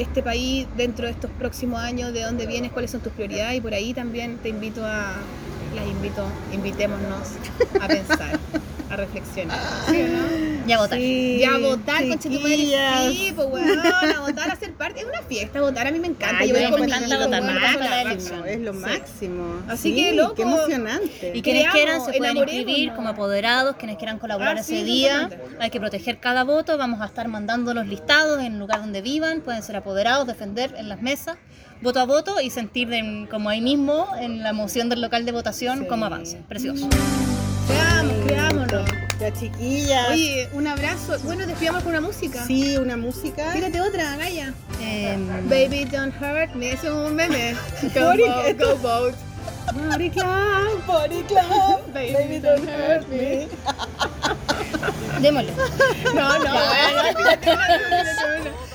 este 0.00 0.22
país 0.22 0.66
dentro 0.76 1.06
de 1.06 1.12
estos 1.12 1.30
próximos 1.32 1.80
años, 1.80 2.12
de 2.12 2.22
dónde 2.22 2.46
vienes, 2.46 2.72
cuáles 2.72 2.90
son 2.90 3.00
tus 3.00 3.12
prioridades 3.12 3.58
y 3.58 3.60
por 3.60 3.74
ahí 3.74 3.94
también 3.94 4.38
te 4.38 4.48
invito 4.48 4.84
a, 4.84 5.14
las 5.74 5.86
invito, 5.86 6.24
invitémonos 6.52 7.28
a 7.80 7.86
pensar, 7.86 8.38
a 8.90 8.96
reflexionar. 8.96 9.58
Ya 10.66 10.78
votar. 10.78 10.98
Sí, 10.98 11.38
Ya 11.40 11.54
a 11.54 11.58
votar, 11.58 12.08
conche 12.08 12.28
tu 12.28 12.40
madre, 12.40 12.56
sí, 13.12 13.32
pues 13.34 13.48
weón, 13.50 13.78
a 13.80 14.20
votar, 14.20 14.50
a 14.50 14.56
ser 14.56 14.72
parte, 14.74 15.00
es 15.00 15.06
una 15.06 15.22
fiesta, 15.22 15.60
votar 15.60 15.86
a 15.86 15.90
mí 15.90 15.98
me 15.98 16.08
encanta, 16.08 16.36
Ay, 16.40 16.48
yo 16.48 16.54
voy 16.54 16.64
me 16.64 16.70
con 16.70 16.80
mi 16.80 16.86
encanta 16.86 17.08
hijo, 17.14 17.24
votar. 17.24 17.42
No, 17.42 18.44
es 18.44 18.60
lo 18.60 18.72
Sí. 18.72 18.78
máximo. 18.78 19.44
Así 19.68 19.82
Sí, 19.90 19.94
que, 19.94 20.12
loco, 20.14 20.34
Qué 20.34 20.42
emocionante. 20.42 21.32
Y 21.34 21.42
quienes 21.42 21.62
Creamos, 21.70 21.74
quieran 21.74 22.00
se 22.12 22.18
pueden 22.18 22.36
inscribir 22.36 22.92
como 22.94 23.08
apoderados, 23.08 23.76
quienes 23.76 23.96
quieran 23.96 24.18
colaborar 24.18 24.58
Ah, 24.58 24.62
sí, 24.62 24.76
ese 24.76 24.84
día. 24.84 25.30
Hay 25.58 25.70
que 25.70 25.80
proteger 25.80 26.18
cada 26.20 26.44
voto, 26.44 26.76
vamos 26.78 27.00
a 27.00 27.06
estar 27.06 27.26
mandando 27.28 27.74
los 27.74 27.86
listados 27.86 28.38
en 28.40 28.52
el 28.54 28.58
lugar 28.58 28.80
donde 28.80 29.00
vivan, 29.02 29.40
pueden 29.40 29.62
ser 29.62 29.76
apoderados, 29.76 30.26
defender 30.26 30.74
en 30.78 30.88
las 30.88 31.00
mesas, 31.02 31.36
voto 31.82 32.00
a 32.00 32.04
voto 32.04 32.40
y 32.40 32.50
sentir 32.50 32.88
de- 32.88 33.26
como 33.30 33.48
ahí 33.48 33.60
mismo 33.60 34.06
en 34.20 34.42
la 34.42 34.52
moción 34.52 34.88
del 34.88 35.00
local 35.00 35.24
de 35.24 35.32
votación 35.32 35.80
Sí. 35.80 35.86
cómo 35.88 36.04
avanza. 36.06 36.36
Precioso. 36.48 36.88
Creamos, 37.66 38.14
creámonos. 38.26 38.39
La 39.20 39.30
chiquilla. 39.32 40.08
Oye, 40.12 40.48
un 40.54 40.66
abrazo. 40.66 41.18
Bueno, 41.24 41.46
despidamos 41.46 41.82
con 41.82 41.92
una 41.92 42.00
música. 42.00 42.42
Sí, 42.46 42.78
una 42.78 42.96
música. 42.96 43.52
Tírate 43.52 43.80
otra, 43.80 44.16
Gaya. 44.16 44.54
Em, 44.80 45.28
Baby, 45.48 45.84
don't 45.84 46.14
hurt 46.20 46.54
me. 46.54 46.70
Eso 46.70 46.86
es 46.86 47.10
un 47.10 47.16
meme. 47.16 47.54
Go, 47.94 48.16
boat, 48.16 48.58
go 48.58 48.76
boat. 48.76 49.14
Body 49.74 50.10
Club, 50.10 50.86
Body 50.86 51.22
Club, 51.24 51.80
baby 51.92 52.40
don't 52.40 52.66
hurt 52.66 53.06
me. 53.08 53.46
démosle. 55.20 55.52
No, 56.14 56.38
no. 56.38 56.50
una. 56.50 57.10
Una 57.18 58.69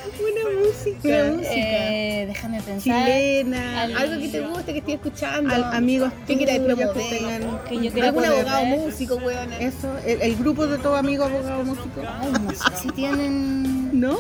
música. 0.67 0.99
Una 1.07 1.23
música. 1.33 1.55
Eh, 1.55 2.25
déjame 2.27 2.61
pensar. 2.61 2.81
Chilena. 3.05 3.81
Al- 3.81 3.97
Algo 3.97 4.21
que 4.21 4.27
te 4.29 4.41
guste, 4.41 4.71
que 4.73 4.79
estés 4.79 4.95
escuchando. 4.95 5.53
Al- 5.53 5.63
amigos 5.73 6.11
que 6.27 6.33
tuyos 6.35 6.49
que 6.51 6.59
promover. 6.59 6.93
tengan 7.09 7.59
que 7.69 7.89
yo 7.91 8.03
Algún 8.03 8.25
abogado 8.25 8.65
músico, 8.65 9.15
weón. 9.15 9.53
Eso, 9.53 9.91
el, 10.05 10.21
el 10.21 10.35
grupo 10.35 10.67
de 10.67 10.77
todos 10.77 10.99
amigos 10.99 11.29
abogados 11.31 11.65
músicos. 11.65 12.03
Ay, 12.21 12.31
no 12.31 12.51
sé 12.51 12.77
si 12.81 12.89
tienen. 12.89 13.99
¿No? 13.99 14.17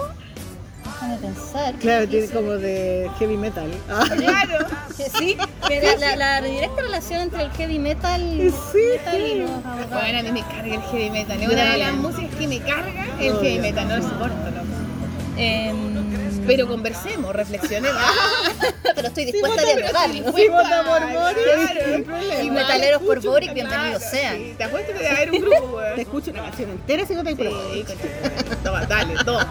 Déjame 0.83 1.17
pensar. 1.17 1.73
Claro, 1.75 2.07
tiene 2.07 2.27
como 2.29 2.51
de 2.51 3.09
heavy 3.19 3.35
metal. 3.37 3.69
Ah, 3.89 4.05
Claro. 4.15 4.65
Sí, 5.19 5.35
pero 5.67 5.97
la, 5.99 6.15
la, 6.15 6.41
directa 6.41 6.81
relación 6.81 7.19
entre 7.21 7.41
el 7.43 7.51
heavy 7.51 7.79
metal, 7.79 8.21
Sí, 8.71 8.77
metal 8.93 9.21
y 9.21 9.29
sí. 9.33 9.35
los 9.39 9.49
abogados. 9.51 9.89
Bueno, 9.89 10.19
a 10.19 10.23
mí 10.23 10.31
me 10.31 10.41
carga 10.41 10.73
el 10.75 10.81
heavy 10.83 11.09
metal. 11.09 11.41
Es 11.43 11.49
una 11.49 11.63
de 11.73 11.77
las 11.79 11.93
músicas 11.95 12.35
que 12.35 12.47
me 12.47 12.59
carga 12.59 13.05
el 13.19 13.33
heavy 13.39 13.59
metal. 13.59 13.87
No 13.89 13.97
lo 13.97 14.03
soporto, 14.03 14.35
loco. 14.51 14.65
Em, 15.37 16.14
Pero 16.47 16.67
conversemos, 16.67 17.35
reflexionemos. 17.35 18.01
pero 18.95 19.07
estoy 19.07 19.25
dispuesta 19.25 19.61
a 19.61 19.65
vota, 19.65 19.75
dialogar. 19.75 20.09
¿no? 20.09 20.37
sí, 20.37 20.47
vota 20.49 20.83
por 20.83 21.13
Boric, 21.13 21.43
claro. 21.43 22.03
problema. 22.05 22.43
Y 22.43 22.49
Metaleros 22.51 23.01
por 23.03 23.21
Boric, 23.21 23.53
bienvenidos 23.53 24.01
claro, 24.03 24.11
sean. 24.11 24.35
sí. 24.37 24.53
Te 24.57 24.63
apuesto 24.63 24.93
que 24.93 24.99
debe 24.99 25.09
haber 25.09 25.31
un 25.31 25.41
grupo, 25.41 25.79
Te 25.95 26.01
escucho 26.01 26.31
una 26.31 26.43
canción 26.43 26.69
entera 26.71 27.05
si 27.05 27.13
no 27.15 27.23
te 27.23 27.35
Sí, 27.35 27.85
sí. 27.87 27.95
Toma, 28.63 28.85
dale, 28.85 29.13
dos. 29.25 29.45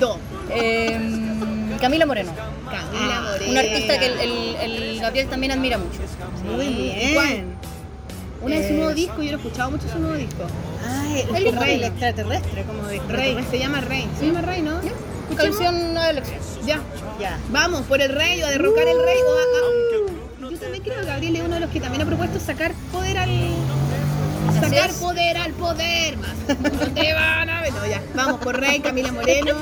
Dos. 0.00 0.16
Em, 0.50 1.78
Camila 1.78 2.06
Moreno, 2.06 2.32
Camila 2.34 3.16
Ah, 3.18 3.28
Morena. 3.32 3.50
una 3.50 3.60
artista 3.60 3.98
que 3.98 4.06
el, 4.06 4.18
el- 4.20 4.56
el 4.56 5.00
Gabriel 5.00 5.28
también 5.28 5.52
admira 5.52 5.78
mucho. 5.78 5.98
Muy 6.44 6.66
bien. 6.68 7.54
Una 8.42 8.56
de 8.56 8.68
su 8.68 8.74
Eh, 8.74 8.76
nuevo 8.76 8.92
disco, 8.94 9.22
yo 9.22 9.32
lo 9.32 9.38
he 9.38 9.40
escuchado 9.40 9.70
mucho 9.70 9.88
su 9.90 9.98
nuevo 9.98 10.16
disco. 10.16 10.42
Ay, 10.86 11.20
el, 11.30 11.36
El 11.36 11.46
el 11.46 11.56
rey. 11.56 11.78
rey 11.78 11.84
extraterrestre, 11.84 12.64
como 12.64 12.86
de 12.88 13.00
Rey, 13.08 13.38
se 13.50 13.58
llama 13.58 13.80
Rey. 13.80 14.06
Se 14.18 14.26
llama 14.26 14.42
Rey, 14.42 14.60
¿no? 14.60 14.80
Canción 15.36 15.96
a 15.98 16.10
elección. 16.10 16.38
Ya. 16.66 16.80
Ya. 17.20 17.38
Vamos, 17.50 17.82
por 17.82 18.00
el 18.00 18.10
rey 18.12 18.42
o 18.42 18.46
a 18.46 18.50
derrocar 18.50 18.86
el 18.88 18.98
rey 19.02 19.16
o 19.26 19.32
a... 19.36 20.46
a- 20.46 20.50
Yo 20.50 20.58
también 20.58 20.82
creo 20.82 21.00
que 21.00 21.06
Gabriel 21.06 21.36
es 21.36 21.42
uno 21.42 21.54
de 21.54 21.60
los 21.60 21.70
que 21.70 21.80
también 21.80 22.02
ha 22.02 22.06
propuesto 22.06 22.38
sacar 22.40 22.72
poder 22.92 23.18
al... 23.18 23.30
Sacar 24.60 24.90
poder 24.94 25.36
al 25.38 25.52
poder 25.52 26.16
más. 26.18 26.30
¿Dónde 26.80 27.12
van 27.14 27.50
a 27.50 27.60
ver? 27.62 27.72
No, 27.72 27.86
ya. 27.86 28.02
Vamos 28.14 28.40
por 28.40 28.58
Rey, 28.58 28.80
Camila 28.80 29.10
Moreno. 29.12 29.56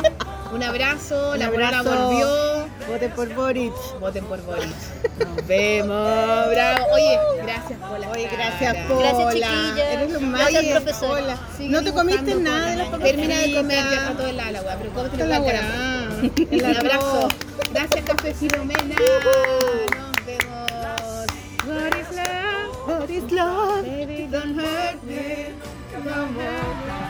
Un 0.53 0.63
abrazo, 0.63 1.37
la 1.37 1.47
abrazo. 1.47 1.85
volvió. 1.85 2.62
Voten 2.93 3.11
por 3.13 3.35
Boric. 3.35 3.73
Voten 4.01 4.25
por 4.27 4.43
Boric. 4.43 4.75
Nos 5.19 5.47
vemos. 5.47 6.49
Bravo. 6.51 6.87
Oye, 6.93 7.19
gracias 7.43 7.79
por 7.79 7.99
la 7.99 8.11
Oye, 8.11 8.29
gracias, 8.31 8.77
Pola. 8.87 9.13
Gracias, 9.13 9.35
chiquilla. 9.35 9.93
Eres 9.93 10.11
lo 10.13 10.21
más. 10.21 10.53
Gracias. 10.53 10.99
Pola. 10.99 11.39
No 11.61 11.83
te 11.83 11.93
comiste 11.93 12.35
nada 12.35 12.71
de 12.71 12.77
la 12.77 12.85
las 12.91 13.01
Termina 13.01 13.39
de 13.39 13.55
comer, 13.55 13.85
ya 13.85 13.95
está 13.95 14.13
todo 14.13 14.27
helado 14.27 14.53
la 14.53 14.63
weá, 14.63 14.77
pero 14.77 14.93
cómete 14.93 15.27
la 15.27 15.41
weá. 15.41 16.09
El 16.51 16.77
abrazo. 16.77 17.29
Gracias, 17.73 18.05
Café 18.05 18.35
Filomena. 18.35 18.95
Nos 18.95 20.27
vemos. 20.27 21.27
What 21.65 21.97
is 21.97 22.11
love? 22.15 22.89
What 22.89 23.11
is 23.11 23.33
love? 23.33 23.85
Baby, 23.85 24.29
don't 24.31 24.59
hurt 24.59 25.03
me. 25.05 25.55
No 26.05 26.27
more. 26.27 27.02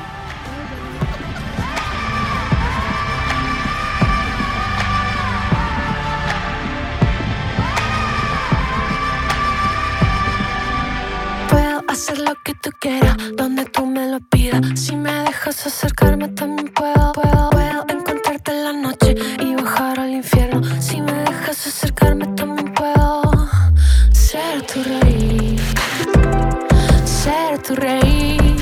Hacer 11.93 12.19
lo 12.21 12.35
que 12.43 12.55
tú 12.55 12.71
quieras, 12.81 13.17
donde 13.37 13.67
tú 13.67 13.85
me 13.85 14.09
lo 14.09 14.19
pidas. 14.21 14.81
Si 14.81 14.97
me 14.97 15.13
dejas 15.25 15.67
acercarme, 15.67 16.29
también 16.29 16.69
puedo. 16.73 17.13
Puedo, 17.13 17.51
puedo 17.51 17.85
encontrarte 17.89 18.51
en 18.51 18.65
la 18.65 18.73
noche 18.73 19.15
y 19.39 19.55
bajar 19.55 20.01
al 20.01 20.11
infierno. 20.11 20.63
Si 20.81 21.01
me 21.03 21.13
dejas 21.13 21.67
acercarme, 21.67 22.27
también 22.29 22.73
puedo 22.73 23.23
ser 24.13 24.63
tu 24.63 24.83
rey. 24.83 25.61
Ser 27.05 27.61
tu 27.63 27.75
rey. 27.75 28.62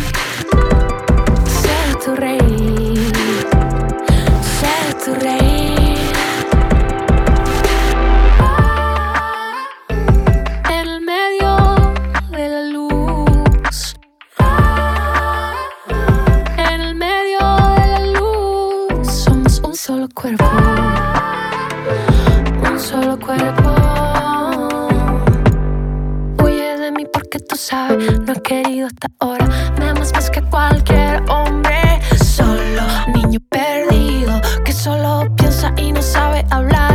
Tú 27.50 27.56
sabes, 27.56 28.20
no 28.20 28.32
he 28.32 28.42
querido 28.42 28.86
hasta 28.86 29.08
ahora. 29.18 29.46
Me 29.76 29.88
amas 29.88 30.12
más 30.12 30.30
que 30.30 30.40
cualquier 30.42 31.20
hombre. 31.28 32.00
Solo 32.24 32.82
niño 33.12 33.40
perdido 33.50 34.40
que 34.64 34.72
solo 34.72 35.26
piensa 35.36 35.72
y 35.76 35.90
no 35.92 36.00
sabe 36.00 36.46
hablar. 36.50 36.89